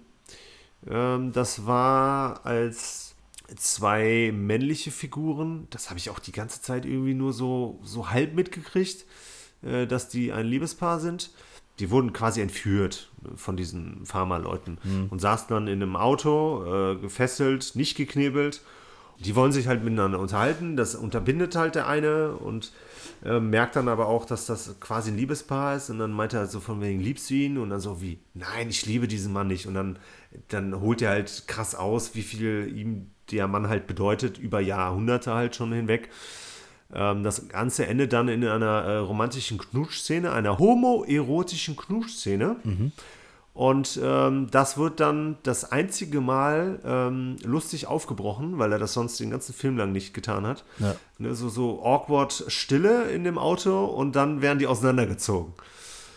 Ähm, 0.89 1.32
das 1.32 1.66
war 1.66 2.47
als 2.47 3.14
zwei 3.55 4.32
männliche 4.34 4.91
Figuren, 4.91 5.68
das 5.70 5.89
habe 5.89 5.99
ich 5.99 6.11
auch 6.11 6.18
die 6.18 6.32
ganze 6.32 6.62
Zeit 6.62 6.84
irgendwie 6.84 7.14
nur 7.14 7.32
so, 7.32 7.78
so 7.82 8.11
halb 8.11 8.34
mitgekriegt, 8.34 9.05
äh, 9.62 9.87
dass 9.87 10.09
die 10.09 10.32
ein 10.32 10.47
Liebespaar 10.47 11.01
sind. 11.01 11.30
Die 11.78 11.91
wurden 11.91 12.12
quasi 12.12 12.41
entführt 12.41 13.11
von 13.34 13.57
diesen 13.57 14.07
Pharma-Leuten 14.07 14.78
mhm. 14.82 15.07
und 15.11 15.20
saßen 15.20 15.49
dann 15.49 15.66
in 15.66 15.82
einem 15.82 15.95
Auto, 15.95 16.64
äh, 16.64 16.97
gefesselt, 16.97 17.72
nicht 17.74 17.97
geknebelt. 17.97 18.62
Die 19.19 19.35
wollen 19.35 19.53
sich 19.53 19.67
halt 19.67 19.83
miteinander 19.83 20.19
unterhalten, 20.19 20.77
das 20.77 20.95
unterbindet 20.95 21.57
halt 21.57 21.75
der 21.75 21.87
eine 21.87 22.33
und 22.33 22.73
äh, 23.25 23.41
merkt 23.41 23.77
dann 23.77 23.89
aber 23.89 24.09
auch, 24.09 24.25
dass 24.25 24.47
das 24.47 24.79
quasi 24.81 25.11
ein 25.11 25.17
Liebespaar 25.17 25.77
ist 25.77 25.91
und 25.91 25.99
dann 25.99 26.12
meint 26.12 26.35
er 26.35 26.47
so 26.47 26.61
von 26.61 26.81
wegen, 26.81 27.01
liebst 27.01 27.31
du 27.31 27.35
ihn? 27.35 27.59
Und 27.59 27.71
dann 27.71 27.81
so 27.81 28.01
wie, 28.03 28.19
nein, 28.35 28.69
ich 28.69 28.85
liebe 28.87 29.09
diesen 29.09 29.33
Mann 29.33 29.47
nicht. 29.47 29.67
Und 29.67 29.75
dann, 29.75 29.99
dann 30.49 30.81
holt 30.81 31.03
er 31.03 31.11
halt 31.11 31.45
krass 31.47 31.75
aus, 31.75 32.14
wie 32.14 32.23
viel 32.23 32.73
ihm 32.75 33.11
der 33.31 33.49
Mann 33.49 33.69
halt 33.69 33.87
bedeutet, 33.87 34.39
über 34.39 34.61
Jahrhunderte 34.61 35.35
halt 35.35 35.57
schon 35.57 35.73
hinweg. 35.73 36.11
Ähm, 36.95 37.23
das 37.23 37.49
Ganze 37.49 37.87
endet 37.87 38.12
dann 38.12 38.29
in 38.29 38.45
einer 38.45 38.83
äh, 38.85 38.97
romantischen 38.99 39.59
Knutschszene, 39.59 40.31
einer 40.33 40.59
homoerotischen 40.59 41.77
Knutschszene. 41.77 42.57
Mhm. 42.62 42.93
Und 43.57 43.99
ähm, 44.03 44.49
das 44.51 44.77
wird 44.77 45.01
dann 45.01 45.39
das 45.43 45.73
einzige 45.73 46.21
Mal 46.21 46.79
ähm, 46.85 47.37
lustig 47.43 47.87
aufgebrochen, 47.87 48.59
weil 48.59 48.71
er 48.71 48.79
das 48.79 48.93
sonst 48.93 49.19
den 49.19 49.31
ganzen 49.31 49.55
Film 49.55 49.79
lang 49.79 49.93
nicht 49.93 50.13
getan 50.13 50.47
hat. 50.47 50.63
Ja. 50.79 50.95
Ne, 51.17 51.35
so, 51.35 51.49
so 51.49 51.83
awkward 51.83 52.45
Stille 52.49 53.11
in 53.11 53.25
dem 53.25 53.39
Auto 53.39 53.87
und 53.87 54.15
dann 54.15 54.43
werden 54.43 54.59
die 54.59 54.67
auseinandergezogen. 54.67 55.55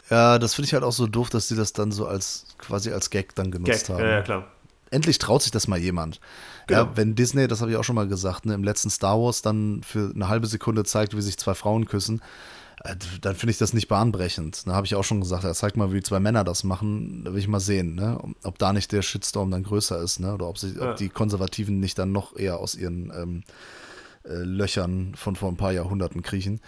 Ja, 0.09 0.37
das 0.37 0.53
finde 0.53 0.65
ich 0.65 0.73
halt 0.73 0.83
auch 0.83 0.91
so 0.91 1.07
doof, 1.07 1.29
dass 1.29 1.47
sie 1.47 1.55
das 1.55 1.71
dann 1.71 1.93
so 1.93 2.07
als 2.07 2.45
quasi 2.57 2.91
als 2.91 3.09
Gag 3.09 3.35
dann 3.35 3.51
genutzt 3.51 3.87
Gag, 3.87 3.95
haben. 3.95 4.03
Ja, 4.03 4.09
ja, 4.09 4.21
klar. 4.21 4.47
Endlich 4.91 5.17
traut 5.17 5.41
sich 5.41 5.51
das 5.51 5.69
mal 5.69 5.79
jemand. 5.79 6.19
Genau. 6.67 6.81
Ja, 6.81 6.97
wenn 6.97 7.15
Disney, 7.15 7.47
das 7.47 7.61
habe 7.61 7.71
ich 7.71 7.77
auch 7.77 7.85
schon 7.85 7.95
mal 7.95 8.09
gesagt, 8.09 8.45
ne, 8.47 8.53
im 8.53 8.65
letzten 8.65 8.89
Star 8.89 9.17
Wars 9.17 9.41
dann 9.41 9.81
für 9.81 10.11
eine 10.13 10.27
halbe 10.27 10.47
Sekunde 10.47 10.83
zeigt, 10.83 11.15
wie 11.15 11.21
sich 11.21 11.37
zwei 11.37 11.53
Frauen 11.53 11.85
küssen, 11.85 12.21
dann 13.21 13.35
finde 13.35 13.51
ich 13.51 13.57
das 13.57 13.73
nicht 13.73 13.87
bahnbrechend. 13.87 14.65
Da 14.65 14.73
habe 14.73 14.85
ich 14.85 14.95
auch 14.95 15.03
schon 15.03 15.19
gesagt, 15.19 15.43
ja, 15.43 15.53
zeig 15.53 15.75
mal, 15.75 15.91
wie 15.91 16.01
zwei 16.01 16.19
Männer 16.19 16.43
das 16.43 16.63
machen, 16.63 17.23
da 17.25 17.33
will 17.33 17.39
ich 17.39 17.47
mal 17.47 17.59
sehen, 17.59 17.95
ne? 17.95 18.19
ob 18.43 18.57
da 18.57 18.73
nicht 18.73 18.91
der 18.91 19.01
Shitstorm 19.01 19.51
dann 19.51 19.63
größer 19.63 20.01
ist, 20.01 20.19
ne? 20.19 20.33
oder 20.33 20.47
ob, 20.47 20.57
sie, 20.57 20.75
ja. 20.75 20.91
ob 20.91 20.97
die 20.97 21.09
Konservativen 21.09 21.79
nicht 21.79 21.97
dann 21.99 22.11
noch 22.11 22.37
eher 22.37 22.59
aus 22.59 22.75
ihren 22.75 23.11
ähm, 23.15 23.43
äh, 24.23 24.33
Löchern 24.33 25.13
von 25.15 25.35
vor 25.35 25.49
ein 25.49 25.57
paar 25.57 25.73
Jahrhunderten 25.73 26.21
kriechen. 26.21 26.61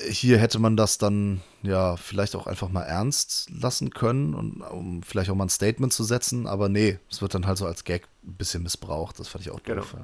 Hier 0.00 0.38
hätte 0.38 0.58
man 0.58 0.76
das 0.76 0.96
dann 0.96 1.42
ja 1.62 1.96
vielleicht 1.96 2.34
auch 2.34 2.46
einfach 2.46 2.70
mal 2.70 2.84
ernst 2.84 3.50
lassen 3.50 3.90
können 3.90 4.34
und 4.34 4.62
um 4.62 5.02
vielleicht 5.02 5.30
auch 5.30 5.34
mal 5.34 5.44
ein 5.44 5.50
Statement 5.50 5.92
zu 5.92 6.04
setzen, 6.04 6.46
aber 6.46 6.68
nee, 6.68 6.98
es 7.10 7.20
wird 7.20 7.34
dann 7.34 7.46
halt 7.46 7.58
so 7.58 7.66
als 7.66 7.84
Gag 7.84 8.08
ein 8.24 8.34
bisschen 8.34 8.62
missbraucht. 8.62 9.18
Das 9.18 9.28
fand 9.28 9.44
ich 9.44 9.50
auch 9.50 9.62
genau. 9.62 9.82
doof. 9.82 9.96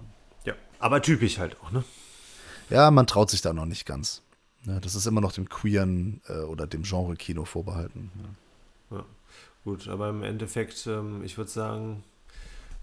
Ja. 0.45 0.53
ja, 0.53 0.55
aber 0.81 1.01
typisch 1.01 1.39
halt 1.39 1.57
auch, 1.63 1.71
ne? 1.71 1.83
Ja, 2.69 2.91
man 2.91 3.07
traut 3.07 3.31
sich 3.31 3.43
da 3.43 3.53
noch 3.53 3.65
nicht 3.65 3.87
ganz. 3.87 4.23
Ja, 4.67 4.81
das 4.81 4.95
ist 4.97 5.07
immer 5.07 5.21
noch 5.21 5.33
dem 5.33 5.49
queeren 5.49 6.21
äh, 6.29 6.41
oder 6.41 6.67
dem 6.67 6.83
Genre-Kino 6.83 7.45
vorbehalten. 7.45 8.11
Ja. 8.91 8.97
ja. 8.97 9.05
gut, 9.65 9.89
aber 9.89 10.11
im 10.11 10.23
Endeffekt, 10.25 10.87
ähm, 10.89 11.23
ich 11.25 11.39
würde 11.39 11.51
sagen, 11.51 12.03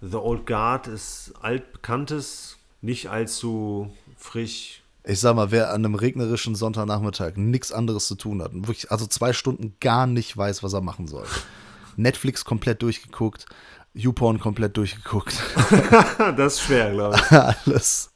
The 0.00 0.16
Old 0.16 0.46
Guard 0.46 0.86
ist 0.86 1.34
altbekanntes, 1.40 2.56
nicht 2.80 3.10
allzu 3.10 3.94
frisch. 4.16 4.82
Ich 5.04 5.20
sag 5.20 5.36
mal, 5.36 5.50
wer 5.50 5.70
an 5.70 5.84
einem 5.84 5.94
regnerischen 5.94 6.54
Sonntagnachmittag 6.54 7.36
nichts 7.36 7.70
anderes 7.70 8.06
zu 8.06 8.14
tun 8.14 8.42
hat 8.42 8.54
wirklich, 8.54 8.90
also 8.90 9.06
zwei 9.06 9.34
Stunden 9.34 9.76
gar 9.80 10.06
nicht 10.06 10.34
weiß, 10.34 10.62
was 10.62 10.72
er 10.72 10.80
machen 10.80 11.06
soll. 11.06 11.26
Netflix 11.96 12.46
komplett 12.46 12.80
durchgeguckt, 12.80 13.44
YouPorn 13.92 14.40
komplett 14.40 14.78
durchgeguckt. 14.78 15.38
das 16.36 16.54
ist 16.54 16.62
schwer, 16.62 16.92
glaube 16.92 17.16
ich. 17.16 17.32
Alles. 17.66 18.10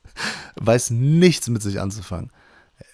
Weiß 0.57 0.89
nichts 0.91 1.49
mit 1.49 1.63
sich 1.63 1.81
anzufangen 1.81 2.31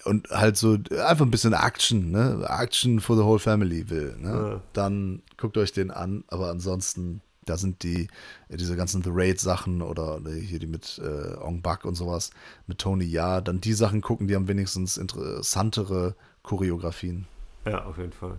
und 0.04 0.28
halt 0.30 0.56
so 0.56 0.78
einfach 1.06 1.24
ein 1.24 1.30
bisschen 1.30 1.52
Action, 1.52 2.10
ne? 2.10 2.44
Action 2.48 3.00
for 3.00 3.16
the 3.16 3.22
whole 3.22 3.38
family 3.38 3.88
will, 3.90 4.16
ne? 4.18 4.30
Ja. 4.30 4.60
Dann 4.72 5.22
guckt 5.36 5.56
euch 5.56 5.72
den 5.72 5.90
an, 5.90 6.24
aber 6.28 6.50
ansonsten, 6.50 7.20
da 7.44 7.56
sind 7.56 7.82
die, 7.82 8.08
diese 8.48 8.76
ganzen 8.76 9.02
The 9.02 9.10
Raid-Sachen 9.12 9.82
oder 9.82 10.20
hier 10.40 10.58
die 10.58 10.66
mit 10.66 11.00
äh, 11.02 11.36
Ong 11.38 11.62
Bak 11.62 11.84
und 11.84 11.94
sowas, 11.94 12.30
mit 12.66 12.78
Tony 12.78 13.04
Ja, 13.04 13.40
dann 13.40 13.60
die 13.60 13.74
Sachen 13.74 14.00
gucken, 14.00 14.28
die 14.28 14.34
haben 14.34 14.48
wenigstens 14.48 14.96
interessantere 14.96 16.14
Choreografien. 16.42 17.26
Ja, 17.66 17.84
auf 17.84 17.98
jeden 17.98 18.12
Fall. 18.12 18.38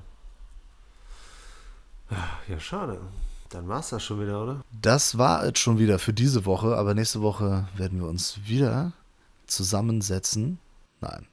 Ja, 2.47 2.59
schade. 2.59 2.99
Dann 3.49 3.67
war 3.67 3.79
es 3.79 3.89
das 3.89 4.03
schon 4.03 4.21
wieder, 4.21 4.43
oder? 4.43 4.61
Das 4.81 5.17
war 5.17 5.43
es 5.43 5.59
schon 5.59 5.79
wieder 5.79 5.97
für 5.97 6.13
diese 6.13 6.45
Woche, 6.45 6.75
aber 6.77 6.93
nächste 6.93 7.21
Woche 7.21 7.67
werden 7.75 7.99
wir 7.99 8.07
uns 8.07 8.39
wieder 8.45 8.93
zusammensetzen. 9.47 10.59
Nein, 11.01 11.27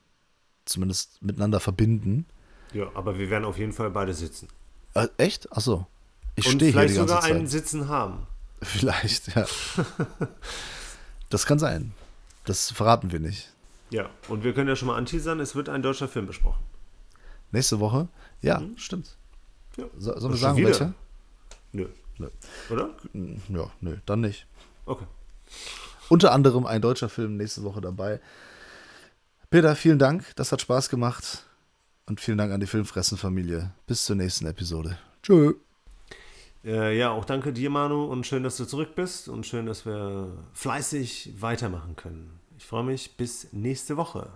zumindest 0.65 1.23
miteinander 1.23 1.61
verbinden. 1.61 2.27
Ja, 2.73 2.87
aber 2.95 3.19
wir 3.19 3.31
werden 3.31 3.45
auf 3.45 3.59
jeden 3.59 3.73
Fall 3.73 3.91
beide 3.91 4.15
sitzen. 4.15 4.49
Äh, 4.95 5.09
echt? 5.17 5.53
Achso. 5.53 5.87
Ich 6.37 6.49
stehe 6.49 6.73
hier 6.73 6.87
die 6.87 6.95
ganze 6.95 6.95
sogar 6.95 7.21
Zeit. 7.21 7.33
einen 7.33 7.47
Sitzen 7.47 7.89
haben. 7.89 8.27
Vielleicht, 8.63 9.35
ja. 9.35 9.47
das 11.31 11.47
kann 11.47 11.59
sein. 11.59 11.93
Das 12.45 12.71
verraten 12.71 13.13
wir 13.13 13.21
nicht. 13.21 13.53
Ja, 13.91 14.09
und 14.29 14.43
wir 14.45 14.55
können 14.55 14.69
ja 14.69 14.77
schon 14.77 14.89
mal 14.89 14.97
anteasern, 14.97 15.41
es 15.41 15.55
wird 15.55 15.69
ein 15.69 15.83
deutscher 15.83 16.09
Film 16.09 16.27
besprochen. 16.27 16.63
Nächste 17.51 17.81
Woche? 17.81 18.09
Ja, 18.41 18.61
mhm. 18.61 18.79
stimmt. 18.79 19.17
Ja. 19.77 19.85
So, 19.99 20.19
sollen 20.19 20.33
wir 20.33 20.39
sagen, 20.39 20.57
wieder? 20.57 20.69
welcher? 20.69 20.95
Nö. 21.73 21.89
nö. 22.19 22.29
Oder? 22.71 22.91
Ja, 23.13 23.71
nö, 23.81 23.97
dann 24.07 24.21
nicht. 24.21 24.47
Okay. 24.87 25.05
Unter 26.09 26.33
anderem 26.33 26.67
ein 26.67 26.81
deutscher 26.83 27.09
Film 27.09 27.37
nächste 27.37 27.63
Woche 27.63 27.81
dabei. 27.81 28.21
Peter, 29.53 29.77
vielen 29.77 29.99
Dank. 29.99 30.35
Das 30.37 30.51
hat 30.51 30.63
Spaß 30.63 30.89
gemacht. 30.89 31.45
Und 32.07 32.23
vielen 32.23 32.39
Dank 32.39 32.55
an 32.55 32.61
die 32.61 32.67
Filmfressen-Familie. 32.67 33.71
Bis 33.87 34.07
zur 34.07 34.17
nächsten 34.17 34.47
Episode. 34.47 34.97
Tschö. 35.23 35.53
Äh, 36.65 36.97
ja, 36.97 37.11
auch 37.11 37.27
danke 37.27 37.53
dir, 37.53 37.69
Manu. 37.69 38.05
Und 38.05 38.27
schön, 38.27 38.45
dass 38.45 38.57
du 38.57 38.65
zurück 38.65 38.95
bist. 38.95 39.29
Und 39.29 39.45
schön, 39.45 39.67
dass 39.67 39.85
wir 39.85 40.33
fleißig 40.55 41.35
weitermachen 41.41 41.97
können. 41.97 42.41
Ich 42.57 42.65
freue 42.65 42.85
mich. 42.85 43.19
Bis 43.19 43.53
nächste 43.53 43.99
Woche. 43.99 44.31